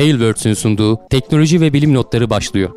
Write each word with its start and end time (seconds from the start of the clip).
Tailwords'ün 0.00 0.54
sunduğu 0.54 1.08
teknoloji 1.08 1.60
ve 1.60 1.72
bilim 1.72 1.94
notları 1.94 2.30
başlıyor. 2.30 2.70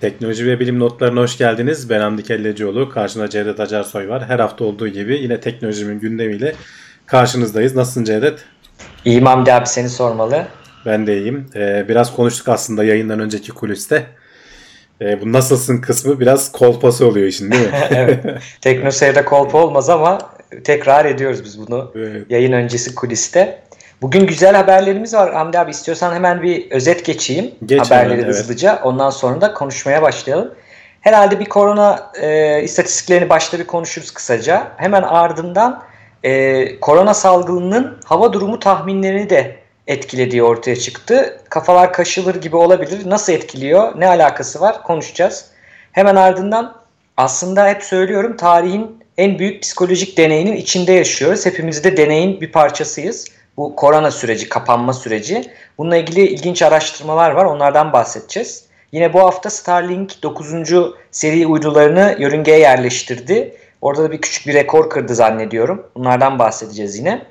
Teknoloji 0.00 0.46
ve 0.46 0.60
bilim 0.60 0.78
notlarına 0.78 1.20
hoş 1.20 1.38
geldiniz. 1.38 1.90
Ben 1.90 2.00
Hamdi 2.00 2.22
Kellecioğlu. 2.22 2.88
Karşımda 2.88 3.30
Cevdet 3.30 3.60
Acarsoy 3.60 4.08
var. 4.08 4.24
Her 4.28 4.38
hafta 4.38 4.64
olduğu 4.64 4.88
gibi 4.88 5.18
yine 5.22 5.40
teknolojimin 5.40 6.00
gündemiyle 6.00 6.54
karşınızdayız. 7.06 7.76
Nasılsın 7.76 8.04
Cevdet? 8.04 8.44
İyiyim 9.04 9.26
Hamdi 9.26 9.52
abi 9.52 9.66
seni 9.66 9.88
sormalı. 9.88 10.46
Ben 10.86 11.06
de 11.06 11.18
iyiyim. 11.18 11.46
Ee, 11.54 11.86
biraz 11.88 12.16
konuştuk 12.16 12.48
aslında 12.48 12.84
yayından 12.84 13.20
önceki 13.20 13.52
kuliste. 13.52 14.21
Ee, 15.02 15.20
bu 15.20 15.32
nasılsın 15.32 15.80
kısmı 15.80 16.20
biraz 16.20 16.52
kolpası 16.52 17.06
oluyor 17.06 17.26
işin 17.26 17.50
değil 17.50 17.62
mi? 17.62 17.70
evet. 17.90 18.24
Teknoseyir'de 18.60 19.24
kolpa 19.24 19.58
olmaz 19.58 19.90
ama 19.90 20.18
tekrar 20.64 21.04
ediyoruz 21.04 21.44
biz 21.44 21.66
bunu 21.66 21.92
evet. 21.96 22.26
yayın 22.30 22.52
öncesi 22.52 22.94
kuliste. 22.94 23.62
Bugün 24.02 24.26
güzel 24.26 24.56
haberlerimiz 24.56 25.14
var 25.14 25.34
Hamdi 25.34 25.58
abi. 25.58 25.70
istiyorsan 25.70 26.14
hemen 26.14 26.42
bir 26.42 26.70
özet 26.70 27.04
geçeyim 27.04 27.50
Geç 27.66 27.80
haberleri 27.80 28.20
hemen, 28.20 28.28
hızlıca. 28.28 28.72
Evet. 28.72 28.80
Ondan 28.84 29.10
sonra 29.10 29.40
da 29.40 29.54
konuşmaya 29.54 30.02
başlayalım. 30.02 30.54
Herhalde 31.00 31.40
bir 31.40 31.44
korona 31.44 32.10
e, 32.20 32.62
istatistiklerini 32.62 33.28
başta 33.28 33.58
bir 33.58 33.64
konuşuruz 33.64 34.10
kısaca. 34.10 34.72
Hemen 34.76 35.02
ardından 35.02 35.82
e, 36.22 36.80
korona 36.80 37.14
salgınının 37.14 37.98
hava 38.04 38.32
durumu 38.32 38.58
tahminlerini 38.58 39.30
de 39.30 39.61
etkilediği 39.86 40.42
ortaya 40.42 40.76
çıktı. 40.76 41.40
Kafalar 41.48 41.92
kaşılır 41.92 42.34
gibi 42.34 42.56
olabilir. 42.56 43.10
Nasıl 43.10 43.32
etkiliyor? 43.32 44.00
Ne 44.00 44.08
alakası 44.08 44.60
var? 44.60 44.82
Konuşacağız. 44.82 45.44
Hemen 45.92 46.16
ardından 46.16 46.74
aslında 47.16 47.68
hep 47.68 47.82
söylüyorum 47.82 48.36
tarihin 48.36 49.02
en 49.18 49.38
büyük 49.38 49.62
psikolojik 49.62 50.18
deneyinin 50.18 50.56
içinde 50.56 50.92
yaşıyoruz. 50.92 51.46
Hepimiz 51.46 51.84
de 51.84 51.96
deneyin 51.96 52.40
bir 52.40 52.52
parçasıyız. 52.52 53.26
Bu 53.56 53.76
korona 53.76 54.10
süreci, 54.10 54.48
kapanma 54.48 54.92
süreci. 54.92 55.50
Bununla 55.78 55.96
ilgili 55.96 56.26
ilginç 56.26 56.62
araştırmalar 56.62 57.30
var. 57.30 57.44
Onlardan 57.44 57.92
bahsedeceğiz. 57.92 58.64
Yine 58.92 59.12
bu 59.12 59.20
hafta 59.20 59.50
Starlink 59.50 60.22
9. 60.22 60.48
seri 61.10 61.46
uydularını 61.46 62.16
yörüngeye 62.18 62.58
yerleştirdi. 62.58 63.56
Orada 63.80 64.02
da 64.02 64.10
bir 64.10 64.20
küçük 64.20 64.46
bir 64.46 64.54
rekor 64.54 64.90
kırdı 64.90 65.14
zannediyorum. 65.14 65.86
Bunlardan 65.96 66.38
bahsedeceğiz 66.38 66.98
yine. 66.98 67.22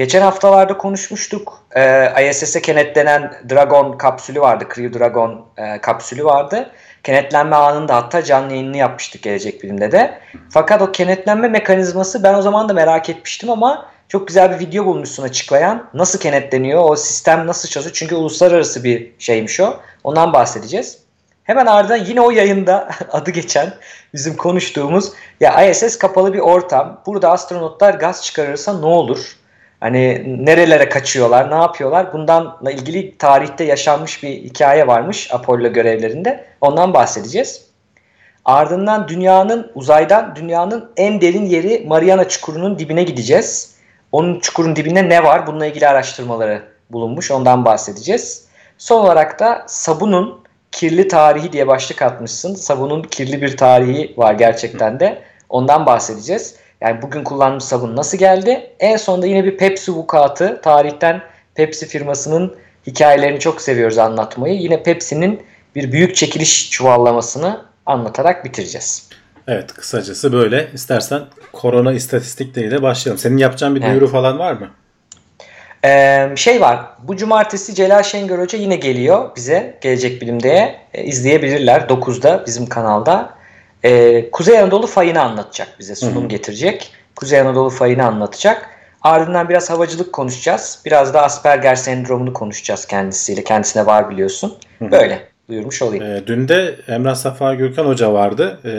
Geçen 0.00 0.22
haftalarda 0.22 0.78
konuşmuştuk. 0.78 1.62
Ee, 1.76 2.30
ISS'e 2.30 2.62
kenetlenen 2.62 3.32
Dragon 3.50 3.98
kapsülü 3.98 4.40
vardı. 4.40 4.64
Crew 4.74 4.98
Dragon 4.98 5.46
e, 5.56 5.80
kapsülü 5.80 6.24
vardı. 6.24 6.70
Kenetlenme 7.02 7.56
anında 7.56 7.96
hatta 7.96 8.22
canlı 8.22 8.52
yayınını 8.52 8.76
yapmıştık 8.76 9.22
Gelecek 9.22 9.62
Bilim'de 9.62 9.92
de. 9.92 10.20
Fakat 10.50 10.82
o 10.82 10.92
kenetlenme 10.92 11.48
mekanizması 11.48 12.22
ben 12.22 12.34
o 12.34 12.42
zaman 12.42 12.68
da 12.68 12.72
merak 12.72 13.10
etmiştim 13.10 13.50
ama 13.50 13.86
çok 14.08 14.28
güzel 14.28 14.50
bir 14.50 14.66
video 14.66 14.86
bulmuşsun 14.86 15.22
açıklayan. 15.22 15.90
Nasıl 15.94 16.18
kenetleniyor, 16.18 16.90
o 16.90 16.96
sistem 16.96 17.46
nasıl 17.46 17.68
çalışıyor? 17.68 17.94
Çünkü 17.94 18.14
uluslararası 18.14 18.84
bir 18.84 19.12
şeymiş 19.18 19.60
o. 19.60 19.76
Ondan 20.04 20.32
bahsedeceğiz. 20.32 20.98
Hemen 21.44 21.66
ardından 21.66 22.04
yine 22.04 22.20
o 22.20 22.30
yayında 22.30 22.88
adı 23.12 23.30
geçen 23.30 23.74
bizim 24.14 24.36
konuştuğumuz 24.36 25.12
ya 25.40 25.64
ISS 25.64 25.98
kapalı 25.98 26.32
bir 26.32 26.38
ortam. 26.38 27.02
Burada 27.06 27.30
astronotlar 27.30 27.94
gaz 27.94 28.24
çıkarırsa 28.24 28.80
ne 28.80 28.86
olur? 28.86 29.39
Hani 29.80 30.24
nerelere 30.46 30.88
kaçıyorlar, 30.88 31.50
ne 31.50 31.54
yapıyorlar? 31.54 32.12
Bundanla 32.12 32.70
ilgili 32.70 33.18
tarihte 33.18 33.64
yaşanmış 33.64 34.22
bir 34.22 34.28
hikaye 34.28 34.86
varmış 34.86 35.28
Apollo 35.32 35.72
görevlerinde. 35.72 36.44
Ondan 36.60 36.94
bahsedeceğiz. 36.94 37.70
Ardından 38.44 39.08
dünyanın 39.08 39.72
uzaydan 39.74 40.36
dünyanın 40.36 40.90
en 40.96 41.20
derin 41.20 41.46
yeri 41.46 41.84
Mariana 41.86 42.28
Çukuru'nun 42.28 42.78
dibine 42.78 43.02
gideceğiz. 43.02 43.74
Onun 44.12 44.40
çukurun 44.40 44.76
dibinde 44.76 45.08
ne 45.08 45.24
var? 45.24 45.46
Bununla 45.46 45.66
ilgili 45.66 45.88
araştırmaları 45.88 46.62
bulunmuş. 46.90 47.30
Ondan 47.30 47.64
bahsedeceğiz. 47.64 48.46
Son 48.78 49.04
olarak 49.04 49.40
da 49.40 49.64
sabunun 49.66 50.40
kirli 50.72 51.08
tarihi 51.08 51.52
diye 51.52 51.66
başlık 51.66 52.02
atmışsın. 52.02 52.54
Sabunun 52.54 53.02
kirli 53.02 53.42
bir 53.42 53.56
tarihi 53.56 54.14
var 54.16 54.34
gerçekten 54.34 55.00
de. 55.00 55.22
Ondan 55.48 55.86
bahsedeceğiz. 55.86 56.56
Yani 56.80 57.02
bugün 57.02 57.24
kullandığımız 57.24 57.64
sabun 57.64 57.96
nasıl 57.96 58.18
geldi? 58.18 58.70
En 58.80 58.96
sonunda 58.96 59.26
yine 59.26 59.44
bir 59.44 59.56
Pepsi 59.56 59.92
vukuatı. 59.92 60.60
Tarihten 60.62 61.22
Pepsi 61.54 61.86
firmasının 61.86 62.56
hikayelerini 62.86 63.40
çok 63.40 63.62
seviyoruz 63.62 63.98
anlatmayı. 63.98 64.54
Yine 64.54 64.82
Pepsi'nin 64.82 65.42
bir 65.74 65.92
büyük 65.92 66.16
çekiliş 66.16 66.70
çuvallamasını 66.70 67.64
anlatarak 67.86 68.44
bitireceğiz. 68.44 69.08
Evet 69.48 69.72
kısacası 69.72 70.32
böyle. 70.32 70.68
İstersen 70.74 71.22
korona 71.52 71.92
istatistikleriyle 71.92 72.82
başlayalım. 72.82 73.18
Senin 73.18 73.36
yapacağın 73.36 73.74
bir 73.74 73.82
duyuru 73.82 74.04
evet. 74.04 74.12
falan 74.12 74.38
var 74.38 74.52
mı? 74.52 74.70
Ee, 75.84 76.28
şey 76.36 76.60
var. 76.60 76.86
Bu 77.02 77.16
cumartesi 77.16 77.74
Celal 77.74 78.02
Şengör 78.02 78.38
Hoca 78.38 78.58
yine 78.58 78.76
geliyor 78.76 79.36
bize. 79.36 79.78
Gelecek 79.80 80.22
Bilim'de 80.22 80.76
e, 80.94 81.04
izleyebilirler. 81.04 81.80
9'da 81.80 82.44
bizim 82.46 82.66
kanalda. 82.66 83.39
Ee, 83.84 84.30
Kuzey 84.30 84.58
Anadolu 84.58 84.86
fayını 84.86 85.22
anlatacak 85.22 85.68
bize. 85.78 85.94
Sunum 85.94 86.20
Hı-hı. 86.20 86.28
getirecek. 86.28 86.92
Kuzey 87.16 87.40
Anadolu 87.40 87.70
fayını 87.70 88.06
anlatacak. 88.06 88.68
Ardından 89.02 89.48
biraz 89.48 89.70
havacılık 89.70 90.12
konuşacağız. 90.12 90.82
Biraz 90.84 91.14
da 91.14 91.22
Asperger 91.22 91.74
sendromunu 91.74 92.32
konuşacağız 92.32 92.86
kendisiyle. 92.86 93.44
Kendisine 93.44 93.86
var 93.86 94.10
biliyorsun. 94.10 94.54
Hı-hı. 94.78 94.90
Böyle 94.90 95.28
duyurmuş 95.48 95.82
olayım. 95.82 96.04
E, 96.04 96.26
dün 96.26 96.48
de 96.48 96.74
Emrah 96.88 97.14
Safa 97.14 97.54
Gürkan 97.54 97.84
Hoca 97.84 98.12
vardı 98.12 98.60
e, 98.64 98.72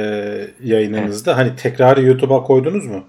yayınınızda. 0.69 1.31
Evet. 1.31 1.39
Hani 1.39 1.55
tekrarı 1.55 2.01
YouTube'a 2.01 2.43
koydunuz 2.43 2.85
mu? 2.85 3.03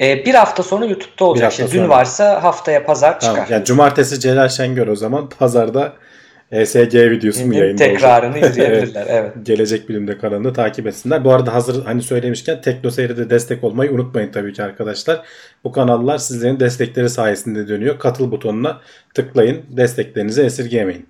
E, 0.00 0.24
bir 0.24 0.34
hafta 0.34 0.62
sonra 0.62 0.84
YouTube'da 0.84 1.24
olacak. 1.24 1.52
İşte 1.52 1.70
dün 1.72 1.88
varsa 1.88 2.42
haftaya 2.42 2.84
pazar 2.84 3.20
çıkar. 3.20 3.34
Tamam. 3.34 3.46
Yani 3.50 3.64
cumartesi 3.64 4.20
Celal 4.20 4.48
Şengör 4.48 4.86
o 4.86 4.96
zaman 4.96 5.28
pazarda 5.28 5.92
ESG 6.52 6.94
videosu 6.94 7.46
mu 7.46 7.54
yayında 7.54 7.84
Tekrarını 7.84 8.38
izleyebilirler. 8.46 9.06
evet. 9.08 9.32
Gelecek 9.42 9.88
Bilim'de 9.88 10.18
kanalını 10.18 10.52
takip 10.52 10.86
etsinler. 10.86 11.24
Bu 11.24 11.32
arada 11.32 11.54
hazır 11.54 11.84
hani 11.84 12.02
söylemişken 12.02 12.60
TeknoSeyir'de 12.60 13.30
destek 13.30 13.64
olmayı 13.64 13.92
unutmayın 13.92 14.32
tabii 14.32 14.52
ki 14.52 14.62
arkadaşlar. 14.62 15.22
Bu 15.64 15.72
kanallar 15.72 16.18
sizlerin 16.18 16.60
destekleri 16.60 17.10
sayesinde 17.10 17.68
dönüyor. 17.68 17.98
Katıl 17.98 18.30
butonuna 18.30 18.80
tıklayın. 19.14 19.62
Desteklerinizi 19.68 20.42
esirgemeyin. 20.42 21.06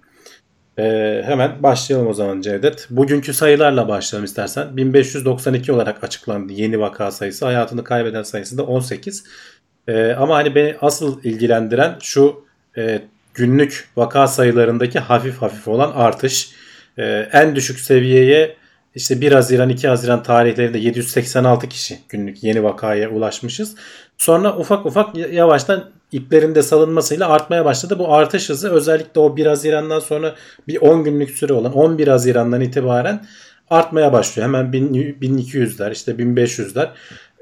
Ee, 0.78 1.22
hemen 1.24 1.62
başlayalım 1.62 2.08
o 2.08 2.12
zaman 2.12 2.40
Cevdet. 2.40 2.86
Bugünkü 2.90 3.34
sayılarla 3.34 3.88
başlayalım 3.88 4.24
istersen. 4.24 4.76
1592 4.76 5.72
olarak 5.72 6.04
açıklandı 6.04 6.52
yeni 6.52 6.80
vaka 6.80 7.10
sayısı. 7.10 7.44
Hayatını 7.44 7.84
kaybeden 7.84 8.22
sayısı 8.22 8.58
da 8.58 8.62
18. 8.62 9.24
Ee, 9.88 10.12
ama 10.18 10.36
hani 10.36 10.54
beni 10.54 10.74
asıl 10.80 11.22
ilgilendiren 11.24 11.96
şu 12.00 12.44
e, 12.78 13.02
günlük 13.34 13.88
vaka 13.96 14.26
sayılarındaki 14.26 14.98
hafif 14.98 15.42
hafif 15.42 15.68
olan 15.68 15.92
artış. 15.94 16.50
Ee, 16.98 17.28
en 17.32 17.56
düşük 17.56 17.80
seviyeye 17.80 18.56
işte 18.94 19.20
1 19.20 19.32
Haziran 19.32 19.68
2 19.68 19.88
Haziran 19.88 20.22
tarihlerinde 20.22 20.78
786 20.78 21.68
kişi 21.68 21.98
günlük 22.08 22.44
yeni 22.44 22.62
vakaya 22.62 23.10
ulaşmışız. 23.10 23.74
Sonra 24.18 24.56
ufak 24.56 24.86
ufak 24.86 25.16
yavaştan 25.16 25.90
iplerinde 26.12 26.62
salınmasıyla 26.62 27.28
artmaya 27.28 27.64
başladı. 27.64 27.98
Bu 27.98 28.14
artış 28.14 28.48
hızı 28.48 28.70
özellikle 28.70 29.20
o 29.20 29.36
1 29.36 29.46
Haziran'dan 29.46 29.98
sonra 29.98 30.34
bir 30.68 30.80
10 30.80 31.04
günlük 31.04 31.30
süre 31.30 31.52
olan 31.52 31.72
11 31.72 32.08
Haziran'dan 32.08 32.60
itibaren 32.60 33.26
artmaya 33.70 34.12
başlıyor. 34.12 34.48
Hemen 34.48 34.66
1200'ler 34.66 35.92
işte 35.92 36.12
1500'ler. 36.12 36.88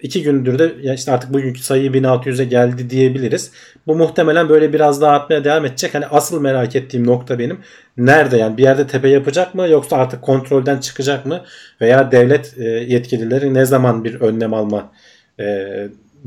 İki 0.03 0.23
gündür 0.23 0.59
de 0.59 0.95
işte 0.95 1.13
artık 1.13 1.33
bugünkü 1.33 1.61
sayı 1.61 1.91
1600'e 1.91 2.45
geldi 2.45 2.91
diyebiliriz. 2.91 3.53
Bu 3.87 3.97
muhtemelen 3.97 4.49
böyle 4.49 4.73
biraz 4.73 5.01
daha 5.01 5.13
artmaya 5.13 5.45
devam 5.45 5.65
edecek. 5.65 5.95
Hani 5.95 6.07
asıl 6.07 6.41
merak 6.41 6.77
ettiğim 6.77 7.07
nokta 7.07 7.39
benim. 7.39 7.59
Nerede 7.97 8.37
yani 8.37 8.57
bir 8.57 8.63
yerde 8.63 8.87
tepe 8.87 9.09
yapacak 9.09 9.55
mı 9.55 9.69
yoksa 9.69 9.97
artık 9.97 10.23
kontrolden 10.23 10.79
çıkacak 10.79 11.27
mı? 11.27 11.45
Veya 11.81 12.13
devlet 12.13 12.55
e, 12.59 12.65
yetkilileri 12.65 13.55
ne 13.55 13.65
zaman 13.65 14.05
bir 14.05 14.21
önlem 14.21 14.55
alma 14.55 14.93
e, 15.41 15.45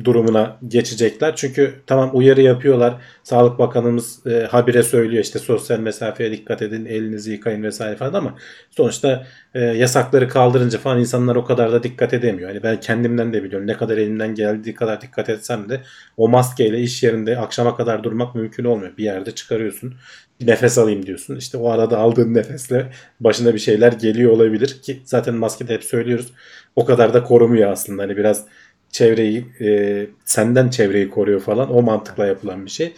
durumuna 0.03 0.57
geçecekler. 0.67 1.35
Çünkü 1.35 1.73
tamam 1.87 2.09
uyarı 2.13 2.41
yapıyorlar. 2.41 2.93
Sağlık 3.23 3.59
Bakanımız 3.59 4.27
e, 4.27 4.47
habire 4.51 4.83
söylüyor 4.83 5.23
işte 5.23 5.39
sosyal 5.39 5.79
mesafeye 5.79 6.31
dikkat 6.31 6.61
edin, 6.61 6.85
elinizi 6.85 7.31
yıkayın 7.31 7.63
vesaire 7.63 7.95
falan 7.95 8.13
ama 8.13 8.35
sonuçta 8.71 9.25
e, 9.53 9.59
yasakları 9.59 10.27
kaldırınca 10.27 10.79
falan 10.79 10.99
insanlar 10.99 11.35
o 11.35 11.45
kadar 11.45 11.71
da 11.71 11.83
dikkat 11.83 12.13
edemiyor. 12.13 12.49
Hani 12.49 12.63
ben 12.63 12.79
kendimden 12.79 13.33
de 13.33 13.43
biliyorum 13.43 13.67
ne 13.67 13.77
kadar 13.77 13.97
elimden 13.97 14.35
geldiği 14.35 14.75
kadar 14.75 15.01
dikkat 15.01 15.29
etsem 15.29 15.69
de 15.69 15.81
o 16.17 16.27
maskeyle 16.29 16.79
iş 16.79 17.03
yerinde 17.03 17.37
akşama 17.37 17.77
kadar 17.77 18.03
durmak 18.03 18.35
mümkün 18.35 18.63
olmuyor. 18.63 18.97
Bir 18.97 19.03
yerde 19.03 19.31
çıkarıyorsun. 19.31 19.93
Nefes 20.41 20.77
alayım 20.77 21.05
diyorsun. 21.05 21.35
İşte 21.35 21.57
o 21.57 21.69
arada 21.69 21.97
aldığın 21.97 22.33
nefesle 22.33 22.91
başına 23.19 23.53
bir 23.53 23.59
şeyler 23.59 23.91
geliyor 23.91 24.31
olabilir 24.31 24.81
ki 24.81 25.01
zaten 25.05 25.35
maskede 25.35 25.73
hep 25.73 25.83
söylüyoruz. 25.83 26.33
O 26.75 26.85
kadar 26.85 27.13
da 27.13 27.23
korumuyor 27.23 27.71
aslında. 27.71 28.03
Hani 28.03 28.17
biraz 28.17 28.45
çevreyi 28.93 29.45
e, 29.61 30.07
senden 30.25 30.69
çevreyi 30.69 31.09
koruyor 31.09 31.39
falan 31.39 31.73
o 31.73 31.81
mantıkla 31.81 32.25
yapılan 32.25 32.65
bir 32.65 32.71
şey. 32.71 32.93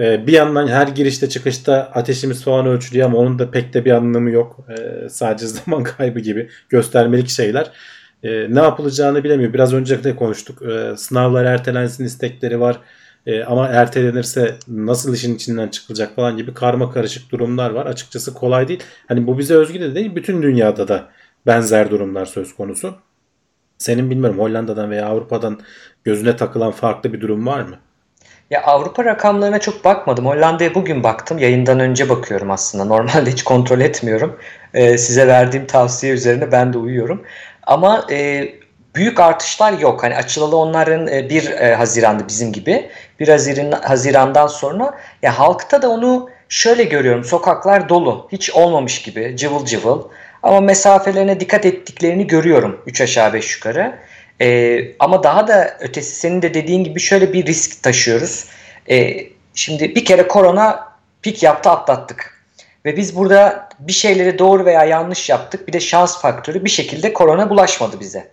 E, 0.00 0.26
bir 0.26 0.32
yandan 0.32 0.68
her 0.68 0.88
girişte 0.88 1.28
çıkışta 1.28 1.90
ateşimiz 1.94 2.44
falan 2.44 2.66
ölçülüyor 2.66 3.06
ama 3.06 3.18
onun 3.18 3.38
da 3.38 3.50
pek 3.50 3.74
de 3.74 3.84
bir 3.84 3.90
anlamı 3.90 4.30
yok. 4.30 4.66
E, 4.68 5.08
sadece 5.08 5.46
zaman 5.64 5.82
kaybı 5.82 6.20
gibi 6.20 6.48
göstermelik 6.68 7.28
şeyler. 7.28 7.70
E, 8.22 8.54
ne 8.54 8.60
yapılacağını 8.60 9.24
bilemiyor. 9.24 9.52
Biraz 9.52 9.74
önce 9.74 10.04
de 10.04 10.16
konuştuk. 10.16 10.62
E, 10.62 10.96
sınavlar 10.96 11.44
ertelensin 11.44 12.04
istekleri 12.04 12.60
var. 12.60 12.80
E, 13.26 13.44
ama 13.44 13.68
ertelenirse 13.68 14.54
nasıl 14.68 15.14
işin 15.14 15.34
içinden 15.34 15.68
çıkılacak 15.68 16.16
falan 16.16 16.36
gibi 16.36 16.54
karma 16.54 16.92
karışık 16.92 17.32
durumlar 17.32 17.70
var. 17.70 17.86
Açıkçası 17.86 18.34
kolay 18.34 18.68
değil. 18.68 18.82
Hani 19.08 19.26
bu 19.26 19.38
bize 19.38 19.54
özgü 19.54 19.80
de 19.80 19.94
değil. 19.94 20.16
Bütün 20.16 20.42
dünyada 20.42 20.88
da 20.88 21.08
benzer 21.46 21.90
durumlar 21.90 22.26
söz 22.26 22.54
konusu. 22.54 22.94
Senin 23.78 24.10
bilmiyorum 24.10 24.38
Hollanda'dan 24.38 24.90
veya 24.90 25.06
Avrupa'dan 25.06 25.60
gözüne 26.04 26.36
takılan 26.36 26.72
farklı 26.72 27.12
bir 27.12 27.20
durum 27.20 27.46
var 27.46 27.60
mı? 27.60 27.76
Ya 28.50 28.62
Avrupa 28.62 29.04
rakamlarına 29.04 29.58
çok 29.58 29.84
bakmadım. 29.84 30.26
Hollanda'ya 30.26 30.74
bugün 30.74 31.02
baktım. 31.02 31.38
Yayından 31.38 31.80
önce 31.80 32.08
bakıyorum 32.08 32.50
aslında. 32.50 32.84
Normalde 32.94 33.30
hiç 33.30 33.44
kontrol 33.44 33.80
etmiyorum. 33.80 34.38
Ee, 34.74 34.98
size 34.98 35.26
verdiğim 35.26 35.66
tavsiye 35.66 36.12
üzerine 36.12 36.52
ben 36.52 36.72
de 36.72 36.78
uyuyorum. 36.78 37.22
Ama 37.62 38.06
e, 38.10 38.48
büyük 38.94 39.20
artışlar 39.20 39.72
yok. 39.78 40.02
Hani 40.02 40.16
açılalı 40.16 40.56
onların 40.56 41.06
e, 41.06 41.30
1 41.30 41.50
e, 41.50 41.74
Haziran'da 41.74 42.28
bizim 42.28 42.52
gibi. 42.52 42.90
1 43.20 43.28
Haziran, 43.28 43.72
Haziran'dan 43.72 44.46
sonra 44.46 44.98
ya 45.22 45.38
halkta 45.38 45.82
da 45.82 45.88
onu 45.88 46.28
şöyle 46.48 46.84
görüyorum. 46.84 47.24
Sokaklar 47.24 47.88
dolu. 47.88 48.28
Hiç 48.32 48.50
olmamış 48.50 49.02
gibi 49.02 49.36
cıvıl 49.36 49.64
cıvıl. 49.64 50.02
Ama 50.46 50.60
mesafelerine 50.60 51.40
dikkat 51.40 51.66
ettiklerini 51.66 52.26
görüyorum 52.26 52.82
3 52.86 53.00
aşağı 53.00 53.32
5 53.32 53.54
yukarı. 53.54 53.98
E, 54.40 54.78
ama 54.98 55.22
daha 55.22 55.48
da 55.48 55.76
ötesi 55.80 56.14
senin 56.16 56.42
de 56.42 56.54
dediğin 56.54 56.84
gibi 56.84 57.00
şöyle 57.00 57.32
bir 57.32 57.46
risk 57.46 57.82
taşıyoruz. 57.82 58.44
E, 58.90 59.16
şimdi 59.54 59.94
bir 59.94 60.04
kere 60.04 60.28
korona 60.28 60.92
pik 61.22 61.42
yaptı 61.42 61.70
atlattık. 61.70 62.42
Ve 62.84 62.96
biz 62.96 63.16
burada 63.16 63.68
bir 63.78 63.92
şeyleri 63.92 64.38
doğru 64.38 64.64
veya 64.64 64.84
yanlış 64.84 65.28
yaptık. 65.28 65.68
Bir 65.68 65.72
de 65.72 65.80
şans 65.80 66.20
faktörü 66.20 66.64
bir 66.64 66.70
şekilde 66.70 67.12
korona 67.12 67.50
bulaşmadı 67.50 68.00
bize. 68.00 68.28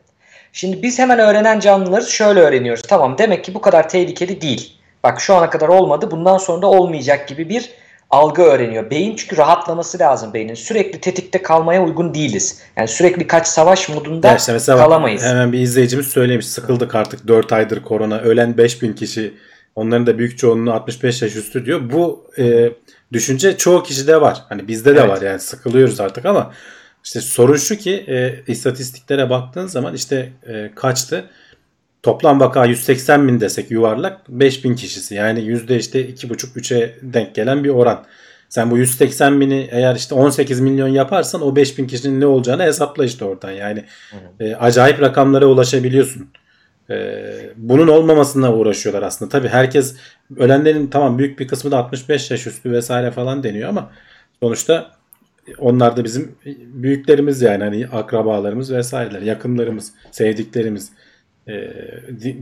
Şimdi 0.51 0.83
biz 0.83 1.00
hemen 1.00 1.19
öğrenen 1.19 1.59
canlıları 1.59 2.06
şöyle 2.06 2.39
öğreniyoruz. 2.39 2.83
Tamam 2.88 3.18
demek 3.18 3.44
ki 3.44 3.54
bu 3.54 3.62
kadar 3.62 3.89
tehlikeli 3.89 4.42
değil. 4.42 4.77
Bak 5.04 5.21
şu 5.21 5.36
ana 5.36 5.50
kadar 5.50 5.68
olmadı 5.68 6.12
bundan 6.12 6.38
sonra 6.38 6.62
da 6.62 6.68
olmayacak 6.68 7.27
gibi 7.27 7.50
bir 7.50 7.69
algı 8.13 8.42
öğreniyor. 8.42 8.89
Beyin 8.89 9.15
çünkü 9.15 9.38
rahatlaması 9.38 10.00
lazım 10.00 10.33
beynin. 10.33 10.54
Sürekli 10.54 11.01
tetikte 11.01 11.42
kalmaya 11.42 11.83
uygun 11.83 12.13
değiliz. 12.13 12.60
Yani 12.77 12.88
sürekli 12.88 13.27
kaç 13.27 13.48
savaş 13.48 13.89
modunda 13.89 14.36
işte 14.36 14.57
kalamayız. 14.68 15.24
Hemen 15.24 15.51
bir 15.51 15.60
izleyicimiz 15.60 16.07
söylemiş 16.07 16.48
sıkıldık 16.48 16.95
artık 16.95 17.27
4 17.27 17.54
aydır 17.54 17.83
korona. 17.83 18.19
Ölen 18.19 18.57
5000 18.57 18.94
kişi 18.94 19.33
onların 19.75 20.07
da 20.07 20.18
büyük 20.18 20.38
çoğunluğu 20.38 20.74
65 20.74 21.21
yaş 21.21 21.36
üstü 21.36 21.65
diyor. 21.65 21.81
Bu 21.92 22.27
e, 22.38 22.71
düşünce 23.13 23.57
çoğu 23.57 23.83
kişide 23.83 24.21
var. 24.21 24.45
Hani 24.50 24.68
bizde 24.68 24.95
de 24.95 25.00
evet. 25.00 25.09
var 25.09 25.21
yani 25.21 25.39
sıkılıyoruz 25.39 26.00
artık 26.00 26.25
ama 26.25 26.54
işte 27.04 27.21
sorun 27.21 27.57
şu 27.57 27.75
ki 27.75 28.06
e, 28.07 28.51
istatistiklere 28.51 29.30
baktığın 29.30 29.68
zaman 29.68 29.94
işte 29.94 30.30
e, 30.48 30.71
kaçtı? 30.75 31.25
Toplam 32.04 32.40
vaka 32.40 32.66
180 32.66 33.28
bin 33.28 33.42
desek 33.42 33.72
yuvarlak 33.72 34.30
5 34.30 34.66
bin 34.66 34.76
kişisi. 34.76 35.16
Yani 35.16 35.42
yüzde 35.42 35.78
işte 35.78 36.10
2,5-3'e 36.10 36.96
denk 37.02 37.36
gelen 37.36 37.64
bir 37.64 37.70
oran. 37.70 38.06
Sen 38.50 38.72
bu 38.72 38.78
180 38.78 39.42
bini 39.42 39.68
eğer 39.72 39.96
işte 39.96 40.16
18 40.16 40.60
milyon 40.60 40.88
yaparsan 40.88 41.42
o 41.42 41.56
5 41.56 41.78
bin 41.78 41.88
kişinin 41.88 42.22
ne 42.22 42.26
olacağını 42.26 42.64
hesapla 42.64 43.06
işte 43.06 43.26
oradan. 43.26 43.52
Yani 43.52 43.84
e, 44.40 44.56
acayip 44.56 45.02
rakamlara 45.02 45.46
ulaşabiliyorsun. 45.46 46.30
E, 46.90 47.26
bunun 47.56 47.88
olmamasına 47.88 48.54
uğraşıyorlar 48.54 49.04
aslında. 49.04 49.30
Tabii 49.32 49.48
herkes 49.48 49.96
ölenlerin 50.38 50.88
tamam 50.88 51.18
büyük 51.18 51.40
bir 51.40 51.48
kısmı 51.48 51.72
da 51.72 51.78
65 51.78 52.32
yaş 52.32 52.48
üstü 52.48 52.72
vesaire 52.72 53.12
falan 53.12 53.44
deniyor 53.44 53.70
ama 53.70 53.92
sonuçta 54.42 54.92
onlar 55.58 55.98
da 55.98 56.04
bizim 56.04 56.36
büyüklerimiz 56.74 57.42
yani 57.42 57.64
hani 57.64 57.88
akrabalarımız 57.88 58.74
vesaireler, 58.74 59.22
yakınlarımız, 59.22 59.92
sevdiklerimiz 60.12 60.92
e, 61.48 61.54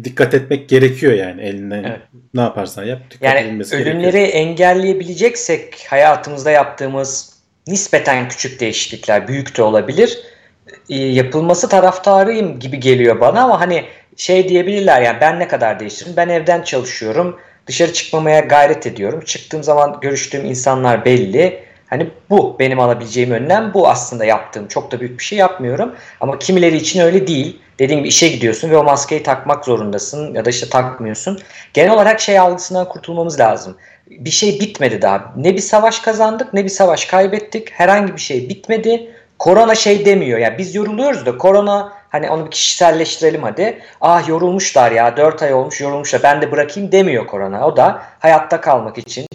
dikkat 0.03 0.33
etmek 0.33 0.69
gerekiyor 0.69 1.13
yani 1.13 1.41
elinden 1.41 1.83
evet. 1.83 1.99
ne 2.33 2.41
yaparsan 2.41 2.83
yap 2.83 2.99
dikkat 3.11 3.21
yani 3.21 3.47
edilmesi 3.47 3.75
ölümleri 3.75 4.11
gerekiyor. 4.11 4.45
engelleyebileceksek 4.45 5.85
hayatımızda 5.89 6.51
yaptığımız 6.51 7.33
nispeten 7.67 8.29
küçük 8.29 8.59
değişiklikler 8.59 9.27
büyük 9.27 9.57
de 9.57 9.63
olabilir 9.63 10.19
e, 10.89 10.95
yapılması 10.95 11.69
taraftarıyım 11.69 12.59
gibi 12.59 12.79
geliyor 12.79 13.19
bana 13.19 13.43
ama 13.43 13.59
hani 13.59 13.85
şey 14.15 14.49
diyebilirler 14.49 15.01
yani 15.01 15.17
ben 15.21 15.39
ne 15.39 15.47
kadar 15.47 15.79
değiştiririm 15.79 16.17
ben 16.17 16.29
evden 16.29 16.61
çalışıyorum 16.61 17.39
dışarı 17.67 17.93
çıkmamaya 17.93 18.39
gayret 18.39 18.87
ediyorum 18.87 19.21
çıktığım 19.25 19.63
zaman 19.63 19.97
görüştüğüm 20.01 20.45
insanlar 20.45 21.05
belli 21.05 21.70
Hani 21.91 22.09
bu 22.29 22.55
benim 22.59 22.79
alabileceğim 22.79 23.31
önlem 23.31 23.73
bu 23.73 23.89
aslında 23.89 24.25
yaptığım. 24.25 24.67
Çok 24.67 24.91
da 24.91 24.99
büyük 24.99 25.19
bir 25.19 25.23
şey 25.23 25.37
yapmıyorum. 25.37 25.95
Ama 26.19 26.39
kimileri 26.39 26.77
için 26.77 26.99
öyle 26.99 27.27
değil. 27.27 27.61
Dediğim 27.79 27.99
gibi 27.99 28.07
işe 28.07 28.27
gidiyorsun 28.27 28.69
ve 28.69 28.77
o 28.77 28.83
maskeyi 28.83 29.23
takmak 29.23 29.65
zorundasın 29.65 30.33
ya 30.33 30.45
da 30.45 30.49
işte 30.49 30.69
takmıyorsun. 30.69 31.39
Genel 31.73 31.91
olarak 31.93 32.19
şey 32.19 32.39
algısından 32.39 32.89
kurtulmamız 32.89 33.39
lazım. 33.39 33.77
Bir 34.09 34.29
şey 34.29 34.59
bitmedi 34.59 35.01
daha. 35.01 35.33
Ne 35.35 35.53
bir 35.53 35.61
savaş 35.61 35.99
kazandık 35.99 36.53
ne 36.53 36.63
bir 36.63 36.69
savaş 36.69 37.05
kaybettik. 37.05 37.71
Herhangi 37.71 38.15
bir 38.15 38.21
şey 38.21 38.49
bitmedi. 38.49 39.11
Korona 39.39 39.75
şey 39.75 40.05
demiyor. 40.05 40.39
Yani 40.39 40.57
biz 40.57 40.75
yoruluyoruz 40.75 41.25
da 41.25 41.37
korona 41.37 41.93
hani 42.09 42.29
onu 42.29 42.45
bir 42.45 42.51
kişiselleştirelim 42.51 43.43
hadi. 43.43 43.79
Ah 44.01 44.27
yorulmuşlar 44.27 44.91
ya 44.91 45.17
4 45.17 45.43
ay 45.43 45.53
olmuş 45.53 45.81
yorulmuşlar 45.81 46.23
ben 46.23 46.41
de 46.41 46.51
bırakayım 46.51 46.91
demiyor 46.91 47.27
korona. 47.27 47.67
O 47.67 47.77
da 47.77 48.01
hayatta 48.19 48.61
kalmak 48.61 48.97
için 48.97 49.25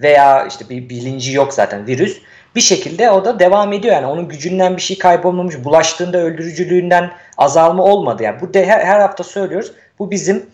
veya 0.00 0.46
işte 0.46 0.68
bir 0.68 0.88
bilinci 0.88 1.32
yok 1.32 1.54
zaten 1.54 1.86
virüs. 1.86 2.20
Bir 2.54 2.60
şekilde 2.60 3.10
o 3.10 3.24
da 3.24 3.38
devam 3.38 3.72
ediyor 3.72 3.94
yani 3.94 4.06
onun 4.06 4.28
gücünden 4.28 4.76
bir 4.76 4.82
şey 4.82 4.98
kaybolmamış, 4.98 5.64
bulaştığında 5.64 6.18
öldürücülüğünden 6.18 7.10
azalma 7.38 7.82
olmadı 7.82 8.22
yani. 8.22 8.40
Bu 8.40 8.54
de 8.54 8.66
her, 8.66 9.00
hafta 9.00 9.24
söylüyoruz. 9.24 9.72
Bu 9.98 10.10
bizim 10.10 10.46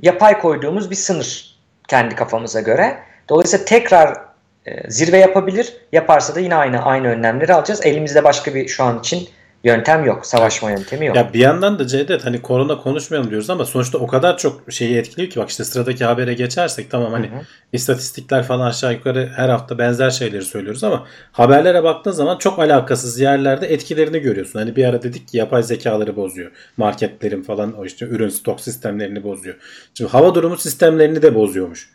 yapay 0.00 0.40
koyduğumuz 0.40 0.90
bir 0.90 0.96
sınır 0.96 1.56
kendi 1.88 2.14
kafamıza 2.14 2.60
göre. 2.60 2.98
Dolayısıyla 3.28 3.64
tekrar 3.64 4.18
e, 4.66 4.90
zirve 4.90 5.18
yapabilir. 5.18 5.76
Yaparsa 5.92 6.34
da 6.34 6.40
yine 6.40 6.54
aynı 6.54 6.84
aynı 6.84 7.08
önlemleri 7.08 7.54
alacağız. 7.54 7.86
Elimizde 7.86 8.24
başka 8.24 8.54
bir 8.54 8.68
şu 8.68 8.84
an 8.84 8.98
için 8.98 9.28
yöntem 9.64 10.04
yok. 10.04 10.26
Savaşma 10.26 10.70
yöntemi 10.70 11.06
yok. 11.06 11.16
Ya 11.16 11.32
bir 11.32 11.38
yandan 11.38 11.78
da 11.78 11.86
Cevdet 11.86 12.24
hani 12.24 12.42
korona 12.42 12.78
konuşmayalım 12.78 13.30
diyoruz 13.30 13.50
ama 13.50 13.64
sonuçta 13.64 13.98
o 13.98 14.06
kadar 14.06 14.38
çok 14.38 14.72
şeyi 14.72 14.96
etkiliyor 14.96 15.30
ki 15.30 15.40
bak 15.40 15.50
işte 15.50 15.64
sıradaki 15.64 16.04
habere 16.04 16.34
geçersek 16.34 16.90
tamam 16.90 17.12
hani 17.12 17.26
hı 17.26 17.36
hı. 17.36 17.40
istatistikler 17.72 18.42
falan 18.42 18.66
aşağı 18.66 18.92
yukarı 18.92 19.30
her 19.36 19.48
hafta 19.48 19.78
benzer 19.78 20.10
şeyleri 20.10 20.44
söylüyoruz 20.44 20.84
ama 20.84 21.06
haberlere 21.32 21.84
baktığın 21.84 22.10
zaman 22.10 22.38
çok 22.38 22.58
alakasız 22.58 23.20
yerlerde 23.20 23.66
etkilerini 23.66 24.18
görüyorsun. 24.18 24.58
Hani 24.58 24.76
bir 24.76 24.84
ara 24.84 25.02
dedik 25.02 25.28
ki 25.28 25.36
yapay 25.36 25.62
zekaları 25.62 26.16
bozuyor. 26.16 26.50
Marketlerin 26.76 27.42
falan 27.42 27.72
o 27.72 27.84
işte 27.84 28.06
ürün 28.06 28.28
stok 28.28 28.60
sistemlerini 28.60 29.24
bozuyor. 29.24 29.56
Şimdi 29.94 30.10
hava 30.10 30.34
durumu 30.34 30.56
sistemlerini 30.56 31.22
de 31.22 31.34
bozuyormuş 31.34 31.90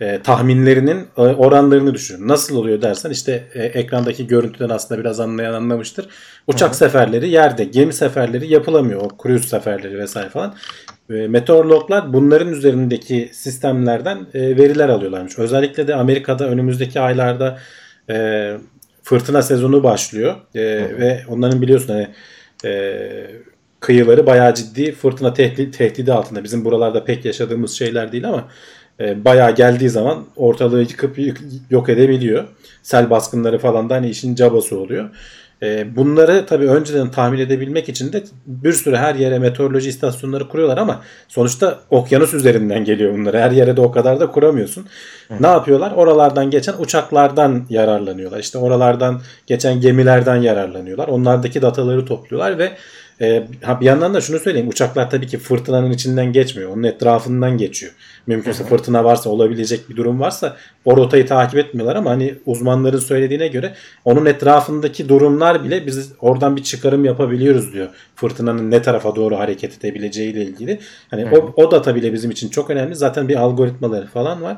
e, 0.00 0.22
tahminlerinin 0.22 1.06
e, 1.16 1.20
oranlarını 1.20 1.94
düşün. 1.94 2.28
Nasıl 2.28 2.56
oluyor 2.56 2.82
dersen 2.82 3.10
işte 3.10 3.44
e, 3.54 3.62
ekrandaki 3.64 4.26
görüntüden 4.26 4.68
aslında 4.68 5.00
biraz 5.00 5.20
anlayan 5.20 5.54
anlamıştır. 5.54 6.08
Uçak 6.46 6.68
Hı-hı. 6.68 6.76
seferleri 6.76 7.28
yerde, 7.28 7.64
gemi 7.64 7.92
seferleri 7.92 8.52
yapılamıyor. 8.52 9.00
O 9.00 9.08
cruise 9.22 9.48
seferleri 9.48 9.98
vesaire 9.98 10.28
falan. 10.28 10.54
E, 11.10 11.14
meteorologlar 11.14 12.12
bunların 12.12 12.52
üzerindeki 12.52 13.30
sistemlerden 13.32 14.26
e, 14.34 14.40
veriler 14.40 14.88
alıyorlarmış. 14.88 15.38
Özellikle 15.38 15.88
de 15.88 15.94
Amerika'da 15.94 16.48
önümüzdeki 16.48 17.00
aylarda 17.00 17.58
e, 18.10 18.56
fırtına 19.02 19.42
sezonu 19.42 19.82
başlıyor. 19.82 20.34
E, 20.54 20.62
ve 21.00 21.22
onların 21.28 21.62
biliyorsun 21.62 21.88
hani 21.88 22.08
e, 22.64 23.00
kıyıları 23.80 24.26
bayağı 24.26 24.54
ciddi 24.54 24.92
fırtına 24.92 25.34
tehdidi, 25.34 25.70
tehdidi 25.70 26.12
altında. 26.12 26.44
Bizim 26.44 26.64
buralarda 26.64 27.04
pek 27.04 27.24
yaşadığımız 27.24 27.72
şeyler 27.72 28.12
değil 28.12 28.28
ama 28.28 28.48
e, 29.00 29.24
bayağı 29.24 29.54
geldiği 29.54 29.90
zaman 29.90 30.24
ortalığı 30.36 30.80
yıkıp 30.80 31.18
yok 31.70 31.88
edebiliyor. 31.88 32.44
Sel 32.82 33.10
baskınları 33.10 33.58
falan 33.58 33.90
da 33.90 33.94
hani 33.94 34.08
işin 34.08 34.34
cabası 34.34 34.78
oluyor. 34.78 35.10
E, 35.62 35.96
bunları 35.96 36.46
tabii 36.46 36.66
önceden 36.68 37.10
tahmin 37.10 37.38
edebilmek 37.38 37.88
için 37.88 38.12
de 38.12 38.24
bir 38.46 38.72
sürü 38.72 38.96
her 38.96 39.14
yere 39.14 39.38
meteoroloji 39.38 39.88
istasyonları 39.88 40.48
kuruyorlar 40.48 40.78
ama 40.78 41.02
sonuçta 41.28 41.78
okyanus 41.90 42.34
üzerinden 42.34 42.84
geliyor 42.84 43.18
bunları. 43.18 43.38
Her 43.38 43.50
yere 43.50 43.76
de 43.76 43.80
o 43.80 43.92
kadar 43.92 44.20
da 44.20 44.30
kuramıyorsun. 44.30 44.86
Hı. 45.28 45.34
Ne 45.40 45.46
yapıyorlar? 45.46 45.92
Oralardan 45.92 46.50
geçen 46.50 46.74
uçaklardan 46.78 47.66
yararlanıyorlar. 47.70 48.38
İşte 48.38 48.58
oralardan 48.58 49.20
geçen 49.46 49.80
gemilerden 49.80 50.36
yararlanıyorlar. 50.36 51.08
Onlardaki 51.08 51.62
dataları 51.62 52.04
topluyorlar 52.06 52.58
ve 52.58 52.72
e, 53.20 53.46
bir 53.80 53.86
yandan 53.86 54.14
da 54.14 54.20
şunu 54.20 54.38
söyleyeyim. 54.38 54.68
Uçaklar 54.68 55.10
tabii 55.10 55.26
ki 55.26 55.38
fırtınanın 55.38 55.90
içinden 55.90 56.32
geçmiyor. 56.32 56.70
Onun 56.70 56.82
etrafından 56.82 57.58
geçiyor. 57.58 57.92
Mümkünse 58.26 58.64
fırtına 58.64 59.04
varsa 59.04 59.30
olabilecek 59.30 59.90
bir 59.90 59.96
durum 59.96 60.20
varsa 60.20 60.56
o 60.84 60.96
rotayı 60.96 61.26
takip 61.26 61.58
etmiyorlar 61.58 61.96
ama 61.96 62.10
hani 62.10 62.34
uzmanların 62.46 62.98
söylediğine 62.98 63.48
göre 63.48 63.74
onun 64.04 64.26
etrafındaki 64.26 65.08
durumlar 65.08 65.64
bile 65.64 65.86
biz 65.86 66.12
oradan 66.20 66.56
bir 66.56 66.62
çıkarım 66.62 67.04
yapabiliyoruz 67.04 67.72
diyor. 67.72 67.88
Fırtınanın 68.14 68.70
ne 68.70 68.82
tarafa 68.82 69.16
doğru 69.16 69.38
hareket 69.38 69.78
edebileceği 69.78 70.32
ile 70.32 70.42
ilgili. 70.42 70.78
Hani 71.10 71.26
o, 71.26 71.52
o 71.56 71.70
data 71.70 71.94
bile 71.94 72.12
bizim 72.12 72.30
için 72.30 72.48
çok 72.48 72.70
önemli. 72.70 72.94
Zaten 72.94 73.28
bir 73.28 73.36
algoritmaları 73.36 74.06
falan 74.06 74.42
var. 74.42 74.56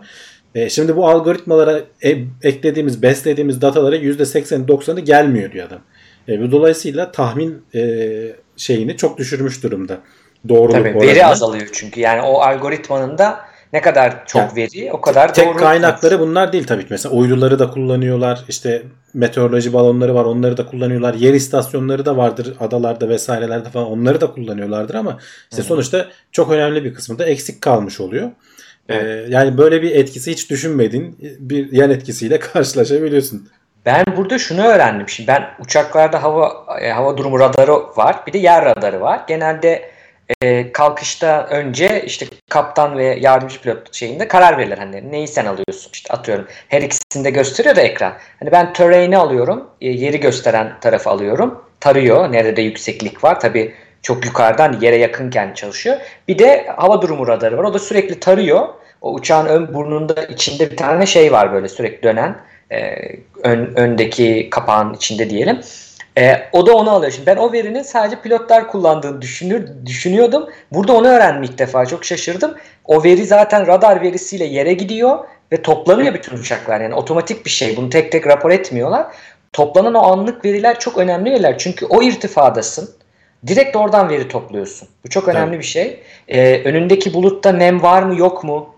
E, 0.55 0.69
şimdi 0.69 0.97
bu 0.97 1.09
algoritmalara 1.09 1.81
e, 2.05 2.19
eklediğimiz, 2.43 3.03
beslediğimiz 3.03 3.61
datalara 3.61 3.97
%80'i 3.97 4.67
90'ı 4.67 5.01
gelmiyor 5.01 5.53
diyor 5.53 5.67
adam. 5.67 5.81
E, 6.29 6.41
bu 6.43 6.53
dolayısıyla 6.53 7.13
tahmin 7.13 7.63
e, 7.75 7.81
şeyini 8.59 8.97
çok 8.97 9.19
düşürmüş 9.19 9.63
durumda. 9.63 9.99
Doğruluk 10.49 10.73
Tabii, 10.73 10.89
oranını. 10.89 11.03
veri 11.03 11.27
azalıyor 11.27 11.69
çünkü. 11.73 12.01
Yani 12.01 12.23
o 12.23 12.41
algoritmanın 12.41 13.19
da 13.19 13.41
ne 13.73 13.81
kadar 13.81 14.27
çok 14.27 14.43
yani, 14.43 14.57
veri 14.57 14.93
o 14.93 15.01
kadar 15.01 15.35
tek 15.35 15.47
doğru. 15.47 15.57
kaynakları 15.57 16.21
bunlar 16.21 16.53
değil 16.53 16.67
tabii 16.67 16.83
ki. 16.83 16.89
Mesela 16.91 17.15
uyduları 17.15 17.59
da 17.59 17.71
kullanıyorlar. 17.71 18.45
İşte 18.49 18.83
meteoroloji 19.15 19.73
balonları 19.73 20.15
var. 20.15 20.25
Onları 20.25 20.57
da 20.57 20.67
kullanıyorlar. 20.67 21.15
Yer 21.15 21.35
istasyonları 21.35 22.07
da 22.07 22.17
vardır 22.17 22.55
adalarda 22.61 23.09
vesairelerde 23.09 23.71
falan. 23.71 23.87
Onları 23.87 24.21
da 24.21 24.31
kullanıyorlardır 24.31 24.95
ama 24.95 25.19
işte 25.51 25.63
sonuçta 25.63 26.09
çok 26.33 26.51
önemli 26.51 26.85
bir 26.85 26.95
kısmı 26.95 27.19
da 27.19 27.25
eksik 27.25 27.61
kalmış 27.61 28.01
oluyor. 28.01 28.31
Ee, 28.89 29.27
yani 29.29 29.59
böyle 29.59 29.83
bir 29.83 29.91
etkisi 29.91 30.33
hiç 30.33 30.51
düşünmediğin 30.51 31.17
bir 31.39 31.73
yan 31.73 31.91
etkisiyle 31.91 32.39
karşılaşabiliyorsun. 32.53 33.49
Ben 33.87 34.05
burada 34.17 34.39
şunu 34.39 34.67
öğrendim. 34.67 35.09
Şimdi 35.09 35.29
ben 35.29 35.51
uçaklarda 35.61 36.23
hava 36.23 36.67
e, 36.81 36.91
hava 36.91 37.17
durumu 37.17 37.41
radarı 37.41 37.73
var. 37.97 38.17
Bir 38.27 38.33
de 38.33 38.39
yer 38.39 38.65
radarı 38.65 39.01
var. 39.01 39.21
Genelde 39.29 39.91
e, 40.43 40.73
kalkışta 40.73 41.47
önce 41.51 42.03
işte 42.07 42.27
kaptan 42.51 42.99
ve 42.99 43.05
yardımcı 43.05 43.61
pilot 43.61 43.95
şeyinde 43.95 44.29
karar 44.29 44.59
verilir. 44.59 44.79
Hani 44.79 45.13
neyi 45.13 45.29
sen 45.29 45.47
alıyorsun? 45.47 45.91
İşte 45.93 46.15
atıyorum 46.15 46.47
her 46.69 46.83
ikisini 46.83 47.25
de 47.25 47.31
gösteriyor 47.31 47.77
da 47.77 47.81
ekran. 47.81 48.13
Hani 48.41 48.53
ben 48.53 48.73
terrain'i 48.73 49.17
alıyorum. 49.17 49.71
E, 49.81 49.89
yeri 49.89 50.21
gösteren 50.21 50.81
tarafı 50.81 51.11
alıyorum. 51.11 51.65
Tarıyor. 51.81 52.33
Nerede 52.33 52.63
yükseklik 52.63 53.25
var. 53.25 53.41
Tabi 53.41 53.75
çok 54.03 54.25
yukarıdan 54.25 54.81
yere 54.81 54.97
yakınken 54.97 55.55
çalışıyor. 55.55 55.97
Bir 56.29 56.39
de 56.39 56.67
hava 56.77 57.03
durumu 57.03 57.27
radarı 57.27 57.59
var. 57.59 57.65
O 57.65 57.75
da 57.75 57.79
sürekli 57.79 58.21
tarıyor. 58.21 58.69
O 59.01 59.13
uçağın 59.13 59.47
ön 59.47 59.75
burnunda 59.75 60.23
içinde 60.23 60.71
bir 60.71 60.77
tane 60.77 61.07
şey 61.07 61.33
var 61.33 61.53
böyle 61.53 61.69
sürekli 61.69 62.03
dönen. 62.03 62.37
E, 62.73 62.97
ön, 63.43 63.73
öndeki 63.77 64.49
kapağın 64.51 64.95
içinde 64.95 65.31
diyelim. 65.31 65.61
E, 66.19 66.49
o 66.53 66.67
da 66.67 66.77
onu 66.77 66.91
alıyor. 66.91 67.13
Şimdi 67.13 67.27
ben 67.27 67.37
o 67.37 67.53
verinin 67.53 67.83
sadece 67.83 68.21
pilotlar 68.21 68.69
kullandığını 68.69 69.23
düşünür, 69.23 69.69
düşünüyordum. 69.87 70.49
Burada 70.73 70.93
onu 70.93 71.09
öğrendim 71.09 71.43
ilk 71.43 71.59
defa. 71.59 71.87
Çok 71.87 72.05
şaşırdım. 72.05 72.55
O 72.85 73.05
veri 73.05 73.25
zaten 73.25 73.67
radar 73.67 74.03
verisiyle 74.03 74.45
yere 74.45 74.73
gidiyor 74.73 75.19
ve 75.53 75.63
toplanıyor 75.63 76.15
bütün 76.15 76.37
uçaklar. 76.37 76.81
Yani 76.81 76.95
otomatik 76.95 77.45
bir 77.45 77.51
şey. 77.51 77.77
Bunu 77.77 77.91
tek 77.91 78.13
tek 78.13 78.27
rapor 78.27 78.51
etmiyorlar. 78.51 79.07
Toplanan 79.53 79.95
o 79.95 80.03
anlık 80.03 80.45
veriler 80.45 80.79
çok 80.79 80.99
önemli 80.99 81.31
veriler. 81.31 81.59
Çünkü 81.59 81.87
o 81.87 82.03
irtifadasın. 82.03 82.91
Direkt 83.47 83.77
oradan 83.77 84.09
veri 84.09 84.29
topluyorsun. 84.29 84.89
Bu 85.05 85.09
çok 85.09 85.29
önemli 85.29 85.51
evet. 85.51 85.59
bir 85.59 85.67
şey. 85.67 86.03
Ee, 86.29 86.63
önündeki 86.65 87.15
bulutta 87.15 87.53
nem 87.53 87.83
var 87.83 88.03
mı 88.03 88.19
yok 88.19 88.45
mu? 88.45 88.75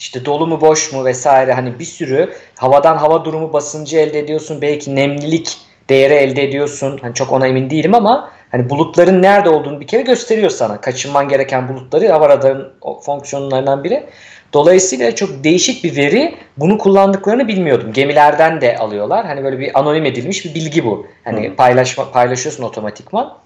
İşte 0.00 0.24
dolu 0.24 0.46
mu 0.46 0.60
boş 0.60 0.92
mu 0.92 1.04
vesaire 1.04 1.52
hani 1.52 1.78
bir 1.78 1.84
sürü 1.84 2.30
havadan 2.56 2.96
hava 2.96 3.24
durumu 3.24 3.52
basıncı 3.52 3.98
elde 3.98 4.18
ediyorsun. 4.18 4.62
Belki 4.62 4.96
nemlilik 4.96 5.58
değeri 5.88 6.14
elde 6.14 6.44
ediyorsun. 6.44 6.98
Hani 7.02 7.14
çok 7.14 7.32
ona 7.32 7.46
emin 7.46 7.70
değilim 7.70 7.94
ama 7.94 8.30
hani 8.50 8.70
bulutların 8.70 9.22
nerede 9.22 9.48
olduğunu 9.48 9.80
bir 9.80 9.86
kere 9.86 10.02
gösteriyor 10.02 10.50
sana. 10.50 10.80
Kaçınman 10.80 11.28
gereken 11.28 11.68
bulutları 11.68 12.08
hava 12.08 12.28
radarın 12.28 12.72
fonksiyonlarından 13.02 13.84
biri. 13.84 14.06
Dolayısıyla 14.52 15.14
çok 15.14 15.44
değişik 15.44 15.84
bir 15.84 15.96
veri. 15.96 16.34
Bunu 16.56 16.78
kullandıklarını 16.78 17.48
bilmiyordum. 17.48 17.92
Gemilerden 17.92 18.60
de 18.60 18.78
alıyorlar. 18.78 19.26
Hani 19.26 19.44
böyle 19.44 19.58
bir 19.58 19.78
anonim 19.78 20.04
edilmiş 20.04 20.44
bir 20.44 20.54
bilgi 20.54 20.84
bu. 20.84 21.06
Hani 21.24 21.48
hmm. 21.48 21.56
paylaşma 21.56 22.10
paylaşıyorsun 22.10 22.64
otomatikman. 22.64 23.38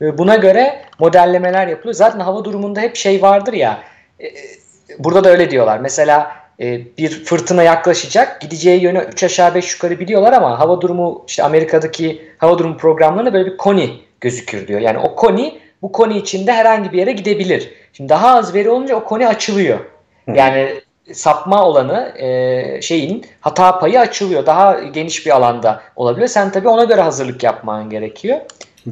Ve 0.00 0.18
buna 0.18 0.36
göre 0.36 0.82
modellemeler 0.98 1.66
yapılıyor. 1.66 1.94
Zaten 1.94 2.20
hava 2.20 2.44
durumunda 2.44 2.80
hep 2.80 2.96
şey 2.96 3.22
vardır 3.22 3.52
ya. 3.52 3.78
E 4.20 4.26
burada 4.98 5.24
da 5.24 5.28
öyle 5.28 5.50
diyorlar. 5.50 5.78
Mesela 5.78 6.30
e, 6.60 6.80
bir 6.98 7.24
fırtına 7.24 7.62
yaklaşacak. 7.62 8.40
Gideceği 8.40 8.82
yönü 8.82 8.98
3 8.98 9.22
aşağı 9.24 9.54
5 9.54 9.72
yukarı 9.72 10.00
biliyorlar 10.00 10.32
ama 10.32 10.58
hava 10.58 10.80
durumu 10.80 11.24
işte 11.28 11.42
Amerika'daki 11.42 12.22
hava 12.38 12.58
durumu 12.58 12.76
programlarında 12.76 13.32
böyle 13.32 13.52
bir 13.52 13.56
koni 13.56 14.00
gözükür 14.20 14.66
diyor. 14.66 14.80
Yani 14.80 14.98
o 14.98 15.14
koni 15.14 15.58
bu 15.82 15.92
koni 15.92 16.18
içinde 16.18 16.52
herhangi 16.52 16.92
bir 16.92 16.98
yere 16.98 17.12
gidebilir. 17.12 17.70
Şimdi 17.92 18.08
daha 18.08 18.36
az 18.36 18.54
veri 18.54 18.70
olunca 18.70 18.96
o 18.96 19.04
koni 19.04 19.28
açılıyor. 19.28 19.78
Yani 20.34 20.80
sapma 21.12 21.64
olanı 21.64 22.18
e, 22.18 22.82
şeyin 22.82 23.26
hata 23.40 23.78
payı 23.78 24.00
açılıyor. 24.00 24.46
Daha 24.46 24.80
geniş 24.80 25.26
bir 25.26 25.36
alanda 25.36 25.80
olabiliyor. 25.96 26.28
Sen 26.28 26.52
tabii 26.52 26.68
ona 26.68 26.84
göre 26.84 27.00
hazırlık 27.00 27.42
yapman 27.42 27.90
gerekiyor. 27.90 28.38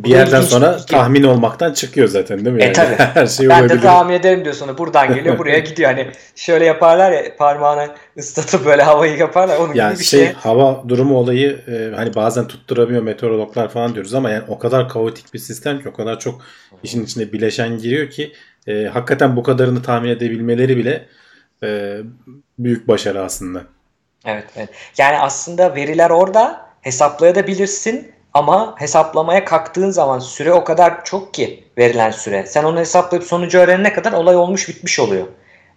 Bir 0.05 0.11
yerden 0.11 0.41
sonra 0.41 0.77
bir 0.77 0.83
tahmin 0.83 1.23
olmaktan 1.23 1.73
çıkıyor 1.73 2.09
zaten 2.09 2.45
değil 2.45 2.57
mi? 2.57 2.63
E 2.63 2.65
yani? 2.65 2.75
tabii. 2.75 2.95
Her 3.15 3.27
şey 3.27 3.49
ben 3.49 3.61
olabilir. 3.61 3.79
de 3.79 3.81
tahmin 3.81 4.15
ederim 4.15 4.45
diyor 4.45 4.55
sonra 4.55 4.79
buradan 4.79 5.15
geliyor 5.15 5.39
buraya 5.39 5.59
gidiyor. 5.59 5.91
Hani 5.91 6.11
şöyle 6.35 6.65
yaparlar 6.65 7.13
ya 7.13 7.37
parmağını 7.37 7.89
ıslatıp 8.19 8.67
böyle 8.67 8.83
havayı 8.83 9.17
yaparlar. 9.19 9.57
Onun 9.57 9.75
yani 9.75 9.93
gibi 9.93 10.01
bir 10.01 10.05
şey, 10.05 10.25
şey. 10.25 10.33
Hava 10.33 10.85
durumu 10.89 11.19
olayı 11.19 11.61
e, 11.69 11.97
hani 11.97 12.15
bazen 12.15 12.49
tutturamıyor 12.49 13.03
meteorologlar 13.03 13.69
falan 13.69 13.95
diyoruz 13.95 14.15
ama 14.15 14.31
yani 14.31 14.45
o 14.49 14.59
kadar 14.59 14.89
kaotik 14.89 15.35
bir 15.35 15.39
sistem 15.39 15.83
ki 15.83 15.89
o 15.89 15.93
kadar 15.93 16.21
çok 16.21 16.41
işin 16.83 17.05
içine 17.05 17.33
bileşen 17.33 17.79
giriyor 17.79 18.11
ki 18.11 18.33
e, 18.67 18.85
hakikaten 18.85 19.37
bu 19.37 19.43
kadarını 19.43 19.83
tahmin 19.83 20.09
edebilmeleri 20.09 20.77
bile 20.77 21.07
e, 21.63 21.99
büyük 22.59 22.89
başarı 22.89 23.23
aslında. 23.23 23.63
Evet, 24.25 24.45
evet. 24.57 24.69
Yani 24.99 25.19
aslında 25.19 25.75
veriler 25.75 26.11
orada 26.11 26.67
hesaplayabilirsin 26.81 28.16
ama 28.37 28.75
hesaplamaya 28.79 29.45
kalktığın 29.45 29.91
zaman 29.91 30.19
süre 30.19 30.53
o 30.53 30.65
kadar 30.65 31.05
çok 31.05 31.35
ki 31.35 31.65
verilen 31.79 32.11
süre. 32.11 32.47
Sen 32.47 32.65
onu 32.65 32.79
hesaplayıp 32.79 33.25
sonucu 33.25 33.59
öğrenene 33.59 33.93
kadar 33.93 34.13
olay 34.13 34.37
olmuş 34.37 34.69
bitmiş 34.69 35.01
oluyor 35.01 35.27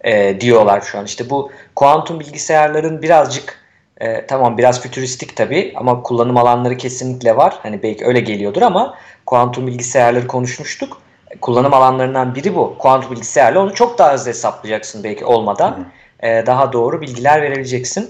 e, 0.02 0.42
diyorlar 0.42 0.82
şu 0.82 1.00
an. 1.00 1.06
İşte 1.06 1.30
bu 1.30 1.52
kuantum 1.76 2.20
bilgisayarların 2.20 3.02
birazcık 3.02 3.60
e, 4.02 4.26
tamam 4.26 4.58
biraz 4.58 4.82
fütüristik 4.82 5.36
tabii 5.36 5.74
ama 5.76 6.04
kullanım 6.04 6.38
alanları 6.38 6.78
kesinlikle 6.78 7.38
var. 7.38 7.60
Hani 7.64 7.84
belki 7.84 8.06
öyle 8.06 8.20
geliyordur 8.20 8.62
ama 8.62 8.96
kuantum 9.26 9.68
bilgisayarları 9.68 10.28
konuşmuştuk. 10.28 11.02
Kullanım 11.42 11.74
alanlarından 11.74 12.36
biri 12.36 12.56
bu. 12.56 12.76
Kuantum 12.80 13.12
bilgisayarla 13.12 13.60
onu 13.60 13.74
çok 13.74 13.98
daha 13.98 14.14
hızlı 14.14 14.30
hesaplayacaksın 14.30 15.04
belki 15.04 15.26
olmadan. 15.26 15.88
E, 16.24 16.46
daha 16.46 16.74
doğru 16.74 17.02
bilgiler 17.02 17.42
verebileceksin. 17.42 18.10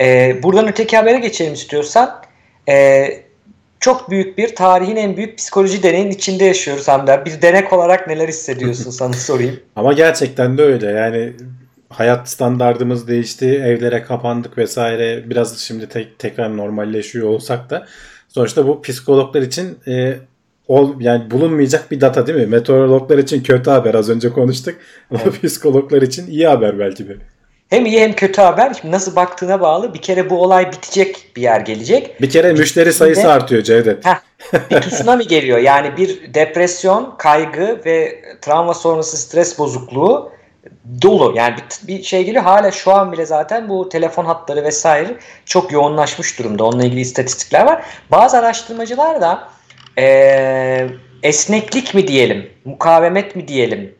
E, 0.00 0.36
buradan 0.42 0.68
öteki 0.68 0.96
habere 0.96 1.18
geçelim 1.18 1.54
istiyorsan. 1.54 2.22
E, 2.68 3.27
çok 3.80 4.10
büyük 4.10 4.38
bir 4.38 4.54
tarihin 4.54 4.96
en 4.96 5.16
büyük 5.16 5.38
psikoloji 5.38 5.82
deneyin 5.82 6.10
içinde 6.10 6.44
yaşıyoruz 6.44 6.88
Hamdi. 6.88 7.22
Bir 7.26 7.42
denek 7.42 7.72
olarak 7.72 8.08
neler 8.08 8.28
hissediyorsun 8.28 8.90
sana 8.90 9.12
sorayım. 9.12 9.60
Ama 9.76 9.92
gerçekten 9.92 10.58
de 10.58 10.62
öyle. 10.62 10.86
Yani 10.86 11.32
hayat 11.88 12.28
standartımız 12.28 13.08
değişti. 13.08 13.46
Evlere 13.46 14.02
kapandık 14.02 14.58
vesaire. 14.58 15.30
Biraz 15.30 15.58
şimdi 15.58 15.88
tek, 15.88 16.18
tekrar 16.18 16.56
normalleşiyor 16.56 17.28
olsak 17.28 17.70
da 17.70 17.86
sonuçta 18.28 18.66
bu 18.66 18.82
psikologlar 18.82 19.42
için 19.42 19.78
e, 19.86 20.16
ol, 20.68 21.00
yani 21.00 21.30
bulunmayacak 21.30 21.90
bir 21.90 22.00
data 22.00 22.26
değil 22.26 22.38
mi? 22.38 22.46
Meteorologlar 22.46 23.18
için 23.18 23.42
kötü 23.42 23.70
haber 23.70 23.94
az 23.94 24.10
önce 24.10 24.30
konuştuk. 24.30 24.74
Ama 25.10 25.20
evet. 25.22 25.42
psikologlar 25.42 26.02
için 26.02 26.26
iyi 26.26 26.46
haber 26.46 26.78
belki 26.78 27.08
de. 27.08 27.16
Hem 27.70 27.86
iyi 27.86 28.00
hem 28.00 28.12
kötü 28.12 28.42
haber. 28.42 28.74
Şimdi 28.80 28.94
nasıl 28.94 29.16
baktığına 29.16 29.60
bağlı. 29.60 29.94
Bir 29.94 30.02
kere 30.02 30.30
bu 30.30 30.42
olay 30.42 30.72
bitecek 30.72 31.32
bir 31.36 31.42
yer 31.42 31.60
gelecek. 31.60 32.22
Bir 32.22 32.30
kere 32.30 32.52
müşteri 32.52 32.92
sayısı 32.92 33.22
de, 33.22 33.28
artıyor 33.28 33.62
Cevdet. 33.62 34.06
Heh, 34.06 34.20
bir 34.70 34.80
tsunami 34.80 35.26
geliyor. 35.26 35.58
Yani 35.58 35.96
bir 35.96 36.34
depresyon, 36.34 37.14
kaygı 37.18 37.80
ve 37.84 38.22
travma 38.40 38.74
sonrası 38.74 39.16
stres 39.16 39.58
bozukluğu 39.58 40.32
dolu. 41.02 41.32
Yani 41.36 41.56
bir, 41.56 41.88
bir 41.88 42.02
şey 42.02 42.24
geliyor. 42.24 42.44
Hala 42.44 42.70
şu 42.70 42.92
an 42.92 43.12
bile 43.12 43.26
zaten 43.26 43.68
bu 43.68 43.88
telefon 43.88 44.24
hatları 44.24 44.64
vesaire 44.64 45.16
çok 45.44 45.72
yoğunlaşmış 45.72 46.38
durumda. 46.38 46.64
Onunla 46.64 46.84
ilgili 46.84 47.00
istatistikler 47.00 47.66
var. 47.66 47.84
Bazı 48.10 48.38
araştırmacılar 48.38 49.20
da 49.20 49.48
ee, 49.98 50.86
esneklik 51.22 51.94
mi 51.94 52.08
diyelim, 52.08 52.50
mukavemet 52.64 53.36
mi 53.36 53.48
diyelim, 53.48 53.94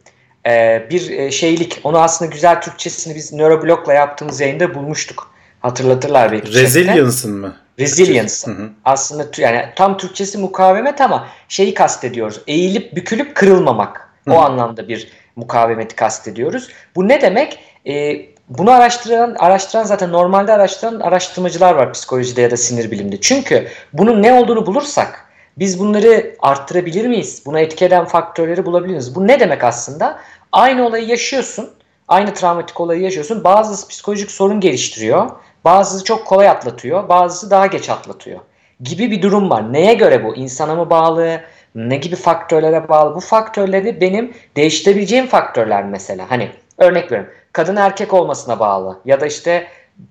e, 0.49 0.87
bir 0.91 1.11
e, 1.11 1.31
şeylik. 1.31 1.81
Onu 1.85 1.99
aslında 1.99 2.31
güzel 2.31 2.61
Türkçesini 2.61 3.15
biz 3.15 3.33
nöroblokla 3.33 3.95
yaptığımız 3.95 4.41
yayında 4.41 4.75
bulmuştuk. 4.75 5.31
Hatırlatırlar 5.61 6.33
belki. 6.33 6.53
Resilience'ın 6.53 7.35
mı? 7.35 7.57
Resilience. 7.79 8.35
Hı 8.45 8.51
hı. 8.51 8.71
Aslında 8.85 9.27
yani 9.39 9.65
tam 9.77 9.97
Türkçesi 9.97 10.39
mukavemet 10.39 11.01
ama 11.01 11.29
şeyi 11.49 11.75
kastediyoruz. 11.75 12.41
Eğilip 12.47 12.97
bükülüp 12.97 13.35
kırılmamak. 13.35 14.09
Hı. 14.29 14.33
O 14.33 14.39
anlamda 14.39 14.89
bir 14.89 15.09
mukavemeti 15.37 15.97
kastediyoruz. 15.97 16.69
Bu 16.97 17.09
ne 17.09 17.21
demek? 17.21 17.59
Ee, 17.87 18.27
bunu 18.49 18.71
araştıran, 18.71 19.37
araştıran 19.39 19.85
zaten 19.85 20.13
normalde 20.13 20.53
araştıran 20.53 21.01
araştırmacılar 21.01 21.75
var 21.75 21.93
psikolojide 21.93 22.41
ya 22.43 22.51
da 22.51 22.57
sinir 22.57 22.91
bilimde. 22.91 23.21
Çünkü 23.21 23.69
bunun 23.93 24.23
ne 24.23 24.33
olduğunu 24.33 24.67
bulursak 24.67 25.29
biz 25.59 25.79
bunları 25.79 26.37
arttırabilir 26.41 27.07
miyiz? 27.07 27.43
Buna 27.47 27.61
etki 27.61 27.85
eden 27.85 28.05
faktörleri 28.05 28.67
bulabilir 28.67 28.91
miyiz? 28.91 29.15
Bu 29.15 29.27
ne 29.27 29.41
demek 29.41 29.65
aslında? 29.65 30.19
Aynı 30.53 30.87
olayı 30.87 31.07
yaşıyorsun. 31.07 31.71
Aynı 32.09 32.35
travmatik 32.35 32.81
olayı 32.81 33.03
yaşıyorsun. 33.03 33.45
Bazısı 33.45 33.89
psikolojik 33.89 34.31
sorun 34.31 34.61
geliştiriyor. 34.61 35.31
Bazısı 35.65 36.05
çok 36.05 36.27
kolay 36.27 36.49
atlatıyor. 36.49 37.09
Bazısı 37.09 37.51
daha 37.51 37.67
geç 37.67 37.91
atlatıyor. 37.91 38.41
Gibi 38.81 39.11
bir 39.11 39.23
durum 39.23 39.51
var. 39.51 39.73
Neye 39.73 39.95
göre 39.95 40.25
bu? 40.25 40.37
İnsana 40.37 40.75
mı 40.75 40.91
bağlı? 40.91 41.41
Ne 41.75 41.97
gibi 41.97 42.17
faktörlere 42.17 42.89
bağlı? 42.89 43.15
Bu 43.15 43.21
faktörleri 43.21 44.01
benim 44.01 44.35
değiştirebileceğim 44.57 45.27
faktörler 45.27 45.85
mesela. 45.85 46.31
Hani 46.31 46.51
örnek 46.79 47.13
veriyorum. 47.13 47.35
kadın 47.53 47.77
erkek 47.77 48.15
olmasına 48.15 48.61
bağlı 48.61 49.01
ya 49.05 49.21
da 49.21 49.27
işte 49.27 49.69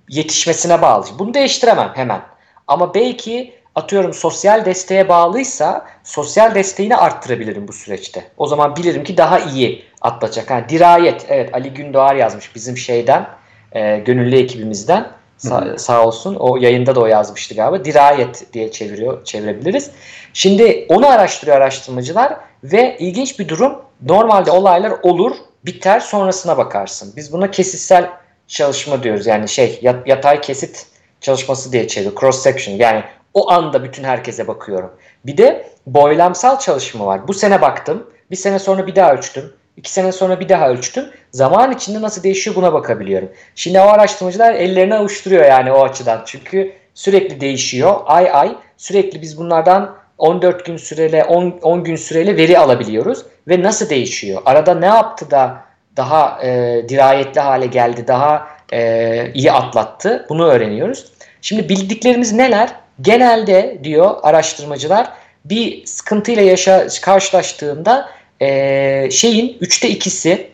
yetişmesine 0.10 0.82
bağlı. 0.82 1.06
Bunu 1.20 1.34
değiştiremem 1.34 1.92
hemen. 1.96 2.22
Ama 2.68 2.94
belki 2.94 3.54
atıyorum 3.76 4.14
sosyal 4.14 4.66
desteğe 4.66 5.10
bağlıysa 5.10 5.86
sosyal 6.04 6.56
desteğini 6.56 6.98
arttırabilirim 6.98 7.68
bu 7.68 7.74
süreçte. 7.74 8.24
O 8.38 8.48
zaman 8.48 8.76
bilirim 8.76 9.04
ki 9.04 9.18
daha 9.18 9.40
iyi 9.40 9.86
atlatacak. 10.02 10.50
Yani 10.50 10.70
dirayet 10.70 11.26
evet 11.30 11.54
Ali 11.54 11.74
Gündoğar 11.74 12.16
yazmış 12.16 12.56
bizim 12.56 12.78
şeyden 12.78 13.28
e, 13.72 13.98
gönüllü 13.98 14.36
ekibimizden 14.36 15.08
Sa- 15.40 15.78
sağ 15.78 16.06
olsun 16.06 16.36
o 16.36 16.58
yayında 16.58 16.96
da 16.96 17.00
o 17.00 17.06
yazmıştı 17.06 17.56
galiba. 17.56 17.86
Dirayet 17.86 18.54
diye 18.54 18.72
çeviriyor, 18.72 19.24
çevirebiliriz. 19.26 19.92
Şimdi 20.34 20.86
onu 20.90 21.08
araştırıyor 21.10 21.58
araştırmacılar 21.58 22.38
ve 22.64 22.98
ilginç 23.00 23.40
bir 23.40 23.48
durum 23.48 23.82
normalde 24.06 24.52
olaylar 24.52 24.94
olur 25.04 25.36
biter 25.66 26.00
sonrasına 26.00 26.58
bakarsın. 26.58 27.14
Biz 27.16 27.34
buna 27.34 27.52
kesitsel 27.52 28.10
çalışma 28.48 29.04
diyoruz. 29.04 29.28
Yani 29.28 29.50
şey 29.50 29.80
yatay 30.06 30.42
kesit 30.42 30.86
çalışması 31.22 31.72
diye 31.72 31.88
çeviriyor. 31.88 32.20
Cross 32.20 32.42
section 32.44 32.76
yani 32.76 33.04
o 33.34 33.52
anda 33.52 33.84
bütün 33.84 34.04
herkese 34.04 34.48
bakıyorum. 34.48 34.92
Bir 35.26 35.38
de 35.38 35.70
boylamsal 35.88 36.60
çalışma 36.60 37.06
var. 37.06 37.28
Bu 37.28 37.34
sene 37.34 37.62
baktım. 37.62 38.10
Bir 38.32 38.36
sene 38.36 38.60
sonra 38.60 38.88
bir 38.88 38.96
daha 38.96 39.14
ölçtüm. 39.14 39.54
İki 39.78 39.92
sene 39.92 40.12
sonra 40.12 40.40
bir 40.40 40.50
daha 40.50 40.70
ölçtüm. 40.70 41.06
Zaman 41.32 41.72
içinde 41.72 42.02
nasıl 42.02 42.24
değişiyor 42.24 42.56
buna 42.56 42.74
bakabiliyorum. 42.74 43.30
Şimdi 43.56 43.80
o 43.80 43.84
araştırmacılar 43.84 44.54
ellerini 44.54 44.96
avuşturuyor 44.96 45.46
yani 45.46 45.72
o 45.72 45.84
açıdan. 45.84 46.22
Çünkü 46.26 46.74
sürekli 46.94 47.42
değişiyor. 47.42 47.96
Ay 48.06 48.30
ay 48.34 48.56
sürekli 48.78 49.22
biz 49.22 49.38
bunlardan 49.38 49.96
14 50.18 50.66
gün 50.66 50.78
süreyle 50.78 51.24
10, 51.24 51.60
10 51.62 51.84
gün 51.84 51.96
süreyle 51.96 52.38
veri 52.38 52.60
alabiliyoruz. 52.60 53.26
Ve 53.48 53.64
nasıl 53.64 53.90
değişiyor? 53.90 54.42
Arada 54.46 54.76
ne 54.76 54.86
yaptı 54.86 55.32
da 55.32 55.58
daha 55.98 56.44
e, 56.44 56.82
dirayetli 56.90 57.42
hale 57.42 57.66
geldi, 57.66 58.08
daha 58.08 58.48
e, 58.74 59.32
iyi 59.34 59.52
atlattı? 59.52 60.26
Bunu 60.30 60.46
öğreniyoruz. 60.46 61.06
Şimdi 61.42 61.70
bildiklerimiz 61.70 62.34
neler? 62.34 62.70
Genelde 63.02 63.80
diyor 63.84 64.16
araştırmacılar 64.24 65.10
bir 65.46 65.86
sıkıntıyla 65.86 66.44
yaşa 66.44 66.88
karşılaştığında 67.02 68.10
e, 68.42 69.12
şeyin 69.12 69.58
üçte 69.62 69.90
ikisi 69.90 70.50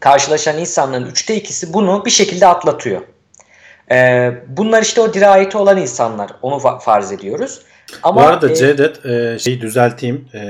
karşılaşan 0.00 0.58
insanların 0.58 1.06
üçte 1.06 1.36
ikisi 1.36 1.72
bunu 1.72 2.04
bir 2.04 2.10
şekilde 2.10 2.46
atlatıyor. 2.46 3.02
E, 3.90 4.32
bunlar 4.48 4.82
işte 4.82 5.00
o 5.00 5.14
dirayeti 5.14 5.58
olan 5.58 5.76
insanlar. 5.76 6.30
Onu 6.42 6.78
farz 6.78 7.12
ediyoruz. 7.12 7.60
Ama, 8.02 8.20
Bu 8.20 8.26
arada 8.26 8.50
e, 8.50 8.54
Cevdet 8.54 9.06
e, 9.06 9.38
şeyi 9.38 9.60
düzelteyim. 9.60 10.28
E, 10.34 10.40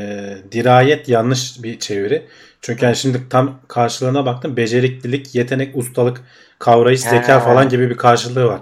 dirayet 0.52 1.08
yanlış 1.08 1.62
bir 1.62 1.78
çeviri. 1.78 2.26
Çünkü 2.60 2.84
yani 2.84 2.96
şimdi 2.96 3.28
tam 3.30 3.60
karşılığına 3.68 4.26
baktım. 4.26 4.56
Beceriklilik, 4.56 5.34
yetenek, 5.34 5.76
ustalık, 5.76 6.20
kavrayış, 6.58 7.00
zeka 7.00 7.40
falan 7.40 7.68
gibi 7.68 7.90
bir 7.90 7.96
karşılığı 7.96 8.46
var. 8.46 8.60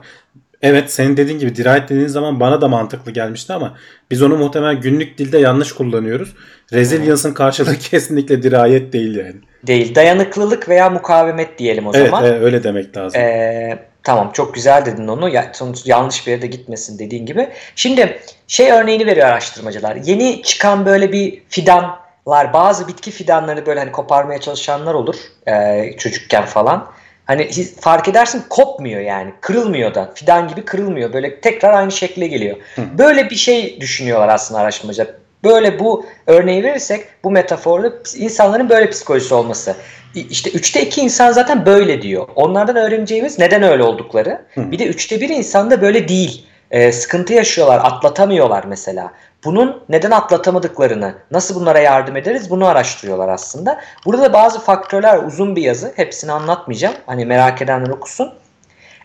Evet 0.64 0.92
senin 0.92 1.16
dediğin 1.16 1.38
gibi 1.38 1.56
dirayet 1.56 1.88
dediğin 1.88 2.06
zaman 2.06 2.40
bana 2.40 2.60
da 2.60 2.68
mantıklı 2.68 3.10
gelmişti 3.10 3.52
ama 3.52 3.76
biz 4.10 4.22
onu 4.22 4.36
muhtemelen 4.36 4.80
günlük 4.80 5.18
dilde 5.18 5.38
yanlış 5.38 5.72
kullanıyoruz. 5.72 6.34
Resilience'ın 6.72 7.34
karşılığı 7.34 7.78
kesinlikle 7.90 8.42
dirayet 8.42 8.92
değil 8.92 9.16
yani. 9.16 9.34
Değil. 9.66 9.94
Dayanıklılık 9.94 10.68
veya 10.68 10.90
mukavemet 10.90 11.58
diyelim 11.58 11.86
o 11.86 11.92
evet, 11.94 12.06
zaman. 12.06 12.24
Evet 12.24 12.42
öyle 12.42 12.64
demek 12.64 12.96
lazım. 12.96 13.20
Ee, 13.20 13.78
tamam 14.02 14.30
çok 14.32 14.54
güzel 14.54 14.86
dedin 14.86 15.08
onu. 15.08 15.28
Ya, 15.28 15.50
sonuç 15.54 15.86
yanlış 15.86 16.26
bir 16.26 16.32
yere 16.32 16.42
de 16.42 16.46
gitmesin 16.46 16.98
dediğin 16.98 17.26
gibi. 17.26 17.48
Şimdi 17.76 18.20
şey 18.48 18.72
örneğini 18.72 19.06
veriyor 19.06 19.26
araştırmacılar. 19.26 19.96
Yeni 19.96 20.42
çıkan 20.42 20.86
böyle 20.86 21.12
bir 21.12 21.42
fidanlar 21.48 22.52
bazı 22.52 22.88
bitki 22.88 23.10
fidanları 23.10 23.66
böyle 23.66 23.80
hani 23.80 23.92
koparmaya 23.92 24.40
çalışanlar 24.40 24.94
olur 24.94 25.16
e, 25.46 25.96
çocukken 25.98 26.44
falan. 26.44 26.90
Hani 27.24 27.50
fark 27.80 28.08
edersin 28.08 28.42
kopmuyor 28.48 29.00
yani. 29.00 29.32
Kırılmıyor 29.40 29.94
da. 29.94 30.10
Fidan 30.14 30.48
gibi 30.48 30.64
kırılmıyor. 30.64 31.12
Böyle 31.12 31.40
tekrar 31.40 31.72
aynı 31.72 31.92
şekle 31.92 32.26
geliyor. 32.26 32.56
Hı. 32.76 32.82
Böyle 32.98 33.30
bir 33.30 33.36
şey 33.36 33.80
düşünüyorlar 33.80 34.28
aslında 34.28 34.60
araştırmacılar. 34.60 35.08
Böyle 35.44 35.78
bu 35.78 36.06
örneği 36.26 36.62
verirsek 36.62 37.04
bu 37.24 37.30
metaforda 37.30 37.92
insanların 38.16 38.68
böyle 38.68 38.90
psikolojisi 38.90 39.34
olması. 39.34 39.76
İşte 40.14 40.50
üçte 40.50 40.82
iki 40.82 41.00
insan 41.00 41.32
zaten 41.32 41.66
böyle 41.66 42.02
diyor. 42.02 42.28
Onlardan 42.34 42.76
öğreneceğimiz 42.76 43.38
neden 43.38 43.62
öyle 43.62 43.82
oldukları. 43.82 44.40
Hı. 44.54 44.70
Bir 44.70 44.78
de 44.78 44.86
üçte 44.86 45.20
bir 45.20 45.28
insan 45.28 45.70
da 45.70 45.82
böyle 45.82 46.08
değil. 46.08 46.46
Ee, 46.70 46.92
sıkıntı 46.92 47.32
yaşıyorlar, 47.32 47.80
atlatamıyorlar 47.84 48.64
mesela. 48.64 49.12
Bunun 49.44 49.82
neden 49.88 50.10
atlatamadıklarını, 50.10 51.14
nasıl 51.30 51.54
bunlara 51.54 51.78
yardım 51.78 52.16
ederiz 52.16 52.50
bunu 52.50 52.66
araştırıyorlar 52.66 53.28
aslında. 53.28 53.80
Burada 54.06 54.22
da 54.22 54.32
bazı 54.32 54.60
faktörler 54.60 55.18
uzun 55.18 55.56
bir 55.56 55.62
yazı. 55.62 55.92
Hepsini 55.96 56.32
anlatmayacağım. 56.32 56.94
Hani 57.06 57.26
merak 57.26 57.62
edenler 57.62 57.90
okusun. 57.90 58.34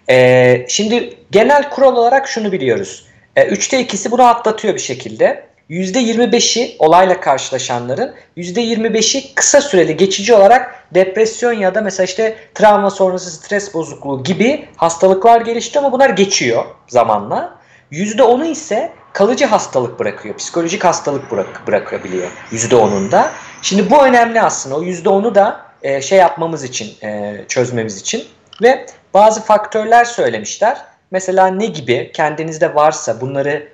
Ee, 0.10 0.66
şimdi 0.70 1.18
genel 1.32 1.70
kural 1.70 1.96
olarak 1.96 2.28
şunu 2.28 2.52
biliyoruz. 2.52 3.06
Ee, 3.36 3.46
üçte 3.46 3.80
ikisi 3.80 4.12
bunu 4.12 4.24
atlatıyor 4.24 4.74
bir 4.74 4.80
şekilde. 4.80 5.50
%25'i 5.70 6.76
olayla 6.80 7.22
karşılaşanların 7.22 8.14
%25'i 8.38 9.36
kısa 9.36 9.62
süreli 9.62 9.98
geçici 9.98 10.34
olarak 10.34 10.84
depresyon 10.94 11.54
ya 11.54 11.76
da 11.76 11.82
mesela 11.82 12.06
işte 12.06 12.36
travma 12.56 12.90
sonrası 12.90 13.32
stres 13.32 13.74
bozukluğu 13.74 14.24
gibi 14.24 14.66
hastalıklar 14.76 15.42
gelişti 15.42 15.80
ama 15.80 15.92
bunlar 15.92 16.10
geçiyor 16.10 16.66
zamanla. 16.88 17.60
%10'u 17.92 18.46
ise 18.46 18.92
kalıcı 19.14 19.46
hastalık 19.46 20.00
bırakıyor. 20.00 20.36
Psikolojik 20.36 20.84
hastalık 20.84 21.32
bırak, 21.32 21.68
bırakabiliyor 21.68 22.28
%10'unda. 22.52 23.30
Şimdi 23.62 23.92
bu 23.92 24.06
önemli 24.06 24.42
aslında. 24.42 24.76
O 24.76 24.84
%10'u 24.84 25.36
da 25.36 25.66
e, 25.82 26.02
şey 26.02 26.20
yapmamız 26.20 26.64
için, 26.64 27.08
e, 27.08 27.36
çözmemiz 27.48 28.02
için. 28.02 28.24
Ve 28.62 28.86
bazı 29.14 29.42
faktörler 29.42 30.06
söylemişler. 30.06 30.78
Mesela 31.12 31.48
ne 31.48 31.66
gibi 31.66 32.12
kendinizde 32.14 32.76
varsa 32.76 33.22
bunları 33.22 33.68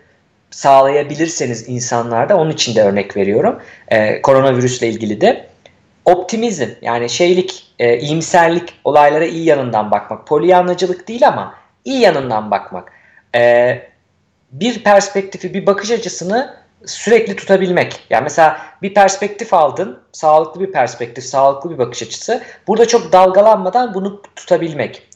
sağlayabilirseniz 0.51 1.69
insanlarda 1.69 2.37
onun 2.37 2.51
için 2.51 2.75
de 2.75 2.83
örnek 2.83 3.17
veriyorum. 3.17 3.59
E, 3.87 4.21
koronavirüsle 4.21 4.87
ilgili 4.87 5.21
de 5.21 5.47
optimizm 6.05 6.69
yani 6.81 7.09
şeylik, 7.09 7.73
e, 7.79 7.97
iyimserlik 7.97 8.73
olaylara 8.83 9.25
iyi 9.25 9.45
yanından 9.45 9.91
bakmak. 9.91 10.27
Polyanlacılık 10.27 11.07
değil 11.07 11.27
ama 11.27 11.55
iyi 11.85 11.99
yanından 11.99 12.51
bakmak. 12.51 12.91
E, 13.35 13.94
bir 14.59 14.83
perspektifi, 14.83 15.53
bir 15.53 15.65
bakış 15.65 15.91
açısını 15.91 16.55
sürekli 16.85 17.35
tutabilmek. 17.35 18.05
Yani 18.09 18.23
mesela 18.23 18.57
bir 18.81 18.93
perspektif 18.93 19.53
aldın, 19.53 19.99
sağlıklı 20.11 20.61
bir 20.61 20.71
perspektif, 20.71 21.23
sağlıklı 21.23 21.69
bir 21.69 21.77
bakış 21.77 22.03
açısı. 22.03 22.43
Burada 22.67 22.87
çok 22.87 23.11
dalgalanmadan 23.11 23.93
bunu 23.93 24.21
tutabilmek. 24.35 25.07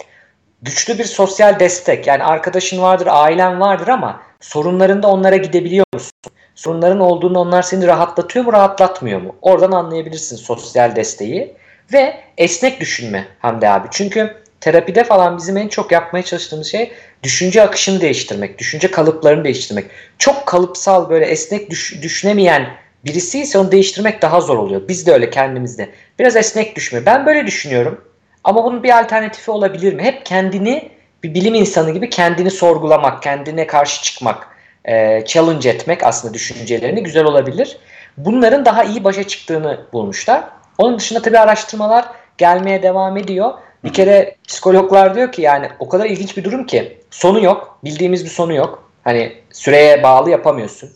Güçlü 0.61 0.97
bir 0.97 1.05
sosyal 1.05 1.59
destek. 1.59 2.07
Yani 2.07 2.23
arkadaşın 2.23 2.81
vardır, 2.81 3.07
ailen 3.11 3.59
vardır 3.59 3.87
ama 3.87 4.21
sorunlarında 4.39 5.07
onlara 5.07 5.35
gidebiliyor 5.35 5.85
musun? 5.93 6.11
Sorunların 6.55 6.99
olduğunu 6.99 7.39
onlar 7.39 7.61
seni 7.61 7.87
rahatlatıyor 7.87 8.45
mu, 8.45 8.53
rahatlatmıyor 8.53 9.21
mu? 9.21 9.35
Oradan 9.41 9.71
anlayabilirsin 9.71 10.35
sosyal 10.35 10.95
desteği. 10.95 11.55
Ve 11.93 12.19
esnek 12.37 12.79
düşünme 12.79 13.27
Hamdi 13.39 13.69
abi. 13.69 13.87
Çünkü 13.91 14.43
terapide 14.61 15.03
falan 15.03 15.37
bizim 15.37 15.57
en 15.57 15.67
çok 15.67 15.91
yapmaya 15.91 16.23
çalıştığımız 16.23 16.67
şey 16.67 16.91
düşünce 17.23 17.61
akışını 17.61 18.01
değiştirmek, 18.01 18.57
düşünce 18.57 18.91
kalıplarını 18.91 19.43
değiştirmek. 19.43 19.85
Çok 20.17 20.45
kalıpsal 20.45 21.09
böyle 21.09 21.25
esnek 21.25 21.69
düş, 21.69 21.99
düşünemeyen 22.01 22.69
birisi 23.05 23.39
ise 23.39 23.57
onu 23.57 23.71
değiştirmek 23.71 24.21
daha 24.21 24.41
zor 24.41 24.57
oluyor. 24.57 24.87
Biz 24.87 25.07
de 25.07 25.13
öyle 25.13 25.29
kendimizde. 25.29 25.89
Biraz 26.19 26.35
esnek 26.35 26.75
düşme. 26.75 27.05
Ben 27.05 27.25
böyle 27.25 27.47
düşünüyorum. 27.47 28.01
Ama 28.43 28.63
bunun 28.63 28.83
bir 28.83 28.99
alternatifi 28.99 29.51
olabilir 29.51 29.93
mi? 29.93 30.03
Hep 30.03 30.25
kendini 30.25 30.91
bir 31.23 31.33
bilim 31.33 31.53
insanı 31.53 31.91
gibi 31.91 32.09
kendini 32.09 32.51
sorgulamak, 32.51 33.23
kendine 33.23 33.67
karşı 33.67 34.03
çıkmak, 34.03 34.47
e, 34.85 35.25
challenge 35.25 35.69
etmek 35.69 36.03
aslında 36.03 36.33
düşüncelerini 36.33 37.03
güzel 37.03 37.25
olabilir. 37.25 37.77
Bunların 38.17 38.65
daha 38.65 38.83
iyi 38.83 39.03
başa 39.03 39.23
çıktığını 39.23 39.79
bulmuşlar. 39.93 40.43
Onun 40.77 40.99
dışında 40.99 41.21
tabii 41.21 41.39
araştırmalar 41.39 42.05
gelmeye 42.37 42.83
devam 42.83 43.17
ediyor. 43.17 43.53
Bir 43.83 43.93
kere 43.93 44.35
psikologlar 44.47 45.15
diyor 45.15 45.31
ki 45.31 45.41
yani 45.41 45.67
o 45.79 45.89
kadar 45.89 46.05
ilginç 46.05 46.37
bir 46.37 46.43
durum 46.43 46.65
ki 46.65 46.97
sonu 47.11 47.43
yok. 47.43 47.79
Bildiğimiz 47.83 48.25
bir 48.25 48.29
sonu 48.29 48.53
yok. 48.53 48.91
Hani 49.03 49.33
süreye 49.51 50.03
bağlı 50.03 50.29
yapamıyorsun. 50.29 50.89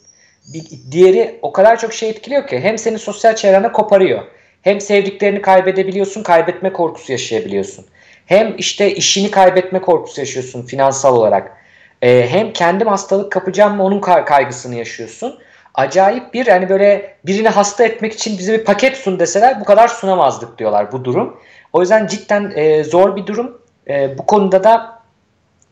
Bir, 0.53 0.63
diğeri 0.91 1.39
o 1.41 1.51
kadar 1.51 1.79
çok 1.79 1.93
şey 1.93 2.09
etkiliyor 2.09 2.47
ki 2.47 2.59
hem 2.59 2.77
seni 2.77 2.99
sosyal 2.99 3.35
çevrene 3.35 3.71
koparıyor. 3.71 4.23
Hem 4.61 4.81
sevdiklerini 4.81 5.41
kaybedebiliyorsun, 5.41 6.23
kaybetme 6.23 6.73
korkusu 6.73 7.11
yaşayabiliyorsun. 7.11 7.85
Hem 8.25 8.55
işte 8.57 8.95
işini 8.95 9.31
kaybetme 9.31 9.81
korkusu 9.81 10.21
yaşıyorsun 10.21 10.65
finansal 10.65 11.17
olarak. 11.17 11.57
Ee, 12.01 12.27
hem 12.29 12.53
kendim 12.53 12.87
hastalık 12.87 13.31
kapacağım 13.31 13.75
mı 13.75 13.83
onun 13.83 13.99
kaygısını 14.01 14.75
yaşıyorsun. 14.75 15.39
Acayip 15.75 16.33
bir 16.33 16.47
hani 16.47 16.69
böyle 16.69 17.15
birini 17.25 17.49
hasta 17.49 17.83
etmek 17.83 18.13
için 18.13 18.37
bize 18.37 18.59
bir 18.59 18.65
paket 18.65 18.97
sun 18.97 19.19
deseler 19.19 19.61
bu 19.61 19.65
kadar 19.65 19.87
sunamazdık 19.87 20.57
diyorlar 20.57 20.91
bu 20.91 21.05
durum. 21.05 21.39
O 21.73 21.81
yüzden 21.81 22.07
cidden 22.07 22.53
e, 22.55 22.83
zor 22.83 23.15
bir 23.15 23.25
durum. 23.25 23.61
E, 23.89 24.17
bu 24.17 24.25
konuda 24.25 24.63
da 24.63 25.01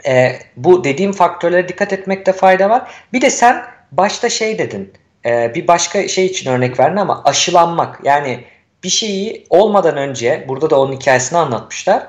e, 0.07 0.39
bu 0.55 0.83
dediğim 0.83 1.11
faktörlere 1.11 1.67
dikkat 1.67 1.93
etmekte 1.93 2.33
fayda 2.33 2.69
var. 2.69 2.91
Bir 3.13 3.21
de 3.21 3.29
sen 3.29 3.63
başta 3.91 4.29
şey 4.29 4.59
dedin. 4.59 4.93
E, 5.25 5.55
bir 5.55 5.67
başka 5.67 6.07
şey 6.07 6.25
için 6.25 6.51
örnek 6.51 6.79
verdin 6.79 6.97
ama 6.97 7.21
aşılanmak. 7.25 7.99
Yani 8.03 8.43
bir 8.83 8.89
şeyi 8.89 9.45
olmadan 9.49 9.97
önce 9.97 10.45
burada 10.47 10.69
da 10.69 10.79
onun 10.79 10.93
hikayesini 10.93 11.39
anlatmışlar. 11.39 12.07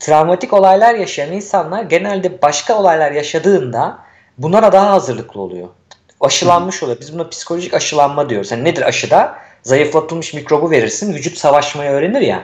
travmatik 0.00 0.52
olaylar 0.52 0.94
yaşayan 0.94 1.32
insanlar 1.32 1.82
genelde 1.82 2.42
başka 2.42 2.78
olaylar 2.78 3.12
yaşadığında 3.12 3.98
bunlara 4.38 4.72
daha 4.72 4.90
hazırlıklı 4.90 5.40
oluyor. 5.40 5.68
Aşılanmış 6.20 6.82
oluyor. 6.82 7.00
Biz 7.00 7.14
buna 7.14 7.28
psikolojik 7.28 7.74
aşılanma 7.74 8.30
diyoruz. 8.30 8.50
Yani 8.50 8.64
nedir 8.64 8.82
aşıda? 8.82 9.38
Zayıflatılmış 9.62 10.34
mikrobu 10.34 10.70
verirsin. 10.70 11.14
Vücut 11.14 11.38
savaşmayı 11.38 11.90
öğrenir 11.90 12.20
ya. 12.20 12.42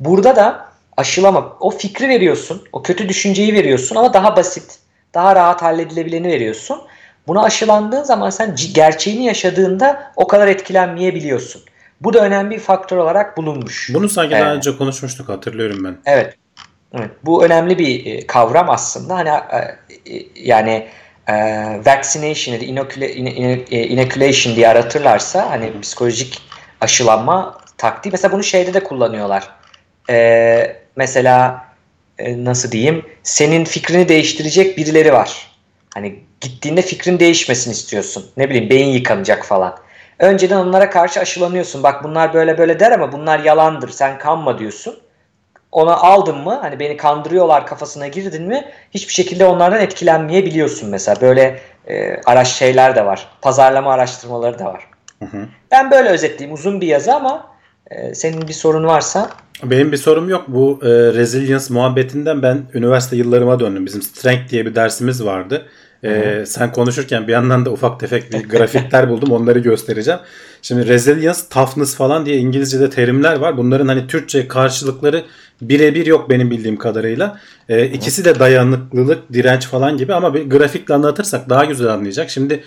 Burada 0.00 0.36
da 0.36 0.68
aşılama. 0.96 1.56
O 1.60 1.70
fikri 1.70 2.08
veriyorsun. 2.08 2.62
O 2.72 2.82
kötü 2.82 3.08
düşünceyi 3.08 3.54
veriyorsun 3.54 3.96
ama 3.96 4.14
daha 4.14 4.36
basit. 4.36 4.78
Daha 5.14 5.36
rahat 5.36 5.62
halledilebileni 5.62 6.28
veriyorsun. 6.28 6.80
Buna 7.26 7.42
aşılandığın 7.42 8.02
zaman 8.02 8.30
sen 8.30 8.56
gerçeğini 8.74 9.24
yaşadığında 9.24 10.12
o 10.16 10.26
kadar 10.26 10.48
etkilenmeyebiliyorsun. 10.48 11.62
Bu 12.00 12.12
da 12.12 12.20
önemli 12.20 12.50
bir 12.54 12.60
faktör 12.60 12.96
olarak 12.96 13.36
bulunmuş. 13.36 13.90
Bunu 13.94 14.08
sanki 14.08 14.34
evet. 14.34 14.44
daha 14.44 14.54
önce 14.54 14.76
konuşmuştuk 14.76 15.28
hatırlıyorum 15.28 15.84
ben. 15.84 15.96
Evet. 16.06 16.36
Evet. 16.94 17.10
Bu 17.24 17.44
önemli 17.44 17.78
bir 17.78 18.06
e, 18.06 18.26
kavram 18.26 18.70
aslında. 18.70 19.14
Hani 19.14 19.28
e, 19.28 19.58
e, 20.14 20.26
yani 20.34 20.86
vaccination 21.86 22.54
ya 22.54 22.60
da 22.60 22.64
inoculation 23.74 24.56
diye 24.56 24.68
aratırlarsa 24.68 25.50
hani 25.50 25.80
psikolojik 25.80 26.42
aşılanma 26.80 27.58
taktiği. 27.78 28.10
Mesela 28.10 28.32
bunu 28.32 28.42
şeyde 28.42 28.74
de 28.74 28.84
kullanıyorlar. 28.84 29.57
Mesela 30.96 31.64
nasıl 32.20 32.72
diyeyim? 32.72 33.04
Senin 33.22 33.64
fikrini 33.64 34.08
değiştirecek 34.08 34.78
birileri 34.78 35.12
var. 35.12 35.52
Hani 35.94 36.20
gittiğinde 36.40 36.82
fikrin 36.82 37.18
değişmesini 37.18 37.72
istiyorsun. 37.72 38.30
Ne 38.36 38.50
bileyim 38.50 38.70
beyin 38.70 38.88
yıkanacak 38.88 39.44
falan. 39.44 39.78
Önceden 40.18 40.56
onlara 40.56 40.90
karşı 40.90 41.20
aşılanıyorsun. 41.20 41.82
Bak 41.82 42.04
bunlar 42.04 42.34
böyle 42.34 42.58
böyle 42.58 42.80
der 42.80 42.92
ama 42.92 43.12
bunlar 43.12 43.38
yalandır. 43.38 43.88
Sen 43.88 44.18
kanma 44.18 44.58
diyorsun. 44.58 44.98
Ona 45.72 45.96
aldın 45.96 46.38
mı 46.38 46.58
hani 46.62 46.78
beni 46.78 46.96
kandırıyorlar 46.96 47.66
kafasına 47.66 48.06
girdin 48.06 48.42
mi 48.42 48.64
hiçbir 48.90 49.12
şekilde 49.12 49.44
onlardan 49.44 49.80
etkilenmeyebiliyorsun 49.80 50.90
mesela. 50.90 51.20
Böyle 51.20 51.60
e, 51.88 52.20
araç 52.26 52.48
şeyler 52.48 52.96
de 52.96 53.06
var. 53.06 53.28
Pazarlama 53.42 53.92
araştırmaları 53.92 54.58
da 54.58 54.64
var. 54.64 54.84
Hı 55.18 55.24
hı. 55.24 55.48
Ben 55.70 55.90
böyle 55.90 56.08
özetleyeyim. 56.08 56.54
Uzun 56.54 56.80
bir 56.80 56.86
yazı 56.86 57.14
ama 57.14 57.46
e, 57.90 58.14
senin 58.14 58.48
bir 58.48 58.52
sorun 58.52 58.86
varsa 58.86 59.30
benim 59.64 59.92
bir 59.92 59.96
sorum 59.96 60.28
yok. 60.28 60.44
Bu 60.48 60.80
e, 60.82 60.88
resilience 60.88 61.64
muhabbetinden 61.70 62.42
ben 62.42 62.62
üniversite 62.74 63.16
yıllarıma 63.16 63.60
döndüm. 63.60 63.86
Bizim 63.86 64.02
strength 64.02 64.50
diye 64.50 64.66
bir 64.66 64.74
dersimiz 64.74 65.24
vardı. 65.24 65.66
Ee, 66.04 66.44
sen 66.46 66.72
konuşurken 66.72 67.28
bir 67.28 67.32
yandan 67.32 67.66
da 67.66 67.70
ufak 67.70 68.00
tefek 68.00 68.32
bir 68.32 68.48
grafikler 68.48 69.08
buldum. 69.10 69.30
Onları 69.30 69.58
göstereceğim. 69.58 70.20
Şimdi 70.62 70.88
resilience, 70.88 71.38
toughness 71.50 71.96
falan 71.96 72.26
diye 72.26 72.36
İngilizce'de 72.36 72.90
terimler 72.90 73.36
var. 73.36 73.56
Bunların 73.56 73.88
hani 73.88 74.06
Türkçe 74.06 74.48
karşılıkları 74.48 75.24
birebir 75.62 76.06
yok 76.06 76.30
benim 76.30 76.50
bildiğim 76.50 76.76
kadarıyla. 76.76 77.40
Ee, 77.68 77.86
ikisi 77.86 78.24
de 78.24 78.38
dayanıklılık, 78.38 79.32
direnç 79.32 79.66
falan 79.66 79.96
gibi 79.96 80.14
ama 80.14 80.34
bir 80.34 80.50
grafikle 80.50 80.94
anlatırsak 80.94 81.48
daha 81.48 81.64
güzel 81.64 81.88
anlayacak. 81.88 82.30
Şimdi 82.30 82.62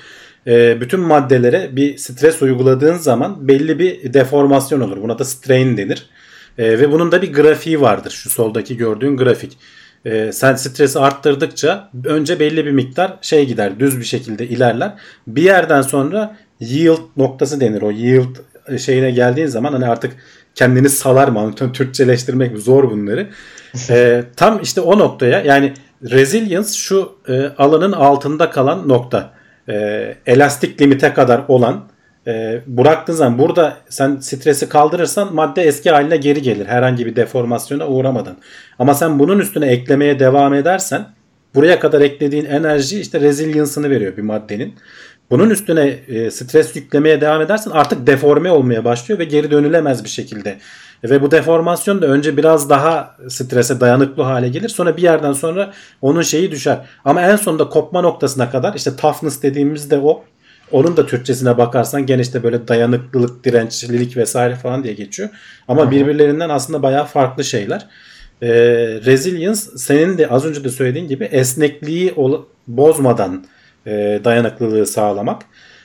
e, 0.47 0.81
bütün 0.81 0.99
maddelere 0.99 1.69
bir 1.75 1.97
stres 1.97 2.41
uyguladığın 2.41 2.97
zaman 2.97 3.47
belli 3.47 3.79
bir 3.79 4.13
deformasyon 4.13 4.81
olur. 4.81 5.01
Buna 5.01 5.19
da 5.19 5.25
strain 5.25 5.77
denir. 5.77 6.09
E, 6.57 6.79
ve 6.79 6.91
bunun 6.91 7.11
da 7.11 7.21
bir 7.21 7.33
grafiği 7.33 7.81
vardır. 7.81 8.11
Şu 8.11 8.29
soldaki 8.29 8.77
gördüğün 8.77 9.17
grafik 9.17 9.57
e, 10.05 10.31
sen 10.31 10.55
stresi 10.55 10.99
arttırdıkça 10.99 11.89
önce 12.05 12.39
belli 12.39 12.65
bir 12.65 12.71
miktar 12.71 13.17
şey 13.21 13.45
gider 13.45 13.79
düz 13.79 13.99
bir 13.99 14.05
şekilde 14.05 14.47
ilerler. 14.47 14.93
Bir 15.27 15.43
yerden 15.43 15.81
sonra 15.81 16.37
yield 16.59 17.01
noktası 17.17 17.59
denir. 17.59 17.81
O 17.81 17.91
yield 17.91 18.35
şeyine 18.77 19.11
geldiğin 19.11 19.47
zaman 19.47 19.73
hani 19.73 19.87
artık 19.87 20.15
kendini 20.55 20.89
salar 20.89 21.27
mı? 21.27 21.55
Türkçeleştirmek 21.73 22.57
zor 22.57 22.91
bunları. 22.91 23.29
e, 23.89 24.23
tam 24.35 24.61
işte 24.61 24.81
o 24.81 24.99
noktaya 24.99 25.41
yani 25.41 25.73
resilience 26.03 26.69
şu 26.73 27.15
e, 27.27 27.45
alanın 27.57 27.91
altında 27.91 28.49
kalan 28.49 28.87
nokta. 28.87 29.33
E, 29.69 30.15
elastik 30.25 30.81
limite 30.81 31.13
kadar 31.13 31.41
olan 31.47 31.83
e, 32.27 32.61
bıraktığın 32.67 33.13
zaman 33.13 33.39
burada 33.39 33.77
sen 33.89 34.17
stresi 34.17 34.69
kaldırırsan 34.69 35.35
madde 35.35 35.61
eski 35.63 35.91
haline 35.91 36.17
geri 36.17 36.41
gelir. 36.41 36.65
Herhangi 36.65 37.05
bir 37.05 37.15
deformasyona 37.15 37.87
uğramadan. 37.87 38.37
Ama 38.79 38.93
sen 38.93 39.19
bunun 39.19 39.39
üstüne 39.39 39.67
eklemeye 39.67 40.19
devam 40.19 40.53
edersen 40.53 41.05
buraya 41.55 41.79
kadar 41.79 42.01
eklediğin 42.01 42.45
enerji 42.45 43.01
işte 43.01 43.19
resilience'ını 43.19 43.89
veriyor 43.89 44.17
bir 44.17 44.21
maddenin. 44.21 44.75
Bunun 45.31 45.49
üstüne 45.49 45.87
e, 45.87 46.31
stres 46.31 46.75
yüklemeye 46.75 47.21
devam 47.21 47.41
edersen 47.41 47.71
artık 47.71 48.07
deforme 48.07 48.51
olmaya 48.51 48.85
başlıyor 48.85 49.19
ve 49.19 49.25
geri 49.25 49.51
dönülemez 49.51 50.03
bir 50.03 50.09
şekilde. 50.09 50.57
Ve 51.03 51.21
bu 51.21 51.31
deformasyon 51.31 52.01
da 52.01 52.07
önce 52.07 52.37
biraz 52.37 52.69
daha 52.69 53.15
strese 53.29 53.79
dayanıklı 53.79 54.23
hale 54.23 54.49
gelir. 54.49 54.69
Sonra 54.69 54.97
bir 54.97 55.01
yerden 55.01 55.33
sonra 55.33 55.73
onun 56.01 56.21
şeyi 56.21 56.51
düşer. 56.51 56.77
Ama 57.05 57.21
en 57.21 57.35
sonunda 57.35 57.69
kopma 57.69 58.01
noktasına 58.01 58.49
kadar 58.51 58.73
işte 58.73 58.95
toughness 58.95 59.41
dediğimizde 59.43 59.99
o 59.99 60.23
onun 60.71 60.97
da 60.97 61.05
Türkçesine 61.05 61.57
bakarsan 61.57 62.05
gene 62.05 62.21
işte 62.21 62.43
böyle 62.43 62.67
dayanıklılık, 62.67 63.43
dirençlilik 63.43 64.17
vesaire 64.17 64.55
falan 64.55 64.83
diye 64.83 64.93
geçiyor. 64.93 65.29
Ama 65.67 65.91
birbirlerinden 65.91 66.49
aslında 66.49 66.83
bayağı 66.83 67.05
farklı 67.05 67.43
şeyler. 67.43 67.87
Ee, 68.41 68.49
resilience 69.05 69.59
senin 69.75 70.17
de 70.17 70.27
az 70.27 70.45
önce 70.45 70.63
de 70.63 70.69
söylediğin 70.69 71.07
gibi 71.07 71.23
esnekliği 71.23 72.15
bozmadan 72.67 73.45
e, 73.85 74.21
dayanıklılığı 74.23 74.85
sağlamak. 74.85 75.41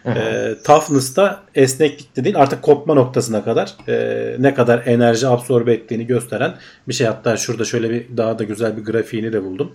E, 0.07 0.55
toughness 0.65 1.17
da 1.17 1.41
esneklik 1.55 2.17
de 2.17 2.25
değil 2.25 2.37
artık 2.39 2.63
kopma 2.63 2.95
noktasına 2.95 3.45
kadar 3.45 3.75
e, 3.89 4.37
ne 4.39 4.55
kadar 4.55 4.83
enerji 4.87 5.27
absorbe 5.29 5.73
ettiğini 5.73 6.07
gösteren 6.07 6.55
bir 6.89 6.95
şey. 6.95 7.07
Hatta 7.07 7.37
şurada 7.37 7.65
şöyle 7.65 7.91
bir 7.91 8.17
daha 8.17 8.39
da 8.39 8.45
güzel 8.45 8.77
bir 8.77 8.85
grafiğini 8.85 9.33
de 9.33 9.45
buldum. 9.45 9.73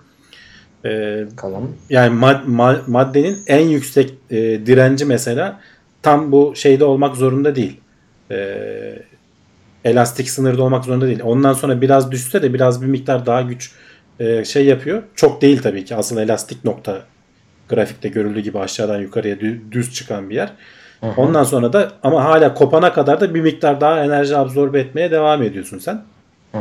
Ee, 0.85 1.25
Bakalım. 1.31 1.75
Yani 1.89 2.09
mad, 2.09 2.47
mad, 2.47 2.87
maddenin 2.87 3.37
en 3.47 3.67
yüksek 3.67 4.13
e, 4.29 4.37
direnci 4.65 5.05
mesela 5.05 5.59
tam 6.01 6.31
bu 6.31 6.53
şeyde 6.55 6.85
olmak 6.85 7.15
zorunda 7.15 7.55
değil. 7.55 7.79
E, 8.31 8.57
elastik 9.85 10.29
sınırda 10.29 10.63
olmak 10.63 10.85
zorunda 10.85 11.07
değil. 11.07 11.19
Ondan 11.23 11.53
sonra 11.53 11.81
biraz 11.81 12.11
düşse 12.11 12.41
de 12.41 12.53
biraz 12.53 12.81
bir 12.81 12.87
miktar 12.87 13.25
daha 13.25 13.41
güç 13.41 13.71
e, 14.19 14.45
şey 14.45 14.65
yapıyor. 14.65 15.03
Çok 15.15 15.41
değil 15.41 15.61
tabii 15.61 15.85
ki. 15.85 15.95
Asıl 15.95 16.17
elastik 16.17 16.65
nokta 16.65 17.01
grafikte 17.69 18.09
görüldüğü 18.09 18.39
gibi 18.39 18.59
aşağıdan 18.59 18.99
yukarıya 18.99 19.39
düz 19.71 19.93
çıkan 19.93 20.29
bir 20.29 20.35
yer. 20.35 20.53
Hı 21.01 21.07
hı. 21.07 21.21
Ondan 21.21 21.43
sonra 21.43 21.73
da 21.73 21.91
ama 22.03 22.25
hala 22.25 22.53
kopana 22.53 22.93
kadar 22.93 23.21
da 23.21 23.33
bir 23.35 23.41
miktar 23.41 23.81
daha 23.81 24.03
enerji 24.03 24.37
absorbe 24.37 24.79
etmeye 24.79 25.11
devam 25.11 25.43
ediyorsun 25.43 25.79
sen. 25.79 26.03
Hı. 26.51 26.57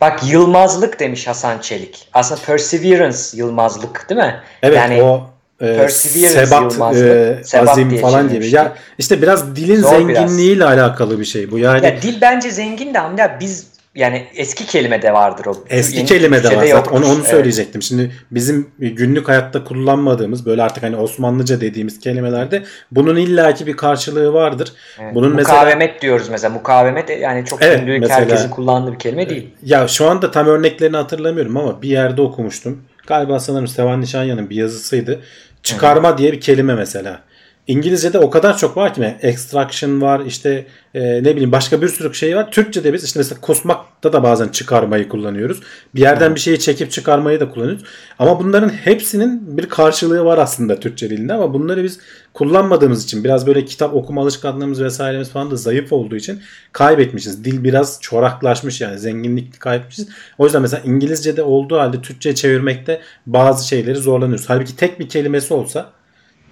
Bak 0.00 0.20
yılmazlık 0.26 1.00
demiş 1.00 1.26
Hasan 1.26 1.58
Çelik. 1.58 2.08
Aslında 2.12 2.40
perseverance 2.40 3.18
yılmazlık 3.34 4.08
değil 4.08 4.20
mi? 4.20 4.40
Evet 4.62 4.76
yani, 4.76 5.02
o 5.02 5.30
e, 5.60 5.88
sebat, 5.88 6.96
e, 6.96 7.40
sebat 7.44 7.68
azim 7.68 7.96
falan 7.96 8.28
gibi. 8.28 8.54
Ya 8.54 8.72
işte 8.98 9.22
biraz 9.22 9.56
dilin 9.56 9.80
Zor 9.80 9.88
zenginliğiyle 9.88 10.60
biraz. 10.60 10.78
alakalı 10.78 11.20
bir 11.20 11.24
şey 11.24 11.50
bu. 11.50 11.58
Yani 11.58 11.86
ya 11.86 12.02
dil 12.02 12.20
bence 12.20 12.50
zengin 12.50 12.94
de 12.94 13.00
ama 13.00 13.40
biz 13.40 13.66
yani 13.94 14.26
eski 14.34 14.66
kelime 14.66 15.02
de 15.02 15.12
vardır 15.12 15.46
o. 15.46 15.64
Eski 15.70 15.96
Yeni 15.96 16.06
kelime 16.06 16.42
de 16.42 16.56
var 16.56 16.66
zaten. 16.66 16.92
Onu, 16.92 17.06
onu 17.06 17.24
söyleyecektim. 17.24 17.78
Evet. 17.78 17.84
Şimdi 17.84 18.12
bizim 18.30 18.70
günlük 18.78 19.28
hayatta 19.28 19.64
kullanmadığımız 19.64 20.46
böyle 20.46 20.62
artık 20.62 20.82
hani 20.82 20.96
Osmanlıca 20.96 21.60
dediğimiz 21.60 22.00
kelimelerde 22.00 22.62
bunun 22.90 23.16
illaki 23.16 23.66
bir 23.66 23.76
karşılığı 23.76 24.32
vardır. 24.32 24.72
Evet. 25.00 25.14
Bunun 25.14 25.32
mukavemet 25.32 25.78
mesela, 25.78 26.00
diyoruz 26.00 26.28
mesela. 26.28 26.54
Mukavemet 26.54 27.10
yani 27.10 27.44
çok 27.44 27.62
evet, 27.62 27.80
günlük 27.80 28.00
mesela, 28.00 28.20
herkesin 28.20 28.50
kullandığı 28.50 28.92
bir 28.92 28.98
kelime 28.98 29.28
değil. 29.28 29.50
Ya 29.62 29.88
şu 29.88 30.10
anda 30.10 30.30
tam 30.30 30.46
örneklerini 30.46 30.96
hatırlamıyorum 30.96 31.56
ama 31.56 31.82
bir 31.82 31.88
yerde 31.88 32.22
okumuştum. 32.22 32.82
Galiba 33.06 33.40
sanırım 33.40 33.68
Sevan 33.68 34.00
Nişanyan'ın 34.00 34.50
bir 34.50 34.56
yazısıydı. 34.56 35.20
Çıkarma 35.62 36.12
Hı. 36.12 36.18
diye 36.18 36.32
bir 36.32 36.40
kelime 36.40 36.74
mesela. 36.74 37.20
İngilizce'de 37.66 38.18
o 38.18 38.30
kadar 38.30 38.56
çok 38.56 38.76
var 38.76 38.94
ki 38.94 39.16
extraction 39.22 40.00
var 40.00 40.22
işte 40.26 40.66
e, 40.94 41.00
ne 41.02 41.24
bileyim 41.24 41.52
başka 41.52 41.82
bir 41.82 41.88
sürü 41.88 42.14
şey 42.14 42.36
var. 42.36 42.50
Türkçe'de 42.50 42.92
biz 42.92 43.04
işte 43.04 43.20
mesela 43.20 43.40
kusmakta 43.40 44.12
da 44.12 44.22
bazen 44.22 44.48
çıkarmayı 44.48 45.08
kullanıyoruz. 45.08 45.60
Bir 45.94 46.00
yerden 46.00 46.34
bir 46.34 46.40
şeyi 46.40 46.58
çekip 46.58 46.90
çıkarmayı 46.90 47.40
da 47.40 47.50
kullanıyoruz. 47.50 47.84
Ama 48.18 48.40
bunların 48.40 48.68
hepsinin 48.68 49.56
bir 49.56 49.68
karşılığı 49.68 50.24
var 50.24 50.38
aslında 50.38 50.80
Türkçe 50.80 51.10
dilinde 51.10 51.32
ama 51.32 51.54
bunları 51.54 51.84
biz 51.84 51.98
kullanmadığımız 52.34 53.04
için 53.04 53.24
biraz 53.24 53.46
böyle 53.46 53.64
kitap 53.64 53.94
okuma 53.94 54.22
alışkanlığımız 54.22 54.82
vesairemiz 54.82 55.30
falan 55.30 55.50
da 55.50 55.56
zayıf 55.56 55.92
olduğu 55.92 56.16
için 56.16 56.40
kaybetmişiz. 56.72 57.44
Dil 57.44 57.64
biraz 57.64 57.98
çoraklaşmış 58.00 58.80
yani 58.80 58.98
zenginlik 58.98 59.60
kaybetmişiz. 59.60 60.08
O 60.38 60.44
yüzden 60.44 60.62
mesela 60.62 60.82
İngilizce'de 60.86 61.42
olduğu 61.42 61.78
halde 61.78 62.00
Türkçe'ye 62.00 62.34
çevirmekte 62.34 63.00
bazı 63.26 63.68
şeyleri 63.68 63.96
zorlanıyoruz. 63.96 64.44
Halbuki 64.48 64.76
tek 64.76 65.00
bir 65.00 65.08
kelimesi 65.08 65.54
olsa 65.54 65.92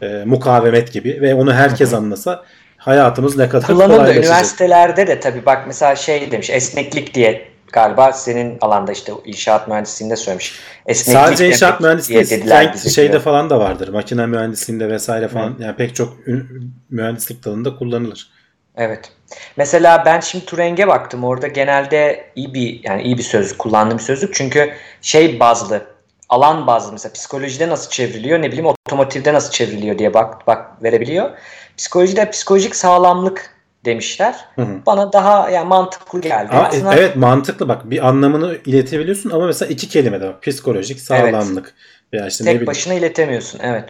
e, 0.03 0.23
mukavemet 0.25 0.93
gibi 0.93 1.19
ve 1.21 1.35
onu 1.35 1.55
herkes 1.55 1.95
anlasa 1.95 2.45
hayatımız 2.77 3.37
ne 3.37 3.49
kadar 3.49 3.67
Kullanıldı. 3.67 4.15
Üniversitelerde 4.15 5.07
de 5.07 5.21
tabii 5.21 5.47
bak 5.47 5.65
mesela 5.67 5.97
şey 5.97 6.31
demiş 6.31 6.51
esneklik 6.51 7.15
diye 7.15 7.51
galiba 7.73 8.13
senin 8.13 8.59
alanda 8.61 8.93
işte 8.93 9.13
inşaat 9.25 9.69
mühendisliğinde 9.69 10.17
söylemiş. 10.17 10.61
Esneklik 10.87 11.23
Sadece 11.23 11.49
inşaat 11.49 11.81
mühendisliği 11.81 12.95
şeyde 12.95 13.13
diyor. 13.13 13.23
falan 13.23 13.51
da 13.51 13.61
vardır. 13.61 13.89
Makine 13.89 14.27
mühendisliğinde 14.27 14.89
vesaire 14.89 15.29
falan. 15.29 15.59
Hı. 15.59 15.63
Yani 15.63 15.77
pek 15.77 15.95
çok 15.95 16.17
mühendislik 16.91 17.45
dalında 17.45 17.77
kullanılır. 17.77 18.31
Evet. 18.77 19.13
Mesela 19.57 20.03
ben 20.07 20.21
şimdi 20.21 20.45
Turing'e 20.45 20.89
baktım. 20.89 21.25
Orada 21.25 21.47
genelde 21.47 22.25
iyi 22.37 22.55
bir 22.55 22.81
yani 22.85 23.03
iyi 23.03 23.19
bir 23.19 23.23
sözlük 23.23 23.59
kullandığım 23.59 23.99
bir 23.99 24.03
sözlük. 24.03 24.35
Çünkü 24.35 24.73
şey 25.03 25.41
bazlı, 25.41 25.83
alan 26.31 26.67
bazlı 26.67 26.93
mesela 26.93 27.13
psikolojide 27.13 27.69
nasıl 27.69 27.91
çevriliyor, 27.91 28.43
ne 28.43 28.49
bileyim 28.49 28.67
otomotivde 28.67 29.35
nasıl 29.35 29.51
çevriliyor 29.51 29.99
diye 29.99 30.15
bak 30.15 30.47
bak 30.47 30.83
verebiliyor. 30.83 31.31
Psikolojide 31.77 32.31
psikolojik 32.31 32.77
sağlamlık 32.77 33.55
demişler. 33.85 34.35
Hı 34.55 34.63
hı. 34.63 34.79
Bana 34.87 35.13
daha 35.13 35.51
yani 35.51 35.69
mantıklı 35.69 36.21
geldi. 36.21 36.53
Aa, 36.53 36.63
Aslında... 36.63 36.95
Evet 36.95 37.17
mantıklı 37.17 37.69
bak 37.69 37.91
bir 37.91 38.09
anlamını 38.09 38.59
iletebiliyorsun 38.67 39.31
ama 39.31 39.47
mesela 39.47 39.69
iki 39.69 39.89
kelime 39.89 40.21
de 40.21 40.27
var. 40.27 40.41
Psikolojik 40.41 41.01
sağlamlık. 41.01 41.65
Evet. 41.65 42.13
Veya 42.13 42.27
işte 42.27 42.45
Tek 42.45 42.67
başına 42.67 42.95
iletemiyorsun 42.95 43.61
evet. 43.63 43.85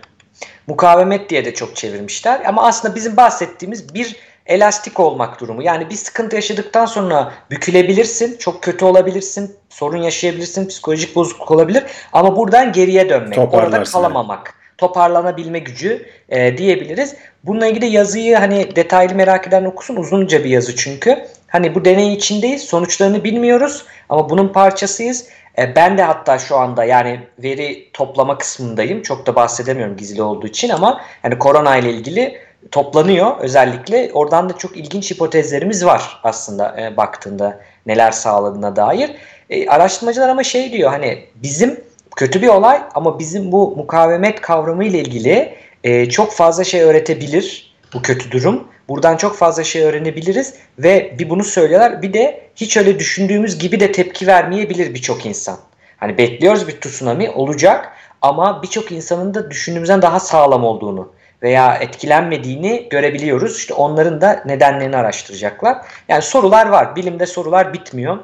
Mukavemet 0.67 1.31
diye 1.31 1.45
de 1.45 1.55
çok 1.55 1.77
çevirmişler 1.77 2.43
ama 2.47 2.67
aslında 2.67 2.95
bizim 2.95 3.17
bahsettiğimiz 3.17 3.95
bir 3.95 4.17
elastik 4.47 5.01
olmak 5.01 5.41
durumu. 5.41 5.63
Yani 5.63 5.91
bir 5.91 5.95
sıkıntı 5.95 6.37
yaşadıktan 6.37 6.87
sonra 6.87 7.33
bükülebilirsin, 7.51 8.37
çok 8.39 8.63
kötü 8.63 8.85
olabilirsin, 8.85 9.57
sorun 9.69 10.03
yaşayabilirsin, 10.03 10.69
psikolojik 10.69 11.17
bozukluk 11.17 11.51
olabilir 11.51 11.85
ama 12.13 12.37
buradan 12.37 12.73
geriye 12.73 13.09
dönmek, 13.09 13.55
orada 13.55 13.83
kalamamak. 13.83 14.47
Yani 14.47 14.61
toparlanabilme 14.81 15.59
gücü 15.59 16.07
e, 16.29 16.59
diyebiliriz. 16.59 17.15
Bununla 17.45 17.67
ilgili 17.67 17.87
yazıyı 17.87 18.37
hani 18.37 18.77
detaylı 18.77 19.15
merak 19.15 19.47
eden 19.47 19.65
okusun 19.65 19.97
uzunca 19.97 20.45
bir 20.45 20.51
yazı 20.51 20.77
çünkü. 20.77 21.27
Hani 21.47 21.75
bu 21.75 21.85
deney 21.85 22.15
içindeyiz 22.15 22.63
sonuçlarını 22.63 23.25
bilmiyoruz 23.25 23.85
ama 24.09 24.31
bunun 24.31 24.49
parçasıyız. 24.49 25.27
E, 25.59 25.77
ben 25.77 25.99
de 25.99 26.03
hatta 26.03 26.39
şu 26.39 26.57
anda 26.57 26.85
yani 26.85 27.21
veri 27.39 27.91
toplama 27.93 28.39
kısmındayım. 28.39 29.03
Çok 29.03 29.27
da 29.27 29.35
bahsedemiyorum 29.35 29.97
gizli 29.97 30.23
olduğu 30.23 30.47
için 30.47 30.69
ama 30.69 31.01
yani 31.25 31.39
korona 31.39 31.77
ile 31.77 31.93
ilgili 31.93 32.39
toplanıyor 32.71 33.39
özellikle. 33.41 34.11
Oradan 34.13 34.49
da 34.49 34.59
çok 34.59 34.77
ilginç 34.77 35.11
hipotezlerimiz 35.11 35.85
var 35.85 36.21
aslında 36.23 36.81
e, 36.81 36.97
baktığında 36.97 37.61
neler 37.87 38.11
sağladığına 38.11 38.77
dair. 38.77 39.11
E, 39.51 39.69
araştırmacılar 39.69 40.29
ama 40.29 40.43
şey 40.43 40.73
diyor 40.73 40.91
hani 40.91 41.25
bizim 41.35 41.81
kötü 42.17 42.43
bir 42.43 42.49
olay 42.49 42.83
ama 42.95 43.19
bizim 43.19 43.53
bu 43.53 43.77
mukavemet 43.77 44.41
kavramı 44.41 44.85
ile 44.85 44.99
ilgili 44.99 45.55
e, 45.85 46.09
çok 46.09 46.33
fazla 46.33 46.65
şey 46.65 46.83
öğretebilir 46.83 47.75
bu 47.95 48.03
kötü 48.03 48.31
durum. 48.31 48.69
Buradan 48.89 49.17
çok 49.17 49.37
fazla 49.37 49.65
şey 49.65 49.83
öğrenebiliriz 49.83 50.55
ve 50.79 51.17
bir 51.19 51.31
bunu 51.31 51.45
söylüyorlar. 51.45 52.03
Bir 52.03 52.13
de 52.13 52.41
hiç 52.57 52.77
öyle 52.77 52.99
düşündüğümüz 52.99 53.59
gibi 53.59 53.81
de 53.81 53.93
tepki 53.93 54.27
vermeyebilir 54.27 54.95
birçok 54.95 55.27
insan. 55.27 55.59
Hani 55.97 56.19
bekliyoruz 56.19 56.69
bir 56.69 56.81
tsunami 56.81 57.31
olacak 57.31 57.93
ama 58.23 58.63
birçok 58.63 58.93
insanın 58.93 59.35
da 59.35 59.51
düşündüğümüzden 59.51 60.03
daha 60.03 60.21
sağlam 60.21 60.65
olduğunu 60.65 61.13
veya 61.43 61.75
etkilenmediğini 61.75 62.87
görebiliyoruz. 62.91 63.57
İşte 63.57 63.75
onların 63.75 64.21
da 64.21 64.43
nedenlerini 64.47 64.97
araştıracaklar. 64.97 65.77
Yani 66.09 66.23
sorular 66.23 66.67
var. 66.67 66.97
Bilimde 66.97 67.27
sorular 67.27 67.73
bitmiyor. 67.73 68.17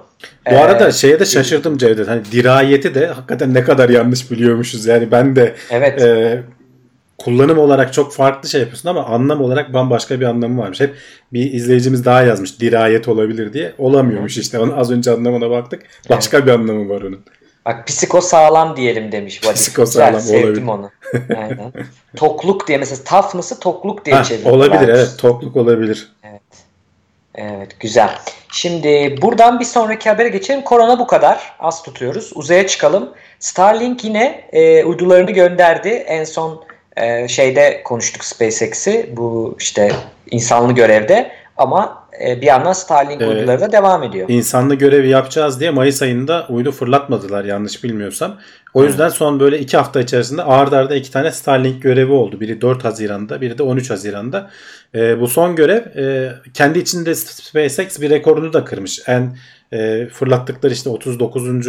Bu 0.47 0.55
ee, 0.55 0.57
arada 0.57 0.93
şeye 0.93 1.21
de 1.21 1.25
şaşırdım 1.25 1.79
Cevdet. 1.79 2.09
Hani 2.09 2.25
dirayeti 2.33 2.95
de 2.95 3.07
hakikaten 3.07 3.55
ne 3.55 3.65
kadar 3.65 3.89
yanlış 3.89 4.31
biliyormuşuz. 4.31 4.87
Yani 4.87 5.11
ben 5.11 5.37
de 5.37 5.55
evet. 5.71 6.03
e, 6.03 6.43
kullanım 7.19 7.59
olarak 7.59 7.93
çok 7.93 8.13
farklı 8.13 8.49
şey 8.49 8.61
yapıyorsun 8.61 8.89
ama 8.89 9.05
anlam 9.05 9.41
olarak 9.41 9.73
bambaşka 9.73 10.21
bir 10.21 10.25
anlamı 10.25 10.63
varmış. 10.63 10.81
Hep 10.81 10.95
bir 11.33 11.53
izleyicimiz 11.53 12.05
daha 12.05 12.23
yazmış 12.23 12.61
dirayet 12.61 13.09
olabilir 13.09 13.53
diye. 13.53 13.73
Olamıyormuş 13.79 14.39
işte. 14.39 14.59
Onu 14.59 14.79
az 14.79 14.91
önce 14.91 15.11
anlamına 15.11 15.51
baktık. 15.51 15.83
Başka 16.11 16.37
evet. 16.37 16.47
bir 16.47 16.53
anlamı 16.53 16.89
var 16.89 17.03
onun. 17.03 17.21
Bak 17.67 17.87
psiko 17.87 18.21
sağlam 18.21 18.77
diyelim 18.77 19.13
demiş. 19.13 19.41
Psiko 19.41 19.87
sağlam 19.87 20.15
Güzel, 20.15 20.41
sevdim 20.41 20.69
olabilir. 20.69 20.91
onu. 21.33 21.39
Aynen. 21.39 21.73
tokluk 22.17 22.69
diye 22.69 22.79
mesela 22.79 23.05
toughness'ı 23.05 23.61
tokluk 23.61 24.05
diye 24.05 24.25
çeviriyorlar. 24.25 24.59
Olabilir 24.59 24.89
evet 24.89 25.09
tokluk 25.19 25.57
olabilir. 25.57 26.13
Evet. 26.25 26.43
Evet 27.35 27.81
güzel. 27.81 28.19
Şimdi 28.53 29.19
buradan 29.23 29.61
bir 29.61 29.65
sonraki 29.65 30.09
habere 30.09 30.29
geçelim. 30.29 30.63
Korona 30.63 30.99
bu 30.99 31.07
kadar. 31.07 31.55
Az 31.59 31.83
tutuyoruz. 31.83 32.33
Uzaya 32.35 32.67
çıkalım. 32.67 33.13
Starlink 33.39 34.05
yine 34.05 34.49
e, 34.53 34.85
uydularını 34.85 35.31
gönderdi. 35.31 35.89
En 35.89 36.25
son 36.25 36.65
e, 36.97 37.29
şeyde 37.29 37.83
konuştuk 37.85 38.25
SpaceX'i. 38.25 39.11
Bu 39.17 39.57
işte 39.61 39.93
insanlı 40.31 40.73
görevde. 40.73 41.31
Ama 41.57 42.09
e, 42.27 42.41
bir 42.41 42.47
yandan 42.47 42.73
Starlink 42.73 43.23
ee, 43.23 43.27
uyduları 43.27 43.61
da 43.61 43.73
devam 43.73 44.03
ediyor. 44.03 44.29
İnsanlı 44.29 44.75
görevi 44.75 45.09
yapacağız 45.09 45.61
diye 45.61 45.71
Mayıs 45.71 46.03
ayında 46.03 46.47
uydu 46.49 46.73
fırlatmadılar 46.73 47.45
yanlış 47.45 47.85
bilmiyorsam. 47.85 48.37
O 48.75 48.85
yüzden 48.85 49.09
son 49.09 49.41
böyle 49.41 49.59
iki 49.59 49.77
hafta 49.77 50.01
içerisinde 50.01 50.43
ardarda 50.43 50.77
arda 50.77 50.97
iki 50.97 51.11
tane 51.11 51.33
Starlink 51.33 51.83
görevi 51.83 52.13
oldu. 52.13 52.41
Biri 52.41 52.61
4 52.61 52.85
Haziran'da 52.85 53.41
biri 53.41 53.59
de 53.59 53.63
13 53.63 53.91
Haziran'da. 53.91 54.51
E, 54.95 55.21
bu 55.21 55.29
son 55.29 55.57
görev 55.57 55.97
e, 55.97 56.33
kendi 56.55 56.79
içinde 56.79 57.15
SpaceX 57.15 58.01
bir 58.01 58.11
rekorunu 58.11 58.53
da 58.53 58.65
kırmış. 58.65 59.01
En 59.07 59.37
e, 59.73 60.07
fırlattıkları 60.07 60.73
işte 60.73 60.91
39. 60.91 61.69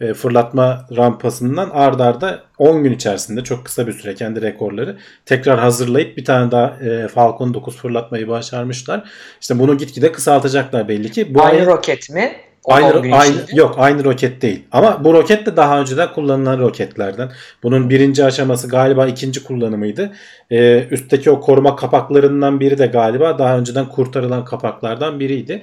E, 0.00 0.14
fırlatma 0.14 0.86
rampasından 0.96 1.70
ard 1.70 2.00
arda 2.00 2.42
10 2.58 2.82
gün 2.82 2.92
içerisinde 2.92 3.44
çok 3.44 3.64
kısa 3.64 3.86
bir 3.86 3.92
süre 3.92 4.14
kendi 4.14 4.42
rekorları 4.42 4.96
tekrar 5.26 5.58
hazırlayıp 5.58 6.16
bir 6.16 6.24
tane 6.24 6.50
daha 6.50 6.76
e, 6.84 7.08
Falcon 7.08 7.54
9 7.54 7.76
fırlatmayı 7.76 8.28
başarmışlar. 8.28 9.10
İşte 9.40 9.58
bunu 9.58 9.78
gitgide 9.78 10.12
kısaltacaklar 10.12 10.88
belli 10.88 11.10
ki. 11.10 11.34
Bu 11.34 11.42
aynı 11.42 11.60
ay, 11.60 11.66
roket 11.66 12.10
mi? 12.10 12.32
Aynı, 12.64 13.16
aynı 13.16 13.36
yok 13.52 13.74
aynı 13.78 14.04
roket 14.04 14.42
değil. 14.42 14.64
Ama 14.72 15.04
bu 15.04 15.12
roket 15.12 15.46
de 15.46 15.56
daha 15.56 15.80
önceden 15.80 16.12
kullanılan 16.12 16.58
roketlerden. 16.58 17.30
Bunun 17.62 17.90
birinci 17.90 18.24
aşaması 18.24 18.68
galiba 18.68 19.06
ikinci 19.06 19.44
kullanımıydı. 19.44 20.12
Ee, 20.50 20.86
üstteki 20.90 21.30
o 21.30 21.40
koruma 21.40 21.76
kapaklarından 21.76 22.60
biri 22.60 22.78
de 22.78 22.86
galiba 22.86 23.38
daha 23.38 23.58
önceden 23.58 23.88
kurtarılan 23.88 24.44
kapaklardan 24.44 25.20
biriydi. 25.20 25.62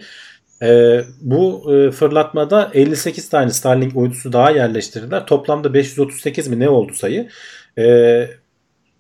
E, 0.61 1.01
bu 1.21 1.73
e, 1.75 1.91
fırlatmada 1.91 2.71
58 2.73 3.29
tane 3.29 3.49
Starlink 3.51 3.95
uydusu 3.95 4.33
daha 4.33 4.51
yerleştirdiler. 4.51 5.25
Toplamda 5.25 5.73
538 5.73 6.47
mi 6.47 6.59
ne 6.59 6.69
oldu 6.69 6.93
sayı. 6.93 7.29
E, 7.77 7.83
ee, 7.83 8.29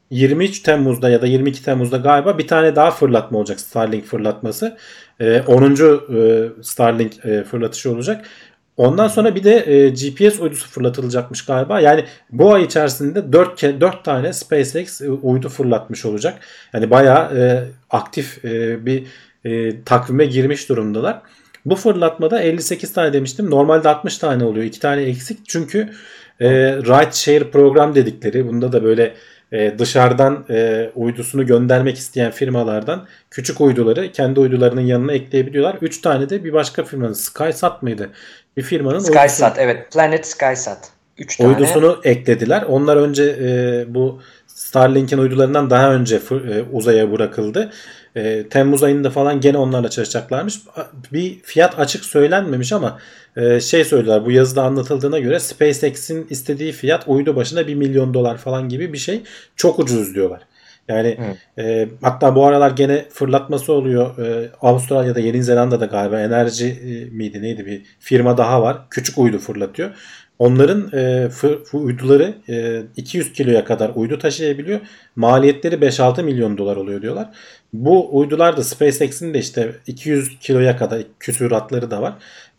23 0.09 0.59
Temmuz'da 0.59 1.09
ya 1.09 1.21
da 1.21 1.27
22 1.27 1.63
Temmuz'da 1.63 1.97
galiba 1.97 2.37
bir 2.37 2.47
tane 2.47 2.75
daha 2.75 2.91
fırlatma 2.91 3.37
olacak 3.37 3.59
Starlink 3.59 4.05
fırlatması. 4.05 4.77
E, 5.19 5.41
10. 5.41 5.63
E, 5.63 6.49
Starlink 6.63 7.25
e, 7.25 7.43
fırlatışı 7.43 7.91
olacak. 7.91 8.25
Ondan 8.77 9.07
sonra 9.07 9.35
bir 9.35 9.43
de 9.43 9.71
e, 9.71 9.89
GPS 9.89 10.39
uydusu 10.39 10.69
fırlatılacakmış 10.69 11.45
galiba. 11.45 11.79
Yani 11.79 12.05
bu 12.31 12.53
ay 12.53 12.63
içerisinde 12.63 13.33
4, 13.33 13.63
4 13.63 14.03
tane 14.03 14.33
SpaceX 14.33 15.01
e, 15.01 15.09
uydu 15.09 15.49
fırlatmış 15.49 16.05
olacak. 16.05 16.39
Yani 16.73 16.89
bayağı 16.89 17.37
e, 17.37 17.63
aktif 17.89 18.45
e, 18.45 18.85
bir 18.85 19.03
e, 19.45 19.83
takvime 19.83 20.25
girmiş 20.25 20.69
durumdalar. 20.69 21.21
Bu 21.65 21.75
fırlatmada 21.75 22.41
58 22.41 22.93
tane 22.93 23.13
demiştim. 23.13 23.49
Normalde 23.49 23.89
60 23.89 24.17
tane 24.17 24.43
oluyor. 24.43 24.65
2 24.65 24.79
tane 24.79 25.01
eksik. 25.01 25.39
Çünkü 25.47 25.89
e, 26.39 26.49
ride 26.75 27.11
share 27.11 27.51
program 27.51 27.95
dedikleri 27.95 28.47
bunda 28.47 28.71
da 28.71 28.83
böyle 28.83 29.13
e, 29.51 29.79
dışarıdan 29.79 30.45
e, 30.49 30.89
uydusunu 30.95 31.45
göndermek 31.45 31.97
isteyen 31.97 32.31
firmalardan 32.31 33.07
küçük 33.31 33.61
uyduları 33.61 34.11
kendi 34.11 34.39
uydularının 34.39 34.81
yanına 34.81 35.13
ekleyebiliyorlar. 35.13 35.77
3 35.81 36.01
tane 36.01 36.29
de 36.29 36.43
bir 36.43 36.53
başka 36.53 36.83
firmanın 36.83 37.13
SkySat 37.13 37.83
mıydı? 37.83 38.09
Bir 38.57 38.61
firmanın 38.61 38.99
SkySat 38.99 39.21
uydusunu, 39.21 39.63
evet 39.63 39.91
Planet 39.93 40.27
SkySat. 40.27 40.89
3 41.17 41.37
tane. 41.37 41.49
Uydusunu 41.49 41.99
eklediler. 42.03 42.61
Onlar 42.61 42.97
önce 42.97 43.23
e, 43.23 43.85
bu 43.93 44.21
Starlink'in 44.47 45.17
uydularından 45.17 45.69
daha 45.69 45.93
önce 45.93 46.15
e, 46.15 46.63
uzaya 46.71 47.11
bırakıldı. 47.11 47.71
E, 48.15 48.49
Temmuz 48.49 48.83
ayında 48.83 49.09
falan 49.09 49.41
gene 49.41 49.57
onlarla 49.57 49.89
çalışacaklarmış. 49.89 50.59
Bir 51.13 51.39
fiyat 51.43 51.79
açık 51.79 52.05
söylenmemiş 52.05 52.73
ama 52.73 52.99
e, 53.37 53.59
şey 53.59 53.85
söylediler 53.85 54.25
bu 54.25 54.31
yazıda 54.31 54.63
anlatıldığına 54.63 55.19
göre 55.19 55.39
SpaceX'in 55.39 56.27
istediği 56.29 56.71
fiyat 56.71 57.03
uydu 57.07 57.35
başına 57.35 57.67
1 57.67 57.75
milyon 57.75 58.13
dolar 58.13 58.37
falan 58.37 58.69
gibi 58.69 58.93
bir 58.93 58.97
şey. 58.97 59.21
Çok 59.55 59.79
ucuz 59.79 60.15
diyorlar. 60.15 60.41
Yani 60.87 61.17
e, 61.57 61.89
hatta 62.01 62.35
bu 62.35 62.45
aralar 62.45 62.71
gene 62.71 63.05
fırlatması 63.09 63.73
oluyor. 63.73 64.17
E, 64.17 64.49
Avustralya'da 64.61 65.19
Yeni 65.19 65.43
Zelanda'da 65.43 65.85
galiba 65.85 66.19
enerji 66.19 66.65
e, 66.65 67.05
miydi 67.15 67.41
neydi 67.41 67.65
bir 67.65 67.81
firma 67.99 68.37
daha 68.37 68.61
var. 68.61 68.77
Küçük 68.89 69.17
uydu 69.17 69.39
fırlatıyor. 69.39 69.91
Onların 70.39 70.89
e, 70.93 71.29
uyduları 71.73 72.33
e, 72.49 72.81
200 72.95 73.33
kiloya 73.33 73.65
kadar 73.65 73.91
uydu 73.95 74.19
taşıyabiliyor. 74.19 74.79
Maliyetleri 75.15 75.75
5-6 75.75 76.23
milyon 76.23 76.57
dolar 76.57 76.75
oluyor 76.75 77.01
diyorlar. 77.01 77.29
Bu 77.73 78.19
uydular 78.19 78.57
da 78.57 78.63
SpaceX'in 78.63 79.33
de 79.33 79.39
işte 79.39 79.75
200 79.87 80.39
kiloya 80.39 80.77
kadar 80.77 81.01
küsuratları 81.19 81.91
da 81.91 82.01
var. 82.01 82.13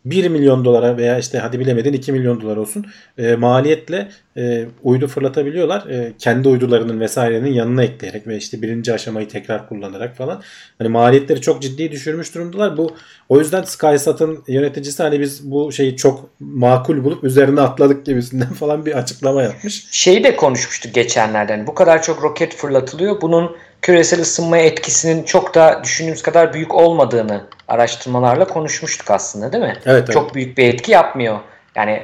1 0.07 0.29
milyon 0.29 0.65
dolara 0.65 0.97
veya 0.97 1.19
işte 1.19 1.39
hadi 1.39 1.61
bilemedin 1.61 1.93
2 1.93 2.13
milyon 2.13 2.41
dolar 2.41 2.57
olsun 2.57 2.87
e, 3.19 3.37
maliyetle 3.37 4.09
e, 4.37 4.65
uydu 4.83 5.07
fırlatabiliyorlar. 5.07 5.87
E, 5.87 6.13
kendi 6.19 6.49
uydularının 6.49 7.01
vesairenin 7.01 7.53
yanına 7.53 7.85
ekleyerek 7.85 8.27
ve 8.27 8.37
işte 8.37 8.63
birinci 8.63 8.93
aşamayı 8.93 9.29
tekrar 9.29 9.69
kullanarak 9.69 10.17
falan. 10.17 10.43
Hani 10.79 10.89
maliyetleri 10.89 11.41
çok 11.41 11.63
ciddi 11.63 11.93
düşürmüş 11.93 12.35
durumdalar. 12.35 12.77
Bu 12.77 12.95
o 13.29 13.39
yüzden 13.39 13.63
SkySat'ın 13.63 14.45
yöneticisi 14.49 15.03
hani 15.03 15.21
biz 15.21 15.51
bu 15.51 15.73
şeyi 15.73 15.97
çok 15.97 16.31
makul 16.41 17.05
bulup 17.05 17.25
üzerine 17.25 17.61
atladık 17.61 18.07
gibisinden 18.07 18.53
falan 18.61 18.87
bir 18.87 18.99
açıklama 18.99 19.43
yapmış. 19.43 19.87
Şeyi 19.91 20.25
de 20.25 20.37
konuşmuştuk 20.37 20.95
geçenlerde. 20.95 21.53
Hani 21.53 21.67
bu 21.67 21.75
kadar 21.75 22.03
çok 22.03 22.23
roket 22.23 22.57
fırlatılıyor. 22.57 23.21
Bunun 23.21 23.57
küresel 23.83 24.21
ısınmaya 24.21 24.65
etkisinin 24.65 25.23
çok 25.23 25.55
da 25.55 25.81
düşündüğümüz 25.85 26.23
kadar 26.23 26.55
büyük 26.55 26.75
olmadığını 26.75 27.41
araştırmalarla 27.69 28.47
konuşmuştuk 28.47 29.11
aslında 29.11 29.53
değil 29.53 29.65
mi? 29.65 29.77
Evet, 29.87 30.13
çok 30.13 30.23
evet. 30.25 30.35
büyük 30.35 30.59
bir 30.59 30.75
etki 30.75 30.93
yapmıyor. 30.93 31.39
Yani 31.75 32.03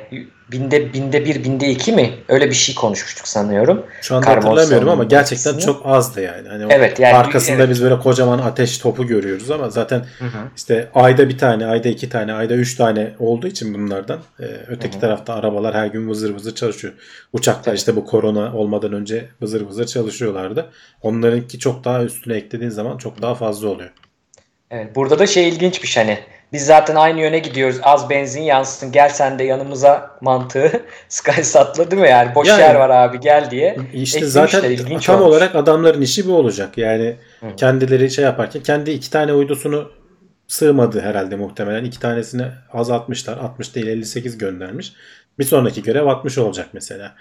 binde 0.53 0.93
binde 0.93 1.25
bir 1.25 1.45
binde 1.45 1.69
iki 1.71 1.93
mi 1.93 2.11
öyle 2.29 2.51
bir 2.51 2.55
şey 2.55 2.75
konuşmuştuk 2.75 3.29
sanıyorum. 3.29 3.87
Şu 4.03 4.15
anda 4.17 4.27
Karbon 4.27 4.49
hatırlamıyorum 4.51 4.89
ama 4.89 5.05
gerçekten 5.05 5.51
etkisini. 5.51 5.75
çok 5.75 5.87
azdı 5.87 6.21
yani. 6.23 6.49
Hani 6.49 6.67
Evet, 6.73 7.01
yani- 7.01 7.15
arkasında 7.17 7.57
evet. 7.57 7.71
biz 7.71 7.83
böyle 7.83 7.99
kocaman 7.99 8.39
ateş 8.39 8.79
topu 8.79 9.07
görüyoruz 9.07 9.51
ama 9.51 9.71
zaten 9.71 9.99
Hı 10.19 10.25
hı. 10.25 10.39
işte 10.57 10.89
ayda 10.95 11.29
bir 11.29 11.39
tane, 11.39 11.67
ayda 11.67 11.89
iki 11.89 12.09
tane, 12.09 12.33
ayda 12.33 12.55
üç 12.55 12.75
tane 12.75 13.13
olduğu 13.19 13.47
için 13.47 13.75
bunlardan 13.75 14.19
e, 14.41 14.45
öteki 14.69 14.95
Hı 14.95 14.97
hı. 14.97 15.01
tarafta 15.01 15.35
arabalar 15.35 15.75
her 15.75 15.87
gün 15.87 16.09
vızır 16.09 16.35
vızır 16.35 16.55
çalışıyor. 16.55 16.95
Uçaklar 17.33 17.75
işte 17.75 17.97
bu 17.97 18.07
korona 18.07 18.55
olmadan 18.57 18.93
önce 18.93 19.29
vızır 19.43 19.67
vızır 19.67 19.87
çalışıyorlardı. 19.87 20.67
Onlarınki 21.03 21.59
çok 21.59 21.85
daha 21.85 22.03
üstüne 22.05 22.35
eklediğin 22.37 22.71
zaman 22.71 22.99
çok 22.99 23.23
daha 23.23 23.35
fazla 23.35 23.69
oluyor. 23.69 23.91
Evet, 24.71 24.97
burada 24.97 25.19
da 25.19 25.27
şey 25.27 25.49
ilginçmiş 25.49 25.97
hani 25.97 26.19
biz 26.53 26.67
zaten 26.67 26.95
aynı 26.95 27.21
yöne 27.21 27.39
gidiyoruz 27.39 27.77
az 27.83 28.11
benzin 28.11 28.43
yansın 28.43 28.93
gel 28.93 29.09
sen 29.09 29.39
de 29.39 29.45
yanımıza 29.45 30.11
mantığı 30.21 30.73
SkySat'la 31.09 31.91
değil 31.91 32.03
mi 32.03 32.09
yani 32.09 32.35
boş 32.35 32.49
Yani- 32.49 32.61
yer 32.61 32.75
var 32.75 32.91
abi 32.91 33.21
gel 33.21 33.51
diye 33.51 33.77
İşte 33.93 34.19
eklemişler, 34.19 34.47
zaten 34.49 34.71
ilginç 34.71 35.07
tam 35.07 35.17
olmuş. 35.17 35.29
olarak 35.31 35.55
adamların 35.55 36.03
işi 36.03 36.27
bu 36.29 36.37
olacak. 36.37 36.79
Yani 36.79 37.17
Hı. 37.41 37.47
kendileri 37.57 38.11
şey 38.11 38.25
yaparken 38.25 38.63
kendi 38.63 38.91
iki 38.91 39.11
tane 39.11 39.33
uydusunu 39.33 39.91
sığmadı 40.49 41.01
herhalde 41.01 41.37
muhtemelen. 41.37 41.85
İki 41.85 42.01
tanesini 42.01 42.45
azaltmışlar. 42.73 43.37
60 43.39 43.75
değil 43.75 43.87
58 43.87 44.39
göndermiş. 44.39 44.93
Bir 45.39 45.45
sonraki 45.45 45.83
görev 45.83 46.07
60 46.07 46.39
olacak 46.39 46.69
mesela. 46.73 47.15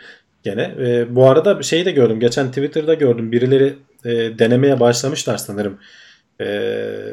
Gene. 0.44 0.62
E, 0.80 1.16
bu 1.16 1.30
arada 1.30 1.64
şeyi 1.64 1.86
de 1.86 1.92
gördüm. 1.92 2.20
Geçen 2.20 2.48
Twitter'da 2.48 2.94
gördüm. 2.94 3.32
Birileri 3.32 3.74
e, 4.06 4.10
denemeye 4.40 4.80
başlamışlar 4.80 5.38
sanırım. 5.38 5.78
E, 6.42 6.46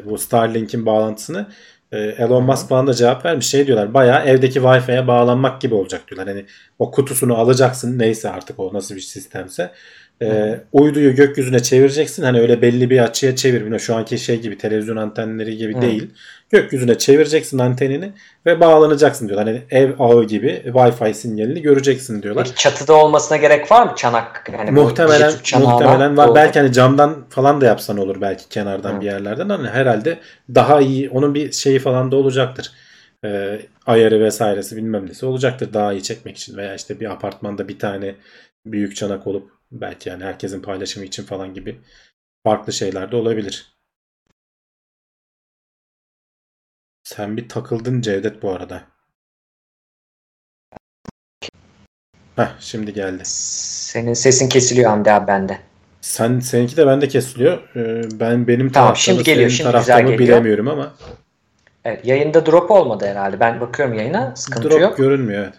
bu 0.05 0.17
Starlink'in 0.17 0.85
bağlantısını. 0.85 1.47
E, 1.91 1.97
Elon 1.97 2.43
Musk 2.43 2.69
falan 2.69 2.87
da 2.87 2.93
cevap 2.93 3.25
vermiş. 3.25 3.47
Şey 3.47 3.67
diyorlar 3.67 3.93
bayağı 3.93 4.25
evdeki 4.25 4.59
Wi-Fi'ye 4.59 5.07
bağlanmak 5.07 5.61
gibi 5.61 5.75
olacak 5.75 6.07
diyorlar. 6.07 6.27
Hani 6.35 6.45
o 6.79 6.91
kutusunu 6.91 7.37
alacaksın 7.37 7.99
neyse 7.99 8.29
artık 8.29 8.59
o 8.59 8.73
nasıl 8.73 8.95
bir 8.95 9.01
sistemse. 9.01 9.71
E, 10.21 10.59
uyduyu 10.71 11.15
gökyüzüne 11.15 11.59
çevireceksin. 11.59 12.23
Hani 12.23 12.39
öyle 12.39 12.61
belli 12.61 12.89
bir 12.89 12.99
açıya 12.99 13.35
çevir. 13.35 13.53
Bilmiyorum, 13.59 13.79
Şu 13.79 13.95
anki 13.95 14.17
şey 14.17 14.41
gibi 14.41 14.57
televizyon 14.57 14.97
antenleri 14.97 15.57
gibi 15.57 15.77
Hı. 15.77 15.81
değil. 15.81 16.09
Gökyüzüne 16.49 16.97
çevireceksin 16.97 17.59
antenini 17.59 18.11
ve 18.45 18.59
bağlanacaksın 18.59 19.27
diyorlar. 19.27 19.47
Hani 19.47 19.61
ev 19.69 19.91
ağı 19.99 20.23
gibi 20.23 20.63
Wi-Fi 20.65 21.13
sinyalini 21.13 21.61
göreceksin 21.61 22.23
diyorlar. 22.23 22.43
Peki 22.43 22.55
çatıda 22.55 22.93
olmasına 22.93 23.37
gerek 23.37 23.71
var 23.71 23.83
mı 23.83 23.93
çanak? 23.95 24.49
Yani 24.53 24.71
muhtemelen 24.71 25.33
muhtemelen 25.59 26.17
var. 26.17 26.27
doğru. 26.27 26.35
Belki 26.35 26.59
hani 26.59 26.73
camdan 26.73 27.25
falan 27.29 27.61
da 27.61 27.65
yapsan 27.65 27.97
olur 27.97 28.21
belki 28.21 28.49
kenardan 28.49 28.95
Hı. 28.95 29.01
bir 29.01 29.05
yerlerden 29.05 29.49
ama 29.49 29.67
herhalde 29.67 30.19
daha 30.55 30.81
iyi 30.81 31.09
onun 31.09 31.35
bir 31.35 31.51
şeyi 31.51 31.79
falan 31.79 32.11
da 32.11 32.15
olacaktır. 32.15 32.71
Ee, 33.25 33.59
ayarı 33.85 34.19
vesairesi 34.19 34.75
bilmem 34.75 35.09
nesi 35.09 35.25
olacaktır 35.25 35.73
daha 35.73 35.93
iyi 35.93 36.03
çekmek 36.03 36.37
için 36.37 36.57
veya 36.57 36.75
işte 36.75 36.99
bir 36.99 37.11
apartmanda 37.11 37.67
bir 37.67 37.79
tane 37.79 38.15
büyük 38.65 38.95
çanak 38.95 39.27
olup 39.27 39.58
belki 39.71 40.09
yani 40.09 40.23
herkesin 40.23 40.61
paylaşımı 40.61 41.05
için 41.05 41.23
falan 41.23 41.53
gibi 41.53 41.81
farklı 42.43 42.73
şeyler 42.73 43.11
de 43.11 43.15
olabilir. 43.15 43.73
Sen 47.03 47.37
bir 47.37 47.49
takıldın 47.49 48.01
Cevdet 48.01 48.43
bu 48.43 48.51
arada. 48.51 48.83
Heh, 52.35 52.55
şimdi 52.59 52.93
geldi. 52.93 53.21
Senin 53.25 54.13
sesin 54.13 54.49
kesiliyor 54.49 54.89
Hamdi 54.89 55.11
abi 55.11 55.27
bende. 55.27 55.59
Sen 56.01 56.39
seninki 56.39 56.77
de 56.77 56.87
bende 56.87 57.07
kesiliyor. 57.07 57.75
Ee, 57.75 58.01
ben 58.19 58.47
benim 58.47 58.71
Tamam, 58.71 58.87
tarafta 58.87 59.01
şimdi 59.01 59.23
geliyor, 59.23 59.49
senin 59.49 59.57
şimdi 59.57 59.71
tarafta 59.71 59.93
güzel 59.99 60.03
mı 60.03 60.17
geliyor. 60.17 60.37
bilemiyorum 60.37 60.67
ama 60.67 60.93
Evet, 61.85 62.05
yayında 62.05 62.45
drop 62.45 62.71
olmadı 62.71 63.05
herhalde. 63.07 63.39
Ben 63.39 63.61
bakıyorum 63.61 63.93
yayına. 63.93 64.35
Sıkıntı 64.35 64.69
drop 64.69 64.81
yok. 64.81 64.97
görünmüyor. 64.97 65.43
Evet. 65.43 65.53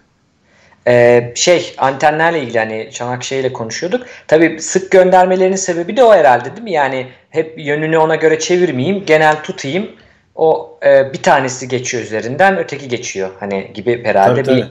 Ee, 0.88 1.33
şey 1.35 1.75
antenlerle 1.79 2.43
ilgili 2.43 2.59
hani 2.59 2.88
çanak 2.93 3.25
şeyle 3.25 3.53
konuşuyorduk. 3.53 4.07
Tabii 4.29 4.61
sık 4.61 4.90
göndermelerinin 4.90 5.57
sebebi 5.57 5.97
de 5.97 6.03
o 6.05 6.12
herhalde 6.14 6.45
değil 6.45 6.62
mi? 6.62 6.73
Yani 6.73 7.07
hep 7.31 7.55
yönünü 7.59 7.99
ona 7.99 8.14
göre 8.14 8.38
çevirmeyeyim, 8.38 9.05
genel 9.07 9.43
tutayım. 9.43 9.90
O 10.35 10.79
e, 10.87 11.12
bir 11.12 11.23
tanesi 11.23 11.69
geçiyor 11.69 12.03
üzerinden, 12.03 12.59
öteki 12.59 12.88
geçiyor. 12.88 13.31
Hani 13.40 13.71
gibi 13.75 14.05
herhalde 14.05 14.43
Tabii, 14.43 14.57
bir 14.57 14.62
tabii. 14.62 14.71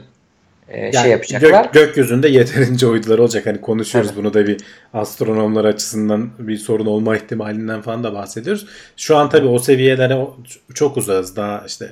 e, 0.70 0.82
Yani 0.82 0.94
şey 0.94 1.12
yapacaklar. 1.12 1.64
gök- 1.64 1.74
gökyüzünde 1.74 2.28
yeterince 2.30 2.88
uydular 2.88 3.20
olacak. 3.20 3.46
Hani 3.46 3.62
konuşuyoruz 3.62 4.16
bunu 4.16 4.34
da 4.34 4.48
bir 4.48 4.58
astronomlar 4.94 5.66
açısından 5.66 6.30
bir 6.40 6.58
sorun 6.58 6.86
olma 6.86 7.16
ihtimalinden 7.18 7.82
falan 7.82 8.04
da 8.04 8.14
bahsediyoruz. 8.14 8.66
Şu 8.98 9.18
an 9.18 9.30
tabii 9.30 9.48
o 9.48 9.60
seviyelere 9.60 10.18
çok 10.74 10.98
uzağız. 10.98 11.36
Daha 11.36 11.64
işte 11.68 11.90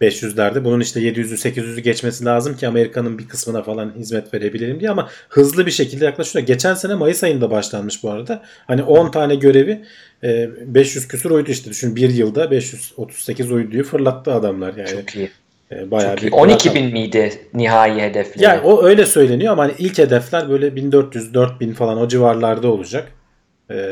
500'lerde. 0.00 0.64
Bunun 0.64 0.80
işte 0.80 1.00
700'ü 1.00 1.34
800'ü 1.34 1.80
geçmesi 1.80 2.24
lazım 2.24 2.56
ki 2.56 2.68
Amerika'nın 2.68 3.18
bir 3.18 3.28
kısmına 3.28 3.62
falan 3.62 3.92
hizmet 3.98 4.34
verebilelim 4.34 4.80
diye 4.80 4.90
ama 4.90 5.08
hızlı 5.28 5.66
bir 5.66 5.70
şekilde 5.70 6.04
yaklaşıyor. 6.04 6.46
Geçen 6.46 6.74
sene 6.74 6.94
Mayıs 6.94 7.24
ayında 7.24 7.50
başlanmış 7.50 8.02
bu 8.02 8.10
arada. 8.10 8.42
Hani 8.66 8.82
10 8.82 9.10
tane 9.10 9.34
görevi 9.34 9.84
e, 10.24 10.48
500 10.66 11.08
küsur 11.08 11.30
uydu 11.30 11.50
işte 11.50 11.70
düşün 11.70 11.96
bir 11.96 12.10
yılda 12.10 12.50
538 12.50 13.52
uyduyu 13.52 13.84
fırlattı 13.84 14.32
adamlar 14.32 14.74
yani. 14.76 14.88
Çok 14.90 15.16
iyi. 15.16 15.30
E, 15.72 15.90
bayağı 15.90 16.14
Çok 16.14 16.22
iyi. 16.22 16.26
bir 16.26 16.32
12 16.32 16.68
rakam. 16.68 16.82
bin 16.82 16.92
miydi 16.92 17.32
nihai 17.54 18.00
hedefleri? 18.00 18.44
Yani 18.44 18.60
o 18.60 18.84
öyle 18.84 19.06
söyleniyor 19.06 19.52
ama 19.52 19.62
hani 19.62 19.72
ilk 19.78 19.98
hedefler 19.98 20.48
böyle 20.48 20.76
1400 20.76 21.34
4000 21.34 21.72
falan 21.72 21.98
o 21.98 22.08
civarlarda 22.08 22.68
olacak. 22.68 23.12
Ee, 23.70 23.90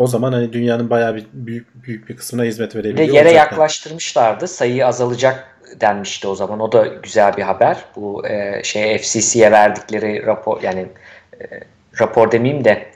o 0.00 0.06
zaman 0.06 0.32
hani 0.32 0.52
dünyanın 0.52 0.90
bayağı 0.90 1.16
bir 1.16 1.26
büyük 1.32 1.84
büyük 1.84 2.08
bir 2.08 2.16
kısmına 2.16 2.44
hizmet 2.44 2.76
verebiliyor 2.76 3.08
yere 3.08 3.28
olacaklar. 3.28 3.50
yaklaştırmışlardı. 3.50 4.48
Sayı 4.48 4.86
azalacak 4.86 5.56
denmişti 5.80 6.28
o 6.28 6.34
zaman. 6.34 6.60
O 6.60 6.72
da 6.72 6.86
güzel 6.86 7.36
bir 7.36 7.42
haber. 7.42 7.76
Bu 7.96 8.26
e, 8.26 8.64
şey 8.64 8.98
FCC'ye 8.98 9.52
verdikleri 9.52 10.26
rapor 10.26 10.62
yani 10.62 10.86
e, 11.40 11.44
rapor 12.00 12.32
demeyeyim 12.32 12.64
de 12.64 12.86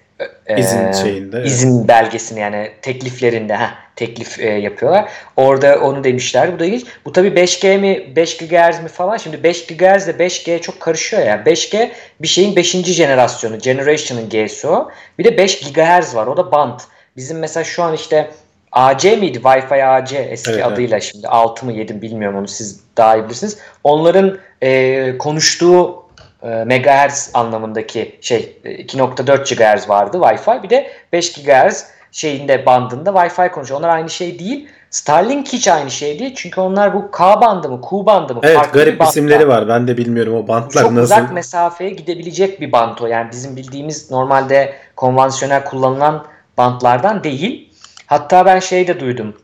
e, 0.46 0.58
İzin 0.60 0.92
şeyinde, 0.92 1.36
evet. 1.36 1.46
izin 1.46 1.88
belgesini 1.88 2.40
yani 2.40 2.70
tekliflerinde 2.82 3.54
ha 3.54 3.70
teklif 3.96 4.40
e, 4.40 4.50
yapıyorlar. 4.50 5.10
Orada 5.36 5.80
onu 5.80 6.04
demişler. 6.04 6.54
Bu 6.54 6.58
da 6.58 6.64
ilginç. 6.64 6.84
Bu 7.04 7.12
tabii 7.12 7.28
5G 7.28 7.78
mi 7.78 8.16
5 8.16 8.36
GHz 8.36 8.82
mi 8.82 8.88
falan. 8.88 9.16
Şimdi 9.16 9.42
5 9.42 9.66
GHz 9.66 10.08
ile 10.08 10.26
5G 10.26 10.60
çok 10.60 10.80
karışıyor 10.80 11.22
ya. 11.22 11.42
5G 11.46 11.90
bir 12.20 12.28
şeyin 12.28 12.56
5. 12.56 12.72
jenerasyonu. 12.72 13.58
Generation'ın 13.58 14.28
G'si 14.28 14.68
o. 14.68 14.90
Bir 15.18 15.24
de 15.24 15.38
5 15.38 15.72
GHz 15.72 16.14
var. 16.14 16.26
O 16.26 16.36
da 16.36 16.52
band. 16.52 16.80
Bizim 17.16 17.38
mesela 17.38 17.64
şu 17.64 17.82
an 17.82 17.94
işte 17.94 18.30
AC 18.72 19.16
miydi? 19.16 19.38
Wi-Fi 19.38 19.84
AC 19.84 20.12
eski 20.12 20.50
Evet, 20.50 20.60
evet. 20.64 20.72
adıyla 20.72 21.00
şimdi 21.00 21.28
6 21.28 21.66
mı 21.66 21.72
7 21.72 21.94
mi 21.94 22.02
bilmiyorum 22.02 22.38
onu 22.38 22.48
siz 22.48 22.80
daha 22.96 23.16
iyi 23.16 23.24
bilirsiniz. 23.24 23.58
Onların 23.84 24.38
e, 24.62 25.18
konuştuğu 25.18 26.04
e, 26.42 26.48
megahertz 26.48 27.30
anlamındaki 27.34 28.18
şey 28.20 28.58
e, 28.64 28.70
2.4 28.82 29.54
GHz 29.76 29.88
vardı 29.88 30.16
Wi-Fi. 30.16 30.62
Bir 30.62 30.70
de 30.70 30.90
5 31.12 31.32
GHz 31.32 31.86
şeyinde 32.12 32.66
bandında 32.66 33.10
Wi-Fi 33.10 33.50
konuşuyor. 33.50 33.80
Onlar 33.80 33.88
aynı 33.88 34.10
şey 34.10 34.38
değil. 34.38 34.68
Starlink 34.90 35.48
hiç 35.48 35.68
aynı 35.68 35.90
şey 35.90 36.18
değil. 36.18 36.34
Çünkü 36.36 36.60
onlar 36.60 36.94
bu 36.94 37.10
K 37.10 37.40
bandı 37.40 37.68
mı, 37.68 37.80
Q 37.80 38.06
bandı 38.06 38.34
mı? 38.34 38.40
Evet 38.42 38.56
farklı 38.56 38.78
garip 38.80 38.98
bantlar. 39.00 39.10
isimleri 39.12 39.48
var. 39.48 39.68
Ben 39.68 39.88
de 39.88 39.96
bilmiyorum 39.96 40.34
o 40.34 40.48
bantlar 40.48 40.82
Çok 40.82 40.92
nasıl. 40.92 41.04
uzak 41.04 41.32
mesafeye 41.32 41.90
gidebilecek 41.90 42.60
bir 42.60 42.72
bant 42.72 43.02
o. 43.02 43.06
Yani 43.06 43.30
bizim 43.30 43.56
bildiğimiz 43.56 44.10
normalde 44.10 44.74
konvansiyonel 44.96 45.64
kullanılan 45.64 46.24
bantlardan 46.58 47.24
değil. 47.24 47.72
Hatta 48.06 48.46
ben 48.46 48.58
şey 48.58 48.86
de 48.88 49.00
duydum. 49.00 49.36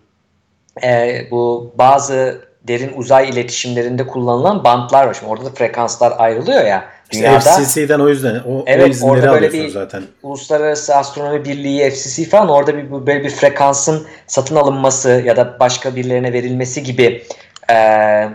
Ee, 0.85 1.27
bu 1.31 1.73
bazı 1.79 2.41
derin 2.63 2.93
uzay 2.97 3.29
iletişimlerinde 3.29 4.07
kullanılan 4.07 4.65
bantlar 4.65 5.07
var. 5.07 5.15
Şimdi 5.15 5.33
orada 5.33 5.45
da 5.45 5.51
frekanslar 5.51 6.13
ayrılıyor 6.19 6.65
ya. 6.65 6.85
İşte 7.13 7.25
Dünyada 7.25 7.41
FCC'den 7.41 8.01
o 8.01 8.09
yüzden 8.09 8.35
o, 8.49 8.59
o 8.59 8.65
Evet, 8.67 8.89
izinleri 8.89 9.13
orada 9.13 9.33
böyle 9.33 9.53
bir- 9.53 9.69
zaten. 9.69 10.03
Uluslararası 10.23 10.97
Astronomi 10.97 11.45
Birliği 11.45 11.91
FCC 11.91 12.25
falan 12.25 12.49
orada 12.49 12.77
bir 12.77 13.07
böyle 13.07 13.25
bir 13.25 13.31
frekansın 13.31 14.07
satın 14.27 14.57
alınması 14.57 15.11
ya 15.11 15.37
da 15.37 15.57
başka 15.61 15.97
birilerine 15.97 16.33
verilmesi 16.33 16.83
gibi 16.83 17.23
e, 17.71 17.75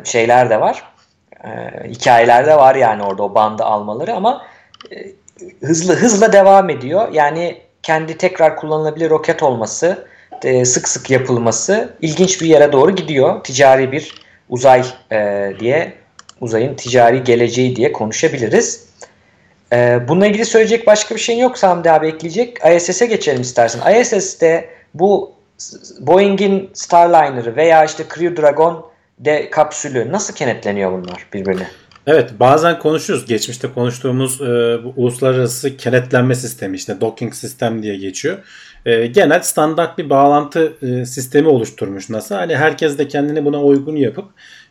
şeyler 0.04 0.50
de 0.50 0.62
var. 0.62 0.84
E, 1.44 1.50
hikayeler 1.90 2.46
de 2.46 2.56
var 2.58 2.76
yani 2.76 3.04
orada 3.04 3.24
o 3.24 3.36
bandı 3.36 3.64
almaları 3.64 4.14
ama 4.14 4.42
e, 4.92 4.96
hızlı 5.62 5.96
hızla 5.96 6.34
devam 6.34 6.70
ediyor. 6.70 7.08
Yani 7.12 7.58
kendi 7.86 8.18
tekrar 8.18 8.56
kullanılabilir 8.56 9.10
roket 9.10 9.44
olması, 9.44 10.08
e, 10.44 10.66
sık 10.66 10.88
sık 10.88 11.10
yapılması 11.10 11.94
ilginç 12.02 12.42
bir 12.42 12.48
yere 12.48 12.72
doğru 12.72 12.96
gidiyor. 12.96 13.44
Ticari 13.44 13.92
bir 13.92 14.16
uzay 14.50 14.86
e, 15.12 15.52
diye 15.60 15.94
uzayın 16.42 16.76
ticari 16.76 17.24
geleceği 17.24 17.76
diye 17.76 17.92
konuşabiliriz. 17.92 18.86
E, 19.74 20.00
bununla 20.08 20.28
ilgili 20.28 20.46
söyleyecek 20.46 20.88
başka 20.88 21.16
bir 21.16 21.20
şeyin 21.20 21.40
yoksa 21.40 21.70
Hamdi 21.70 21.92
abi 21.92 22.08
ekleyecek. 22.08 22.58
ISS'e 22.76 23.06
geçelim 23.06 23.42
istersen. 23.42 24.02
ISS'te 24.02 24.70
bu 24.94 25.34
Boeing'in 26.00 26.70
Starliner'ı 26.74 27.56
veya 27.56 27.86
işte 27.86 28.04
Crew 28.16 28.42
Dragon 28.42 28.86
de 29.20 29.50
kapsülü 29.50 30.12
nasıl 30.12 30.34
kenetleniyor 30.34 30.92
bunlar 30.92 31.28
birbirine? 31.34 31.68
Evet 32.08 32.32
bazen 32.40 32.80
konuşuyoruz. 32.80 33.26
Geçmişte 33.26 33.68
konuştuğumuz 33.72 34.42
e, 34.42 34.46
bu 34.84 34.94
uluslararası 34.96 35.78
kenetlenme 35.78 36.36
sistemi 36.36 36.76
işte 36.76 37.02
docking 37.02 37.34
sistem 37.34 37.84
diye 37.84 37.96
geçiyor. 37.96 38.38
E, 38.86 39.08
genel 39.08 39.40
standart 39.42 39.98
bir 39.98 40.10
bağlantı 40.10 40.74
e, 40.82 41.06
sistemi 41.06 41.48
oluşturmuş 41.48 42.10
NASA. 42.10 42.38
Hani 42.38 42.56
herkes 42.56 42.98
de 42.98 43.08
kendini 43.08 43.46
buna 43.46 43.64
uygun 43.64 43.96
yapıp 43.96 44.26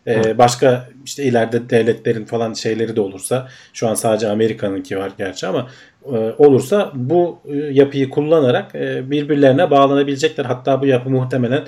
e, 0.06 0.38
başka 0.38 0.88
işte 1.04 1.24
ileride 1.24 1.70
devletlerin 1.70 2.24
falan 2.24 2.52
şeyleri 2.52 2.96
de 2.96 3.00
olursa 3.00 3.48
şu 3.72 3.88
an 3.88 3.94
sadece 3.94 4.28
Amerika'nınki 4.28 4.98
var 4.98 5.12
gerçi 5.18 5.46
ama 5.46 5.68
e, 6.04 6.16
olursa 6.38 6.92
bu 6.94 7.40
e, 7.44 7.56
yapıyı 7.56 8.10
kullanarak 8.10 8.74
e, 8.74 9.10
birbirlerine 9.10 9.70
bağlanabilecekler. 9.70 10.44
Hatta 10.44 10.82
bu 10.82 10.86
yapı 10.86 11.10
muhtemelen 11.10 11.64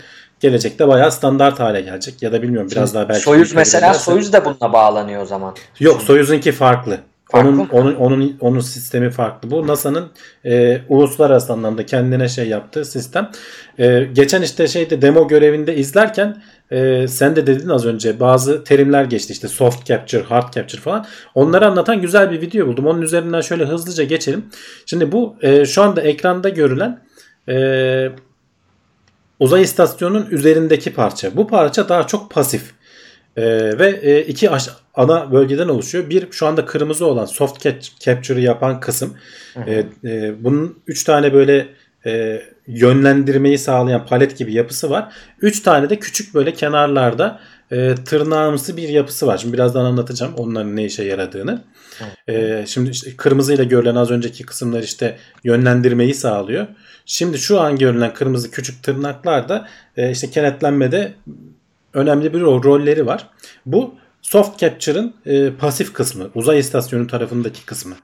gelecekte 0.49 0.88
bayağı 0.88 1.12
standart 1.12 1.61
hale 1.61 1.80
gelecek 1.80 2.22
ya 2.22 2.32
da 2.32 2.42
bilmiyorum 2.42 2.70
biraz 2.70 2.94
daha 2.94 3.09
belki. 3.09 3.22
Soyuz 3.22 3.55
mesela 3.55 3.94
Soyuz 3.94 4.32
da 4.32 4.44
bununla 4.44 4.72
bağlanıyor 4.72 5.22
o 5.22 5.26
zaman. 5.26 5.55
Yok 5.80 6.03
Soyuz'unki 6.03 6.53
farklı. 6.53 6.99
Farklı 7.30 7.51
onun, 7.51 7.68
onun 7.68 7.94
onun 7.94 8.36
onun 8.40 8.61
sistemi 8.61 9.11
farklı. 9.11 9.51
Bu 9.51 9.66
NASA'nın 9.66 10.11
e, 10.44 10.80
uluslararası 10.88 11.53
anlamda 11.53 11.86
kendine 11.86 12.28
şey 12.28 12.49
yaptığı 12.49 12.84
sistem. 12.84 13.30
E, 13.78 14.09
geçen 14.12 14.42
işte 14.42 14.68
şeyde 14.68 15.03
demo 15.03 15.28
görevinde 15.28 15.76
izlerken 15.76 16.42
e, 16.70 17.09
sen 17.09 17.36
de 17.36 17.47
dedin 17.47 17.68
az 17.68 17.86
önce 17.86 18.20
bazı 18.20 18.64
terimler 18.64 19.05
geçti 19.05 19.32
işte 19.32 19.49
soft 19.49 19.86
capture, 19.86 20.22
hard 20.22 20.55
capture 20.55 20.80
falan. 20.80 21.07
Onları 21.34 21.66
anlatan 21.66 22.01
güzel 22.01 22.30
bir 22.30 22.40
video 22.40 22.66
buldum. 22.66 22.86
Onun 22.86 23.03
üzerinden 23.03 23.40
şöyle 23.40 23.64
hızlıca 23.64 24.05
geçelim. 24.05 24.47
Şimdi 24.86 25.12
bu 25.12 25.36
e, 25.42 25.64
şu 25.64 25.82
anda 25.82 26.01
ekranda 26.01 26.49
görülen 26.49 27.01
e, 27.49 27.57
uzay 29.41 29.62
istasyonunun 29.62 30.26
üzerindeki 30.30 30.93
parça. 30.93 31.37
Bu 31.37 31.47
parça 31.47 31.89
daha 31.89 32.07
çok 32.07 32.30
pasif. 32.30 32.76
Ee, 33.37 33.78
ve 33.78 34.01
e, 34.03 34.20
iki 34.20 34.51
ana 34.95 35.32
bölgeden 35.32 35.68
oluşuyor. 35.68 36.11
Bir 36.11 36.30
şu 36.30 36.47
anda 36.47 36.66
kırmızı 36.66 37.07
olan 37.07 37.24
soft 37.24 37.66
capture'ı 38.01 38.41
yapan 38.41 38.80
kısım. 38.80 39.16
Ee, 39.66 39.84
e, 40.05 40.45
bunun 40.45 40.78
üç 40.87 41.05
tane 41.05 41.32
böyle 41.32 41.68
e, 42.07 42.43
yönlendirmeyi 42.66 43.59
sağlayan 43.59 44.07
palet 44.07 44.39
gibi 44.39 44.55
yapısı 44.55 44.91
var. 44.91 45.12
Üç 45.43 45.61
tane 45.61 45.91
de 45.91 45.99
küçük 45.99 46.34
böyle 46.34 46.53
kenarlarda 46.53 47.41
e, 47.70 47.95
tırnağımsı 47.95 48.76
bir 48.76 48.89
yapısı 48.89 49.26
var. 49.26 49.39
Şimdi 49.39 49.55
birazdan 49.55 49.84
anlatacağım 49.84 50.34
onların 50.37 50.76
ne 50.76 50.84
işe 50.84 51.05
yaradığını. 51.05 51.64
E, 52.28 52.64
şimdi 52.66 52.90
işte 52.90 53.16
kırmızıyla 53.16 53.64
görülen 53.64 53.94
az 53.94 54.11
önceki 54.11 54.47
kısımlar 54.47 54.82
işte 54.82 55.18
yönlendirmeyi 55.44 56.14
sağlıyor. 56.14 56.66
Şimdi 57.07 57.38
şu 57.38 57.61
an 57.61 57.78
görülen 57.78 58.14
kırmızı 58.14 58.51
küçük 58.51 58.82
tırnaklar 58.82 59.49
da 59.49 59.68
e, 59.97 60.11
işte 60.11 60.30
kenetlenmede 60.30 61.14
önemli 61.94 62.34
bir 62.34 62.40
rolleri 62.40 63.07
var. 63.07 63.26
Bu 63.66 63.94
soft 64.22 64.59
capture'ın 64.59 65.14
e, 65.26 65.51
pasif 65.51 65.92
kısmı, 65.92 66.30
uzay 66.34 66.59
istasyonu 66.59 67.07
tarafındaki 67.07 67.66
kısmı. 67.66 67.97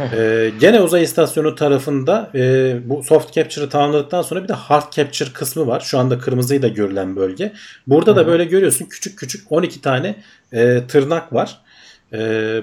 ee, 0.00 0.52
gene 0.60 0.80
uzay 0.80 1.02
istasyonu 1.02 1.54
tarafında 1.54 2.30
e, 2.34 2.76
bu 2.84 3.02
soft 3.02 3.32
capture'ı 3.32 3.68
tamamladıktan 3.68 4.22
sonra 4.22 4.42
bir 4.42 4.48
de 4.48 4.52
hard 4.52 4.92
capture 4.92 5.32
kısmı 5.32 5.66
var. 5.66 5.80
Şu 5.80 5.98
anda 5.98 6.18
kırmızıyı 6.18 6.62
da 6.62 6.68
görülen 6.68 7.16
bölge. 7.16 7.52
Burada 7.86 8.16
da 8.16 8.26
böyle 8.26 8.44
görüyorsun 8.44 8.84
küçük 8.84 9.18
küçük 9.18 9.52
12 9.52 9.80
tane 9.80 10.16
e, 10.52 10.82
tırnak 10.88 11.32
var. 11.32 11.60
E, 12.12 12.18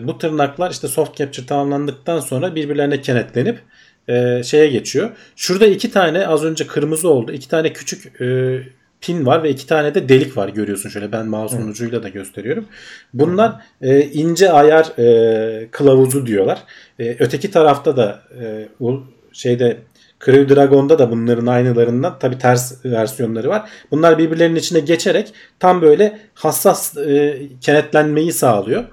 bu 0.07 0.17
tırnaklar 0.17 0.71
işte 0.71 0.87
soft 0.87 1.17
capture 1.17 1.45
tamamlandıktan 1.45 2.19
sonra 2.19 2.55
birbirlerine 2.55 3.01
kenetlenip 3.01 3.59
e, 4.07 4.43
şeye 4.43 4.67
geçiyor. 4.67 5.09
Şurada 5.35 5.65
iki 5.65 5.91
tane 5.91 6.27
az 6.27 6.43
önce 6.43 6.67
kırmızı 6.67 7.09
oldu. 7.09 7.31
İki 7.31 7.49
tane 7.49 7.73
küçük 7.73 8.21
e, 8.21 8.59
pin 9.01 9.25
var 9.25 9.43
ve 9.43 9.49
iki 9.49 9.67
tane 9.67 9.95
de 9.95 10.09
delik 10.09 10.37
var 10.37 10.49
görüyorsun 10.49 10.89
şöyle 10.89 11.11
ben 11.11 11.27
mouse'un 11.27 11.67
ucuyla 11.67 12.03
da 12.03 12.09
gösteriyorum. 12.09 12.65
Bunlar 13.13 13.61
e, 13.81 14.01
ince 14.01 14.51
ayar 14.51 14.99
e, 14.99 15.67
kılavuzu 15.71 16.25
diyorlar. 16.25 16.63
E, 16.99 17.15
öteki 17.19 17.51
tarafta 17.51 17.97
da 17.97 18.21
e, 18.41 18.67
o 18.79 19.03
şeyde 19.33 19.77
Crew 20.25 20.55
Dragon'da 20.55 20.99
da 20.99 21.11
bunların 21.11 21.45
aynılarından 21.45 22.19
tabi 22.19 22.37
ters 22.37 22.85
versiyonları 22.85 23.49
var. 23.49 23.69
Bunlar 23.91 24.17
birbirlerinin 24.17 24.55
içine 24.55 24.79
geçerek 24.79 25.33
tam 25.59 25.81
böyle 25.81 26.19
hassas 26.33 26.97
e, 26.97 27.39
kenetlenmeyi 27.61 28.33
sağlıyor. 28.33 28.83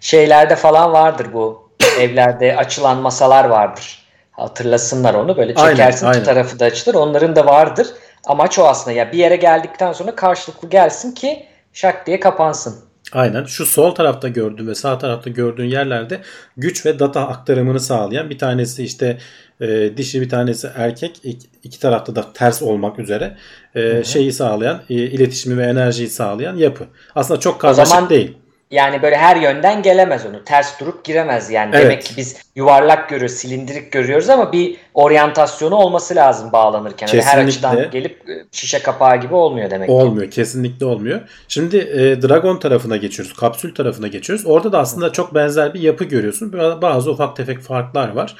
Şeylerde 0.00 0.56
falan 0.56 0.92
vardır 0.92 1.26
bu. 1.32 1.70
Evlerde 2.00 2.56
açılan 2.56 2.96
masalar 2.98 3.44
vardır. 3.44 3.98
Hatırlasınlar 4.30 5.14
onu. 5.14 5.36
Böyle 5.36 5.54
çekersin 5.54 6.06
aynen, 6.06 6.14
aynen. 6.14 6.24
tarafı 6.24 6.60
da 6.60 6.64
açılır. 6.64 6.94
Onların 6.94 7.36
da 7.36 7.46
vardır. 7.46 7.86
Amaç 8.24 8.58
o 8.58 8.66
aslında. 8.66 8.96
Ya 8.96 9.12
bir 9.12 9.18
yere 9.18 9.36
geldikten 9.36 9.92
sonra 9.92 10.14
karşılıklı 10.14 10.68
gelsin 10.68 11.12
ki 11.12 11.46
şak 11.72 12.06
diye 12.06 12.20
kapansın. 12.20 12.90
Aynen. 13.12 13.44
Şu 13.44 13.66
sol 13.66 13.94
tarafta 13.94 14.28
gördüğün 14.28 14.66
ve 14.66 14.74
sağ 14.74 14.98
tarafta 14.98 15.30
gördüğün 15.30 15.64
yerlerde 15.64 16.20
güç 16.56 16.86
ve 16.86 16.98
data 16.98 17.28
aktarımını 17.28 17.80
sağlayan 17.80 18.30
bir 18.30 18.38
tanesi 18.38 18.84
işte 18.84 19.18
e, 19.60 19.96
dişi 19.96 20.20
bir 20.20 20.28
tanesi 20.28 20.70
erkek 20.76 21.20
iki, 21.22 21.46
iki 21.62 21.80
tarafta 21.80 22.16
da 22.16 22.32
ters 22.32 22.62
olmak 22.62 22.98
üzere 22.98 23.36
e, 23.74 24.04
şeyi 24.04 24.32
sağlayan 24.32 24.80
e, 24.90 24.94
iletişimi 24.94 25.58
ve 25.58 25.66
enerjiyi 25.66 26.08
sağlayan 26.08 26.56
yapı. 26.56 26.84
Aslında 27.14 27.40
çok 27.40 27.60
karmaşık 27.60 27.86
zaman, 27.86 28.10
değil. 28.10 28.38
Yani 28.70 29.02
böyle 29.02 29.16
her 29.16 29.36
yönden 29.36 29.82
gelemez 29.82 30.26
onu. 30.26 30.44
Ters 30.44 30.80
durup 30.80 31.04
giremez 31.04 31.50
yani. 31.50 31.70
Evet. 31.74 31.84
Demek 31.84 32.02
ki 32.02 32.14
biz 32.16 32.36
yuvarlak 32.56 33.08
görüyoruz, 33.08 33.36
silindirik 33.36 33.92
görüyoruz 33.92 34.28
ama 34.28 34.52
bir 34.52 34.76
oryantasyonu 34.94 35.74
olması 35.74 36.16
lazım 36.16 36.52
bağlanırken. 36.52 37.06
Kesinlikle. 37.06 37.30
her 37.30 37.44
açıdan 37.44 37.90
gelip 37.90 38.28
e, 38.28 38.44
şişe 38.52 38.78
kapağı 38.78 39.20
gibi 39.20 39.34
olmuyor 39.34 39.70
demek 39.70 39.90
olmuyor, 39.90 40.06
ki. 40.06 40.10
Olmuyor. 40.10 40.30
Kesinlikle 40.30 40.86
olmuyor. 40.86 41.20
Şimdi 41.48 41.76
e, 41.76 42.22
Dragon 42.22 42.58
tarafına 42.58 42.96
geçiyoruz. 42.96 43.32
Kapsül 43.32 43.74
tarafına 43.74 44.08
geçiyoruz. 44.08 44.46
Orada 44.46 44.72
da 44.72 44.78
aslında 44.78 45.12
çok 45.12 45.34
benzer 45.34 45.74
bir 45.74 45.80
yapı 45.80 46.04
görüyorsun. 46.04 46.52
Bazı 46.82 47.10
ufak 47.10 47.36
tefek 47.36 47.60
farklar 47.60 48.08
var. 48.08 48.36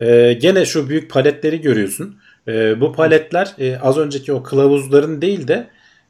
E, 0.00 0.32
gene 0.32 0.64
şu 0.64 0.88
büyük 0.88 1.10
paletleri 1.10 1.60
görüyorsun. 1.60 2.20
E, 2.48 2.80
bu 2.80 2.92
paletler 2.92 3.54
e, 3.58 3.78
az 3.78 3.98
önceki 3.98 4.32
o 4.32 4.42
kılavuzların 4.42 5.22
değil 5.22 5.48
de 5.48 5.66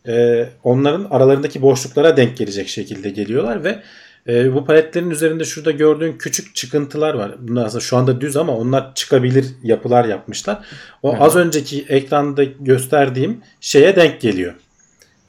e, 0.08 0.46
onların 0.64 1.06
aralarındaki 1.10 1.62
boşluklara 1.62 2.16
denk 2.16 2.36
gelecek 2.36 2.68
şekilde 2.68 3.10
geliyorlar 3.10 3.64
ve 3.64 3.82
e, 4.28 4.54
bu 4.54 4.64
paletlerin 4.64 5.10
üzerinde 5.10 5.44
şurada 5.44 5.70
gördüğün 5.70 6.12
küçük 6.12 6.54
çıkıntılar 6.54 7.14
var. 7.14 7.34
Bunlar 7.38 7.66
aslında 7.66 7.80
şu 7.80 7.96
anda 7.96 8.20
düz 8.20 8.36
ama 8.36 8.56
onlar 8.56 8.94
çıkabilir 8.94 9.46
yapılar 9.62 10.04
yapmışlar. 10.04 10.58
O 11.02 11.16
az 11.20 11.36
önceki 11.36 11.84
ekranda 11.88 12.44
gösterdiğim 12.44 13.40
şeye 13.60 13.96
denk 13.96 14.20
geliyor. 14.20 14.54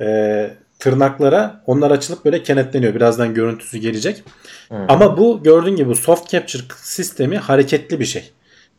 E, 0.01 0.51
tırnaklara 0.79 1.63
onlar 1.67 1.91
açılıp 1.91 2.25
böyle 2.25 2.43
kenetleniyor. 2.43 2.95
Birazdan 2.95 3.33
görüntüsü 3.33 3.77
gelecek. 3.77 4.23
Hı. 4.69 4.75
Ama 4.87 5.17
bu 5.17 5.43
gördüğün 5.43 5.75
gibi 5.75 5.95
soft 5.95 6.29
capture 6.29 6.63
sistemi 6.75 7.37
hareketli 7.37 7.99
bir 7.99 8.05
şey. 8.05 8.31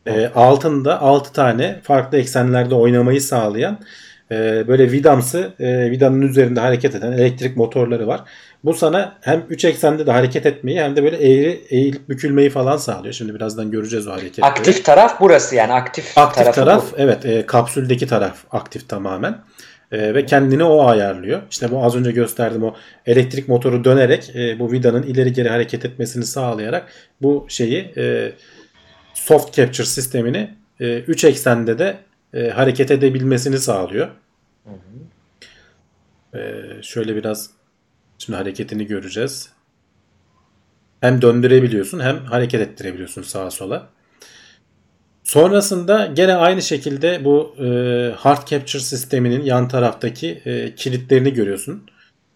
E, 0.05 0.27
altında 0.27 1.01
6 1.01 1.33
tane 1.33 1.79
farklı 1.83 2.17
eksenlerde 2.17 2.75
oynamayı 2.75 3.21
sağlayan 3.21 3.79
e, 4.33 4.67
böyle 4.67 4.91
vidamsı 4.91 5.53
e, 5.59 5.91
vidanın 5.91 6.21
üzerinde 6.21 6.59
hareket 6.59 6.95
eden 6.95 7.11
elektrik 7.11 7.57
motorları 7.57 8.07
var. 8.07 8.21
Bu 8.63 8.73
sana 8.73 9.17
hem 9.21 9.43
3 9.49 9.65
eksende 9.65 10.07
de 10.07 10.11
hareket 10.11 10.45
etmeyi 10.45 10.81
hem 10.81 10.95
de 10.95 11.03
böyle 11.03 11.17
eğri 11.17 11.61
eğilip 11.69 12.09
bükülmeyi 12.09 12.49
falan 12.49 12.77
sağlıyor. 12.77 13.13
Şimdi 13.13 13.35
birazdan 13.35 13.71
göreceğiz 13.71 14.07
o 14.07 14.11
hareketleri. 14.11 14.45
Aktif 14.45 14.85
taraf 14.85 15.19
burası 15.19 15.55
yani 15.55 15.73
aktif, 15.73 16.17
aktif 16.17 16.53
taraf 16.53 16.91
bu. 16.91 16.95
evet 16.97 17.25
e, 17.25 17.45
kapsüldeki 17.45 18.07
taraf 18.07 18.37
aktif 18.51 18.89
tamamen. 18.89 19.37
E, 19.91 20.13
ve 20.13 20.25
kendini 20.25 20.63
o 20.63 20.85
ayarlıyor. 20.85 21.41
İşte 21.51 21.71
bu 21.71 21.83
az 21.83 21.95
önce 21.95 22.11
gösterdim 22.11 22.63
o 22.63 22.75
elektrik 23.05 23.47
motoru 23.47 23.83
dönerek 23.83 24.35
e, 24.35 24.59
bu 24.59 24.71
vidanın 24.71 25.03
ileri 25.03 25.33
geri 25.33 25.49
hareket 25.49 25.85
etmesini 25.85 26.25
sağlayarak 26.25 26.85
bu 27.21 27.45
şeyi 27.49 27.93
e, 27.97 28.31
soft 29.13 29.55
capture 29.55 29.87
sistemini 29.87 30.49
3 30.79 31.23
e, 31.23 31.27
eksende 31.27 31.79
de 31.79 31.97
e, 32.33 32.49
hareket 32.49 32.91
edebilmesini 32.91 33.57
sağlıyor. 33.57 34.07
Hı 34.65 34.69
hı. 34.69 36.37
Ee, 36.37 36.83
şöyle 36.83 37.15
biraz 37.15 37.49
şimdi 38.17 38.37
hareketini 38.37 38.87
göreceğiz. 38.87 39.49
Hem 41.01 41.21
döndürebiliyorsun 41.21 41.99
hem 41.99 42.25
hareket 42.25 42.61
ettirebiliyorsun 42.61 43.21
sağa 43.21 43.51
sola. 43.51 43.89
Sonrasında 45.23 46.05
gene 46.05 46.35
aynı 46.35 46.61
şekilde 46.61 47.25
bu 47.25 47.55
e, 47.59 47.67
hard 48.17 48.47
capture 48.47 48.83
sisteminin 48.83 49.43
yan 49.43 49.67
taraftaki 49.67 50.41
e, 50.45 50.75
kilitlerini 50.75 51.33
görüyorsun. 51.33 51.83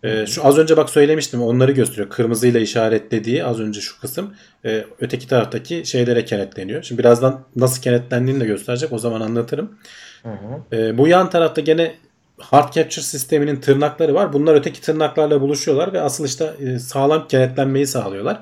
E, 0.03 0.25
şu 0.25 0.45
az 0.45 0.57
önce 0.57 0.78
bak 0.78 0.89
söylemiştim 0.89 1.41
onları 1.41 1.71
gösteriyor. 1.71 2.09
Kırmızıyla 2.09 2.59
işaretlediği 2.59 3.45
az 3.45 3.59
önce 3.59 3.82
şu 3.82 4.01
kısım 4.01 4.36
e, 4.65 4.86
öteki 4.99 5.28
taraftaki 5.28 5.86
şeylere 5.86 6.25
kenetleniyor. 6.25 6.84
Şimdi 6.84 6.99
birazdan 6.99 7.43
nasıl 7.55 7.82
kenetlendiğini 7.82 8.39
de 8.39 8.45
gösterecek 8.45 8.93
o 8.93 8.97
zaman 8.97 9.21
anlatırım. 9.21 9.78
Hı 10.23 10.30
hı. 10.30 10.75
E, 10.75 10.97
bu 10.97 11.07
yan 11.07 11.30
tarafta 11.30 11.61
gene 11.61 11.95
hard 12.39 12.73
capture 12.73 13.01
sisteminin 13.01 13.55
tırnakları 13.55 14.13
var. 14.13 14.33
Bunlar 14.33 14.55
öteki 14.55 14.81
tırnaklarla 14.81 15.41
buluşuyorlar 15.41 15.93
ve 15.93 16.01
asıl 16.01 16.25
işte 16.25 16.53
e, 16.59 16.79
sağlam 16.79 17.27
kenetlenmeyi 17.27 17.88
sağlıyorlar. 17.88 18.39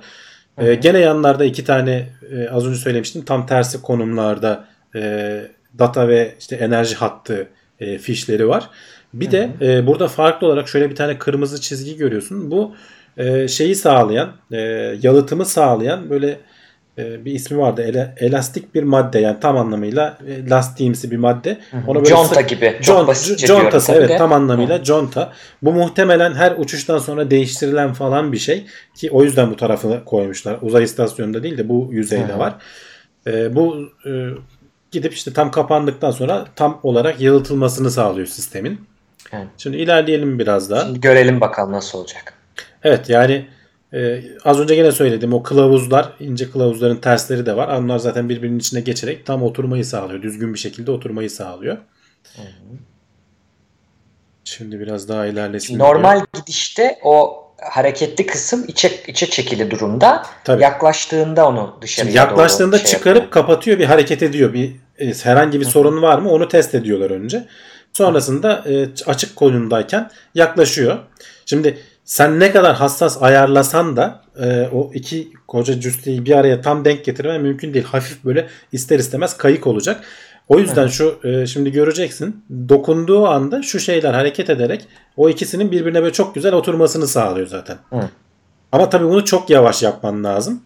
E, 0.58 0.76
gene 0.76 1.00
yanlarda 1.00 1.46
iki 1.46 1.64
tane 1.64 2.10
e, 2.32 2.50
az 2.50 2.68
önce 2.68 2.80
söylemiştim 2.80 3.26
tam 3.26 3.46
tersi 3.46 3.82
konumlarda 3.82 4.68
e, 4.96 5.42
data 5.80 6.08
ve 6.08 6.36
işte 6.40 6.56
enerji 6.56 6.96
hattı 6.96 7.48
e, 7.80 7.98
fişleri 7.98 8.48
var. 8.48 8.70
Bir 9.14 9.32
de 9.32 9.50
e, 9.62 9.88
burada 9.88 10.08
farklı 10.08 10.48
olarak 10.48 10.68
şöyle 10.68 10.90
bir 10.90 10.96
tane 10.96 11.18
kırmızı 11.18 11.62
çizgi 11.62 11.98
görüyorsun. 11.98 12.52
Bu 12.52 12.76
e, 13.18 13.48
şeyi 13.48 13.76
sağlayan, 13.76 14.32
e, 14.52 14.60
yalıtımı 15.02 15.46
sağlayan 15.46 16.10
böyle 16.10 16.40
e, 16.98 17.26
bir 17.26 17.32
ismi 17.32 17.58
vardı. 17.58 17.82
Ele, 17.82 18.16
elastik 18.18 18.76
bir 18.76 18.84
madde 18.84 19.20
yani 19.20 19.40
tam 19.40 19.58
anlamıyla 19.58 20.18
e, 20.28 20.50
lastiğimsi 20.50 21.12
bir 21.12 21.18
madde. 21.18 21.58
Ona 21.88 21.96
böyle 21.96 22.10
conta 22.10 22.36
sık, 22.36 22.50
gibi. 22.50 22.80
Çok 22.82 23.16
con, 23.16 23.36
contası 23.48 23.92
evet 23.92 24.10
de. 24.10 24.18
tam 24.18 24.34
anlamıyla 24.34 24.80
Hı. 24.80 24.84
conta. 24.84 25.34
Bu 25.62 25.74
muhtemelen 25.74 26.34
her 26.34 26.52
uçuştan 26.58 26.98
sonra 26.98 27.32
değiştirilen 27.32 27.94
falan 27.94 28.32
bir 28.32 28.38
şey 28.38 28.66
ki 28.96 29.12
o 29.12 29.24
yüzden 29.24 29.52
bu 29.52 29.56
tarafını 29.56 30.06
koymuşlar. 30.06 30.58
Uzay 30.62 30.84
istasyonunda 30.84 31.44
değil 31.44 31.58
de 31.58 31.70
bu 31.70 31.90
yüzeyde 31.92 32.34
Hı. 32.34 32.40
var. 32.40 32.56
E, 33.28 33.56
bu 33.56 33.90
e, 34.06 34.30
gidip 34.92 35.14
işte 35.14 35.34
tam 35.34 35.52
kapandıktan 35.52 36.12
sonra 36.12 36.46
tam 36.56 36.80
olarak 36.84 37.22
yalıtılmasını 37.22 37.92
sağlıyor 37.92 38.28
sistemin. 38.28 38.82
Evet. 39.34 39.48
Şimdi 39.58 39.78
ilerleyelim 39.78 40.40
biraz 40.40 40.70
daha. 40.70 40.82
Şimdi 40.82 41.02
görelim 41.02 41.42
bakalım 41.42 41.72
nasıl 41.72 42.00
olacak. 42.00 42.34
Evet 42.84 43.10
yani 43.10 43.48
e, 43.96 44.24
az 44.44 44.60
önce 44.60 44.74
yine 44.74 44.92
söyledim 44.92 45.34
o 45.34 45.44
kılavuzlar 45.44 46.14
ince 46.20 46.52
kılavuzların 46.52 46.98
tersleri 46.98 47.46
de 47.46 47.56
var. 47.56 47.78
Onlar 47.80 47.98
zaten 47.98 48.30
birbirinin 48.30 48.60
içine 48.60 48.82
geçerek 48.82 49.26
tam 49.26 49.44
oturmayı 49.44 49.86
sağlıyor. 49.86 50.22
Düzgün 50.22 50.54
bir 50.54 50.60
şekilde 50.60 50.92
oturmayı 50.92 51.30
sağlıyor. 51.30 51.78
Hı 52.36 52.42
hı. 52.42 52.78
Şimdi 54.44 54.80
biraz 54.80 55.10
daha 55.10 55.26
ilerlesin. 55.26 55.80
Normal 55.80 56.16
diyor. 56.16 56.28
gidişte 56.34 57.00
o 57.04 57.46
hareketli 57.62 58.26
kısım 58.26 58.66
içe 58.68 58.92
içe 59.08 59.26
çekili 59.26 59.72
durumda. 59.72 60.24
Tabii. 60.44 60.64
Yaklaştığında 60.64 61.48
onu 61.48 61.78
dışarıya 61.82 62.12
Şimdi 62.12 62.18
yaklaştığında 62.18 62.78
şey 62.78 62.86
çıkarıp 62.86 63.16
yapıyor. 63.16 63.32
kapatıyor, 63.32 63.80
bir 63.80 63.86
hareket 63.86 64.24
ediyor. 64.24 64.54
Bir 64.54 64.72
e, 65.00 65.14
herhangi 65.14 65.60
bir 65.60 65.66
Hı. 65.66 65.70
sorun 65.70 66.02
var 66.02 66.20
mı 66.20 66.32
onu 66.32 66.48
test 66.48 66.76
ediyorlar 66.76 67.12
önce. 67.12 67.48
Sonrasında 67.94 68.64
e, 68.70 68.88
açık 69.06 69.36
konumdayken 69.36 70.12
yaklaşıyor. 70.36 70.98
Şimdi 71.46 71.78
sen 72.06 72.40
ne 72.40 72.52
kadar 72.52 72.76
hassas 72.76 73.24
ayarlasan 73.24 73.98
da 73.98 74.22
e, 74.40 74.68
o 74.74 74.92
iki 74.94 75.34
koca 75.48 75.80
cüsleyi 75.80 76.26
bir 76.26 76.32
araya 76.32 76.62
tam 76.62 76.86
denk 76.86 77.06
getirmen 77.06 77.42
mümkün 77.42 77.74
değil. 77.74 77.86
Hafif 77.86 78.26
böyle 78.26 78.48
ister 78.72 79.00
istemez 79.00 79.38
kayık 79.38 79.68
olacak. 79.68 80.02
O 80.48 80.60
yüzden 80.60 80.88
şu 80.88 81.20
e, 81.24 81.48
şimdi 81.48 81.72
göreceksin 81.72 82.46
dokunduğu 82.70 83.28
anda 83.28 83.62
şu 83.62 83.80
şeyler 83.80 84.14
hareket 84.14 84.50
ederek 84.50 84.88
o 85.18 85.30
ikisinin 85.30 85.72
birbirine 85.72 86.02
böyle 86.02 86.14
çok 86.14 86.36
güzel 86.36 86.54
oturmasını 86.54 87.08
sağlıyor 87.08 87.48
zaten. 87.48 87.78
Hı. 87.90 88.10
Ama 88.72 88.90
tabii 88.90 89.06
bunu 89.06 89.26
çok 89.26 89.50
yavaş 89.50 89.84
yapman 89.84 90.24
lazım. 90.24 90.62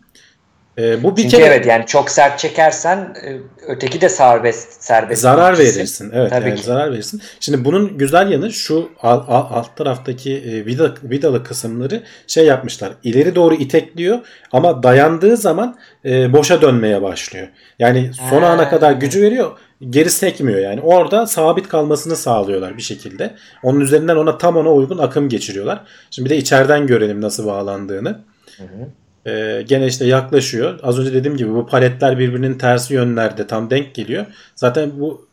E, 0.79 1.03
bu 1.03 1.17
bir 1.17 1.21
Çünkü 1.21 1.37
kere 1.37 1.45
evet 1.45 1.65
yani 1.65 1.85
çok 1.85 2.09
sert 2.09 2.39
çekersen 2.39 2.97
e, 2.97 3.37
öteki 3.67 4.01
de 4.01 4.09
serbest 4.09 4.83
serbest 4.83 5.21
zarar 5.21 5.57
verirsin. 5.57 6.11
Evet 6.13 6.29
Tabii 6.29 6.49
yani 6.49 6.59
ki. 6.59 6.63
zarar 6.63 6.91
verirsin. 6.91 7.21
Şimdi 7.39 7.65
bunun 7.65 7.97
güzel 7.97 8.31
yanı 8.31 8.51
şu 8.51 8.89
alt, 9.01 9.29
alt 9.29 9.77
taraftaki 9.77 10.37
e, 10.37 10.65
vida, 10.65 10.93
vidalı 11.03 11.43
kısımları 11.43 12.03
şey 12.27 12.45
yapmışlar. 12.45 12.91
İleri 13.03 13.35
doğru 13.35 13.55
itekliyor 13.55 14.19
ama 14.51 14.83
dayandığı 14.83 15.37
zaman 15.37 15.77
e, 16.05 16.33
boşa 16.33 16.61
dönmeye 16.61 17.01
başlıyor. 17.01 17.47
Yani 17.79 18.11
son 18.29 18.41
ha. 18.41 18.47
ana 18.47 18.69
kadar 18.69 18.91
gücü 18.91 19.21
veriyor 19.21 19.51
geri 19.89 20.09
sekmiyor 20.09 20.59
yani. 20.59 20.81
Orada 20.81 21.27
sabit 21.27 21.67
kalmasını 21.67 22.15
sağlıyorlar 22.15 22.77
bir 22.77 22.81
şekilde. 22.81 23.35
Onun 23.63 23.79
üzerinden 23.79 24.15
ona 24.15 24.37
tam 24.37 24.57
ona 24.57 24.71
uygun 24.71 24.97
akım 24.97 25.29
geçiriyorlar. 25.29 25.83
Şimdi 26.11 26.29
bir 26.29 26.35
de 26.35 26.37
içeriden 26.37 26.87
görelim 26.87 27.21
nasıl 27.21 27.47
bağlandığını. 27.47 28.19
Hı 28.57 28.63
hı. 28.63 28.89
Ee, 29.29 29.61
gene 29.61 29.87
işte 29.87 30.05
yaklaşıyor. 30.05 30.79
Az 30.83 30.99
önce 30.99 31.13
dediğim 31.13 31.37
gibi 31.37 31.53
bu 31.53 31.67
paletler 31.67 32.19
birbirinin 32.19 32.57
tersi 32.57 32.93
yönlerde 32.93 33.47
tam 33.47 33.69
denk 33.69 33.95
geliyor. 33.95 34.25
Zaten 34.55 34.91
bu 34.99 35.27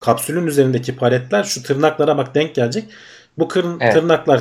kapsülün 0.00 0.46
üzerindeki 0.46 0.96
paletler 0.96 1.44
şu 1.44 1.62
tırnaklara 1.62 2.16
bak 2.18 2.34
denk 2.34 2.54
gelecek. 2.54 2.84
Bu 3.38 3.48
kır- 3.48 3.64
evet. 3.80 3.94
tırnaklar 3.94 4.40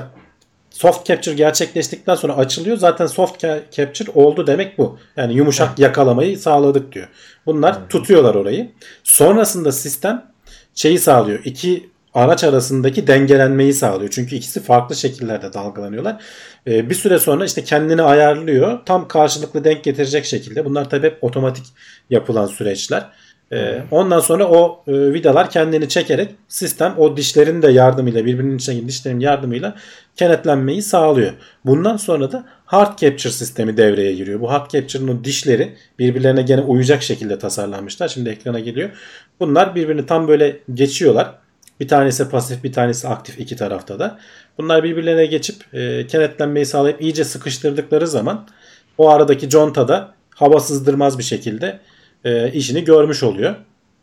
soft 0.69 1.05
capture 1.05 1.35
gerçekleştikten 1.35 2.15
sonra 2.15 2.37
açılıyor. 2.37 2.77
Zaten 2.77 3.07
soft 3.07 3.45
capture 3.71 4.11
oldu 4.13 4.47
demek 4.47 4.77
bu. 4.77 4.97
Yani 5.17 5.33
yumuşak 5.33 5.67
evet. 5.67 5.79
yakalamayı 5.79 6.37
sağladık 6.39 6.91
diyor. 6.91 7.07
Bunlar 7.45 7.77
evet. 7.79 7.89
tutuyorlar 7.89 8.35
orayı. 8.35 8.71
Sonrasında 9.03 9.71
sistem 9.71 10.25
şeyi 10.75 10.99
sağlıyor. 10.99 11.39
İki 11.45 11.89
araç 12.13 12.43
arasındaki 12.43 13.07
dengelenmeyi 13.07 13.73
sağlıyor. 13.73 14.11
Çünkü 14.11 14.35
ikisi 14.35 14.59
farklı 14.63 14.95
şekillerde 14.95 15.53
dalgalanıyorlar. 15.53 16.23
Ee, 16.67 16.89
bir 16.89 16.95
süre 16.95 17.19
sonra 17.19 17.45
işte 17.45 17.63
kendini 17.63 18.01
ayarlıyor. 18.01 18.79
Tam 18.85 19.07
karşılıklı 19.07 19.63
denk 19.63 19.83
getirecek 19.83 20.25
şekilde. 20.25 20.65
Bunlar 20.65 20.89
tabi 20.89 21.07
hep 21.07 21.17
otomatik 21.23 21.65
yapılan 22.09 22.45
süreçler. 22.45 23.09
Ee, 23.53 23.83
ondan 23.91 24.19
sonra 24.19 24.47
o 24.47 24.83
e, 24.87 24.91
vidalar 24.91 25.49
kendini 25.49 25.89
çekerek 25.89 26.35
sistem 26.47 26.93
o 26.97 27.17
dişlerin 27.17 27.61
de 27.61 27.71
yardımıyla 27.71 28.25
birbirinin 28.25 28.57
içine 28.57 28.87
dişlerin 28.87 29.19
yardımıyla 29.19 29.75
kenetlenmeyi 30.15 30.81
sağlıyor. 30.81 31.33
Bundan 31.65 31.97
sonra 31.97 32.31
da 32.31 32.45
hard 32.65 32.99
capture 32.99 33.33
sistemi 33.33 33.77
devreye 33.77 34.13
giriyor. 34.13 34.41
Bu 34.41 34.51
hard 34.51 34.71
capture'ın 34.71 35.07
o 35.07 35.23
dişleri 35.23 35.75
birbirlerine 35.99 36.41
gene 36.41 36.61
uyacak 36.61 37.03
şekilde 37.03 37.39
tasarlanmışlar. 37.39 38.07
Şimdi 38.07 38.29
ekrana 38.29 38.59
geliyor. 38.59 38.89
Bunlar 39.39 39.75
birbirini 39.75 40.05
tam 40.05 40.27
böyle 40.27 40.59
geçiyorlar. 40.73 41.42
Bir 41.83 41.87
tanesi 41.87 42.29
pasif 42.29 42.63
bir 42.63 42.73
tanesi 42.73 43.07
aktif 43.07 43.39
iki 43.39 43.55
tarafta 43.55 43.99
da. 43.99 44.19
Bunlar 44.57 44.83
birbirlerine 44.83 45.25
geçip 45.25 45.73
e, 45.73 46.07
kenetlenmeyi 46.07 46.65
sağlayıp 46.65 47.01
iyice 47.01 47.23
sıkıştırdıkları 47.23 48.07
zaman 48.07 48.47
o 48.97 49.09
aradaki 49.09 49.49
conta 49.49 49.87
da 49.87 50.13
hava 50.29 50.59
sızdırmaz 50.59 51.17
bir 51.17 51.23
şekilde 51.23 51.79
e, 52.23 52.51
işini 52.51 52.83
görmüş 52.83 53.23
oluyor. 53.23 53.55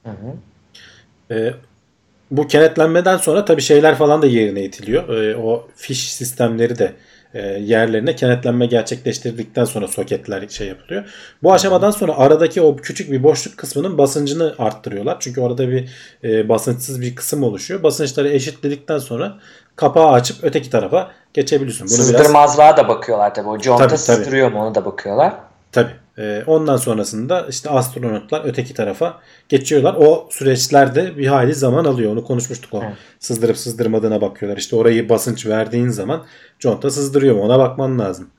Hı 0.05 0.11
hı. 0.11 1.35
E, 1.35 1.55
bu 2.31 2.49
kenetlenmeden 2.49 3.17
sonra 3.17 3.45
tabii 3.45 3.63
şeyler 3.63 3.95
falan 3.95 4.23
da 4.23 4.27
yerine 4.27 4.65
itiliyor. 4.65 5.09
E, 5.09 5.37
o 5.37 5.69
fiş 5.77 6.13
sistemleri 6.13 6.79
de 6.79 6.93
yerlerine 7.39 8.17
kenetlenme 8.17 8.67
gerçekleştirdikten 8.67 9.65
sonra 9.65 9.89
soketler 9.89 10.49
şey 10.49 10.69
yapılıyor. 10.69 11.05
Bu 11.43 11.53
aşamadan 11.53 11.91
sonra 11.91 12.19
aradaki 12.19 12.63
o 12.63 12.77
küçük 12.77 13.11
bir 13.11 13.23
boşluk 13.23 13.57
kısmının 13.57 13.99
basıncını 13.99 14.55
arttırıyorlar. 14.59 15.17
Çünkü 15.21 15.41
orada 15.41 15.69
bir 15.69 15.91
e, 16.25 16.49
basınçsız 16.49 17.01
bir 17.01 17.15
kısım 17.15 17.43
oluşuyor. 17.43 17.83
Basınçları 17.83 18.29
eşitledikten 18.29 18.99
sonra 18.99 19.39
kapağı 19.77 20.11
açıp 20.11 20.45
öteki 20.45 20.71
tarafa 20.71 21.11
geçebiliyorsun. 21.35 21.87
Bunu 21.87 21.97
Sızdırmazlığa 21.97 22.77
biraz... 22.77 22.85
da 22.85 22.89
bakıyorlar 22.89 23.35
tabii. 23.35 23.49
O 23.49 23.59
conta 23.59 23.89
tabii, 23.89 23.99
sızdırıyor 23.99 24.49
tabii. 24.49 24.59
mu 24.59 24.67
onu 24.67 24.75
da 24.75 24.85
bakıyorlar. 24.85 25.35
Tabii. 25.73 25.93
Ee, 26.21 26.43
ondan 26.47 26.77
sonrasında 26.77 27.47
işte 27.51 27.71
astronotlar 27.71 28.43
öteki 28.45 28.75
tarafa 28.75 29.21
geçiyorlar. 29.49 29.95
O 29.99 30.29
süreçlerde 30.31 31.17
bir 31.17 31.27
hayli 31.27 31.55
zaman 31.55 31.85
alıyor. 31.85 32.13
Onu 32.13 32.25
konuşmuştuk 32.25 32.75
o. 32.75 32.83
Evet. 32.85 32.95
Sızdırıp 33.19 33.57
sızdırmadığına 33.57 34.21
bakıyorlar. 34.21 34.59
İşte 34.59 34.77
orayı 34.77 35.09
basınç 35.09 35.47
verdiğin 35.47 35.89
zaman 35.89 36.25
conta 36.59 36.91
sızdırıyor 36.91 37.35
mu 37.35 37.43
ona 37.43 37.59
bakman 37.59 37.99
lazım. 37.99 38.31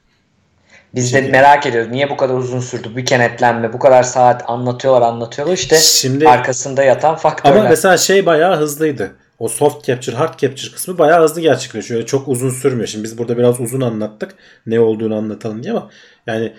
Biz 0.95 1.13
de 1.13 1.21
merak 1.21 1.65
ediyoruz. 1.65 1.91
Niye 1.91 2.09
bu 2.09 2.17
kadar 2.17 2.33
uzun 2.33 2.59
sürdü? 2.59 2.95
Bir 2.95 3.05
kenetlenme, 3.05 3.73
bu 3.73 3.79
kadar 3.79 4.03
saat 4.03 4.43
anlatıyorlar 4.47 5.01
anlatıyorlar. 5.01 5.53
İşte 5.53 5.77
Şimdi, 5.77 6.29
arkasında 6.29 6.83
yatan 6.83 7.15
faktörler. 7.15 7.55
Ama 7.55 7.69
mesela 7.69 7.97
şey 7.97 8.25
bayağı 8.25 8.57
hızlıydı. 8.57 9.11
O 9.39 9.47
soft 9.47 9.85
capture, 9.85 10.15
hard 10.15 10.39
capture 10.39 10.71
kısmı 10.71 10.97
bayağı 10.97 11.23
hızlı 11.23 11.41
gerçekleşiyor. 11.41 11.97
Öyle 11.97 12.07
çok 12.07 12.27
uzun 12.27 12.49
sürmüyor. 12.49 12.87
Şimdi 12.87 13.03
biz 13.03 13.17
burada 13.17 13.37
biraz 13.37 13.59
uzun 13.59 13.81
anlattık. 13.81 14.35
Ne 14.65 14.79
olduğunu 14.79 15.15
anlatalım 15.15 15.63
diye 15.63 15.73
ama 15.73 15.89
yani 16.27 16.53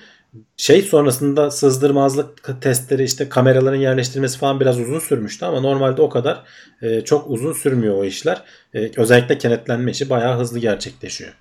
şey 0.56 0.82
sonrasında 0.82 1.50
sızdırmazlık 1.50 2.60
testleri 2.62 3.04
işte 3.04 3.28
kameraların 3.28 3.78
yerleştirilmesi 3.78 4.38
falan 4.38 4.60
biraz 4.60 4.80
uzun 4.80 4.98
sürmüştü 4.98 5.44
ama 5.44 5.60
normalde 5.60 6.02
o 6.02 6.08
kadar 6.08 6.42
e, 6.82 7.00
çok 7.00 7.30
uzun 7.30 7.52
sürmüyor 7.52 7.96
o 7.96 8.04
işler. 8.04 8.42
E, 8.74 8.90
özellikle 8.96 9.38
kenetlenme 9.38 9.90
işi 9.90 10.10
bayağı 10.10 10.38
hızlı 10.38 10.58
gerçekleşiyor. 10.58 11.32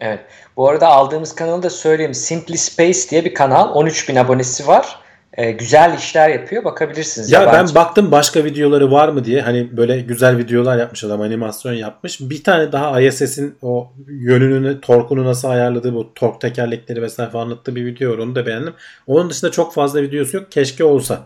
Evet. 0.00 0.20
Bu 0.56 0.68
arada 0.68 0.88
aldığımız 0.88 1.34
kanalı 1.34 1.62
da 1.62 1.70
söyleyeyim. 1.70 2.14
Simply 2.14 2.58
Space 2.58 3.10
diye 3.10 3.24
bir 3.24 3.34
kanal. 3.34 3.74
13 3.74 4.08
bin 4.08 4.16
abonesi 4.16 4.66
var 4.66 4.99
e, 5.36 5.50
güzel 5.50 5.94
işler 5.98 6.28
yapıyor. 6.28 6.64
Bakabilirsiniz. 6.64 7.32
Ya 7.32 7.40
yabancı. 7.40 7.74
ben 7.74 7.82
baktım 7.82 8.10
başka 8.12 8.44
videoları 8.44 8.92
var 8.92 9.08
mı 9.08 9.24
diye. 9.24 9.40
Hani 9.40 9.76
böyle 9.76 10.00
güzel 10.00 10.38
videolar 10.38 10.78
yapmış 10.78 11.04
adam. 11.04 11.20
Animasyon 11.20 11.72
yapmış. 11.72 12.20
Bir 12.20 12.44
tane 12.44 12.72
daha 12.72 13.00
ISS'in 13.00 13.58
o 13.62 13.92
yönünü, 14.08 14.80
torkunu 14.80 15.24
nasıl 15.24 15.48
ayarladığı 15.48 15.94
bu 15.94 16.14
tork 16.14 16.40
tekerlekleri 16.40 17.02
vesaire 17.02 17.38
anlattığı 17.38 17.76
bir 17.76 17.86
video 17.86 18.12
var. 18.12 18.18
Onu 18.18 18.34
da 18.34 18.46
beğendim. 18.46 18.74
Onun 19.06 19.30
dışında 19.30 19.50
çok 19.50 19.74
fazla 19.74 20.02
videosu 20.02 20.36
yok. 20.36 20.52
Keşke 20.52 20.84
olsa. 20.84 21.18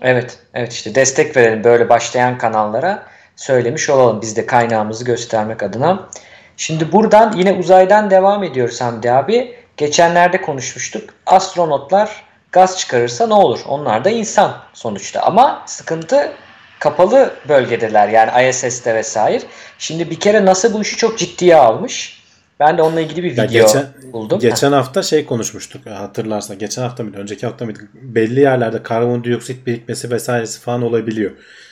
Evet. 0.00 0.38
Evet 0.54 0.72
işte 0.72 0.94
destek 0.94 1.36
verelim 1.36 1.64
böyle 1.64 1.88
başlayan 1.88 2.38
kanallara. 2.38 3.06
Söylemiş 3.36 3.90
olalım 3.90 4.22
biz 4.22 4.36
de 4.36 4.46
kaynağımızı 4.46 5.04
göstermek 5.04 5.62
adına. 5.62 6.08
Şimdi 6.56 6.92
buradan 6.92 7.32
yine 7.36 7.52
uzaydan 7.52 8.10
devam 8.10 8.44
ediyoruz 8.44 8.80
Hamdi 8.80 9.12
abi. 9.12 9.54
Geçenlerde 9.76 10.40
konuşmuştuk. 10.40 11.10
Astronotlar 11.26 12.31
gaz 12.52 12.78
çıkarırsa 12.78 13.26
ne 13.26 13.34
olur? 13.34 13.60
Onlar 13.68 14.04
da 14.04 14.10
insan 14.10 14.56
sonuçta. 14.72 15.20
Ama 15.20 15.62
sıkıntı 15.66 16.32
kapalı 16.78 17.34
bölgedeler 17.48 18.08
yani 18.08 18.48
ISS'te 18.48 18.94
vesaire. 18.94 19.42
Şimdi 19.78 20.10
bir 20.10 20.20
kere 20.20 20.44
NASA 20.44 20.72
bu 20.72 20.82
işi 20.82 20.96
çok 20.96 21.18
ciddiye 21.18 21.56
almış. 21.56 22.22
Ben 22.60 22.78
de 22.78 22.82
onunla 22.82 23.00
ilgili 23.00 23.22
bir 23.22 23.32
video 23.32 23.46
geçen, 23.46 23.86
buldum. 24.12 24.38
Geçen 24.38 24.72
hafta 24.72 25.02
şey 25.02 25.26
konuşmuştuk 25.26 25.86
hatırlarsan. 25.86 26.58
Geçen 26.58 26.82
hafta 26.82 27.02
mıydı? 27.02 27.18
Önceki 27.18 27.46
hafta 27.46 27.64
mıydı? 27.64 27.80
Belli 27.94 28.40
yerlerde 28.40 28.82
karbondioksit 28.82 29.66
birikmesi 29.66 30.10
vesairesi 30.10 30.60
falan 30.60 30.82
olabiliyor. 30.82 31.30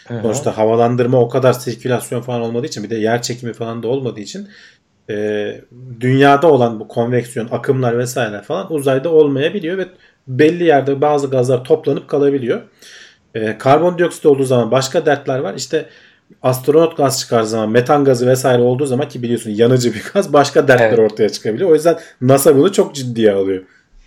Hı-hı. 0.09 0.23
Sonuçta 0.23 0.59
havalandırma 0.59 1.21
o 1.21 1.29
kadar 1.29 1.53
sirkülasyon 1.53 2.21
falan 2.21 2.41
olmadığı 2.41 2.67
için 2.67 2.85
bir 2.85 2.91
de 2.91 2.97
yer 2.97 3.23
çekimi 3.23 3.53
falan 3.53 3.83
da 3.83 3.89
olmadığı 3.89 4.21
için 4.21 4.49
e, 5.11 5.61
dünyada 6.01 6.53
olan 6.53 6.81
bu 6.81 6.89
konveksiyon, 6.89 7.49
akımlar 7.51 7.99
vesaire 7.99 8.43
falan 8.43 8.73
uzayda 8.73 9.09
olmayabiliyor 9.09 9.79
ve 9.79 9.87
belli 10.29 10.65
yerde 10.65 11.01
bazı 11.01 11.31
gazlar 11.31 11.65
toplanıp 11.65 12.09
kalabiliyor. 12.09 12.63
E, 13.35 13.59
karbondioksit 13.59 14.27
olduğu 14.27 14.45
zaman 14.45 14.71
başka 14.71 15.07
dertler 15.07 15.39
var. 15.39 15.55
İşte 15.55 15.87
astronot 16.43 16.97
gaz 16.97 17.21
çıkar 17.21 17.43
zaman 17.43 17.71
metan 17.71 18.05
gazı 18.05 18.27
vesaire 18.27 18.63
olduğu 18.63 18.87
zaman 18.87 19.09
ki 19.09 19.23
biliyorsun 19.23 19.51
yanıcı 19.51 19.95
bir 19.95 20.05
gaz 20.15 20.33
başka 20.33 20.69
dertler 20.69 20.89
evet. 20.89 20.99
ortaya 20.99 21.29
çıkabiliyor. 21.29 21.71
O 21.71 21.75
yüzden 21.75 21.99
NASA 22.21 22.57
bunu 22.57 22.73
çok 22.73 22.95
ciddiye 22.95 23.33
alıyor. 23.33 23.63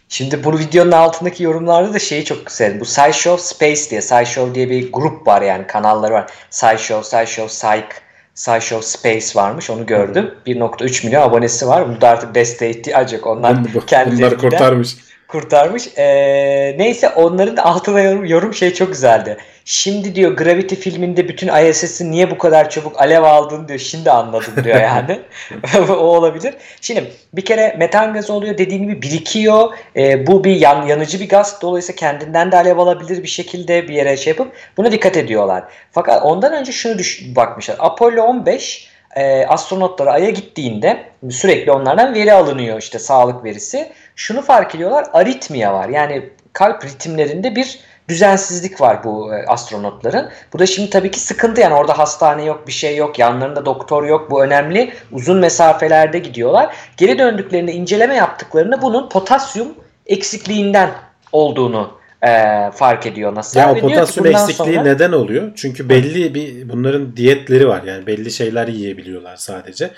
Şimdi 0.09 0.43
bu 0.43 0.59
videonun 0.59 0.91
altındaki 0.91 1.43
yorumlarda 1.43 1.93
da 1.93 1.99
şeyi 1.99 2.25
çok 2.25 2.45
güzel. 2.45 2.79
Bu 2.79 2.85
SciShow 2.85 3.37
Space 3.37 3.89
diye, 3.89 4.01
SciShow 4.01 4.55
diye 4.55 4.69
bir 4.69 4.91
grup 4.91 5.27
var 5.27 5.41
yani 5.41 5.67
kanalları 5.67 6.13
var. 6.13 6.31
SciShow, 6.49 7.03
SciShow 7.03 7.47
Psych, 7.47 7.95
SciShow 8.35 8.81
Space 8.81 9.41
varmış 9.41 9.69
onu 9.69 9.85
gördüm. 9.85 10.31
1.3 10.47 11.05
milyon 11.05 11.21
abonesi 11.21 11.67
var. 11.67 11.97
Bu 11.97 12.01
da 12.01 12.09
artık 12.09 12.35
desteğe 12.35 12.71
ihtiyacı 12.71 13.15
yok. 13.15 13.27
Onlar 13.27 13.57
kendileri 13.87 14.17
Bunları 14.17 14.37
kurtarmış 14.37 14.95
kurtarmış. 15.33 15.87
Ee, 15.97 16.75
neyse 16.77 17.09
onların 17.09 17.57
da 17.57 17.65
altına 17.65 18.01
yorum, 18.01 18.25
yorum 18.25 18.53
şey 18.53 18.73
çok 18.73 18.91
güzeldi. 18.91 19.37
Şimdi 19.65 20.15
diyor 20.15 20.31
Gravity 20.37 20.75
filminde 20.75 21.27
bütün 21.27 21.47
ISS'in 21.47 22.11
niye 22.11 22.31
bu 22.31 22.37
kadar 22.37 22.69
çabuk 22.69 23.01
alev 23.01 23.23
aldığını 23.23 23.67
diyor. 23.67 23.79
Şimdi 23.79 24.11
anladım 24.11 24.63
diyor 24.63 24.81
yani. 24.81 25.19
o 25.89 25.93
olabilir. 25.93 26.53
Şimdi 26.81 27.11
bir 27.33 27.45
kere 27.45 27.75
metan 27.79 28.13
gazı 28.13 28.33
oluyor 28.33 28.57
dediğim 28.57 28.83
gibi 28.83 29.01
birikiyor. 29.01 29.73
Ee, 29.95 30.27
bu 30.27 30.43
bir 30.43 30.55
yan, 30.55 30.85
yanıcı 30.85 31.19
bir 31.19 31.29
gaz. 31.29 31.61
Dolayısıyla 31.61 31.95
kendinden 31.95 32.51
de 32.51 32.55
alev 32.55 32.77
alabilir 32.77 33.23
bir 33.23 33.27
şekilde 33.27 33.87
bir 33.87 33.93
yere 33.93 34.17
şey 34.17 34.31
yapıp 34.31 34.53
buna 34.77 34.91
dikkat 34.91 35.17
ediyorlar. 35.17 35.63
Fakat 35.91 36.23
ondan 36.23 36.53
önce 36.53 36.71
şunu 36.71 36.97
düş 36.97 37.35
bakmışlar. 37.35 37.75
Apollo 37.79 38.21
15 38.21 38.93
e, 39.15 39.45
astronotları 39.45 40.11
Ay'a 40.11 40.29
gittiğinde 40.29 41.03
sürekli 41.29 41.71
onlardan 41.71 42.13
veri 42.13 42.33
alınıyor 42.33 42.79
işte 42.79 42.99
sağlık 42.99 43.43
verisi. 43.43 43.91
Şunu 44.15 44.41
fark 44.41 44.75
ediyorlar 44.75 45.05
aritmiya 45.13 45.73
var 45.73 45.89
yani 45.89 46.29
kalp 46.53 46.85
ritimlerinde 46.85 47.55
bir 47.55 47.79
düzensizlik 48.09 48.81
var 48.81 49.03
bu 49.03 49.33
e, 49.33 49.45
astronotların. 49.45 50.29
Bu 50.53 50.59
da 50.59 50.65
şimdi 50.65 50.89
tabii 50.89 51.11
ki 51.11 51.19
sıkıntı 51.19 51.61
yani 51.61 51.73
orada 51.73 51.97
hastane 51.97 52.43
yok 52.43 52.67
bir 52.67 52.71
şey 52.71 52.97
yok 52.97 53.19
yanlarında 53.19 53.65
doktor 53.65 54.03
yok 54.03 54.31
bu 54.31 54.43
önemli 54.43 54.93
uzun 55.11 55.37
mesafelerde 55.37 56.19
gidiyorlar. 56.19 56.75
Geri 56.97 57.19
döndüklerinde 57.19 57.73
inceleme 57.73 58.15
yaptıklarında 58.15 58.81
bunun 58.81 59.09
potasyum 59.09 59.67
eksikliğinden 60.05 60.89
olduğunu 61.31 61.97
e, 62.27 62.31
fark 62.71 63.05
ediyor 63.05 63.35
NASA. 63.35 63.59
Ya 63.59 63.71
o 63.71 63.77
potasyum 63.79 64.25
eksikliği 64.25 64.75
sonra... 64.75 64.83
neden 64.83 65.11
oluyor? 65.11 65.51
Çünkü 65.55 65.89
belli 65.89 66.33
bir 66.33 66.69
bunların 66.69 67.15
diyetleri 67.17 67.67
var. 67.67 67.83
Yani 67.83 68.07
belli 68.07 68.31
şeyler 68.31 68.67
yiyebiliyorlar 68.67 69.35
sadece. 69.35 69.91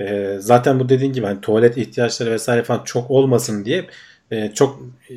E, 0.00 0.36
zaten 0.38 0.80
bu 0.80 0.88
dediğin 0.88 1.12
gibi 1.12 1.26
hani 1.26 1.40
tuvalet 1.40 1.76
ihtiyaçları 1.76 2.30
vesaire 2.30 2.62
falan 2.62 2.84
çok 2.84 3.10
olmasın 3.10 3.64
diye 3.64 3.84
e, 4.30 4.50
çok 4.54 4.82
e, 5.10 5.14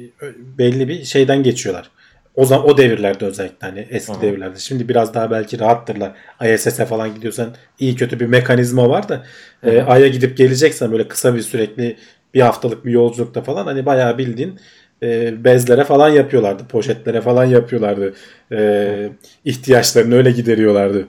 belli 0.58 0.88
bir 0.88 1.04
şeyden 1.04 1.44
geçiyorlar. 1.44 1.90
O 2.36 2.46
zaman 2.46 2.70
o 2.70 2.78
devirlerde 2.78 3.26
özellikle 3.26 3.68
hani 3.68 3.88
eski 3.90 4.14
Hı-hı. 4.14 4.22
devirlerde. 4.22 4.60
Şimdi 4.60 4.90
biraz 4.90 5.14
daha 5.14 5.32
belki 5.32 5.60
rahattırlar. 5.60 6.12
ISS'e 6.54 6.86
falan 6.86 7.16
gidiyorsan 7.16 7.56
iyi 7.80 7.96
kötü 7.96 8.20
bir 8.20 8.26
mekanizma 8.26 8.90
var 8.90 9.10
da 9.10 9.26
e, 9.64 9.82
Ay'a 9.82 10.08
gidip 10.08 10.38
geleceksen 10.38 10.92
böyle 10.92 11.08
kısa 11.08 11.36
bir 11.36 11.42
sürekli 11.42 11.98
bir 12.34 12.42
haftalık 12.42 12.86
bir 12.86 12.92
yolculukta 12.92 13.42
falan 13.42 13.66
hani 13.66 13.86
bayağı 13.86 14.18
bildiğin 14.18 14.60
e, 15.04 15.44
bezlere 15.44 15.84
falan 15.84 16.10
yapıyorlardı. 16.10 16.68
Poşetlere 16.68 17.22
falan 17.22 17.46
yapıyorlardı. 17.46 18.14
E, 18.52 19.10
ihtiyaçlarını 19.46 20.16
öyle 20.16 20.32
gideriyorlardı. 20.32 21.08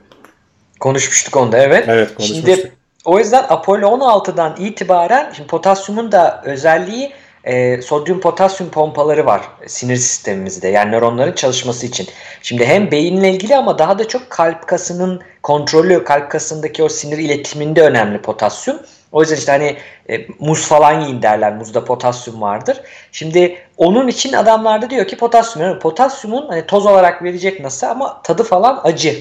Konuşmuştuk 0.81 1.37
onda 1.37 1.59
evet. 1.59 1.85
Evet 1.89 2.15
konuşmuştuk. 2.15 2.55
Şimdi 2.55 2.73
o 3.05 3.19
yüzden 3.19 3.45
Apollo 3.49 3.87
16'dan 3.87 4.57
itibaren 4.59 5.33
şimdi 5.37 5.49
potasyumun 5.49 6.13
da 6.13 6.43
özelliği 6.45 7.13
e, 7.45 7.83
sodyum 7.83 8.21
potasyum 8.21 8.71
pompaları 8.71 9.27
var 9.27 9.43
sinir 9.67 9.97
sistemimizde 9.97 10.69
yani 10.69 10.93
nöronların 10.93 11.33
çalışması 11.33 11.87
için. 11.87 12.09
Şimdi 12.43 12.67
hem 12.67 12.91
beyinle 12.91 13.31
ilgili 13.31 13.57
ama 13.57 13.79
daha 13.79 13.99
da 13.99 14.09
çok 14.09 14.31
kalp 14.31 14.67
kasının 14.67 15.23
kontrolü, 15.43 16.05
kalp 16.05 16.31
kasındaki 16.31 16.83
o 16.83 16.89
sinir 16.89 17.19
iletiminde 17.19 17.83
önemli 17.83 18.23
potasyum. 18.23 18.79
O 19.13 19.21
yüzden 19.21 19.37
işte 19.37 19.53
hani 19.53 19.77
e, 20.11 20.27
muz 20.39 20.67
falan 20.67 21.01
yiyin 21.01 21.23
derler. 21.23 21.57
Muzda 21.57 21.85
potasyum 21.85 22.41
vardır. 22.41 22.81
Şimdi 23.13 23.57
onun 23.77 24.09
için 24.09 24.33
adamlar 24.33 24.83
da 24.83 24.91
diyor 24.91 25.07
ki 25.07 25.17
potasyum. 25.17 25.67
Yani 25.67 25.79
potasyumun 25.79 26.49
hani 26.49 26.67
toz 26.67 26.87
olarak 26.87 27.23
verecek 27.23 27.61
nasıl 27.61 27.87
ama 27.87 28.23
tadı 28.23 28.43
falan 28.43 28.81
acı. 28.85 29.17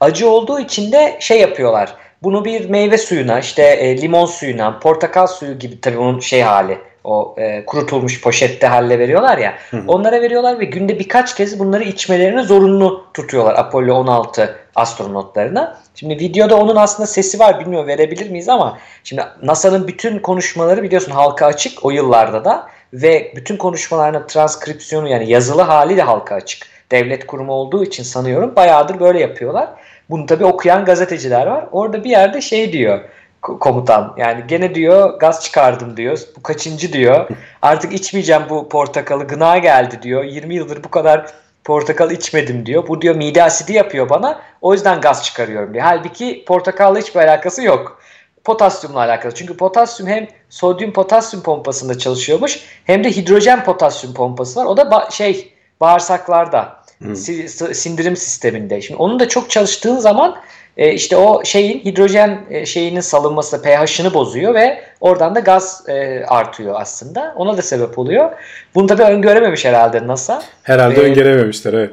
Acı 0.00 0.30
olduğu 0.30 0.60
için 0.60 0.92
de 0.92 1.16
şey 1.20 1.40
yapıyorlar. 1.40 1.94
Bunu 2.22 2.44
bir 2.44 2.70
meyve 2.70 2.98
suyuna 2.98 3.38
işte 3.38 3.62
e, 3.62 4.00
limon 4.02 4.26
suyuna 4.26 4.78
portakal 4.78 5.26
suyu 5.26 5.58
gibi 5.58 5.80
tabii 5.80 5.98
onun 5.98 6.20
şey 6.20 6.42
hali 6.42 6.78
o 7.06 7.34
e, 7.38 7.64
kurutulmuş 7.66 8.22
poşette 8.22 8.66
halle 8.66 8.98
veriyorlar 8.98 9.38
ya. 9.38 9.54
Hı 9.70 9.76
hı. 9.76 9.82
Onlara 9.86 10.22
veriyorlar 10.22 10.60
ve 10.60 10.64
günde 10.64 10.98
birkaç 10.98 11.36
kez 11.36 11.58
bunları 11.58 11.84
içmelerini 11.84 12.42
zorunlu 12.42 13.04
tutuyorlar 13.14 13.54
Apollo 13.58 13.94
16 13.94 14.56
astronotlarına. 14.74 15.78
Şimdi 15.94 16.14
videoda 16.14 16.56
onun 16.56 16.76
aslında 16.76 17.06
sesi 17.06 17.38
var 17.38 17.60
bilmiyorum 17.60 17.88
verebilir 17.88 18.30
miyiz 18.30 18.48
ama 18.48 18.78
şimdi 19.04 19.22
NASA'nın 19.42 19.88
bütün 19.88 20.18
konuşmaları 20.18 20.82
biliyorsun 20.82 21.12
halka 21.12 21.46
açık 21.46 21.84
o 21.84 21.90
yıllarda 21.90 22.44
da 22.44 22.68
ve 22.92 23.32
bütün 23.36 23.56
konuşmalarının 23.56 24.26
transkripsiyonu 24.26 25.08
yani 25.08 25.30
yazılı 25.30 25.62
hali 25.62 25.96
de 25.96 26.02
halka 26.02 26.34
açık. 26.34 26.66
Devlet 26.90 27.26
kurumu 27.26 27.52
olduğu 27.52 27.84
için 27.84 28.02
sanıyorum 28.02 28.56
bayağıdır 28.56 29.00
böyle 29.00 29.20
yapıyorlar. 29.20 29.68
Bunu 30.10 30.26
tabi 30.26 30.44
okuyan 30.44 30.84
gazeteciler 30.84 31.46
var. 31.46 31.66
Orada 31.72 32.04
bir 32.04 32.10
yerde 32.10 32.40
şey 32.40 32.72
diyor 32.72 33.00
komutan. 33.42 34.14
Yani 34.16 34.44
gene 34.48 34.74
diyor 34.74 35.18
gaz 35.20 35.44
çıkardım 35.44 35.96
diyor. 35.96 36.18
Bu 36.36 36.42
kaçıncı 36.42 36.92
diyor. 36.92 37.28
Artık 37.62 37.92
içmeyeceğim 37.92 38.42
bu 38.48 38.68
portakalı. 38.68 39.24
Gına 39.26 39.58
geldi 39.58 40.02
diyor. 40.02 40.24
20 40.24 40.54
yıldır 40.54 40.84
bu 40.84 40.90
kadar 40.90 41.26
portakal 41.64 42.10
içmedim 42.10 42.66
diyor. 42.66 42.88
Bu 42.88 43.02
diyor 43.02 43.16
mide 43.16 43.42
asidi 43.42 43.72
yapıyor 43.72 44.08
bana. 44.08 44.40
O 44.60 44.72
yüzden 44.72 45.00
gaz 45.00 45.24
çıkarıyorum 45.24 45.74
diyor. 45.74 45.84
Halbuki 45.84 46.44
portakalla 46.44 46.98
hiçbir 46.98 47.20
alakası 47.20 47.62
yok. 47.62 48.00
Potasyumla 48.44 48.98
alakalı. 48.98 49.34
Çünkü 49.34 49.56
potasyum 49.56 50.08
hem 50.08 50.26
sodyum 50.50 50.92
potasyum 50.92 51.42
pompasında 51.42 51.98
çalışıyormuş 51.98 52.60
hem 52.84 53.04
de 53.04 53.10
hidrojen 53.10 53.64
potasyum 53.64 54.14
pompası 54.14 54.60
var. 54.60 54.66
O 54.66 54.76
da 54.76 54.82
ba- 54.82 55.12
şey 55.12 55.52
bağırsaklarda. 55.80 56.76
Hmm. 56.98 57.16
Sindirim 57.16 58.16
sisteminde. 58.16 58.80
Şimdi 58.80 59.00
onun 59.00 59.20
da 59.20 59.28
çok 59.28 59.50
çalıştığın 59.50 59.96
zaman 59.96 60.36
e, 60.76 60.92
işte 60.92 61.16
o 61.16 61.44
şeyin 61.44 61.84
hidrojen 61.84 62.40
e, 62.50 62.66
şeyinin 62.66 63.00
salınması 63.00 63.62
pH'ını 63.62 64.14
bozuyor 64.14 64.54
ve 64.54 64.82
oradan 65.00 65.34
da 65.34 65.40
gaz 65.40 65.88
e, 65.88 66.24
artıyor 66.24 66.74
aslında. 66.78 67.34
Ona 67.36 67.56
da 67.56 67.62
sebep 67.62 67.98
oluyor. 67.98 68.30
Bunu 68.74 68.86
tabii 68.86 69.02
öngörememiş 69.02 69.64
herhalde 69.64 70.06
NASA. 70.06 70.42
Herhalde 70.62 71.00
ee, 71.00 71.04
öngörememişler 71.04 71.72
evet. 71.72 71.90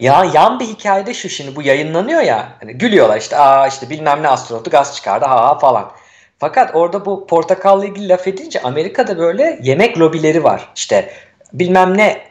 Ya 0.00 0.26
yan 0.34 0.60
bir 0.60 0.64
hikayede 0.64 1.14
şu 1.14 1.28
şimdi 1.28 1.56
bu 1.56 1.62
yayınlanıyor 1.62 2.20
ya. 2.20 2.48
Hani 2.60 2.72
gülüyorlar 2.72 3.20
işte 3.20 3.36
aa 3.36 3.66
işte 3.66 3.90
bilmem 3.90 4.22
ne 4.22 4.28
astronotu 4.28 4.70
gaz 4.70 4.96
çıkardı 4.96 5.24
ha 5.24 5.48
ha 5.48 5.58
falan. 5.58 5.90
Fakat 6.38 6.74
orada 6.74 7.06
bu 7.06 7.26
portakalla 7.26 7.84
ilgili 7.84 8.08
laf 8.08 8.28
edince 8.28 8.62
Amerika'da 8.62 9.18
böyle 9.18 9.58
yemek 9.62 9.98
lobileri 9.98 10.44
var. 10.44 10.68
İşte 10.76 11.10
bilmem 11.52 11.98
ne 11.98 12.22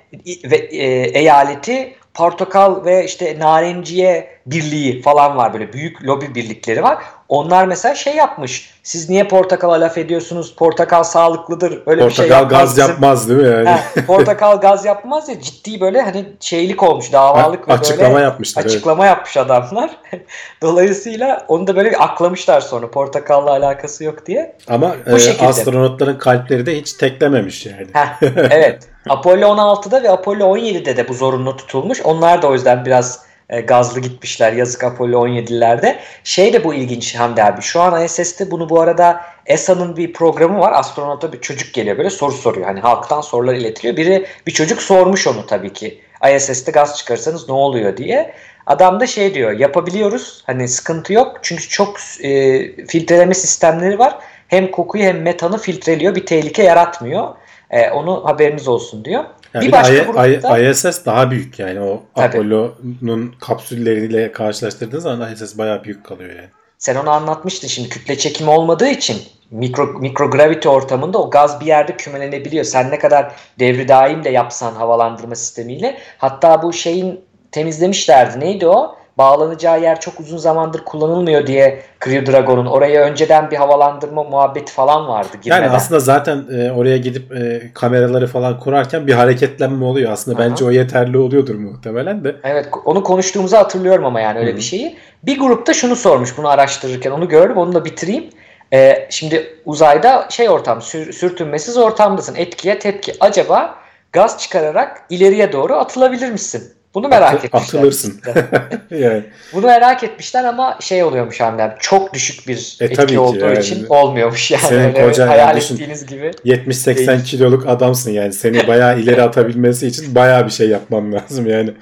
ve, 0.43 0.55
e, 0.55 0.85
eyaleti 1.19 1.95
portakal 2.13 2.85
ve 2.85 3.05
işte 3.05 3.39
narenciye 3.39 4.39
birliği 4.45 5.01
falan 5.01 5.37
var 5.37 5.53
böyle 5.53 5.73
büyük 5.73 6.03
lobi 6.03 6.35
birlikleri 6.35 6.83
var. 6.83 7.03
Onlar 7.33 7.65
mesela 7.65 7.95
şey 7.95 8.15
yapmış. 8.15 8.69
Siz 8.83 9.09
niye 9.09 9.27
portakala 9.27 9.81
laf 9.81 9.97
ediyorsunuz? 9.97 10.55
Portakal 10.55 11.03
sağlıklıdır. 11.03 11.83
Öyle 11.85 12.01
portakal 12.01 12.09
bir 12.09 12.13
şey 12.13 12.27
yapmaz. 12.27 12.49
gaz 12.49 12.77
yapmaz 12.77 13.29
değil 13.29 13.39
mi 13.39 13.47
yani? 13.47 13.69
Ha, 13.69 13.79
portakal 14.07 14.61
gaz 14.61 14.85
yapmaz 14.85 15.29
ya 15.29 15.41
ciddi 15.41 15.81
böyle 15.81 16.01
hani 16.01 16.25
şeylik 16.39 16.83
olmuş 16.83 17.13
davalık 17.13 17.67
ve 17.67 17.73
açıklama 17.73 18.13
böyle 18.13 18.23
yapmışlar. 18.23 18.65
Açıklama 18.65 19.05
evet. 19.05 19.17
yapmış 19.17 19.37
adamlar. 19.37 19.91
Dolayısıyla 20.61 21.45
onu 21.47 21.67
da 21.67 21.75
böyle 21.75 21.97
aklamışlar 21.97 22.61
sonra 22.61 22.91
portakalla 22.91 23.49
alakası 23.49 24.03
yok 24.03 24.25
diye. 24.25 24.55
Ama 24.67 24.95
e, 25.05 25.45
astronotların 25.45 26.17
kalpleri 26.17 26.65
de 26.65 26.77
hiç 26.77 26.93
teklememiş 26.93 27.65
yani. 27.65 27.87
Heh, 27.93 28.21
evet. 28.51 28.83
Apollo 29.09 29.45
16'da 29.45 30.03
ve 30.03 30.11
Apollo 30.11 30.57
17'de 30.57 30.97
de 30.97 31.07
bu 31.07 31.13
zorunlu 31.13 31.57
tutulmuş. 31.57 32.01
Onlar 32.01 32.41
da 32.41 32.47
o 32.47 32.53
yüzden 32.53 32.85
biraz 32.85 33.32
e, 33.49 33.61
gazlı 33.61 33.99
gitmişler 33.99 34.53
yazık 34.53 34.83
Apollo 34.83 35.27
17'lerde. 35.27 35.95
Şey 36.23 36.53
de 36.53 36.63
bu 36.63 36.73
ilginç 36.73 37.15
Hamdi 37.15 37.43
abi. 37.43 37.61
Şu 37.61 37.81
an 37.81 38.05
ISS'te 38.05 38.51
bunu 38.51 38.69
bu 38.69 38.81
arada 38.81 39.21
ESA'nın 39.45 39.97
bir 39.97 40.13
programı 40.13 40.59
var. 40.59 40.71
Astronota 40.71 41.33
bir 41.33 41.41
çocuk 41.41 41.73
geliyor 41.73 41.97
böyle 41.97 42.09
soru 42.09 42.31
soruyor. 42.31 42.65
Hani 42.65 42.79
halktan 42.79 43.21
sorular 43.21 43.53
iletiliyor. 43.53 43.97
Biri 43.97 44.25
bir 44.47 44.51
çocuk 44.51 44.81
sormuş 44.81 45.27
onu 45.27 45.45
tabii 45.45 45.73
ki. 45.73 46.01
ISS'te 46.35 46.71
gaz 46.71 46.97
çıkarsanız 46.97 47.49
ne 47.49 47.55
oluyor 47.55 47.97
diye. 47.97 48.33
Adam 48.65 48.99
da 48.99 49.07
şey 49.07 49.33
diyor 49.33 49.51
yapabiliyoruz 49.51 50.43
hani 50.45 50.67
sıkıntı 50.67 51.13
yok 51.13 51.39
çünkü 51.41 51.69
çok 51.69 51.97
e, 52.21 52.85
filtreleme 52.85 53.33
sistemleri 53.33 53.99
var. 53.99 54.19
Hem 54.47 54.71
kokuyu 54.71 55.03
hem 55.03 55.21
metanı 55.21 55.57
filtreliyor 55.57 56.15
bir 56.15 56.25
tehlike 56.25 56.63
yaratmıyor. 56.63 57.35
E, 57.69 57.89
onu 57.89 58.25
haberiniz 58.25 58.67
olsun 58.67 59.05
diyor. 59.05 59.23
Yani 59.53 59.67
bir 59.67 59.71
başka 59.71 59.93
I, 59.93 60.05
grupta, 60.05 60.59
ISS 60.59 61.05
daha 61.05 61.31
büyük 61.31 61.59
yani 61.59 61.79
o 61.81 62.03
Apollo'nun 62.15 63.35
kapsülleriyle 63.39 64.31
karşılaştırdığınız 64.31 65.03
zaman 65.03 65.33
ISS 65.33 65.57
bayağı 65.57 65.83
büyük 65.83 66.05
kalıyor 66.05 66.29
yani. 66.29 66.49
Sen 66.77 66.95
onu 66.95 67.09
anlatmıştın 67.09 67.67
şimdi 67.67 67.89
kütle 67.89 68.17
çekimi 68.17 68.49
olmadığı 68.49 68.87
için 68.87 69.17
mikro, 69.51 69.85
mikrogravity 69.85 70.67
ortamında 70.67 71.17
o 71.17 71.29
gaz 71.29 71.61
bir 71.61 71.65
yerde 71.65 71.97
kümelenebiliyor. 71.97 72.63
Sen 72.63 72.91
ne 72.91 72.99
kadar 72.99 73.31
devri 73.59 73.87
daim 73.87 74.23
de 74.23 74.29
yapsan 74.29 74.73
havalandırma 74.73 75.35
sistemiyle 75.35 75.97
hatta 76.17 76.63
bu 76.63 76.73
şeyin 76.73 77.21
temizlemişlerdi. 77.51 78.39
Neydi 78.39 78.67
o? 78.67 78.95
Bağlanacağı 79.17 79.81
yer 79.81 79.99
çok 79.99 80.19
uzun 80.19 80.37
zamandır 80.37 80.79
kullanılmıyor 80.85 81.47
diye 81.47 81.81
Crew 82.03 82.31
Dragon'un 82.31 82.65
oraya 82.65 83.01
önceden 83.01 83.51
bir 83.51 83.55
havalandırma 83.55 84.23
muhabbeti 84.23 84.73
falan 84.73 85.07
vardı. 85.07 85.29
Girmeden. 85.41 85.63
Yani 85.63 85.75
aslında 85.75 85.99
zaten 85.99 86.45
e, 86.57 86.71
oraya 86.71 86.97
gidip 86.97 87.35
e, 87.35 87.71
kameraları 87.73 88.27
falan 88.27 88.59
kurarken 88.59 89.07
bir 89.07 89.13
hareketlenme 89.13 89.85
oluyor. 89.85 90.11
Aslında 90.11 90.41
Aha. 90.41 90.49
bence 90.49 90.65
o 90.65 90.71
yeterli 90.71 91.17
oluyordur 91.17 91.55
muhtemelen 91.55 92.23
de. 92.23 92.35
Evet 92.43 92.69
onu 92.85 93.03
konuştuğumuzu 93.03 93.57
hatırlıyorum 93.57 94.05
ama 94.05 94.21
yani 94.21 94.39
öyle 94.39 94.49
Hı-hı. 94.49 94.57
bir 94.57 94.61
şeyi. 94.61 94.97
Bir 95.23 95.39
grupta 95.39 95.73
şunu 95.73 95.95
sormuş 95.95 96.37
bunu 96.37 96.47
araştırırken 96.47 97.11
onu 97.11 97.29
gördüm 97.29 97.57
onu 97.57 97.73
da 97.73 97.85
bitireyim. 97.85 98.29
Ee, 98.73 99.07
şimdi 99.09 99.59
uzayda 99.65 100.27
şey 100.29 100.49
ortam 100.49 100.81
sür, 100.81 101.13
sürtünmesiz 101.13 101.77
ortamdasın 101.77 102.35
etkiye 102.35 102.79
tepki. 102.79 103.13
Acaba 103.19 103.75
gaz 104.11 104.39
çıkararak 104.39 105.01
ileriye 105.09 105.51
doğru 105.51 105.73
atılabilir 105.73 106.31
misin? 106.31 106.73
Bunu 106.95 107.07
merak 107.07 107.33
Atı, 107.33 107.47
etmişler. 107.47 107.79
Atılırsın. 107.79 108.21
yani. 108.91 109.23
Bunu 109.53 109.65
merak 109.65 110.03
etmişler 110.03 110.43
ama 110.43 110.77
şey 110.81 111.03
oluyormuş 111.03 111.39
hamlem. 111.39 111.75
Çok 111.79 112.13
düşük 112.13 112.47
bir 112.47 112.77
e, 112.81 112.85
etki 112.85 113.19
olduğu 113.19 113.39
yani. 113.39 113.59
için 113.59 113.85
olmuyormuş 113.89 114.51
yani. 114.51 114.63
Senin 114.63 114.79
Öyle 114.79 115.05
kocan 115.05 115.27
hayal 115.27 115.47
yani 115.47 115.59
ettiğiniz 115.59 116.05
gibi. 116.05 116.31
70-80 116.45 117.23
kiloluk 117.23 117.67
adamsın 117.67 118.11
yani. 118.11 118.33
Seni 118.33 118.67
bayağı 118.67 118.99
ileri 118.99 119.21
atabilmesi 119.21 119.87
için 119.87 120.15
bayağı 120.15 120.45
bir 120.45 120.51
şey 120.51 120.69
yapman 120.69 121.13
lazım 121.13 121.47
yani. 121.47 121.73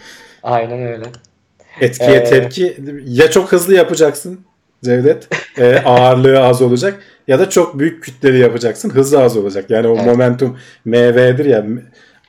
Aynen 0.44 0.88
öyle. 0.88 1.06
Etkiye 1.82 2.18
ee, 2.18 2.24
tepki 2.24 2.78
ya 3.06 3.32
çok 3.32 3.52
hızlı 3.52 3.74
yapacaksın 3.74 4.46
Cevdet. 4.84 5.28
E, 5.58 5.78
ağırlığı 5.86 6.40
az 6.40 6.62
olacak 6.62 7.00
ya 7.28 7.40
da 7.40 7.50
çok 7.50 7.80
büyük 7.80 8.04
kütleli 8.04 8.40
yapacaksın. 8.40 8.90
Hızı 8.90 9.22
az 9.22 9.38
olacak. 9.38 9.70
Yani 9.70 9.88
o 9.88 9.96
evet. 9.96 10.06
momentum 10.06 10.58
MV'dir 10.86 11.46
ya 11.46 11.66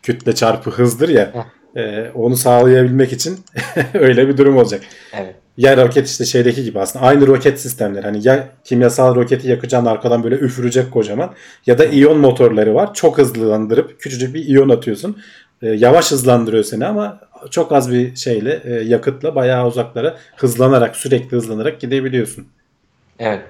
kütle 0.03 0.35
çarpı 0.35 0.71
hızdır 0.71 1.09
ya. 1.09 1.33
E, 1.77 2.11
onu 2.15 2.37
sağlayabilmek 2.37 3.13
için 3.13 3.41
öyle 3.95 4.29
bir 4.29 4.37
durum 4.37 4.57
olacak. 4.57 4.81
Evet. 5.13 5.35
Ya 5.57 5.77
roket 5.77 6.09
işte 6.09 6.25
şeydeki 6.25 6.65
gibi 6.65 6.81
aslında 6.81 7.05
aynı 7.05 7.27
roket 7.27 7.61
sistemleri. 7.61 8.05
Hani 8.05 8.27
ya 8.29 8.49
kimyasal 8.65 9.15
roketi 9.15 9.49
yakacaksın 9.49 9.87
arkadan 9.87 10.25
böyle 10.25 10.35
üfürecek 10.35 10.91
kocaman 10.91 11.35
ya 11.67 11.79
da 11.79 11.85
iyon 11.85 12.19
motorları 12.19 12.75
var. 12.75 12.95
Çok 12.95 13.19
hızlandırıp 13.19 14.01
küçücük 14.01 14.35
bir 14.35 14.45
iyon 14.45 14.69
atıyorsun. 14.69 15.23
E, 15.63 15.69
yavaş 15.69 16.11
hızlandırıyor 16.11 16.65
seni 16.65 16.87
ama 16.87 17.21
çok 17.51 17.73
az 17.73 17.93
bir 17.93 18.17
şeyle 18.17 18.63
e, 18.65 18.71
yakıtla 18.73 19.35
bayağı 19.35 19.67
uzaklara 19.67 20.17
hızlanarak 20.37 20.97
sürekli 20.97 21.37
hızlanarak 21.37 21.81
gidebiliyorsun. 21.81 22.47
Evet. 23.19 23.43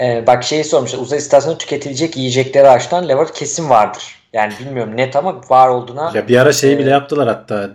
Ee, 0.00 0.24
bak 0.26 0.44
şeyi 0.44 0.64
sormuşlar. 0.64 0.98
Uzay 0.98 1.18
istasyonu 1.18 1.58
tüketilecek 1.58 2.16
yiyecekleri 2.16 2.68
açtan 2.68 3.08
lever 3.08 3.34
kesin 3.34 3.70
vardır. 3.70 4.17
Yani 4.32 4.52
bilmiyorum 4.60 4.96
net 4.96 5.16
ama 5.16 5.40
var 5.50 5.68
olduğuna. 5.68 6.12
Ya 6.14 6.28
bir 6.28 6.36
ara 6.36 6.52
şeyi 6.52 6.76
e, 6.76 6.78
bile 6.78 6.90
yaptılar 6.90 7.28
hatta. 7.28 7.70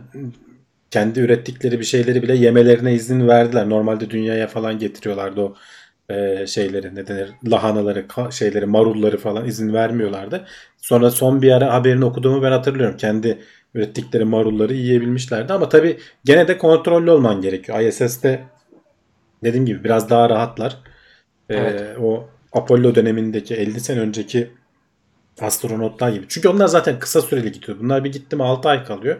Kendi 0.92 1.20
ürettikleri 1.20 1.80
bir 1.80 1.86
şeyleri 1.86 2.24
bile 2.24 2.36
yemelerine 2.36 2.94
izin 2.94 3.28
verdiler. 3.28 3.70
Normalde 3.70 4.10
dünyaya 4.10 4.48
falan 4.48 4.80
getiriyorlardı 4.80 5.42
o 5.42 5.56
e, 6.10 6.48
şeyleri 6.48 6.96
ne 6.96 7.08
denir 7.08 7.30
lahanaları 7.46 8.06
şeyleri 8.32 8.66
marulları 8.66 9.18
falan 9.18 9.46
izin 9.46 9.74
vermiyorlardı. 9.74 10.46
Sonra 10.78 11.12
son 11.12 11.42
bir 11.42 11.52
ara 11.52 11.74
haberini 11.74 12.06
okuduğumu 12.06 12.44
ben 12.44 12.52
hatırlıyorum. 12.52 12.98
Kendi 12.98 13.40
ürettikleri 13.74 14.26
marulları 14.26 14.74
yiyebilmişlerdi 14.74 15.54
ama 15.54 15.70
tabi 15.70 15.98
gene 16.26 16.48
de 16.48 16.58
kontrollü 16.58 17.12
olman 17.12 17.42
gerekiyor. 17.42 17.80
ISS'te 17.80 18.44
dediğim 19.44 19.66
gibi 19.66 19.84
biraz 19.84 20.10
daha 20.10 20.30
rahatlar. 20.30 20.78
E, 21.50 21.56
evet. 21.56 21.82
Ee, 21.82 22.00
o 22.00 22.30
Apollo 22.54 22.96
dönemindeki 22.96 23.56
50 23.56 23.80
sene 23.80 24.00
önceki 24.00 24.52
astronotlar 25.42 26.10
gibi. 26.10 26.26
Çünkü 26.30 26.48
onlar 26.48 26.68
zaten 26.68 27.00
kısa 27.00 27.22
süreli 27.22 27.52
gidiyor. 27.52 27.80
Bunlar 27.80 28.04
bir 28.04 28.12
gitti 28.12 28.36
mi 28.36 28.44
6 28.44 28.70
ay 28.70 28.84
kalıyor. 28.84 29.18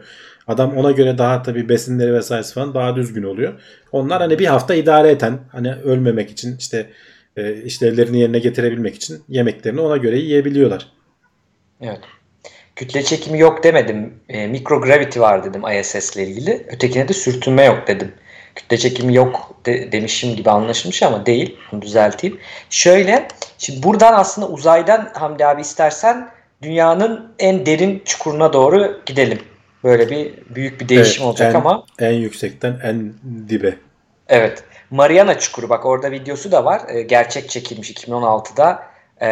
Adam 0.48 0.78
ona 0.78 0.92
göre 0.92 1.18
daha 1.18 1.44
tabii 1.44 1.70
besinleri 1.70 2.14
vesaire 2.14 2.44
falan 2.44 2.74
daha 2.74 2.96
düzgün 2.96 3.24
oluyor. 3.24 3.54
Onlar 3.92 4.22
hani 4.22 4.40
bir 4.40 4.46
hafta 4.46 4.76
idare 4.76 5.10
eten 5.10 5.40
hani 5.52 5.74
ölmemek 5.74 6.32
için 6.32 6.58
işte 6.58 6.90
e, 7.38 7.54
işlevlerini 7.54 8.20
yerine 8.20 8.40
getirebilmek 8.40 8.96
için 8.96 9.24
yemeklerini 9.28 9.82
ona 9.82 9.98
göre 9.98 10.20
yiyebiliyorlar. 10.20 10.88
Evet. 11.82 12.00
Kütle 12.76 13.04
çekimi 13.04 13.40
yok 13.40 13.64
demedim. 13.64 14.14
E, 14.30 14.48
microgravity 14.48 15.20
var 15.20 15.44
dedim 15.44 15.62
ISS 15.80 16.16
ile 16.16 16.28
ilgili. 16.28 16.66
Ötekine 16.70 17.08
de 17.08 17.14
sürtünme 17.14 17.66
yok 17.66 17.88
dedim. 17.88 18.12
Kütle 18.56 18.78
çekimi 18.78 19.16
yok 19.16 19.56
de, 19.66 19.92
demişim 19.92 20.36
gibi 20.36 20.50
anlaşılmış 20.50 21.04
ama 21.04 21.26
değil. 21.26 21.58
Bunu 21.72 21.82
düzelteyim. 21.82 22.40
Şöyle 22.70 23.28
şimdi 23.58 23.84
buradan 23.84 24.14
aslında 24.14 24.48
uzaydan 24.48 25.12
Hamdi 25.14 25.46
abi 25.46 25.62
istersen 25.62 26.30
dünyanın 26.62 27.34
en 27.40 27.66
derin 27.66 28.02
çukuruna 28.06 28.54
doğru 28.54 29.02
gidelim. 29.06 29.40
Böyle 29.84 30.10
bir 30.10 30.34
büyük 30.56 30.82
bir 30.82 30.90
değişim 30.90 31.24
evet, 31.24 31.30
olacak 31.30 31.56
en, 31.56 31.60
ama. 31.60 31.86
En 32.00 32.12
yüksekten 32.12 32.80
en 32.84 33.14
dibe. 33.50 33.76
Evet. 34.28 34.64
Mariana 34.92 35.40
Çukuru 35.40 35.70
bak 35.70 35.86
orada 35.86 36.12
videosu 36.12 36.52
da 36.52 36.66
var. 36.66 36.82
E, 36.88 37.02
gerçek 37.02 37.50
çekilmiş 37.50 37.92
2016'da 37.92 38.84
e, 39.24 39.30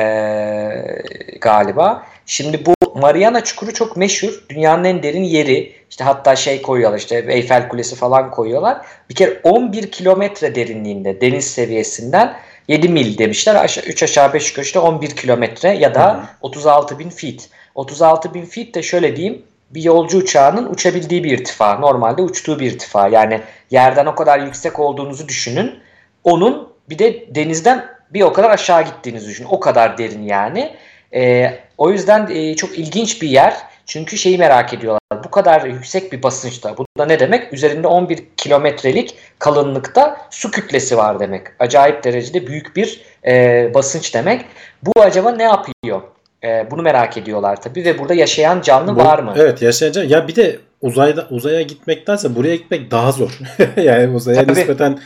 galiba. 1.42 2.06
Şimdi 2.26 2.66
bu 2.66 3.00
Mariana 3.00 3.44
Çukuru 3.44 3.74
çok 3.74 3.98
meşhur. 3.98 4.44
Dünyanın 4.50 4.84
en 4.84 5.04
derin 5.04 5.24
yeri. 5.24 5.74
İşte 5.90 6.04
hatta 6.04 6.36
şey 6.36 6.62
koyuyorlar 6.62 6.98
işte 6.98 7.26
Eyfel 7.28 7.70
Kulesi 7.70 7.96
falan 7.96 8.32
koyuyorlar. 8.32 8.78
Bir 9.10 9.16
kere 9.16 9.40
11 9.44 9.92
kilometre 9.92 10.56
derinliğinde 10.56 11.22
deniz 11.22 11.48
seviyesinden 11.48 12.34
7 12.68 12.90
mil 12.90 13.18
demişler. 13.18 13.56
Aşağı, 13.56 13.84
3 13.84 14.04
aşağı 14.04 14.34
5 14.34 14.50
yukarı 14.50 14.66
işte 14.66 14.80
11 14.80 15.10
kilometre 15.10 15.70
ya 15.70 15.96
da 15.96 16.14
Hı. 16.14 16.22
36 16.42 17.00
bin 17.00 17.10
feet. 17.10 17.50
36 17.76 18.34
bin 18.34 18.46
feet 18.46 18.76
de 18.76 18.84
şöyle 18.84 19.16
diyeyim 19.16 19.42
bir 19.70 19.84
yolcu 19.84 20.18
uçağının 20.18 20.70
uçabildiği 20.70 21.24
bir 21.24 21.32
irtifa. 21.32 21.76
Normalde 21.76 22.22
uçtuğu 22.22 22.60
bir 22.60 22.72
irtifa. 22.72 23.08
Yani 23.08 23.42
yerden 23.72 24.06
o 24.06 24.16
kadar 24.16 24.40
yüksek 24.40 24.80
olduğunuzu 24.80 25.28
düşünün. 25.28 25.80
Onun 26.24 26.70
bir 26.90 27.00
de 27.00 27.36
denizden 27.36 27.86
bir 28.14 28.22
o 28.22 28.34
kadar 28.34 28.50
aşağı 28.50 28.84
gittiğinizi 28.84 29.30
düşünün. 29.30 29.48
O 29.52 29.60
kadar 29.60 29.98
derin 29.98 30.24
yani. 30.24 30.76
E, 31.14 31.54
o 31.78 31.92
yüzden 31.92 32.28
e, 32.32 32.56
çok 32.56 32.80
ilginç 32.80 33.22
bir 33.22 33.30
yer. 33.30 33.54
Çünkü 33.86 34.18
şeyi 34.18 34.38
merak 34.38 34.74
ediyorlar. 34.74 35.02
Bu 35.24 35.32
kadar 35.32 35.66
yüksek 35.66 36.14
bir 36.14 36.24
basınçta. 36.24 36.78
Bu 36.78 36.86
da 36.98 37.06
ne 37.06 37.20
demek? 37.20 37.54
Üzerinde 37.54 37.88
11 37.88 38.24
kilometrelik 38.38 39.16
kalınlıkta 39.40 40.18
su 40.30 40.52
kütlesi 40.52 40.98
var 40.98 41.20
demek. 41.20 41.48
Acayip 41.60 42.04
derecede 42.04 42.48
büyük 42.48 42.76
bir 42.76 43.02
e, 43.26 43.72
basınç 43.74 44.14
demek. 44.16 44.46
Bu 44.84 45.02
acaba 45.02 45.32
ne 45.32 45.44
yapıyor? 45.44 46.02
E, 46.44 46.72
bunu 46.72 46.82
merak 46.82 47.18
ediyorlar 47.18 47.62
tabii 47.62 47.86
ve 47.86 48.00
burada 48.00 48.14
yaşayan 48.14 48.62
canlı 48.62 48.96
Bu, 48.96 49.00
var 49.00 49.20
mı? 49.20 49.34
Evet 49.36 49.62
yaşayan 49.62 49.92
canlı. 49.92 50.10
Ya 50.10 50.28
bir 50.28 50.36
de 50.36 50.60
uzayda 50.82 51.28
uzaya 51.30 51.62
gitmektense 51.62 52.36
buraya 52.36 52.56
gitmek 52.56 52.92
daha 52.92 53.12
zor. 53.12 53.40
yani 53.78 54.16
uzaya 54.16 54.42
tabii. 54.42 54.52
nispeten 54.52 55.00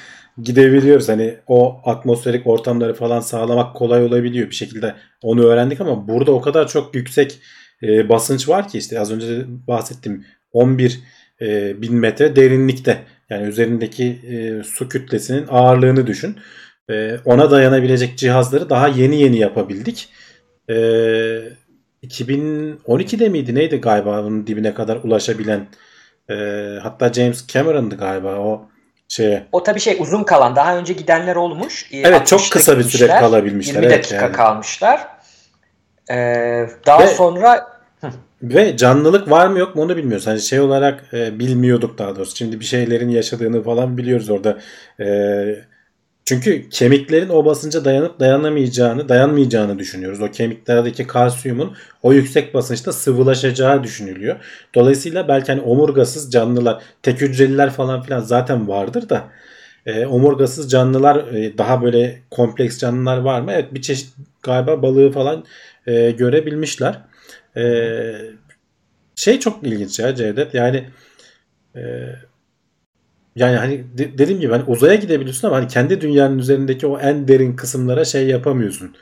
gidebiliyoruz. 0.44 1.10
Hani 1.10 1.38
o 1.48 1.82
atmosferik 1.86 2.48
ortamları 2.48 2.94
falan 2.94 3.20
sağlamak 3.20 3.76
kolay 3.76 4.04
olabiliyor 4.04 4.50
bir 4.50 4.56
şekilde. 4.56 4.96
Onu 5.22 5.44
öğrendik 5.44 5.82
ama 5.82 6.08
burada 6.08 6.32
o 6.32 6.42
kadar 6.42 6.68
çok 6.68 6.96
yüksek 6.96 7.40
e, 7.84 8.10
basınç 8.10 8.50
var 8.50 8.68
ki 8.68 8.78
işte 8.78 9.00
az 9.00 9.12
önce 9.12 9.28
de 9.28 9.46
bahsettim 9.68 10.26
11 10.52 11.00
e, 11.42 11.82
bin 11.82 11.96
metre 11.96 12.36
derinlikte. 12.36 13.04
Yani 13.30 13.48
üzerindeki 13.48 14.06
e, 14.06 14.64
su 14.64 14.90
kütlesinin 14.90 15.46
ağırlığını 15.50 16.08
düşün. 16.08 16.38
E, 16.90 17.18
ona 17.26 17.52
dayanabilecek 17.52 18.18
cihazları 18.18 18.70
daha 18.70 18.88
yeni 18.88 19.22
yeni 19.22 19.38
yapabildik. 19.40 20.10
E, 20.70 20.76
2012'de 22.04 23.30
miydi 23.30 23.56
neydi 23.56 23.78
galiba 23.78 24.22
onun 24.22 24.48
dibine 24.48 24.74
kadar 24.74 25.00
ulaşabilen 25.04 25.68
e, 26.30 26.36
hatta 26.82 27.14
James 27.14 27.48
Cameron'dı 27.48 27.96
galiba 27.98 28.36
o 28.36 28.70
şeye. 29.16 29.46
O 29.52 29.64
tabii 29.64 29.80
şey 29.80 29.98
uzun 30.00 30.24
kalan 30.24 30.56
daha 30.56 30.78
önce 30.78 30.94
gidenler 30.94 31.36
olmuş. 31.36 31.90
Evet 31.92 32.28
çok 32.28 32.42
kısa 32.52 32.78
bir 32.78 32.84
süre 32.84 33.08
kalabilmişler. 33.08 33.82
20 33.82 33.94
dakika 33.94 34.16
yani. 34.16 34.32
kalmışlar. 34.32 35.08
Ee, 36.12 36.68
daha 36.86 37.00
ve, 37.00 37.08
sonra 37.08 37.68
ve 38.42 38.78
canlılık 38.78 39.30
var 39.30 39.48
mı 39.48 39.60
yok 39.60 39.76
mu 39.76 39.82
onu 39.82 39.98
bilmiyoruz. 39.98 40.28
Hani 40.28 40.42
şey 40.42 40.60
olarak 40.60 41.04
e, 41.14 41.40
bilmiyorduk 41.40 41.98
daha 41.98 42.16
doğrusu. 42.16 42.36
Şimdi 42.36 42.60
bir 42.60 42.66
şeylerin 42.66 43.10
yaşadığını 43.10 43.64
falan 43.64 43.98
biliyoruz 43.98 44.30
orada. 44.30 44.58
E, 45.00 45.06
Çünkü 46.26 46.70
kemiklerin 46.70 47.30
o 47.30 47.46
basınca 47.46 47.86
dayanıp 47.86 48.20
dayanamayacağını, 48.20 49.10
dayanmayacağını 49.10 49.80
düşünüyoruz. 49.80 50.22
O 50.22 50.32
kemiklerdeki 50.32 51.08
kalsiyumun 51.08 51.76
o 52.04 52.14
yüksek 52.14 52.54
basınçta 52.54 52.94
sıvılaşacağı 52.94 53.84
düşünülüyor. 53.84 54.36
Dolayısıyla 54.76 55.28
belki 55.28 55.52
hani 55.52 55.62
omurgasız 55.62 56.32
canlılar, 56.32 56.84
tek 57.04 57.22
hücreliler 57.22 57.70
falan 57.70 58.02
filan 58.02 58.20
zaten 58.20 58.68
vardır 58.68 59.10
da 59.10 59.30
e, 59.86 60.06
omurgasız 60.06 60.72
canlılar 60.72 61.34
e, 61.34 61.58
daha 61.58 61.84
böyle 61.84 62.22
kompleks 62.32 62.78
canlılar 62.78 63.18
var 63.18 63.42
mı? 63.42 63.52
Evet 63.52 63.74
bir 63.74 63.82
çeşit 63.82 64.14
galiba 64.44 64.82
balığı 64.82 65.12
falan 65.12 65.46
e, 65.88 66.12
görebilmişler. 66.12 67.02
E, 67.58 67.64
şey 69.16 69.40
çok 69.40 69.64
ilginç 69.64 70.00
ya 70.00 70.16
Cevdet. 70.16 70.54
Yani 70.54 70.90
e, 71.76 71.82
yani 73.36 73.56
hani 73.56 73.84
de, 73.98 74.18
dediğim 74.18 74.42
gibi 74.42 74.52
hani 74.52 74.64
uzaya 74.68 74.96
gidebiliyorsun 74.96 75.48
ama 75.48 75.58
hani 75.58 75.68
kendi 75.68 76.02
dünyanın 76.02 76.40
üzerindeki 76.40 76.88
o 76.88 77.00
en 77.00 77.28
derin 77.28 77.56
kısımlara 77.56 78.06
şey 78.06 78.28
yapamıyorsun. 78.28 78.96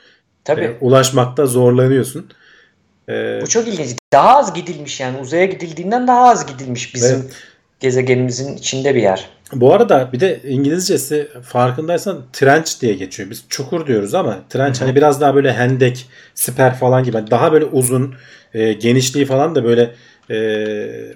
Tabii. 0.44 0.60
E, 0.60 0.76
ulaşmakta 0.80 1.46
zorlanıyorsun. 1.46 2.30
E, 3.08 3.38
Bu 3.42 3.46
çok 3.46 3.68
ilginç. 3.68 3.96
Daha 4.12 4.38
az 4.38 4.54
gidilmiş 4.54 5.00
yani 5.00 5.18
uzaya 5.18 5.44
gidildiğinden 5.44 6.08
daha 6.08 6.28
az 6.28 6.46
gidilmiş 6.46 6.94
bizim 6.94 7.16
evet. 7.16 7.32
gezegenimizin 7.80 8.56
içinde 8.56 8.94
bir 8.94 9.02
yer. 9.02 9.28
Bu 9.52 9.74
arada 9.74 10.10
bir 10.12 10.20
de 10.20 10.40
İngilizcesi 10.48 11.28
farkındaysan 11.42 12.22
trench 12.32 12.80
diye 12.80 12.94
geçiyor. 12.94 13.30
Biz 13.30 13.44
çukur 13.48 13.86
diyoruz 13.86 14.14
ama 14.14 14.38
trench 14.48 14.76
Hı-hı. 14.76 14.84
hani 14.84 14.96
biraz 14.96 15.20
daha 15.20 15.34
böyle 15.34 15.52
hendek, 15.52 16.06
siper 16.34 16.74
falan 16.74 17.04
gibi. 17.04 17.30
Daha 17.30 17.52
böyle 17.52 17.64
uzun, 17.64 18.14
e, 18.54 18.72
genişliği 18.72 19.26
falan 19.26 19.54
da 19.54 19.64
böyle 19.64 19.90
e, 20.30 20.34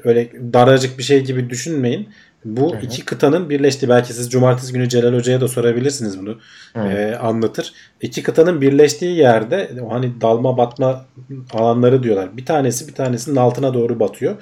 öyle 0.04 0.30
daracık 0.52 0.98
bir 0.98 1.02
şey 1.02 1.24
gibi 1.24 1.50
düşünmeyin. 1.50 2.08
Bu 2.44 2.72
Hı-hı. 2.72 2.80
iki 2.86 3.04
kıtanın 3.04 3.50
birleştiği 3.50 3.88
belki 3.88 4.12
siz 4.12 4.30
cumartesi 4.30 4.72
günü 4.72 4.88
Celal 4.88 5.14
Hoca'ya 5.14 5.40
da 5.40 5.48
sorabilirsiniz 5.48 6.20
bunu 6.20 6.38
e, 6.76 7.14
anlatır. 7.14 7.72
İki 8.00 8.22
kıtanın 8.22 8.60
birleştiği 8.60 9.16
yerde 9.16 9.70
o 9.82 9.92
hani 9.92 10.20
dalma 10.20 10.56
batma 10.56 11.04
alanları 11.52 12.02
diyorlar. 12.02 12.36
Bir 12.36 12.44
tanesi 12.44 12.88
bir 12.88 12.94
tanesinin 12.94 13.36
altına 13.36 13.74
doğru 13.74 14.00
batıyor. 14.00 14.36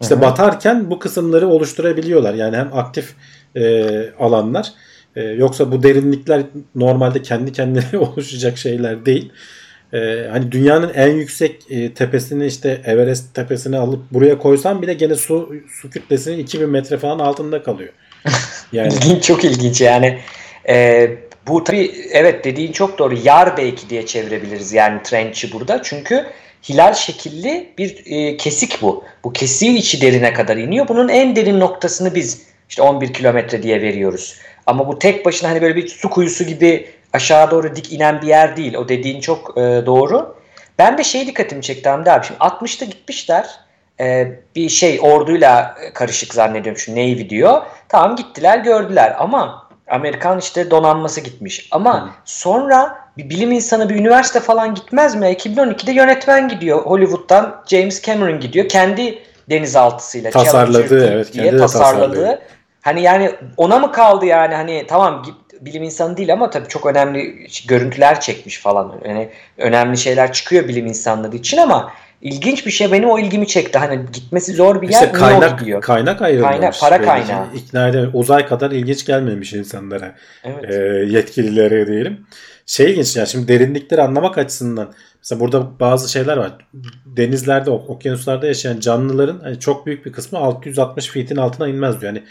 İşte 0.00 0.14
Hı-hı. 0.14 0.22
batarken 0.22 0.90
bu 0.90 0.98
kısımları 0.98 1.48
oluşturabiliyorlar. 1.48 2.34
Yani 2.34 2.56
hem 2.56 2.70
aktif 2.72 3.14
e, 3.56 3.84
alanlar 4.18 4.72
e, 5.16 5.22
yoksa 5.22 5.72
bu 5.72 5.82
derinlikler 5.82 6.42
normalde 6.74 7.22
kendi 7.22 7.52
kendine 7.52 7.98
oluşacak 7.98 8.58
şeyler 8.58 9.06
değil. 9.06 9.32
E, 9.92 10.26
hani 10.30 10.52
dünyanın 10.52 10.94
en 10.94 11.08
yüksek 11.08 11.70
e, 11.70 11.94
tepesini 11.94 12.46
işte 12.46 12.80
Everest 12.84 13.34
tepesine 13.34 13.78
alıp 13.78 14.00
buraya 14.10 14.38
koysam 14.38 14.82
bile 14.82 14.94
gene 14.94 15.14
su 15.14 15.54
su 15.80 15.90
kütlesinin 15.90 16.38
2000 16.38 16.68
metre 16.68 16.98
falan 16.98 17.18
altında 17.18 17.62
kalıyor. 17.62 17.92
Yani 18.72 18.94
ilginç 18.94 19.24
çok 19.24 19.44
ilginç 19.44 19.80
yani. 19.80 20.18
E, 20.68 21.08
bu 21.46 21.64
tabii 21.64 21.92
evet 22.12 22.44
dediğin 22.44 22.72
çok 22.72 22.98
doğru. 22.98 23.18
Yar 23.24 23.56
belki 23.56 23.90
diye 23.90 24.06
çevirebiliriz 24.06 24.72
yani 24.72 25.02
trench'i 25.02 25.52
burada. 25.52 25.82
Çünkü 25.82 26.26
hilal 26.68 26.94
şekilli 26.94 27.72
bir 27.78 28.02
e, 28.06 28.36
kesik 28.36 28.82
bu. 28.82 29.04
Bu 29.24 29.32
kesiğin 29.32 29.76
içi 29.76 30.00
derine 30.00 30.32
kadar 30.32 30.56
iniyor. 30.56 30.88
Bunun 30.88 31.08
en 31.08 31.36
derin 31.36 31.60
noktasını 31.60 32.14
biz 32.14 32.42
işte 32.68 32.82
11 32.82 33.12
kilometre 33.12 33.62
diye 33.62 33.82
veriyoruz. 33.82 34.36
Ama 34.66 34.88
bu 34.88 34.98
tek 34.98 35.24
başına 35.24 35.50
hani 35.50 35.62
böyle 35.62 35.76
bir 35.76 35.88
su 35.88 36.10
kuyusu 36.10 36.44
gibi 36.44 36.86
aşağı 37.12 37.50
doğru 37.50 37.76
dik 37.76 37.92
inen 37.92 38.22
bir 38.22 38.26
yer 38.26 38.56
değil. 38.56 38.74
O 38.74 38.88
dediğin 38.88 39.20
çok 39.20 39.58
e, 39.58 39.60
doğru. 39.86 40.36
Ben 40.78 40.98
de 40.98 41.04
şey 41.04 41.26
dikkatimi 41.26 41.62
çekti 41.62 41.88
Hamdi 41.88 42.10
abi. 42.10 42.26
Şimdi 42.26 42.40
60'ta 42.40 42.84
gitmişler. 42.84 43.46
E, 44.00 44.32
bir 44.56 44.68
şey 44.68 45.00
orduyla 45.02 45.76
karışık 45.94 46.34
zannediyorum 46.34 46.78
şu 46.78 46.92
Navy 46.92 47.30
diyor. 47.30 47.62
Tamam 47.88 48.16
gittiler 48.16 48.58
gördüler 48.58 49.16
ama 49.18 49.68
Amerikan 49.90 50.38
işte 50.38 50.70
donanması 50.70 51.20
gitmiş. 51.20 51.68
Ama 51.70 52.02
hmm. 52.02 52.10
sonra 52.24 52.98
bir 53.18 53.30
bilim 53.30 53.52
insanı 53.52 53.88
bir 53.88 53.94
üniversite 53.94 54.40
falan 54.40 54.74
gitmez 54.74 55.14
mi? 55.14 55.26
2012'de 55.26 55.92
yönetmen 55.92 56.48
gidiyor. 56.48 56.78
Hollywood'dan 56.78 57.62
James 57.66 58.02
Cameron 58.02 58.40
gidiyor. 58.40 58.68
Kendi 58.68 59.22
denizaltısıyla 59.50 60.30
tasarladığı 60.30 61.12
evet 61.12 61.32
diye 61.32 61.56
tasarladığı. 61.56 62.42
Hani 62.82 63.02
yani 63.02 63.30
ona 63.56 63.78
mı 63.78 63.92
kaldı 63.92 64.26
yani 64.26 64.54
hani 64.54 64.86
tamam 64.88 65.22
bilim 65.60 65.82
insanı 65.82 66.16
değil 66.16 66.32
ama 66.32 66.50
tabii 66.50 66.68
çok 66.68 66.86
önemli 66.86 67.46
görüntüler 67.68 68.20
çekmiş 68.20 68.58
falan. 68.58 69.00
Yani 69.04 69.28
önemli 69.58 69.98
şeyler 69.98 70.32
çıkıyor 70.32 70.68
bilim 70.68 70.86
insanları 70.86 71.36
için 71.36 71.56
ama 71.56 71.92
ilginç 72.22 72.66
bir 72.66 72.70
şey 72.70 72.92
benim 72.92 73.10
o 73.10 73.18
ilgimi 73.18 73.46
çekti. 73.46 73.78
Hani 73.78 74.00
gitmesi 74.12 74.52
zor 74.52 74.82
bir 74.82 74.88
yer. 74.88 74.94
İşte 74.94 75.12
kaynak, 75.12 75.58
gidiyor. 75.58 75.80
kaynak 75.80 76.22
ayrılmış. 76.22 76.50
Kaynak, 76.50 76.80
para 76.80 77.02
kaynağı. 77.02 77.46
İkna 77.54 77.88
edemem. 77.88 78.10
Uzay 78.12 78.46
kadar 78.46 78.70
ilginç 78.70 79.06
gelmemiş 79.06 79.52
insanlara. 79.52 80.14
Evet. 80.44 80.70
E, 80.70 80.74
yetkililere 81.16 81.86
diyelim. 81.86 82.26
Şey 82.66 82.90
ilginç 82.90 83.16
yani 83.16 83.28
şimdi 83.28 83.48
derinlikleri 83.48 84.02
anlamak 84.02 84.38
açısından 84.38 84.92
mesela 85.18 85.40
burada 85.40 85.80
bazı 85.80 86.12
şeyler 86.12 86.36
var. 86.36 86.52
Denizlerde, 87.06 87.70
okyanuslarda 87.70 88.46
yaşayan 88.46 88.80
canlıların 88.80 89.40
hani 89.42 89.60
çok 89.60 89.86
büyük 89.86 90.06
bir 90.06 90.12
kısmı 90.12 90.38
660 90.38 91.08
feet'in 91.08 91.36
altına 91.36 91.68
inmez 91.68 92.00
diyor. 92.00 92.12
Yani 92.12 92.24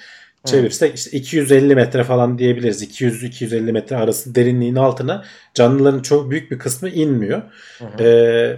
çevirsek 0.45 0.95
işte 0.95 1.17
250 1.17 1.75
metre 1.75 2.03
falan 2.03 2.37
diyebiliriz. 2.37 2.83
200-250 2.83 3.71
metre 3.71 3.95
arası 3.95 4.35
derinliğin 4.35 4.75
altına 4.75 5.25
canlıların 5.53 6.01
çok 6.01 6.31
büyük 6.31 6.51
bir 6.51 6.59
kısmı 6.59 6.89
inmiyor. 6.89 7.41
Hı 7.79 8.03
Ee, 8.03 8.57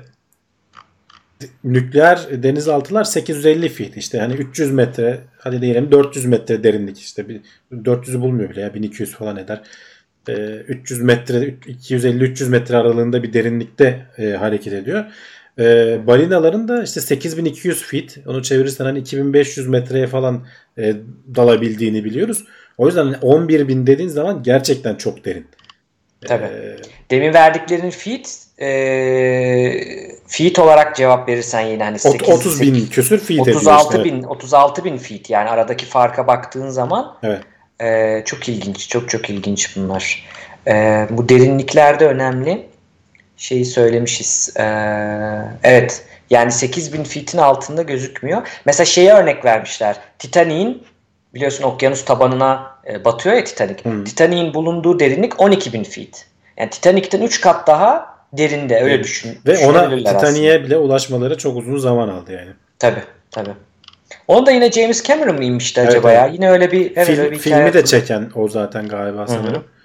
nükleer 1.64 2.44
denizaltılar 2.44 3.04
850 3.04 3.70
feet 3.70 3.98
işte 3.98 4.20
hani 4.20 4.34
300 4.34 4.72
metre 4.72 5.20
hadi 5.38 5.62
diyelim 5.62 5.92
400 5.92 6.26
metre 6.26 6.64
derinlik 6.64 7.00
işte 7.00 7.26
400'ü 7.72 8.22
bulmuyor 8.22 8.50
bile 8.50 8.62
ya 8.62 8.74
1200 8.74 9.12
falan 9.12 9.38
eder. 9.38 9.62
Ee, 10.30 10.34
300 10.68 11.02
metre 11.02 11.38
250-300 11.38 12.50
metre 12.50 12.78
aralığında 12.78 13.24
bir 13.24 13.34
derinlikte 13.34 14.06
e, 14.18 14.30
hareket 14.32 14.74
ediyor. 14.74 15.06
E, 15.60 15.98
balinaların 16.08 16.68
da 16.68 16.84
işte 16.84 17.02
8200 17.02 17.84
feet 17.84 18.18
onu 18.28 18.44
çevirirsen 18.44 18.86
hani 18.86 19.00
2500 19.00 19.68
metreye 19.68 20.08
falan 20.08 20.46
e, 20.78 20.94
dalabildiğini 21.36 22.04
biliyoruz. 22.04 22.44
O 22.78 22.88
yüzden 22.88 23.06
hani 23.06 23.18
11 23.22 23.68
bin 23.68 23.88
dediğin 23.88 24.10
zaman 24.10 24.44
gerçekten 24.44 24.96
çok 24.96 25.26
derin. 25.26 25.48
Tabii. 26.28 26.44
Ee, 26.44 26.78
Demin 27.12 27.34
verdiklerin 27.34 27.90
feet 27.90 28.40
e, 28.62 28.68
feet 30.28 30.60
olarak 30.60 30.96
cevap 30.96 31.30
verirsen 31.30 31.62
yine 31.62 31.84
hani 31.84 32.00
8, 32.00 32.30
30 32.30 32.62
bin 32.62 32.74
8, 32.74 32.90
küsür 32.90 33.20
feet 33.20 33.40
36 33.40 33.94
ediyor, 33.94 34.06
bin 34.06 34.14
evet. 34.14 34.26
36 34.30 34.84
bin 34.84 34.98
feet 34.98 35.30
yani 35.30 35.50
aradaki 35.50 35.86
farka 35.86 36.28
baktığın 36.28 36.70
zaman 36.70 37.18
evet. 37.24 37.42
e, 37.82 38.24
çok 38.26 38.50
ilginç 38.50 38.90
çok 38.90 39.10
çok 39.10 39.30
ilginç 39.30 39.76
bunlar. 39.76 40.26
E, 40.68 41.08
bu 41.10 41.30
derinlikler 41.30 42.00
de 42.00 42.08
önemli 42.08 42.71
şeyi 43.42 43.66
söylemişiz. 43.66 44.54
Ee, 44.60 44.64
evet 45.64 46.04
yani 46.30 46.52
8000 46.52 47.04
feet'in 47.04 47.38
altında 47.38 47.82
gözükmüyor. 47.82 48.48
Mesela 48.66 48.86
şeye 48.86 49.14
örnek 49.14 49.46
vermişler. 49.46 49.96
Titanic'in 50.20 50.84
biliyorsun 51.34 51.64
okyanus 51.64 52.06
tabanına 52.06 52.72
e, 52.88 53.06
batıyor 53.06 53.36
ya 53.36 53.44
Titanic. 53.44 53.84
Hmm. 53.84 54.04
Titanic'in 54.04 54.54
bulunduğu 54.54 55.00
derinlik 55.00 55.34
12.000 55.34 55.84
feet. 55.84 56.26
Yani 56.58 56.70
Titanic'ten 56.70 57.22
3 57.22 57.42
kat 57.42 57.68
daha 57.68 58.16
derinde 58.34 58.82
öyle 58.82 58.94
evet. 58.94 59.04
düşün. 59.04 59.38
Ve 59.46 59.66
ona 59.66 59.98
Titanic'e 59.98 60.64
bile 60.64 60.78
ulaşmaları 60.78 61.38
çok 61.38 61.58
uzun 61.58 61.78
zaman 61.78 62.10
aldı 62.10 62.32
yani. 62.32 62.52
Tabi 62.80 63.00
tabi. 63.32 63.50
Onu 64.28 64.46
da 64.46 64.52
yine 64.52 64.72
James 64.72 65.04
Cameron 65.04 65.36
mı 65.36 65.44
inmişti 65.44 65.82
acaba 65.82 66.12
evet, 66.12 66.22
ya? 66.22 66.28
Yine 66.28 66.52
öyle 66.52 66.72
bir, 66.72 66.92
evet, 66.96 67.08
Film, 67.08 67.20
öyle 67.20 67.32
bir 67.32 67.38
filmi 67.38 67.74
de 67.74 67.86
çeken 67.86 68.30
o 68.36 68.48
zaten 68.48 68.88
galiba 68.88 69.28
sanırım. 69.28 69.54
Hı-hı. 69.54 69.81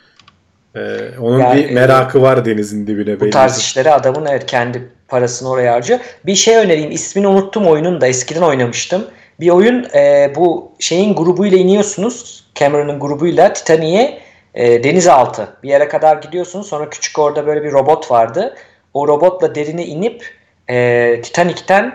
Ee, 0.77 1.19
onun 1.21 1.39
yani, 1.39 1.57
bir 1.57 1.71
merakı 1.71 2.23
var 2.23 2.45
denizin 2.45 2.87
dibine. 2.87 3.21
Bu 3.21 3.31
tarz 3.31 3.59
işleri 3.59 3.93
adamın 3.93 4.27
evet 4.27 4.47
kendi 4.47 4.89
parasını 5.09 5.51
oraya 5.51 5.73
harcıyor. 5.73 6.01
Bir 6.27 6.35
şey 6.35 6.57
önereyim. 6.57 6.91
ismini 6.91 7.29
unuttum 7.29 7.67
oyunun 7.67 8.01
da 8.01 8.07
eskiden 8.07 8.43
oynamıştım. 8.43 9.05
Bir 9.41 9.51
oyun 9.51 9.87
e, 9.95 10.33
bu 10.35 10.73
şeyin 10.79 11.15
grubuyla 11.15 11.59
iniyorsunuz. 11.59 12.45
Cameron'ın 12.55 13.01
grubuyla 13.01 13.53
Titanic'e 13.53 14.19
e, 14.55 14.85
denizaltı. 14.85 15.49
Bir 15.63 15.69
yere 15.69 15.89
kadar 15.89 16.17
gidiyorsunuz. 16.17 16.67
Sonra 16.67 16.91
küçük 16.91 17.19
orada 17.19 17.47
böyle 17.47 17.65
bir 17.65 17.73
robot 17.73 18.11
vardı. 18.11 18.55
O 18.95 19.09
robotla 19.09 19.55
derine 19.55 19.87
inip 19.87 20.25
e, 20.71 21.21
Titanic'ten 21.23 21.93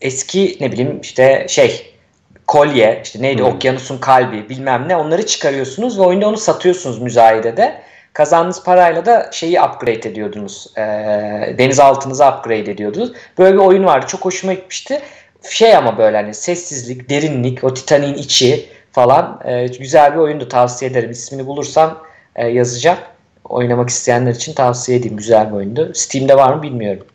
eski 0.00 0.56
ne 0.60 0.72
bileyim 0.72 1.00
işte 1.00 1.46
şey 1.48 1.94
kolye 2.46 3.00
işte 3.04 3.22
neydi 3.22 3.42
hmm. 3.42 3.48
okyanusun 3.48 3.98
kalbi 3.98 4.48
bilmem 4.48 4.84
ne 4.88 4.96
onları 4.96 5.26
çıkarıyorsunuz 5.26 5.98
ve 5.98 6.02
oyunda 6.02 6.28
onu 6.28 6.36
satıyorsunuz 6.36 6.98
müzayedede. 6.98 7.82
Kazandığınız 8.12 8.64
parayla 8.64 9.06
da 9.06 9.30
şeyi 9.32 9.62
upgrade 9.62 10.08
ediyordunuz. 10.08 10.66
E, 10.76 10.80
denizaltınızı 11.58 12.24
upgrade 12.28 12.70
ediyordunuz. 12.70 13.12
Böyle 13.38 13.54
bir 13.54 13.60
oyun 13.60 13.84
vardı. 13.84 14.06
Çok 14.08 14.24
hoşuma 14.24 14.52
gitmişti. 14.52 15.00
Şey 15.50 15.76
ama 15.76 15.98
böyle 15.98 16.16
hani 16.16 16.34
sessizlik, 16.34 17.10
derinlik, 17.10 17.64
o 17.64 17.74
Titanic'in 17.74 18.14
içi 18.14 18.68
falan. 18.92 19.40
E, 19.44 19.66
güzel 19.66 20.14
bir 20.14 20.18
oyundu. 20.18 20.48
Tavsiye 20.48 20.90
ederim. 20.90 21.10
İsmini 21.10 21.46
bulursam 21.46 21.98
e, 22.36 22.48
yazacağım. 22.48 22.98
Oynamak 23.44 23.88
isteyenler 23.88 24.34
için 24.34 24.52
tavsiye 24.52 24.98
edeyim. 24.98 25.16
Güzel 25.16 25.50
bir 25.50 25.56
oyundu. 25.56 25.92
Steam'de 25.94 26.36
var 26.36 26.54
mı 26.54 26.62
bilmiyorum. 26.62 27.06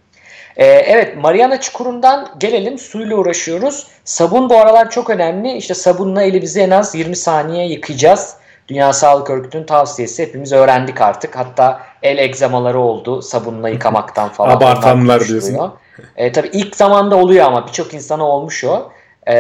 Ee, 0.58 0.66
evet 0.66 1.18
Mariana 1.18 1.62
Çukuru'ndan 1.62 2.30
gelelim. 2.38 2.78
Suyla 2.78 3.16
uğraşıyoruz. 3.16 3.88
Sabun 4.06 4.50
bu 4.50 4.58
aralar 4.58 4.90
çok 4.90 5.10
önemli. 5.10 5.54
İşte 5.54 5.74
sabunla 5.74 6.24
elimizi 6.24 6.60
en 6.60 6.70
az 6.70 6.96
20 6.96 7.16
saniye 7.16 7.68
yıkayacağız. 7.68 8.36
Dünya 8.68 8.94
Sağlık 8.94 9.30
Örgütü'nün 9.30 9.64
tavsiyesi 9.64 10.24
hepimiz 10.24 10.52
öğrendik 10.52 11.02
artık. 11.02 11.36
Hatta 11.36 11.82
el 12.04 12.18
egzamaları 12.18 12.80
oldu 12.80 13.22
sabunla 13.22 13.70
yıkamaktan 13.70 14.30
falan. 14.30 14.56
Abartanlar 14.56 15.28
diyorsun. 15.28 15.74
E, 16.16 16.32
tabii 16.32 16.50
ilk 16.54 16.76
zamanda 16.76 17.16
oluyor 17.16 17.46
ama 17.46 17.68
birçok 17.68 17.94
insana 17.94 18.24
olmuş 18.24 18.64
o. 18.64 18.92
E, 19.28 19.36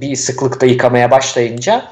bir 0.00 0.16
sıklıkta 0.16 0.66
yıkamaya 0.66 1.10
başlayınca. 1.10 1.82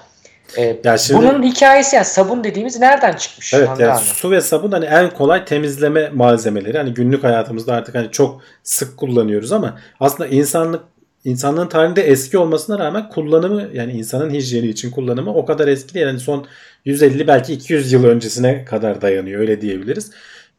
E, 0.56 0.76
ya 0.84 0.98
şimdi, 0.98 1.20
bunun 1.20 1.42
hikayesi 1.42 1.96
yani 1.96 2.04
sabun 2.04 2.44
dediğimiz 2.44 2.80
nereden 2.80 3.12
çıkmış? 3.12 3.54
Evet 3.54 3.68
yani 3.78 4.00
su 4.00 4.30
ve 4.30 4.40
sabun 4.40 4.72
hani 4.72 4.84
en 4.84 5.10
kolay 5.10 5.44
temizleme 5.44 6.08
malzemeleri. 6.08 6.78
Hani 6.78 6.94
günlük 6.94 7.24
hayatımızda 7.24 7.74
artık 7.74 7.94
hani 7.94 8.10
çok 8.10 8.40
sık 8.62 8.96
kullanıyoruz 8.96 9.52
ama 9.52 9.78
aslında 10.00 10.28
insanlık 10.28 10.82
insanlığın 11.24 11.66
tarihinde 11.66 12.02
eski 12.02 12.38
olmasına 12.38 12.78
rağmen 12.78 13.08
kullanımı 13.08 13.68
yani 13.74 13.92
insanın 13.92 14.30
hijyeni 14.30 14.66
için 14.66 14.90
kullanımı 14.90 15.34
o 15.34 15.44
kadar 15.44 15.68
eski 15.68 15.94
değil. 15.94 16.06
Yani 16.06 16.20
son 16.20 16.46
150 16.84 17.26
belki 17.26 17.52
200 17.52 17.92
yıl 17.92 18.04
öncesine 18.04 18.64
kadar 18.64 19.02
dayanıyor 19.02 19.40
öyle 19.40 19.60
diyebiliriz. 19.60 20.10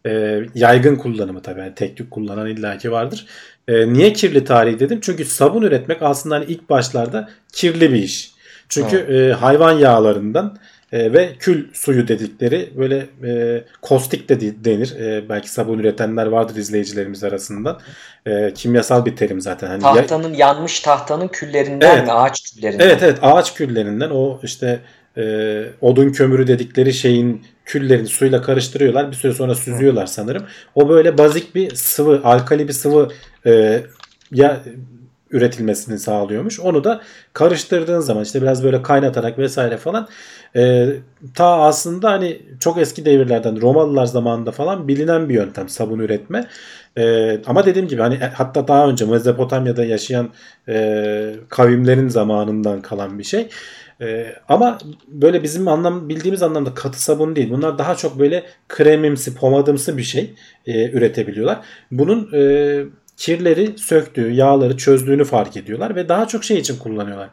E, 0.05 0.41
yaygın 0.55 0.95
kullanımı 0.95 1.41
tabii 1.41 1.59
yani 1.59 1.75
tek 1.75 1.97
tük 1.97 2.11
kullanan 2.11 2.47
illaki 2.47 2.91
vardır. 2.91 3.25
E, 3.67 3.93
niye 3.93 4.13
kirli 4.13 4.43
tarihi 4.43 4.79
dedim? 4.79 4.99
Çünkü 5.01 5.25
sabun 5.25 5.61
üretmek 5.61 6.01
aslında 6.01 6.35
hani 6.35 6.45
ilk 6.45 6.69
başlarda 6.69 7.29
kirli 7.53 7.93
bir 7.93 8.03
iş. 8.03 8.31
Çünkü 8.69 8.97
e, 8.97 9.33
hayvan 9.33 9.71
yağlarından 9.71 10.57
e, 10.91 11.13
ve 11.13 11.35
kül 11.39 11.73
suyu 11.73 12.07
dedikleri 12.07 12.69
böyle 12.77 13.07
e, 13.23 13.63
kostik 13.81 14.29
de 14.29 14.65
denir. 14.65 14.95
E, 14.99 15.29
belki 15.29 15.49
sabun 15.49 15.79
üretenler 15.79 16.25
vardır 16.25 16.55
izleyicilerimiz 16.55 17.23
arasında. 17.23 17.77
E, 18.25 18.53
kimyasal 18.53 19.05
bir 19.05 19.15
terim 19.15 19.41
zaten. 19.41 19.67
Hani 19.67 19.81
tahtanın 19.81 20.33
ya... 20.33 20.47
yanmış 20.47 20.79
tahtanın 20.79 21.27
küllerinden 21.27 21.95
evet, 21.95 22.05
mi? 22.05 22.11
Ağaç 22.11 22.41
küllerinden. 22.41 22.85
Evet 22.85 23.03
evet 23.03 23.17
ağaç 23.21 23.53
küllerinden 23.53 24.09
o 24.09 24.39
işte 24.43 24.79
e, 25.17 25.63
odun 25.81 26.11
kömürü 26.11 26.47
dedikleri 26.47 26.93
şeyin 26.93 27.45
küllerini 27.65 28.07
suyla 28.07 28.41
karıştırıyorlar. 28.41 29.11
Bir 29.11 29.15
süre 29.15 29.33
sonra 29.33 29.55
süzüyorlar 29.55 30.05
sanırım. 30.05 30.43
O 30.75 30.89
böyle 30.89 31.17
bazik 31.17 31.55
bir 31.55 31.75
sıvı, 31.75 32.21
alkali 32.23 32.67
bir 32.67 32.73
sıvı 32.73 33.09
e, 33.45 33.81
ya 34.31 34.61
üretilmesini 35.31 35.99
sağlıyormuş. 35.99 36.59
Onu 36.59 36.83
da 36.83 37.01
karıştırdığın 37.33 37.99
zaman 37.99 38.23
işte 38.23 38.41
biraz 38.41 38.63
böyle 38.63 38.81
kaynatarak 38.81 39.37
vesaire 39.37 39.77
falan 39.77 40.07
e, 40.55 40.89
ta 41.35 41.45
aslında 41.45 42.11
hani 42.11 42.41
çok 42.59 42.77
eski 42.77 43.05
devirlerden 43.05 43.61
Romalılar 43.61 44.05
zamanında 44.05 44.51
falan 44.51 44.87
bilinen 44.87 45.29
bir 45.29 45.33
yöntem 45.33 45.69
sabun 45.69 45.99
üretme. 45.99 46.47
E, 46.97 47.37
ama 47.45 47.65
dediğim 47.65 47.87
gibi 47.87 48.01
hani 48.01 48.17
hatta 48.17 48.67
daha 48.67 48.87
önce 48.87 49.05
Mezopotamya'da 49.05 49.85
yaşayan 49.85 50.29
e, 50.69 51.35
kavimlerin 51.49 52.07
zamanından 52.07 52.81
kalan 52.81 53.19
bir 53.19 53.23
şey. 53.23 53.49
Ee, 54.01 54.35
ama 54.49 54.77
böyle 55.07 55.43
bizim 55.43 55.67
anlam 55.67 56.09
bildiğimiz 56.09 56.43
anlamda 56.43 56.73
katı 56.73 57.03
sabun 57.03 57.35
değil. 57.35 57.49
Bunlar 57.49 57.77
daha 57.77 57.95
çok 57.95 58.19
böyle 58.19 58.43
kremimsi, 58.69 59.35
pomadımsı 59.35 59.97
bir 59.97 60.03
şey 60.03 60.33
e, 60.65 60.91
üretebiliyorlar. 60.91 61.59
Bunun 61.91 62.29
e, 62.33 62.83
kirleri 63.17 63.77
söktüğü, 63.77 64.31
yağları 64.31 64.77
çözdüğünü 64.77 65.25
fark 65.25 65.57
ediyorlar 65.57 65.95
ve 65.95 66.09
daha 66.09 66.27
çok 66.27 66.43
şey 66.43 66.57
için 66.57 66.77
kullanıyorlar. 66.77 67.29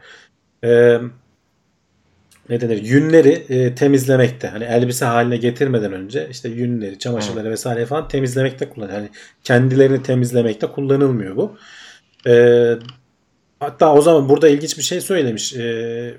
E, 0.65 0.99
ne 2.49 2.61
denir? 2.61 2.83
Yünleri 2.83 3.45
e, 3.49 3.75
temizlemekte. 3.75 4.49
Hani 4.49 4.65
elbise 4.65 5.05
haline 5.05 5.37
getirmeden 5.37 5.93
önce 5.93 6.29
işte 6.31 6.49
yünleri, 6.49 6.99
çamaşırları 6.99 7.51
vesaire 7.51 7.87
falan 7.87 8.09
temizlemekte 8.09 8.69
kullanıyor. 8.69 8.99
Hani 8.99 9.09
kendilerini 9.45 10.03
temizlemekte 10.03 10.67
kullanılmıyor 10.67 11.37
bu. 11.37 11.57
E, 12.27 12.75
Hatta 13.61 13.95
o 13.95 14.01
zaman 14.01 14.29
burada 14.29 14.49
ilginç 14.49 14.79
bir 14.79 14.83
şey 14.83 15.01
söylemiş. 15.01 15.55
E, 15.55 16.15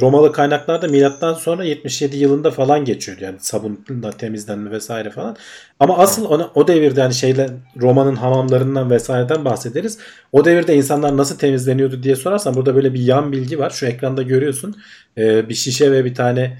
Romalı 0.00 0.32
kaynaklarda 0.32 0.88
milattan 0.88 1.34
sonra 1.34 1.64
77 1.64 2.16
yılında 2.16 2.50
falan 2.50 2.84
geçiyor. 2.84 3.18
Yani 3.20 3.36
sabunla 3.40 4.10
temizlenme 4.18 4.70
vesaire 4.70 5.10
falan. 5.10 5.36
Ama 5.80 5.98
asıl 5.98 6.24
ona, 6.24 6.50
o 6.54 6.68
devirde 6.68 7.02
hani 7.02 7.14
şeyle 7.14 7.50
Roma'nın 7.80 8.16
hamamlarından 8.16 8.90
vesaireden 8.90 9.44
bahsederiz. 9.44 9.98
O 10.32 10.44
devirde 10.44 10.74
insanlar 10.74 11.16
nasıl 11.16 11.38
temizleniyordu 11.38 12.02
diye 12.02 12.16
sorarsan 12.16 12.54
burada 12.54 12.74
böyle 12.74 12.94
bir 12.94 13.00
yan 13.00 13.32
bilgi 13.32 13.58
var. 13.58 13.70
Şu 13.70 13.86
ekranda 13.86 14.22
görüyorsun. 14.22 14.76
E, 15.18 15.48
bir 15.48 15.54
şişe 15.54 15.92
ve 15.92 16.04
bir 16.04 16.14
tane 16.14 16.58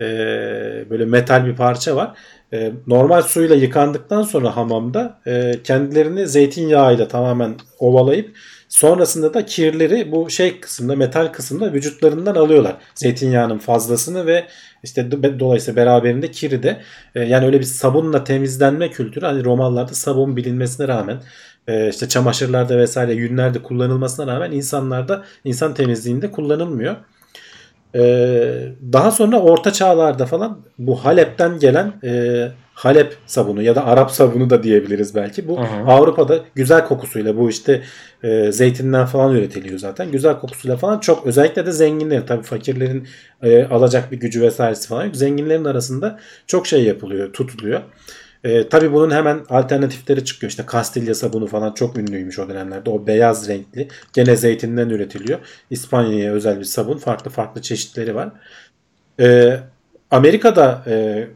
e, 0.00 0.06
böyle 0.90 1.04
metal 1.04 1.46
bir 1.46 1.56
parça 1.56 1.96
var. 1.96 2.16
E, 2.52 2.72
normal 2.86 3.22
suyla 3.22 3.56
yıkandıktan 3.56 4.22
sonra 4.22 4.56
hamamda 4.56 5.20
e, 5.26 5.54
kendilerini 5.64 6.26
zeytinyağıyla 6.26 7.08
tamamen 7.08 7.56
ovalayıp 7.78 8.36
Sonrasında 8.70 9.34
da 9.34 9.46
kirleri 9.46 10.12
bu 10.12 10.30
şey 10.30 10.60
kısımda 10.60 10.96
metal 10.96 11.26
kısımda 11.26 11.72
vücutlarından 11.72 12.34
alıyorlar. 12.34 12.76
Zeytinyağının 12.94 13.58
fazlasını 13.58 14.26
ve 14.26 14.46
işte 14.82 15.10
dolayısıyla 15.40 15.76
beraberinde 15.82 16.30
kiri 16.30 16.62
de 16.62 16.80
e, 17.14 17.20
yani 17.20 17.46
öyle 17.46 17.60
bir 17.60 17.64
sabunla 17.64 18.24
temizlenme 18.24 18.90
kültürü 18.90 19.26
hani 19.26 19.44
Romalılarda 19.44 19.94
sabun 19.94 20.36
bilinmesine 20.36 20.88
rağmen 20.88 21.22
e, 21.68 21.88
işte 21.88 22.08
çamaşırlarda 22.08 22.78
vesaire 22.78 23.14
yünlerde 23.14 23.62
kullanılmasına 23.62 24.26
rağmen 24.34 24.52
insanlarda 24.52 25.24
insan 25.44 25.74
temizliğinde 25.74 26.30
kullanılmıyor. 26.30 26.96
E, 27.94 28.02
daha 28.92 29.10
sonra 29.10 29.40
orta 29.40 29.72
çağlarda 29.72 30.26
falan 30.26 30.60
bu 30.78 31.04
Halep'ten 31.04 31.58
gelen 31.58 31.92
Halep 32.80 33.16
sabunu 33.26 33.62
ya 33.62 33.74
da 33.74 33.86
Arap 33.86 34.10
sabunu 34.10 34.50
da 34.50 34.62
diyebiliriz 34.62 35.14
belki. 35.14 35.48
Bu 35.48 35.60
Aha. 35.60 35.84
Avrupa'da 35.86 36.40
güzel 36.54 36.84
kokusuyla 36.84 37.36
bu 37.36 37.50
işte 37.50 37.82
e, 38.22 38.52
zeytinden 38.52 39.06
falan 39.06 39.36
üretiliyor 39.36 39.78
zaten. 39.78 40.12
Güzel 40.12 40.38
kokusuyla 40.38 40.76
falan 40.76 40.98
çok 40.98 41.26
özellikle 41.26 41.66
de 41.66 41.72
zenginlerin 41.72 42.26
tabii 42.26 42.42
fakirlerin 42.42 43.08
e, 43.42 43.64
alacak 43.64 44.12
bir 44.12 44.20
gücü 44.20 44.42
vesairesi 44.42 44.88
falan 44.88 45.04
yok. 45.04 45.16
Zenginlerin 45.16 45.64
arasında 45.64 46.18
çok 46.46 46.66
şey 46.66 46.84
yapılıyor, 46.84 47.32
tutuluyor. 47.32 47.80
E, 48.44 48.68
tabii 48.68 48.92
bunun 48.92 49.10
hemen 49.10 49.40
alternatifleri 49.48 50.24
çıkıyor. 50.24 50.50
İşte 50.50 50.66
Kastilya 50.66 51.14
sabunu 51.14 51.46
falan 51.46 51.72
çok 51.72 51.98
ünlüymüş 51.98 52.38
o 52.38 52.48
dönemlerde. 52.48 52.90
O 52.90 53.06
beyaz 53.06 53.48
renkli. 53.48 53.88
Gene 54.12 54.36
zeytinden 54.36 54.88
üretiliyor. 54.88 55.38
İspanya'ya 55.70 56.32
özel 56.32 56.58
bir 56.58 56.64
sabun. 56.64 56.98
Farklı 56.98 57.30
farklı 57.30 57.62
çeşitleri 57.62 58.14
var. 58.14 58.28
E, 59.20 59.58
Amerika'da 60.10 60.84
e, 60.86 61.26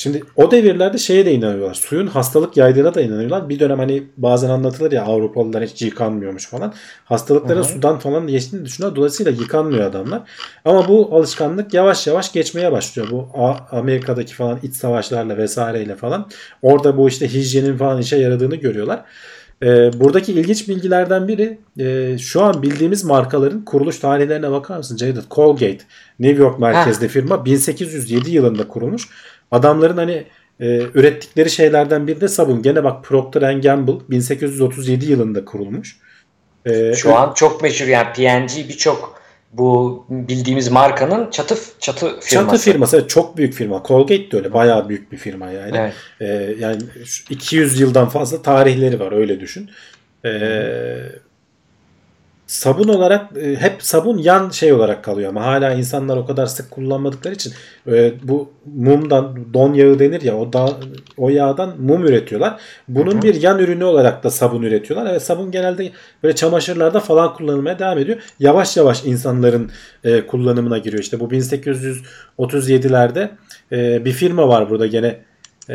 Şimdi 0.00 0.22
o 0.36 0.50
devirlerde 0.50 0.98
şeye 0.98 1.26
de 1.26 1.32
inanıyorlar. 1.32 1.74
Suyun 1.74 2.06
hastalık 2.06 2.56
yaydığına 2.56 2.94
da 2.94 3.00
inanıyorlar. 3.00 3.48
Bir 3.48 3.60
dönem 3.60 3.78
hani 3.78 4.02
bazen 4.16 4.50
anlatılır 4.50 4.92
ya 4.92 5.04
Avrupalılar 5.04 5.64
hiç 5.64 5.82
yıkanmıyormuş 5.82 6.46
falan. 6.46 6.74
Hastalıkların 7.04 7.62
sudan 7.62 7.98
falan 7.98 8.26
geçtiğini 8.26 8.64
düşünüyor. 8.64 8.96
Dolayısıyla 8.96 9.32
yıkanmıyor 9.32 9.84
adamlar. 9.84 10.22
Ama 10.64 10.88
bu 10.88 11.16
alışkanlık 11.16 11.74
yavaş 11.74 12.06
yavaş 12.06 12.32
geçmeye 12.32 12.72
başlıyor. 12.72 13.08
Bu 13.10 13.28
Amerika'daki 13.70 14.34
falan 14.34 14.58
iç 14.62 14.74
savaşlarla 14.74 15.36
vesaireyle 15.36 15.96
falan. 15.96 16.28
Orada 16.62 16.96
bu 16.96 17.08
işte 17.08 17.32
hijyenin 17.32 17.76
falan 17.76 18.00
işe 18.00 18.16
yaradığını 18.16 18.56
görüyorlar. 18.56 19.04
E, 19.62 20.00
buradaki 20.00 20.32
ilginç 20.32 20.68
bilgilerden 20.68 21.28
biri 21.28 21.58
e, 21.78 22.18
şu 22.18 22.42
an 22.42 22.62
bildiğimiz 22.62 23.04
markaların 23.04 23.64
kuruluş 23.64 23.98
tarihlerine 23.98 24.50
bakar 24.50 24.76
mısın? 24.76 25.22
Colgate, 25.30 25.78
New 26.20 26.42
York 26.42 26.58
merkezli 26.58 27.06
ha. 27.06 27.12
firma 27.12 27.44
1807 27.44 28.30
yılında 28.30 28.68
kurulmuş. 28.68 29.08
Adamların 29.50 29.96
hani 29.96 30.24
e, 30.60 30.66
ürettikleri 30.94 31.50
şeylerden 31.50 32.06
biri 32.06 32.20
de 32.20 32.28
sabun. 32.28 32.62
Gene 32.62 32.84
bak 32.84 33.04
Procter 33.04 33.52
Gamble 33.52 33.92
1837 34.10 35.10
yılında 35.10 35.44
kurulmuş. 35.44 35.96
E, 36.66 36.94
Şu 36.94 37.16
an 37.16 37.34
çok 37.34 37.62
meşhur 37.62 37.86
yani 37.86 38.12
P&G 38.12 38.68
birçok 38.68 39.20
bu 39.52 40.04
bildiğimiz 40.10 40.68
markanın 40.68 41.30
çatı 41.30 41.56
çatı 41.80 42.06
firması. 42.06 42.28
Çatı 42.30 42.58
firması 42.58 43.08
çok 43.08 43.36
büyük 43.36 43.54
firma. 43.54 43.82
Colgate 43.86 44.30
de 44.30 44.36
öyle 44.36 44.52
bayağı 44.52 44.88
büyük 44.88 45.12
bir 45.12 45.16
firma 45.16 45.50
yani. 45.50 45.76
Evet. 45.76 45.94
Ee, 46.20 46.54
yani 46.58 46.82
200 47.30 47.80
yıldan 47.80 48.08
fazla 48.08 48.42
tarihleri 48.42 49.00
var 49.00 49.12
öyle 49.12 49.40
düşün. 49.40 49.70
Ee, 50.24 50.30
sabun 52.50 52.88
olarak 52.88 53.36
e, 53.36 53.56
hep 53.56 53.82
sabun 53.82 54.18
yan 54.18 54.50
şey 54.50 54.72
olarak 54.72 55.04
kalıyor 55.04 55.28
ama 55.28 55.46
hala 55.46 55.72
insanlar 55.72 56.16
o 56.16 56.26
kadar 56.26 56.46
sık 56.46 56.70
kullanmadıkları 56.70 57.34
için 57.34 57.52
e, 57.86 58.12
bu 58.22 58.50
mumdan 58.76 59.54
don 59.54 59.74
yağı 59.74 59.98
denir 59.98 60.22
ya 60.22 60.36
o 60.36 60.52
da 60.52 60.76
o 61.16 61.28
yağdan 61.28 61.80
mum 61.80 62.06
üretiyorlar. 62.06 62.60
Bunun 62.88 63.12
Hı-hı. 63.12 63.22
bir 63.22 63.42
yan 63.42 63.58
ürünü 63.58 63.84
olarak 63.84 64.24
da 64.24 64.30
sabun 64.30 64.62
üretiyorlar. 64.62 65.10
Evet 65.10 65.22
sabun 65.22 65.50
genelde 65.50 65.90
böyle 66.22 66.34
çamaşırlarda 66.34 67.00
falan 67.00 67.34
kullanılmaya 67.34 67.78
devam 67.78 67.98
ediyor. 67.98 68.18
Yavaş 68.40 68.76
yavaş 68.76 69.04
insanların 69.04 69.70
e, 70.04 70.26
kullanımına 70.26 70.78
giriyor. 70.78 71.02
İşte 71.02 71.20
bu 71.20 71.24
1837'lerde 71.24 73.30
e, 73.72 74.04
bir 74.04 74.12
firma 74.12 74.48
var 74.48 74.70
burada 74.70 74.86
gene 74.86 75.20
e, 75.68 75.74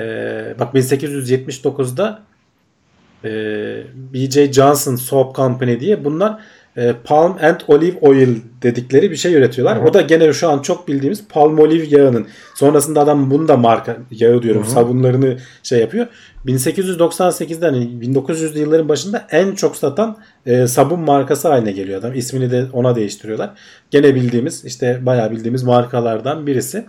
bak 0.60 0.74
1879'da 0.74 2.24
e, 3.26 3.84
BJ 4.14 4.52
Johnson 4.52 4.96
Soap 4.96 5.36
Company 5.36 5.80
diye 5.80 6.06
bunlar 6.06 6.40
e, 6.78 6.94
palm 7.04 7.38
and 7.42 7.60
olive 7.68 7.98
oil 8.02 8.36
dedikleri 8.64 9.12
bir 9.12 9.16
şey 9.16 9.34
üretiyorlar. 9.34 9.78
Hı-hı. 9.78 9.86
O 9.86 9.94
da 9.94 10.02
gene 10.02 10.34
şu 10.34 10.50
an 10.50 10.62
çok 10.62 10.88
bildiğimiz 10.88 11.28
palm 11.30 11.60
olive 11.60 11.98
yağının. 11.98 12.28
Sonrasında 12.56 13.02
adam 13.02 13.32
bunu 13.32 13.48
da 13.48 13.58
marka 13.58 13.98
yağı 14.12 14.42
diyorum 14.42 14.64
Hı-hı. 14.64 14.72
sabunlarını 14.72 15.38
şey 15.64 15.80
yapıyor. 15.80 16.08
1898'den 16.46 17.74
hani 17.74 17.86
1900'lü 17.86 18.60
yılların 18.60 18.90
başında 18.90 19.28
en 19.32 19.56
çok 19.56 19.76
satan 19.76 20.18
e, 20.46 20.68
sabun 20.68 21.00
markası 21.00 21.48
haline 21.48 21.72
geliyor 21.72 22.00
adam. 22.00 22.14
İsmini 22.16 22.52
de 22.52 22.66
ona 22.74 22.96
değiştiriyorlar. 22.96 23.50
Gene 23.92 24.16
bildiğimiz 24.16 24.66
işte 24.66 25.00
bayağı 25.02 25.32
bildiğimiz 25.32 25.64
markalardan 25.64 26.48
birisi. 26.48 26.86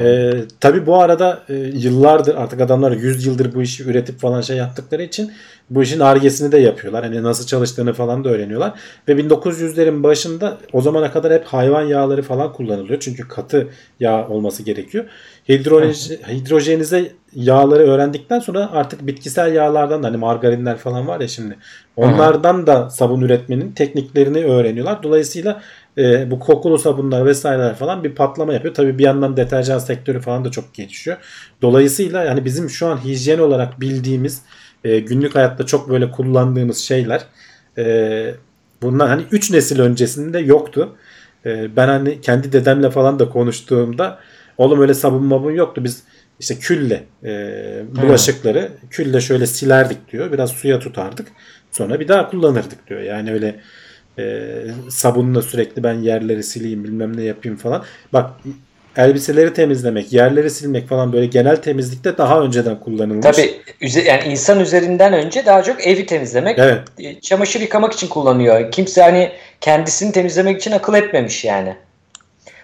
Ee, 0.00 0.32
tabii 0.60 0.86
bu 0.86 1.00
arada 1.00 1.42
e, 1.48 1.54
yıllardır 1.54 2.34
artık 2.34 2.60
adamlar 2.60 2.92
100 2.92 3.26
yıldır 3.26 3.54
bu 3.54 3.62
işi 3.62 3.84
üretip 3.84 4.20
falan 4.20 4.40
şey 4.40 4.56
yaptıkları 4.56 5.02
için 5.02 5.32
bu 5.70 5.82
işin 5.82 6.00
argesini 6.00 6.52
de 6.52 6.58
yapıyorlar. 6.58 7.04
Hani 7.04 7.22
nasıl 7.22 7.46
çalıştığını 7.46 7.92
falan 7.92 8.24
da 8.24 8.28
öğreniyorlar. 8.28 8.72
Ve 9.08 9.12
1900'lerin 9.12 10.02
başında 10.02 10.58
o 10.72 10.80
zamana 10.80 11.12
kadar 11.12 11.32
hep 11.32 11.44
hayvan 11.44 11.82
yağları 11.82 12.22
falan 12.22 12.52
kullanılıyor. 12.52 13.00
Çünkü 13.00 13.28
katı 13.28 13.68
yağ 14.00 14.28
olması 14.28 14.62
gerekiyor. 14.62 15.04
Hidrojenize, 15.48 16.18
hidrojenize 16.28 17.12
yağları 17.34 17.82
öğrendikten 17.82 18.38
sonra 18.38 18.70
artık 18.72 19.06
bitkisel 19.06 19.54
yağlardan 19.54 20.02
da 20.02 20.06
hani 20.06 20.16
margarinler 20.16 20.76
falan 20.76 21.06
var 21.06 21.20
ya 21.20 21.28
şimdi. 21.28 21.56
Onlardan 21.96 22.66
da 22.66 22.90
sabun 22.90 23.20
üretmenin 23.20 23.72
tekniklerini 23.72 24.44
öğreniyorlar. 24.44 25.02
Dolayısıyla 25.02 25.62
e, 25.98 26.30
bu 26.30 26.38
kokulu 26.38 26.78
sabunlar 26.78 27.26
vesaireler 27.26 27.74
falan 27.74 28.04
bir 28.04 28.14
patlama 28.14 28.52
yapıyor. 28.52 28.74
Tabii 28.74 28.98
bir 28.98 29.04
yandan 29.04 29.36
deterjan 29.36 29.78
sektörü 29.78 30.20
falan 30.20 30.44
da 30.44 30.50
çok 30.50 30.74
gelişiyor. 30.74 31.16
Dolayısıyla 31.62 32.24
yani 32.24 32.44
bizim 32.44 32.70
şu 32.70 32.86
an 32.86 33.04
hijyen 33.04 33.38
olarak 33.38 33.80
bildiğimiz 33.80 34.42
e, 34.84 34.98
günlük 34.98 35.34
hayatta 35.34 35.66
çok 35.66 35.90
böyle 35.90 36.10
kullandığımız 36.10 36.78
şeyler 36.78 37.22
e, 37.78 38.34
bunlar 38.82 39.08
hani 39.08 39.22
3 39.30 39.50
nesil 39.50 39.80
öncesinde 39.80 40.38
yoktu. 40.38 40.96
E, 41.46 41.76
ben 41.76 41.88
hani 41.88 42.20
kendi 42.20 42.52
dedemle 42.52 42.90
falan 42.90 43.18
da 43.18 43.28
konuştuğumda 43.28 44.18
oğlum 44.58 44.80
öyle 44.80 44.94
sabun 44.94 45.24
mabun 45.24 45.52
yoktu. 45.52 45.84
Biz 45.84 46.02
işte 46.40 46.58
külle 46.58 47.04
e, 47.24 47.84
bulaşıkları 47.96 48.60
hmm. 48.60 48.88
külle 48.88 49.20
şöyle 49.20 49.46
silerdik 49.46 50.12
diyor. 50.12 50.32
Biraz 50.32 50.50
suya 50.50 50.78
tutardık. 50.78 51.28
Sonra 51.72 52.00
bir 52.00 52.08
daha 52.08 52.30
kullanırdık 52.30 52.88
diyor. 52.88 53.00
Yani 53.00 53.32
öyle 53.32 53.60
e, 54.18 54.46
sabunla 54.90 55.42
sürekli 55.42 55.82
ben 55.82 55.94
yerleri 55.94 56.42
sileyim 56.42 56.84
bilmem 56.84 57.16
ne 57.16 57.22
yapayım 57.22 57.56
falan. 57.56 57.84
Bak 58.12 58.30
elbiseleri 58.96 59.54
temizlemek, 59.54 60.12
yerleri 60.12 60.50
silmek 60.50 60.88
falan 60.88 61.12
böyle 61.12 61.26
genel 61.26 61.56
temizlikte 61.56 62.18
daha 62.18 62.40
önceden 62.40 62.80
kullanılmış. 62.80 63.26
Tabii 63.26 63.54
yani 64.06 64.24
insan 64.26 64.60
üzerinden 64.60 65.12
önce 65.12 65.46
daha 65.46 65.62
çok 65.62 65.86
evi 65.86 66.06
temizlemek, 66.06 66.58
evet. 66.58 66.78
E, 66.98 67.20
çamaşır 67.20 67.60
yıkamak 67.60 67.92
için 67.92 68.08
kullanıyor. 68.08 68.70
Kimse 68.70 69.02
hani 69.02 69.32
kendisini 69.60 70.12
temizlemek 70.12 70.60
için 70.60 70.72
akıl 70.72 70.94
etmemiş 70.94 71.44
yani. 71.44 71.76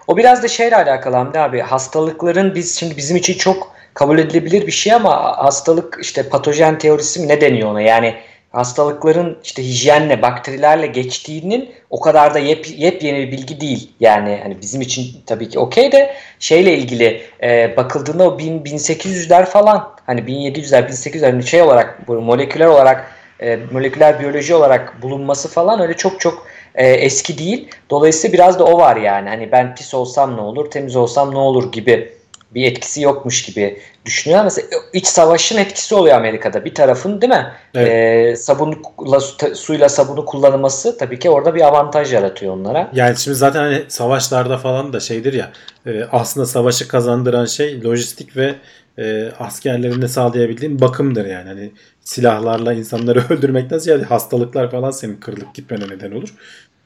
O 0.07 0.17
biraz 0.17 0.43
da 0.43 0.49
şeyle 0.49 0.77
alakalı 0.77 1.17
Hamdi 1.17 1.39
abi. 1.39 1.61
Hastalıkların 1.61 2.55
biz 2.55 2.79
şimdi 2.79 2.97
bizim 2.97 3.17
için 3.17 3.35
çok 3.35 3.73
kabul 3.95 4.19
edilebilir 4.19 4.67
bir 4.67 4.73
şey 4.73 4.93
ama 4.93 5.39
hastalık 5.39 5.99
işte 6.03 6.29
patojen 6.29 6.79
teorisi 6.79 7.21
mi 7.21 7.29
ne 7.29 7.41
deniyor 7.41 7.71
ona? 7.71 7.81
Yani 7.81 8.15
hastalıkların 8.53 9.39
işte 9.45 9.63
hijyenle, 9.63 10.23
bakterilerle 10.23 10.87
geçtiğinin 10.87 11.71
o 11.91 12.01
kadar 12.01 12.35
da 12.35 12.39
yep, 12.39 12.67
yepyeni 12.77 13.19
bir 13.19 13.33
bilgi 13.33 13.61
değil. 13.61 13.91
Yani 14.01 14.41
hani 14.43 14.61
bizim 14.61 14.81
için 14.81 15.07
tabii 15.27 15.49
ki 15.49 15.59
okey 15.59 15.93
de 15.93 16.15
şeyle 16.39 16.79
ilgili 16.79 17.23
e, 17.43 17.77
bakıldığında 17.77 18.25
o 18.25 18.39
1000, 18.39 18.63
1800'ler 18.63 19.47
falan 19.47 19.91
hani 20.07 20.21
1700'ler 20.21 20.89
1800'ler 20.89 21.31
hani 21.31 21.43
şey 21.43 21.63
olarak 21.63 22.09
moleküler 22.09 22.67
olarak 22.67 23.13
e, 23.41 23.59
moleküler 23.73 24.21
biyoloji 24.21 24.55
olarak 24.55 25.03
bulunması 25.03 25.49
falan 25.49 25.81
öyle 25.81 25.97
çok 25.97 26.21
çok 26.21 26.47
e, 26.75 26.89
eski 26.89 27.39
değil. 27.39 27.69
Dolayısıyla 27.91 28.33
biraz 28.33 28.59
da 28.59 28.65
o 28.65 28.79
var 28.79 28.97
yani. 28.97 29.29
Hani 29.29 29.53
ben 29.53 29.75
pis 29.75 29.95
olsam 29.95 30.37
ne 30.37 30.41
olur, 30.41 30.71
temiz 30.71 30.97
olsam 30.97 31.35
ne 31.35 31.39
olur 31.39 31.73
gibi 31.73 32.13
bir 32.55 32.67
etkisi 32.67 33.03
yokmuş 33.03 33.43
gibi 33.43 33.81
düşünüyor. 34.05 34.45
Mesela 34.45 34.69
iç 34.93 35.07
savaşın 35.07 35.59
etkisi 35.59 35.95
oluyor 35.95 36.17
Amerika'da. 36.17 36.65
Bir 36.65 36.75
tarafın 36.75 37.21
değil 37.21 37.33
mi? 37.33 37.53
Evet. 37.75 37.89
Ee, 37.89 38.37
sabunla, 38.37 39.21
suyla 39.55 39.89
sabunu 39.89 40.25
kullanılması 40.25 40.99
tabii 40.99 41.19
ki 41.19 41.31
orada 41.31 41.55
bir 41.55 41.61
avantaj 41.61 42.13
yaratıyor 42.13 42.55
onlara. 42.55 42.91
Yani 42.95 43.17
şimdi 43.17 43.37
zaten 43.37 43.61
hani 43.61 43.83
savaşlarda 43.89 44.59
falan 44.59 44.93
da 44.93 45.01
şeydir 45.01 45.33
ya 45.33 45.53
e, 45.87 46.05
aslında 46.13 46.47
savaşı 46.47 46.89
kazandıran 46.89 47.47
şey 47.47 47.85
lojistik 47.85 48.37
ve 48.37 48.55
e, 48.99 49.31
askerlerine 49.39 50.09
sağlayabildiğin 50.09 50.81
bakımdır 50.81 51.27
yani. 51.27 51.49
Hani 51.49 51.73
silahlarla 52.01 52.73
insanları 52.73 53.25
öldürmekten 53.31 53.79
ziyade 53.79 54.05
hastalıklar 54.05 54.71
falan 54.71 54.91
senin 54.91 55.17
kırılıp 55.17 55.55
gitmene 55.55 55.85
neden 55.89 56.13
olur. 56.13 56.35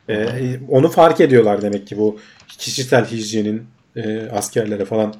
E, 0.09 0.27
onu 0.69 0.89
fark 0.89 1.21
ediyorlar 1.21 1.63
demek 1.63 1.87
ki 1.87 1.99
bu 1.99 2.19
kişisel 2.59 3.05
hijyenin 3.05 3.67
e, 3.97 4.29
askerlere 4.29 4.85
falan 4.85 5.15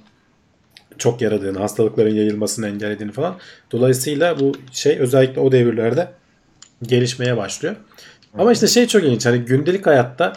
çok 0.99 1.21
yaradığını, 1.21 1.59
hastalıkların 1.59 2.15
yayılmasını 2.15 2.69
engellediğini 2.69 3.13
falan. 3.13 3.37
Dolayısıyla 3.73 4.41
bu 4.41 4.53
şey 4.73 4.99
özellikle 4.99 5.41
o 5.41 5.53
devirlerde 5.53 6.09
gelişmeye 6.83 7.37
başlıyor. 7.37 7.77
Ama 8.39 8.53
işte 8.53 8.67
şey 8.67 8.87
çok 8.87 9.05
ilginç. 9.05 9.27
Hani 9.27 9.39
gündelik 9.39 9.87
hayatta 9.87 10.33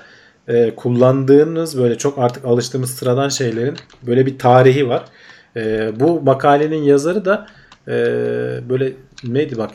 e, 0.48 0.76
kullandığınız 0.76 1.78
böyle 1.78 1.98
çok 1.98 2.20
artık 2.20 2.46
alıştığımız 2.46 2.96
sıradan 2.96 3.30
şeylerin 3.30 3.76
böyle 4.08 4.26
bir 4.26 4.40
tarihi 4.40 4.88
var. 4.90 5.06
E, 5.56 5.92
bu 6.00 6.22
makalenin 6.22 6.84
yazarı 6.84 7.26
da 7.26 7.48
e, 7.88 7.94
böyle 8.70 8.94
neydi 9.24 9.58
bak 9.58 9.72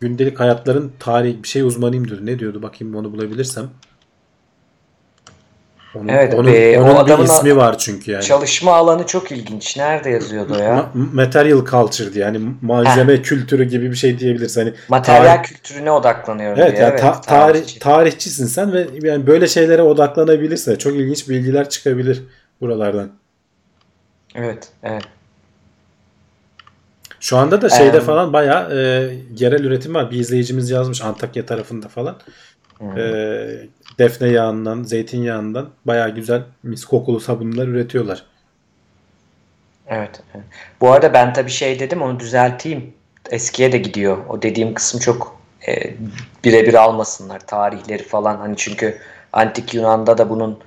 gündelik 0.00 0.40
hayatların 0.40 0.92
tarihi 0.98 1.42
bir 1.42 1.48
şey 1.48 1.62
uzmanıyım 1.62 2.08
diyor. 2.08 2.18
Ne 2.22 2.38
diyordu 2.38 2.62
bakayım 2.62 2.94
onu 2.94 3.12
bulabilirsem. 3.12 3.70
Onun, 5.94 6.08
evet, 6.08 6.34
onun, 6.34 6.52
e, 6.52 6.78
onun 6.80 6.94
o 6.94 6.98
adamın 6.98 7.24
bir 7.24 7.30
ismi 7.30 7.56
var 7.56 7.78
çünkü 7.78 8.10
yani. 8.10 8.24
Çalışma 8.24 8.74
alanı 8.74 9.06
çok 9.06 9.32
ilginç. 9.32 9.76
Nerede 9.76 10.10
yazıyordu 10.10 10.58
ya? 10.58 10.90
material 10.94 11.64
culture 11.64 12.14
diye 12.14 12.24
yani 12.24 12.40
malzeme 12.62 13.12
Heh. 13.12 13.22
kültürü 13.22 13.64
gibi 13.64 13.90
bir 13.90 13.96
şey 13.96 14.18
diyebiliriz. 14.18 14.56
Hani 14.56 14.72
Materyal 14.88 15.24
tarih... 15.24 15.42
kültürüne 15.42 15.90
odaklanıyor 15.90 16.56
evet, 16.58 16.72
diye. 16.72 16.82
Yani 16.82 16.90
evet, 16.90 17.00
ta- 17.00 17.20
tarihçi. 17.20 17.78
tarihçisin 17.78 18.46
sen 18.46 18.72
ve 18.72 18.86
yani 19.02 19.26
böyle 19.26 19.46
şeylere 19.46 19.82
odaklanabilirse 19.82 20.78
çok 20.78 20.94
ilginç 20.94 21.28
bilgiler 21.28 21.68
çıkabilir 21.68 22.22
buralardan. 22.60 23.10
Evet, 24.34 24.68
evet. 24.82 25.02
Şu 27.20 27.36
anda 27.36 27.62
da 27.62 27.68
şeyde 27.68 27.96
ee, 27.96 28.00
falan 28.00 28.32
bayağı 28.32 28.72
e, 28.72 29.10
yerel 29.38 29.64
üretim 29.64 29.94
var. 29.94 30.10
Bir 30.10 30.18
izleyicimiz 30.18 30.70
yazmış 30.70 31.02
Antakya 31.02 31.46
tarafında 31.46 31.88
falan. 31.88 32.16
Hmm. 32.78 32.98
E, 32.98 33.04
defne 33.98 34.28
yağından, 34.28 34.82
zeytinyağından 34.82 35.70
bayağı 35.84 36.14
güzel 36.14 36.42
mis 36.62 36.84
kokulu 36.84 37.20
sabunlar 37.20 37.68
üretiyorlar. 37.68 38.26
Evet. 39.88 40.22
Bu 40.80 40.92
arada 40.92 41.12
ben 41.12 41.32
tabii 41.32 41.50
şey 41.50 41.80
dedim 41.80 42.02
onu 42.02 42.20
düzelteyim. 42.20 42.94
Eskiye 43.30 43.72
de 43.72 43.78
gidiyor. 43.78 44.18
O 44.28 44.42
dediğim 44.42 44.74
kısım 44.74 45.00
çok 45.00 45.40
e, 45.68 45.94
birebir 46.44 46.74
almasınlar 46.74 47.46
tarihleri 47.46 48.02
falan. 48.02 48.36
Hani 48.36 48.56
çünkü 48.56 48.98
antik 49.32 49.74
Yunan'da 49.74 50.18
da 50.18 50.30
bunun 50.30 50.58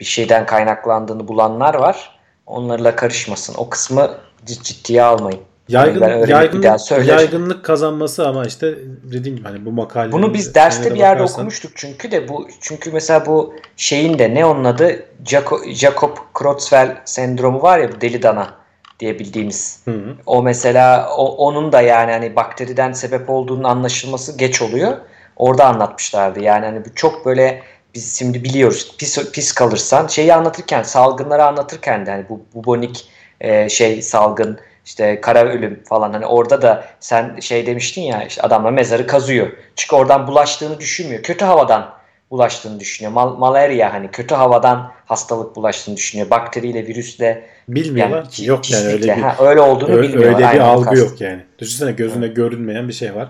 bir 0.00 0.04
şeyden 0.04 0.46
kaynaklandığını 0.46 1.28
bulanlar 1.28 1.74
var. 1.74 2.18
Onlarla 2.46 2.96
karışmasın. 2.96 3.54
O 3.58 3.70
kısmı 3.70 4.18
ciddiye 4.46 5.02
almayın. 5.02 5.40
Yaygın, 5.68 6.00
yani 6.00 6.30
yaygın, 6.30 6.62
yaygınlık 7.04 7.64
kazanması 7.64 8.28
ama 8.28 8.44
işte 8.44 8.74
dediğim 9.02 9.36
gibi 9.36 9.48
hani 9.48 9.64
bu 9.64 9.72
makale. 9.72 10.12
Bunu 10.12 10.34
biz 10.34 10.54
derste 10.54 10.94
bir 10.94 10.98
yerde 10.98 11.20
bakarsan... 11.20 11.34
okumuştuk 11.34 11.72
çünkü 11.74 12.10
de 12.10 12.28
bu 12.28 12.48
çünkü 12.60 12.92
mesela 12.92 13.26
bu 13.26 13.54
şeyin 13.76 14.18
de 14.18 14.34
ne 14.34 14.46
onun 14.46 14.64
adı 14.64 15.04
Jacob, 15.24 15.58
Jacob 15.66 16.16
Creutzfeldt 16.38 16.96
sendromu 17.04 17.62
var 17.62 17.78
ya 17.78 17.92
bu 17.92 18.00
deli 18.00 18.22
dana 18.22 18.54
diye 19.00 19.18
bildiğimiz. 19.18 19.80
Hı 19.84 19.90
hı. 19.90 20.14
O 20.26 20.42
mesela 20.42 21.10
o, 21.16 21.24
onun 21.46 21.72
da 21.72 21.80
yani 21.80 22.12
hani 22.12 22.36
bakteriden 22.36 22.92
sebep 22.92 23.30
olduğunun 23.30 23.64
anlaşılması 23.64 24.38
geç 24.38 24.62
oluyor. 24.62 24.96
Orada 25.36 25.66
anlatmışlardı. 25.66 26.40
Yani 26.40 26.66
hani 26.66 26.84
bu 26.84 26.94
çok 26.94 27.26
böyle 27.26 27.62
biz 27.94 28.18
şimdi 28.18 28.44
biliyoruz 28.44 28.94
pis, 28.98 29.30
pis 29.32 29.52
kalırsan 29.52 30.06
şeyi 30.06 30.34
anlatırken 30.34 30.82
salgınları 30.82 31.44
anlatırken 31.44 32.06
de 32.06 32.10
hani 32.10 32.24
bu 32.28 32.40
bubonik 32.54 33.08
e, 33.40 33.68
şey 33.68 34.02
salgın 34.02 34.58
işte 34.86 35.20
kara 35.20 35.44
ölüm 35.44 35.82
falan 35.84 36.12
hani 36.12 36.26
orada 36.26 36.62
da 36.62 36.84
sen 37.00 37.40
şey 37.40 37.66
demiştin 37.66 38.02
ya 38.02 38.22
işte 38.22 38.42
adamlar 38.42 38.70
mezarı 38.70 39.06
kazıyor. 39.06 39.48
Çünkü 39.76 39.96
oradan 39.96 40.26
bulaştığını 40.26 40.80
düşünmüyor. 40.80 41.22
Kötü 41.22 41.44
havadan 41.44 41.96
bulaştığını 42.30 42.80
düşünüyor. 42.80 43.12
Mal 43.12 43.36
malaria 43.36 43.92
hani 43.92 44.10
kötü 44.10 44.34
havadan 44.34 44.92
hastalık 45.06 45.56
bulaştığını 45.56 45.96
düşünüyor. 45.96 46.30
Bakteriyle, 46.30 46.86
virüsle 46.86 47.46
bilmiyorlar 47.68 48.16
yani, 48.16 48.28
ki. 48.28 48.44
Yok 48.44 48.70
yani 48.70 48.86
öyle 48.86 49.02
bir 49.02 49.22
ha, 49.22 49.36
öyle 49.40 49.60
olduğunu 49.60 49.90
öyle, 49.90 50.08
bilmiyorlar. 50.08 50.48
Öyle 50.48 50.54
bir 50.54 50.60
algı 50.60 50.84
kast. 50.84 50.98
yok 50.98 51.20
yani. 51.20 51.40
Düşünsene 51.58 51.92
gözüne 51.92 52.26
evet. 52.26 52.36
görünmeyen 52.36 52.88
bir 52.88 52.92
şey 52.92 53.14
var. 53.14 53.28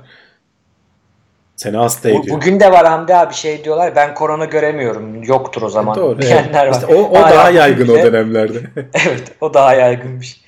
Seni 1.56 1.76
hasta 1.76 2.09
ediyor. 2.09 2.36
Bugün 2.36 2.60
de 2.60 2.72
var 2.72 2.86
Hamdi 2.86 3.14
abi 3.14 3.35
şey 3.35 3.64
diyorlar 3.64 3.97
ben 3.97 4.14
korona 4.14 4.44
göremiyorum. 4.44 5.22
Yoktur 5.22 5.62
o 5.62 5.68
zaman. 5.68 5.97
Doğru. 5.97 6.18
Diyenler 6.22 6.64
evet. 6.64 6.74
var. 6.74 6.80
İşte 6.80 6.94
o, 6.94 7.10
o 7.10 7.14
daha 7.14 7.51
yaygın 7.51 7.89
bile. 7.89 8.02
o 8.02 8.12
dönemlerde. 8.12 8.59
evet 8.76 9.32
o 9.40 9.55
daha 9.55 9.74
yaygınmış. 9.74 10.45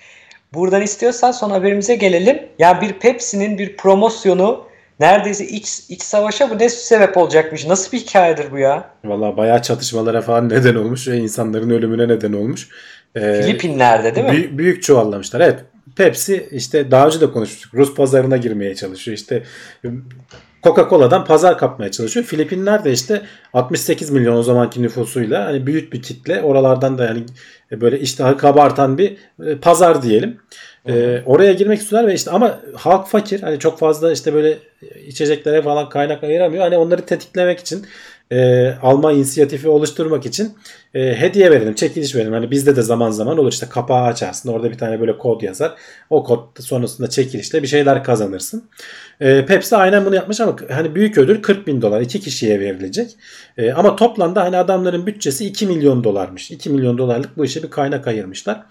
Buradan 0.54 0.82
istiyorsan 0.82 1.32
son 1.32 1.50
haberimize 1.50 1.94
gelelim. 1.94 2.38
Yani 2.58 2.80
bir 2.80 2.92
Pepsi'nin 2.92 3.58
bir 3.58 3.76
promosyonu 3.76 4.64
neredeyse 5.00 5.46
iç, 5.46 5.80
iç 5.88 6.02
savaşa 6.02 6.50
bu 6.50 6.58
ne 6.58 6.68
sebep 6.68 7.16
olacakmış? 7.16 7.66
Nasıl 7.66 7.92
bir 7.92 7.98
hikayedir 7.98 8.50
bu 8.50 8.58
ya? 8.58 8.90
Valla 9.04 9.36
bayağı 9.36 9.62
çatışmalara 9.62 10.20
falan 10.20 10.48
neden 10.48 10.74
olmuş 10.74 11.08
ve 11.08 11.16
insanların 11.16 11.70
ölümüne 11.70 12.08
neden 12.08 12.32
olmuş. 12.32 12.68
Ee, 13.16 13.42
Filipinler'de 13.42 14.14
değil 14.14 14.26
mi? 14.26 14.32
Büyük, 14.32 14.58
büyük 14.58 14.82
çuvallamışlar. 14.82 15.40
Evet. 15.40 15.64
Pepsi 15.96 16.48
işte 16.52 16.90
daha 16.90 17.06
önce 17.06 17.20
de 17.20 17.32
konuşmuştuk. 17.32 17.74
Rus 17.74 17.94
pazarına 17.94 18.36
girmeye 18.36 18.74
çalışıyor. 18.74 19.16
İşte 19.16 19.42
Coca-Cola'dan 20.62 21.24
pazar 21.24 21.58
kapmaya 21.58 21.90
çalışıyor. 21.90 22.26
Filipinler 22.26 22.84
de 22.84 22.92
işte 22.92 23.22
68 23.52 24.10
milyon 24.10 24.36
o 24.36 24.42
zamanki 24.42 24.82
nüfusuyla 24.82 25.44
hani 25.44 25.66
büyük 25.66 25.92
bir 25.92 26.02
kitle. 26.02 26.42
Oralardan 26.42 26.98
da 26.98 27.04
yani 27.04 27.24
böyle 27.72 28.00
iştahı 28.00 28.36
kabartan 28.36 28.98
bir 28.98 29.16
e, 29.46 29.56
pazar 29.56 30.02
diyelim. 30.02 30.40
Ee, 30.88 31.22
oraya 31.26 31.52
girmek 31.52 31.78
istiyorlar 31.78 32.10
ve 32.10 32.14
işte 32.14 32.30
ama 32.30 32.60
halk 32.74 33.08
fakir. 33.08 33.40
Hani 33.40 33.58
çok 33.58 33.78
fazla 33.78 34.12
işte 34.12 34.34
böyle 34.34 34.58
içeceklere 35.06 35.62
falan 35.62 35.88
kaynak 35.88 36.24
ayıramıyor. 36.24 36.62
Hani 36.62 36.76
onları 36.76 37.06
tetiklemek 37.06 37.58
için 37.58 37.86
e, 38.32 38.70
alma 38.82 39.12
inisiyatifi 39.12 39.68
oluşturmak 39.68 40.26
için 40.26 40.52
e, 40.94 41.20
hediye 41.20 41.50
verelim, 41.50 41.74
çekiliş 41.74 42.14
verelim. 42.14 42.32
Hani 42.32 42.50
bizde 42.50 42.76
de 42.76 42.82
zaman 42.82 43.10
zaman 43.10 43.38
olur 43.38 43.52
işte 43.52 43.66
kapağı 43.70 44.02
açarsın. 44.02 44.52
Orada 44.52 44.70
bir 44.70 44.78
tane 44.78 45.00
böyle 45.00 45.18
kod 45.18 45.42
yazar. 45.42 45.74
O 46.10 46.24
kod 46.24 46.60
sonrasında 46.60 47.10
çekilişle 47.10 47.62
bir 47.62 47.68
şeyler 47.68 48.04
kazanırsın. 48.04 48.64
E, 49.20 49.46
Pepsi 49.46 49.76
aynen 49.76 50.06
bunu 50.06 50.14
yapmış 50.14 50.40
ama 50.40 50.56
hani 50.70 50.94
büyük 50.94 51.18
ödül 51.18 51.42
40 51.42 51.66
bin 51.66 51.82
dolar 51.82 52.00
iki 52.00 52.20
kişiye 52.20 52.60
verilecek. 52.60 53.16
E, 53.58 53.72
ama 53.72 53.96
toplamda 53.96 54.42
hani 54.44 54.56
adamların 54.56 55.06
bütçesi 55.06 55.46
2 55.46 55.66
milyon 55.66 56.04
dolarmış. 56.04 56.50
2 56.50 56.70
milyon 56.70 56.98
dolarlık 56.98 57.36
bu 57.36 57.44
işe 57.44 57.62
bir 57.62 57.70
kaynak 57.70 58.06
ayırmışlar. 58.06 58.62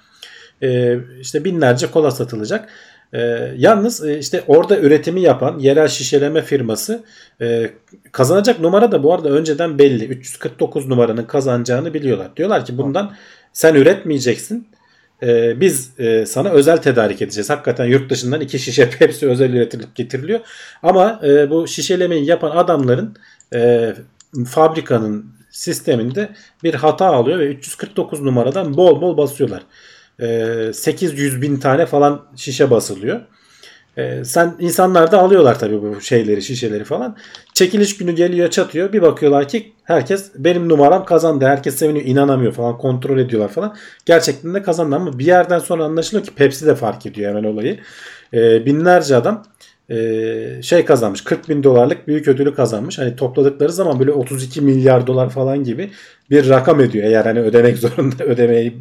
E, 0.62 0.98
işte 1.22 1.46
binlerce 1.46 1.92
kola 1.92 2.12
satılacak. 2.12 2.70
E, 3.14 3.20
yalnız 3.58 4.06
e, 4.06 4.20
işte 4.20 4.44
orada 4.48 4.80
üretimi 4.80 5.22
yapan 5.22 5.60
yerel 5.60 5.88
şişeleme 5.88 6.42
firması 6.42 7.04
e, 7.42 7.72
kazanacak 8.12 8.60
numara 8.60 8.92
da 8.92 9.04
bu 9.04 9.14
arada 9.14 9.30
önceden 9.30 9.80
belli. 9.80 10.06
349 10.06 10.88
numaranın 10.88 11.24
kazanacağını 11.24 11.94
biliyorlar. 11.94 12.36
Diyorlar 12.38 12.66
ki 12.66 12.78
bundan 12.78 13.14
sen 13.54 13.76
üretmeyeceksin. 13.76 14.68
E, 15.24 15.62
biz 15.62 16.00
e, 16.00 16.26
sana 16.26 16.50
özel 16.50 16.78
tedarik 16.78 17.22
edeceğiz. 17.22 17.50
Hakikaten 17.50 17.86
yurt 17.86 18.10
dışından 18.10 18.42
iki 18.42 18.60
şişe 18.60 18.90
Pepsi 19.00 19.30
özel 19.30 19.54
üretilip 19.54 19.96
getiriliyor. 19.96 20.40
Ama 20.84 21.22
e, 21.24 21.50
bu 21.50 21.68
şişelemeyi 21.68 22.26
yapan 22.26 22.52
adamların 22.52 23.16
e, 23.54 23.94
fabrikanın 24.48 25.26
sisteminde 25.50 26.30
bir 26.64 26.74
hata 26.74 27.06
alıyor 27.06 27.40
ve 27.40 27.46
349 27.48 28.22
numaradan 28.22 28.78
bol 28.78 29.02
bol 29.02 29.18
basıyorlar. 29.18 29.64
800 30.20 31.36
ee, 31.36 31.42
bin 31.42 31.58
tane 31.58 31.86
falan 31.86 32.26
şişe 32.36 32.72
basılıyor. 32.72 33.22
Ee, 33.98 34.24
sen 34.24 34.56
insanlar 34.60 35.12
da 35.12 35.20
alıyorlar 35.20 35.60
tabii 35.60 35.82
bu 35.82 36.02
şeyleri 36.02 36.42
şişeleri 36.42 36.84
falan. 36.84 37.18
Çekiliş 37.54 37.98
günü 37.98 38.12
geliyor 38.12 38.50
çatıyor. 38.50 38.94
Bir 38.94 39.02
bakıyorlar 39.02 39.48
ki 39.48 39.74
herkes 39.84 40.32
benim 40.36 40.70
numaram 40.70 41.06
kazandı. 41.06 41.46
Herkes 41.46 41.76
seviniyor 41.76 42.06
inanamıyor 42.06 42.54
falan 42.54 42.78
kontrol 42.78 43.20
ediyorlar 43.20 43.50
falan. 43.50 43.76
Gerçekten 44.06 44.54
de 44.54 44.62
kazandı 44.62 44.96
ama 44.96 45.20
bir 45.20 45.26
yerden 45.26 45.60
sonra 45.60 45.84
anlaşılıyor 45.84 46.26
ki 46.26 46.36
Pepsi 46.36 46.66
de 46.66 46.76
fark 46.76 47.06
ediyor 47.06 47.30
hemen 47.30 47.44
olayı. 47.44 47.80
Ee, 48.34 48.66
binlerce 48.66 49.16
adam 49.16 49.44
şey 50.62 50.86
kazanmış 50.86 51.22
40 51.22 51.50
bin 51.50 51.64
dolarlık 51.64 52.08
büyük 52.08 52.28
ödülü 52.28 52.56
kazanmış. 52.56 53.00
Hani 53.00 53.16
topladıkları 53.16 53.72
zaman 53.72 54.00
böyle 54.00 54.12
32 54.12 54.62
milyar 54.62 55.08
dolar 55.08 55.30
falan 55.30 55.64
gibi 55.64 55.92
bir 56.30 56.50
rakam 56.50 56.82
ediyor. 56.82 57.06
Eğer 57.06 57.26
hani 57.26 57.40
ödemek 57.40 57.78
zorunda 57.78 58.24
ödemeyi 58.24 58.74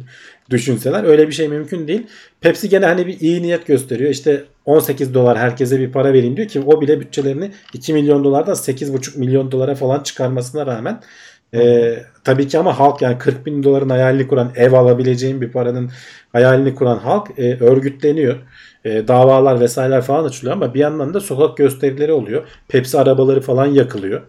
düşünseler 0.49 1.03
öyle 1.03 1.27
bir 1.27 1.33
şey 1.33 1.47
mümkün 1.47 1.87
değil. 1.87 2.07
Pepsi 2.41 2.69
gene 2.69 2.85
hani 2.85 3.07
bir 3.07 3.19
iyi 3.19 3.41
niyet 3.41 3.67
gösteriyor. 3.67 4.09
İşte 4.09 4.43
18 4.65 5.13
dolar 5.13 5.37
herkese 5.37 5.79
bir 5.79 5.91
para 5.91 6.13
vereyim 6.13 6.37
diyor 6.37 6.47
ki 6.47 6.59
o 6.65 6.81
bile 6.81 6.99
bütçelerini 6.99 7.51
2 7.73 7.93
milyon 7.93 8.23
dolardan 8.23 8.55
8,5 8.55 9.19
milyon 9.19 9.51
dolara 9.51 9.75
falan 9.75 10.03
çıkarmasına 10.03 10.65
rağmen 10.65 10.99
ee, 11.53 12.03
tabii 12.23 12.47
ki 12.47 12.59
ama 12.59 12.79
halk 12.79 13.01
yani 13.01 13.17
40 13.17 13.45
bin 13.45 13.63
doların 13.63 13.89
hayalini 13.89 14.27
kuran 14.27 14.51
ev 14.55 14.73
alabileceğin 14.73 15.41
bir 15.41 15.51
paranın 15.51 15.91
hayalini 16.31 16.75
kuran 16.75 16.97
halk 16.97 17.39
e, 17.39 17.59
örgütleniyor. 17.59 18.35
E, 18.85 19.07
davalar 19.07 19.59
vesaireler 19.59 20.01
falan 20.01 20.23
açılıyor 20.23 20.55
ama 20.55 20.73
bir 20.73 20.79
yandan 20.79 21.13
da 21.13 21.19
sokak 21.19 21.57
gösterileri 21.57 22.11
oluyor. 22.11 22.47
Pepsi 22.67 22.99
arabaları 22.99 23.41
falan 23.41 23.65
yakılıyor. 23.65 24.21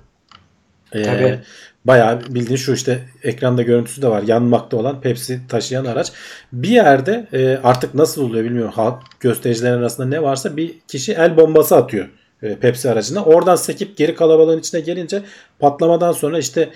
E, 0.93 1.03
tabii. 1.03 1.39
Bayağı 1.85 2.20
bildiğin 2.20 2.57
şu 2.57 2.73
işte 2.73 3.01
ekranda 3.23 3.62
görüntüsü 3.62 4.03
de 4.03 4.09
var. 4.09 4.23
Yanmakta 4.23 4.77
olan 4.77 5.01
Pepsi 5.01 5.40
taşıyan 5.49 5.85
araç. 5.85 6.12
Bir 6.53 6.69
yerde 6.69 7.27
e, 7.32 7.59
artık 7.62 7.95
nasıl 7.95 8.24
oluyor 8.24 8.45
bilmiyorum. 8.45 8.73
Halk 8.74 9.03
göstericiler 9.20 9.73
arasında 9.73 10.07
ne 10.07 10.23
varsa 10.23 10.57
bir 10.57 10.74
kişi 10.89 11.12
el 11.12 11.36
bombası 11.36 11.77
atıyor 11.77 12.09
e, 12.43 12.57
Pepsi 12.57 12.90
aracına. 12.90 13.24
Oradan 13.24 13.57
sekip 13.57 13.97
geri 13.97 14.15
kalabalığın 14.15 14.59
içine 14.59 14.81
gelince 14.81 15.23
patlamadan 15.59 16.12
sonra 16.12 16.39
işte 16.39 16.69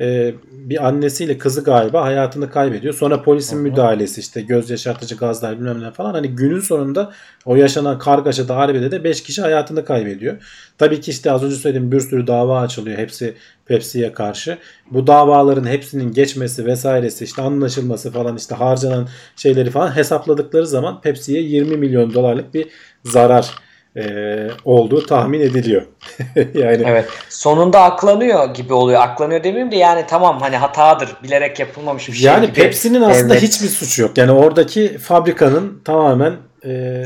e, 0.00 0.34
bir 0.52 0.86
annesiyle 0.88 1.38
kızı 1.38 1.64
galiba 1.64 2.04
hayatını 2.04 2.50
kaybediyor. 2.50 2.94
Sonra 2.94 3.22
polisin 3.22 3.56
Aha. 3.56 3.62
müdahalesi 3.62 4.20
işte 4.20 4.40
göz 4.40 4.70
yaşartıcı 4.70 5.16
gazlar 5.16 5.58
bilmem 5.58 5.82
ne 5.82 5.90
falan. 5.90 6.14
Hani 6.14 6.28
günün 6.28 6.60
sonunda 6.60 7.12
o 7.44 7.56
yaşanan 7.56 7.98
kargaşa 7.98 8.48
darbede 8.48 8.90
de 8.90 9.04
5 9.04 9.22
kişi 9.22 9.42
hayatını 9.42 9.84
kaybediyor. 9.84 10.36
Tabii 10.78 11.00
ki 11.00 11.10
işte 11.10 11.32
az 11.32 11.42
önce 11.42 11.56
söylediğim 11.56 11.92
bir 11.92 12.00
sürü 12.00 12.26
dava 12.26 12.60
açılıyor. 12.60 12.98
Hepsi 12.98 13.34
Pepsi'ye 13.66 14.12
karşı. 14.12 14.58
Bu 14.90 15.06
davaların 15.06 15.66
hepsinin 15.66 16.12
geçmesi 16.12 16.66
vesairesi 16.66 17.24
işte 17.24 17.42
anlaşılması 17.42 18.12
falan 18.12 18.36
işte 18.36 18.54
harcanan 18.54 19.08
şeyleri 19.36 19.70
falan 19.70 19.96
hesapladıkları 19.96 20.66
zaman 20.66 21.00
Pepsi'ye 21.00 21.42
20 21.42 21.76
milyon 21.76 22.14
dolarlık 22.14 22.54
bir 22.54 22.68
zarar 23.04 23.54
e, 23.96 24.46
olduğu 24.64 25.06
tahmin 25.06 25.40
ediliyor. 25.40 25.82
yani 26.36 26.82
Evet. 26.86 27.08
Sonunda 27.28 27.82
aklanıyor 27.82 28.54
gibi 28.54 28.74
oluyor. 28.74 29.00
Aklanıyor 29.00 29.44
demeyeyim 29.44 29.72
de 29.72 29.76
yani 29.76 30.04
tamam 30.08 30.40
hani 30.40 30.56
hatadır. 30.56 31.16
Bilerek 31.22 31.60
yapılmamış 31.60 32.08
bir 32.08 32.12
şey 32.12 32.26
Yani 32.26 32.46
gibi. 32.46 32.54
Pepsi'nin 32.54 33.02
aslında 33.02 33.34
evet. 33.34 33.42
hiçbir 33.42 33.68
suçu 33.68 34.02
yok. 34.02 34.18
Yani 34.18 34.32
oradaki 34.32 34.98
fabrikanın 34.98 35.82
tamamen 35.84 36.36
e, 36.64 37.04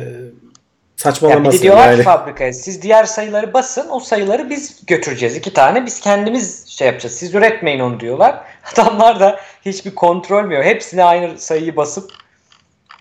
saçmalaması. 0.97 1.47
Ya 1.47 1.53
bir 1.53 1.59
de 1.59 1.63
diyorlar 1.63 1.89
yani. 1.89 1.97
ki 1.97 2.03
fabrikaya 2.03 2.53
siz 2.53 2.83
diğer 2.83 3.05
sayıları 3.05 3.55
basın 3.55 3.87
o 3.91 4.01
sayıları 4.01 4.51
biz 4.51 4.87
götüreceğiz. 4.87 5.37
iki 5.37 5.53
tane 5.53 5.87
biz 5.87 6.01
kendimiz 6.01 6.69
şey 6.69 6.87
yapacağız. 6.87 7.15
Siz 7.15 7.35
üretmeyin 7.35 7.81
onu 7.81 8.01
diyorlar. 8.01 8.45
Adamlar 8.73 9.21
da 9.21 9.41
hiçbir 9.65 9.95
kontrol 9.95 10.45
mü 10.45 10.55
yok. 10.55 10.65
Hepsine 10.65 11.05
aynı 11.05 11.39
sayıyı 11.39 11.77
basıp 11.77 12.11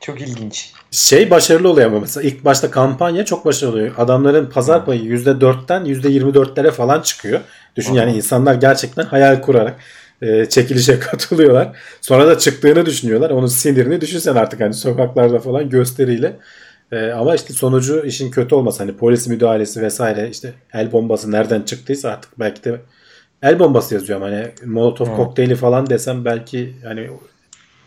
çok 0.02 0.22
ilginç. 0.22 0.74
Şey 0.94 1.30
başarılı 1.30 1.70
oluyor 1.70 1.88
ama 1.88 2.00
mesela 2.00 2.28
ilk 2.28 2.46
başta 2.46 2.72
kampanya 2.72 3.26
çok 3.26 3.46
başarılı 3.46 3.74
oluyor. 3.74 3.92
Adamların 3.98 4.46
pazar 4.50 4.86
payı 4.86 5.02
%4'ten 5.02 5.86
%24'lere 5.86 6.72
falan 6.72 7.02
çıkıyor. 7.02 7.40
Düşün 7.76 7.92
Aha. 7.92 8.00
yani 8.00 8.16
insanlar 8.16 8.56
gerçekten 8.56 9.04
hayal 9.04 9.42
kurarak 9.42 9.76
e, 10.22 10.46
çekilişe 10.46 11.00
katılıyorlar. 11.00 11.78
Sonra 12.02 12.28
da 12.28 12.38
çıktığını 12.38 12.86
düşünüyorlar. 12.86 13.30
Onun 13.30 13.48
sinirini 13.48 14.02
düşünsen 14.02 14.36
artık 14.36 14.62
hani 14.62 14.74
sokaklarda 14.74 15.40
falan 15.40 15.70
gösteriyle. 15.70 16.38
E, 16.92 17.12
ama 17.12 17.36
işte 17.36 17.54
sonucu 17.54 18.06
işin 18.06 18.32
kötü 18.32 18.56
olması 18.56 18.84
hani 18.84 18.98
polis 18.98 19.28
müdahalesi 19.28 19.82
vesaire 19.82 20.30
işte 20.30 20.54
el 20.74 20.92
bombası 20.92 21.32
nereden 21.32 21.62
çıktıysa 21.62 22.10
artık 22.10 22.40
belki 22.40 22.64
de 22.64 22.82
el 23.42 23.60
bombası 23.60 23.96
yazıyor 23.96 24.22
ama 24.22 24.26
hani 24.30 24.48
Molotov 24.66 25.08
hmm. 25.08 25.16
kokteyli 25.16 25.56
falan 25.56 25.90
desem 25.90 26.26
belki 26.26 26.76
hani 26.84 27.10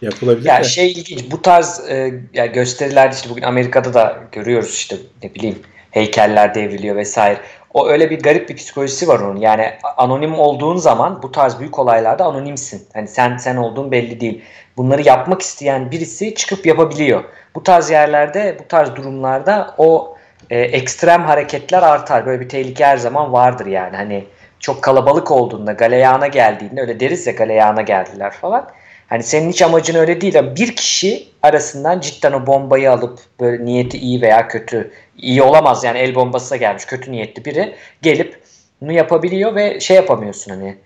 yapılabilir 0.03 0.49
ya 0.49 0.59
de. 0.59 0.65
şey 0.65 0.93
ilginç 0.93 1.31
bu 1.31 1.43
tarz 1.43 1.91
e, 1.91 2.15
yani 2.35 2.53
gösterilerde 2.53 3.15
işte 3.15 3.31
bugün 3.31 3.43
Amerika'da 3.43 3.95
da 3.95 4.19
görüyoruz 4.33 4.75
işte 4.75 4.97
ne 5.23 5.35
bileyim 5.35 5.59
heykeller 5.91 6.55
devriliyor 6.55 6.97
vesaire. 6.97 7.41
O 7.75 7.89
öyle 7.89 8.11
bir 8.11 8.21
garip 8.21 8.49
bir 8.49 8.57
psikolojisi 8.57 9.09
var 9.09 9.21
onun. 9.21 9.41
Yani 9.41 9.71
anonim 9.97 10.39
olduğun 10.39 10.77
zaman 10.77 11.23
bu 11.23 11.33
tarz 11.33 11.61
büyük 11.61 11.79
olaylarda 11.79 12.25
anonimsin. 12.25 12.87
Hani 12.95 13.09
sen 13.09 13.37
sen 13.37 13.57
olduğun 13.57 13.91
belli 13.91 14.21
değil. 14.21 14.43
Bunları 14.77 15.03
yapmak 15.03 15.43
isteyen 15.43 15.91
birisi 15.91 16.35
çıkıp 16.35 16.67
yapabiliyor. 16.67 17.25
Bu 17.55 17.63
tarz 17.63 17.91
yerlerde, 17.91 18.57
bu 18.61 18.69
tarz 18.69 18.97
durumlarda 18.97 19.75
o 19.79 20.17
e, 20.51 20.61
ekstrem 20.61 21.23
hareketler 21.23 21.83
artar. 21.83 22.27
Böyle 22.27 22.41
bir 22.41 22.49
tehlike 22.49 22.85
her 22.85 22.97
zaman 22.97 23.33
vardır 23.33 23.67
yani. 23.67 23.97
Hani 23.97 24.25
çok 24.61 24.83
kalabalık 24.83 25.31
olduğunda, 25.31 25.73
galeyana 25.73 26.27
geldiğinde 26.27 26.81
öyle 26.81 27.01
deriz 27.01 27.27
ya 27.27 27.33
galeyana 27.33 27.83
geldiler 27.83 28.31
falan. 28.31 28.69
Hani 29.09 29.23
senin 29.23 29.51
hiç 29.51 29.63
amacın 29.63 29.95
öyle 29.95 30.21
değil 30.21 30.39
ama 30.39 30.57
bir 30.57 30.77
kişi 30.77 31.29
arasından 31.43 32.01
cidden 32.01 32.33
o 32.33 32.47
bombayı 32.47 32.93
alıp 32.93 33.19
böyle 33.41 33.65
niyeti 33.65 33.99
iyi 33.99 34.23
veya 34.23 34.49
kötü, 34.49 34.91
iyi 35.19 35.43
olamaz 35.43 35.85
yani 35.85 35.99
el 35.99 36.15
bombası 36.15 36.57
gelmiş 36.57 36.85
kötü 36.85 37.13
niyetli 37.13 37.45
biri 37.45 37.75
gelip 38.03 38.41
bunu 38.81 38.93
yapabiliyor 38.93 39.55
ve 39.55 39.81
şey 39.81 39.97
yapamıyorsun 39.97 40.51
hani 40.51 40.77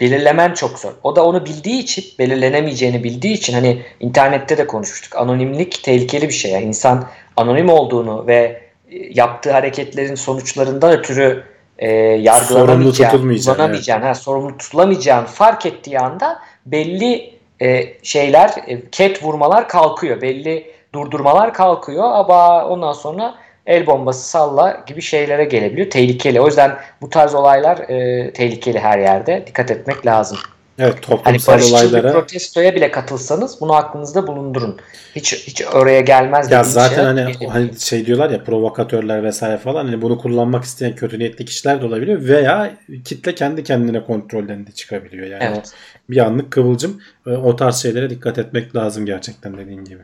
belirlemen 0.00 0.54
çok 0.54 0.78
zor. 0.78 0.92
O 1.02 1.16
da 1.16 1.24
onu 1.24 1.46
bildiği 1.46 1.82
için, 1.82 2.04
belirlenemeyeceğini 2.18 3.04
bildiği 3.04 3.32
için 3.32 3.52
hani 3.52 3.82
internette 4.00 4.58
de 4.58 4.66
konuşmuştuk. 4.66 5.16
Anonimlik 5.16 5.82
tehlikeli 5.82 6.28
bir 6.28 6.34
şey. 6.34 6.50
Yani 6.50 6.64
insan 6.64 7.08
anonim 7.36 7.68
olduğunu 7.68 8.26
ve 8.26 8.62
yaptığı 9.10 9.52
hareketlerin 9.52 10.14
sonuçlarından 10.14 10.92
ötürü 10.92 11.44
e, 11.78 11.90
yargılanamayacağını, 11.92 13.40
sorumlu, 13.40 13.76
evet. 13.76 14.04
ha, 14.04 14.14
sorumlu 14.14 14.58
tutulamayacağını 14.58 15.26
fark 15.26 15.66
ettiği 15.66 15.98
anda 15.98 16.38
belli 16.66 17.37
e, 17.62 17.94
şeyler, 18.02 18.50
e, 18.66 18.80
ket 18.92 19.22
vurmalar 19.22 19.68
kalkıyor. 19.68 20.22
Belli 20.22 20.70
durdurmalar 20.94 21.54
kalkıyor 21.54 22.04
ama 22.12 22.64
ondan 22.64 22.92
sonra 22.92 23.34
el 23.66 23.86
bombası 23.86 24.28
salla 24.28 24.84
gibi 24.86 25.02
şeylere 25.02 25.44
gelebiliyor. 25.44 25.90
Tehlikeli. 25.90 26.40
O 26.40 26.46
yüzden 26.46 26.76
bu 27.00 27.10
tarz 27.10 27.34
olaylar 27.34 27.78
e, 27.78 28.32
tehlikeli 28.32 28.78
her 28.78 28.98
yerde. 28.98 29.44
Dikkat 29.46 29.70
etmek 29.70 30.06
lazım. 30.06 30.38
Evet 30.78 31.02
toplumsal 31.02 31.52
hani 31.52 31.64
olaylara. 31.64 32.12
protestoya 32.12 32.74
bile 32.74 32.90
katılsanız 32.90 33.60
bunu 33.60 33.74
aklınızda 33.74 34.26
bulundurun. 34.26 34.76
Hiç 35.16 35.34
hiç 35.34 35.62
oraya 35.74 36.00
gelmez 36.00 36.50
Ya 36.50 36.64
zaten 36.64 37.04
hani, 37.04 37.48
hani 37.48 37.80
şey 37.80 38.06
diyorlar 38.06 38.30
ya 38.30 38.44
provokatörler 38.44 39.24
vesaire 39.24 39.58
falan 39.58 39.84
hani 39.84 40.02
bunu 40.02 40.18
kullanmak 40.18 40.64
isteyen 40.64 40.94
kötü 40.94 41.18
niyetli 41.18 41.44
kişiler 41.44 41.82
de 41.82 41.86
olabiliyor 41.86 42.28
veya 42.28 42.70
kitle 43.04 43.34
kendi 43.34 43.64
kendine 43.64 44.04
kontrolden 44.04 44.66
de 44.66 44.72
çıkabiliyor 44.72 45.26
yani. 45.26 45.44
Evet. 45.44 45.72
Bir 46.10 46.18
anlık 46.18 46.50
kıvılcım 46.50 47.00
o 47.26 47.56
tarz 47.56 47.76
şeylere 47.76 48.10
dikkat 48.10 48.38
etmek 48.38 48.76
lazım 48.76 49.06
gerçekten 49.06 49.58
dediğin 49.58 49.84
gibi. 49.84 50.02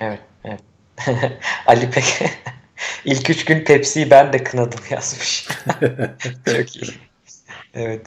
Evet, 0.00 0.20
evet. 0.44 0.60
Ali 1.66 1.90
Pek 1.90 2.04
ilk 3.04 3.30
üç 3.30 3.44
gün 3.44 3.64
Pepsi'yi 3.64 4.10
ben 4.10 4.32
de 4.32 4.44
kınadım 4.44 4.80
yazmış. 4.90 5.48
Çok 6.46 6.76
iyi. 6.76 6.92
Evet. 7.74 8.06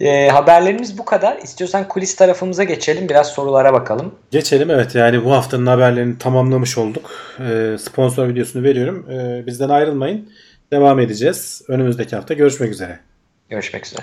E, 0.00 0.28
haberlerimiz 0.28 0.98
bu 0.98 1.04
kadar. 1.04 1.38
İstiyorsan 1.38 1.88
kulis 1.88 2.16
tarafımıza 2.16 2.64
geçelim. 2.64 3.08
Biraz 3.08 3.28
sorulara 3.28 3.72
bakalım. 3.72 4.14
Geçelim 4.30 4.70
evet. 4.70 4.94
Yani 4.94 5.24
bu 5.24 5.32
haftanın 5.32 5.66
haberlerini 5.66 6.18
tamamlamış 6.18 6.78
olduk. 6.78 7.10
E, 7.40 7.76
sponsor 7.78 8.28
videosunu 8.28 8.62
veriyorum. 8.62 9.10
E, 9.10 9.46
bizden 9.46 9.68
ayrılmayın. 9.68 10.32
Devam 10.72 11.00
edeceğiz. 11.00 11.62
Önümüzdeki 11.68 12.16
hafta 12.16 12.34
görüşmek 12.34 12.72
üzere. 12.72 12.98
Görüşmek 13.48 13.86
üzere. 13.86 14.02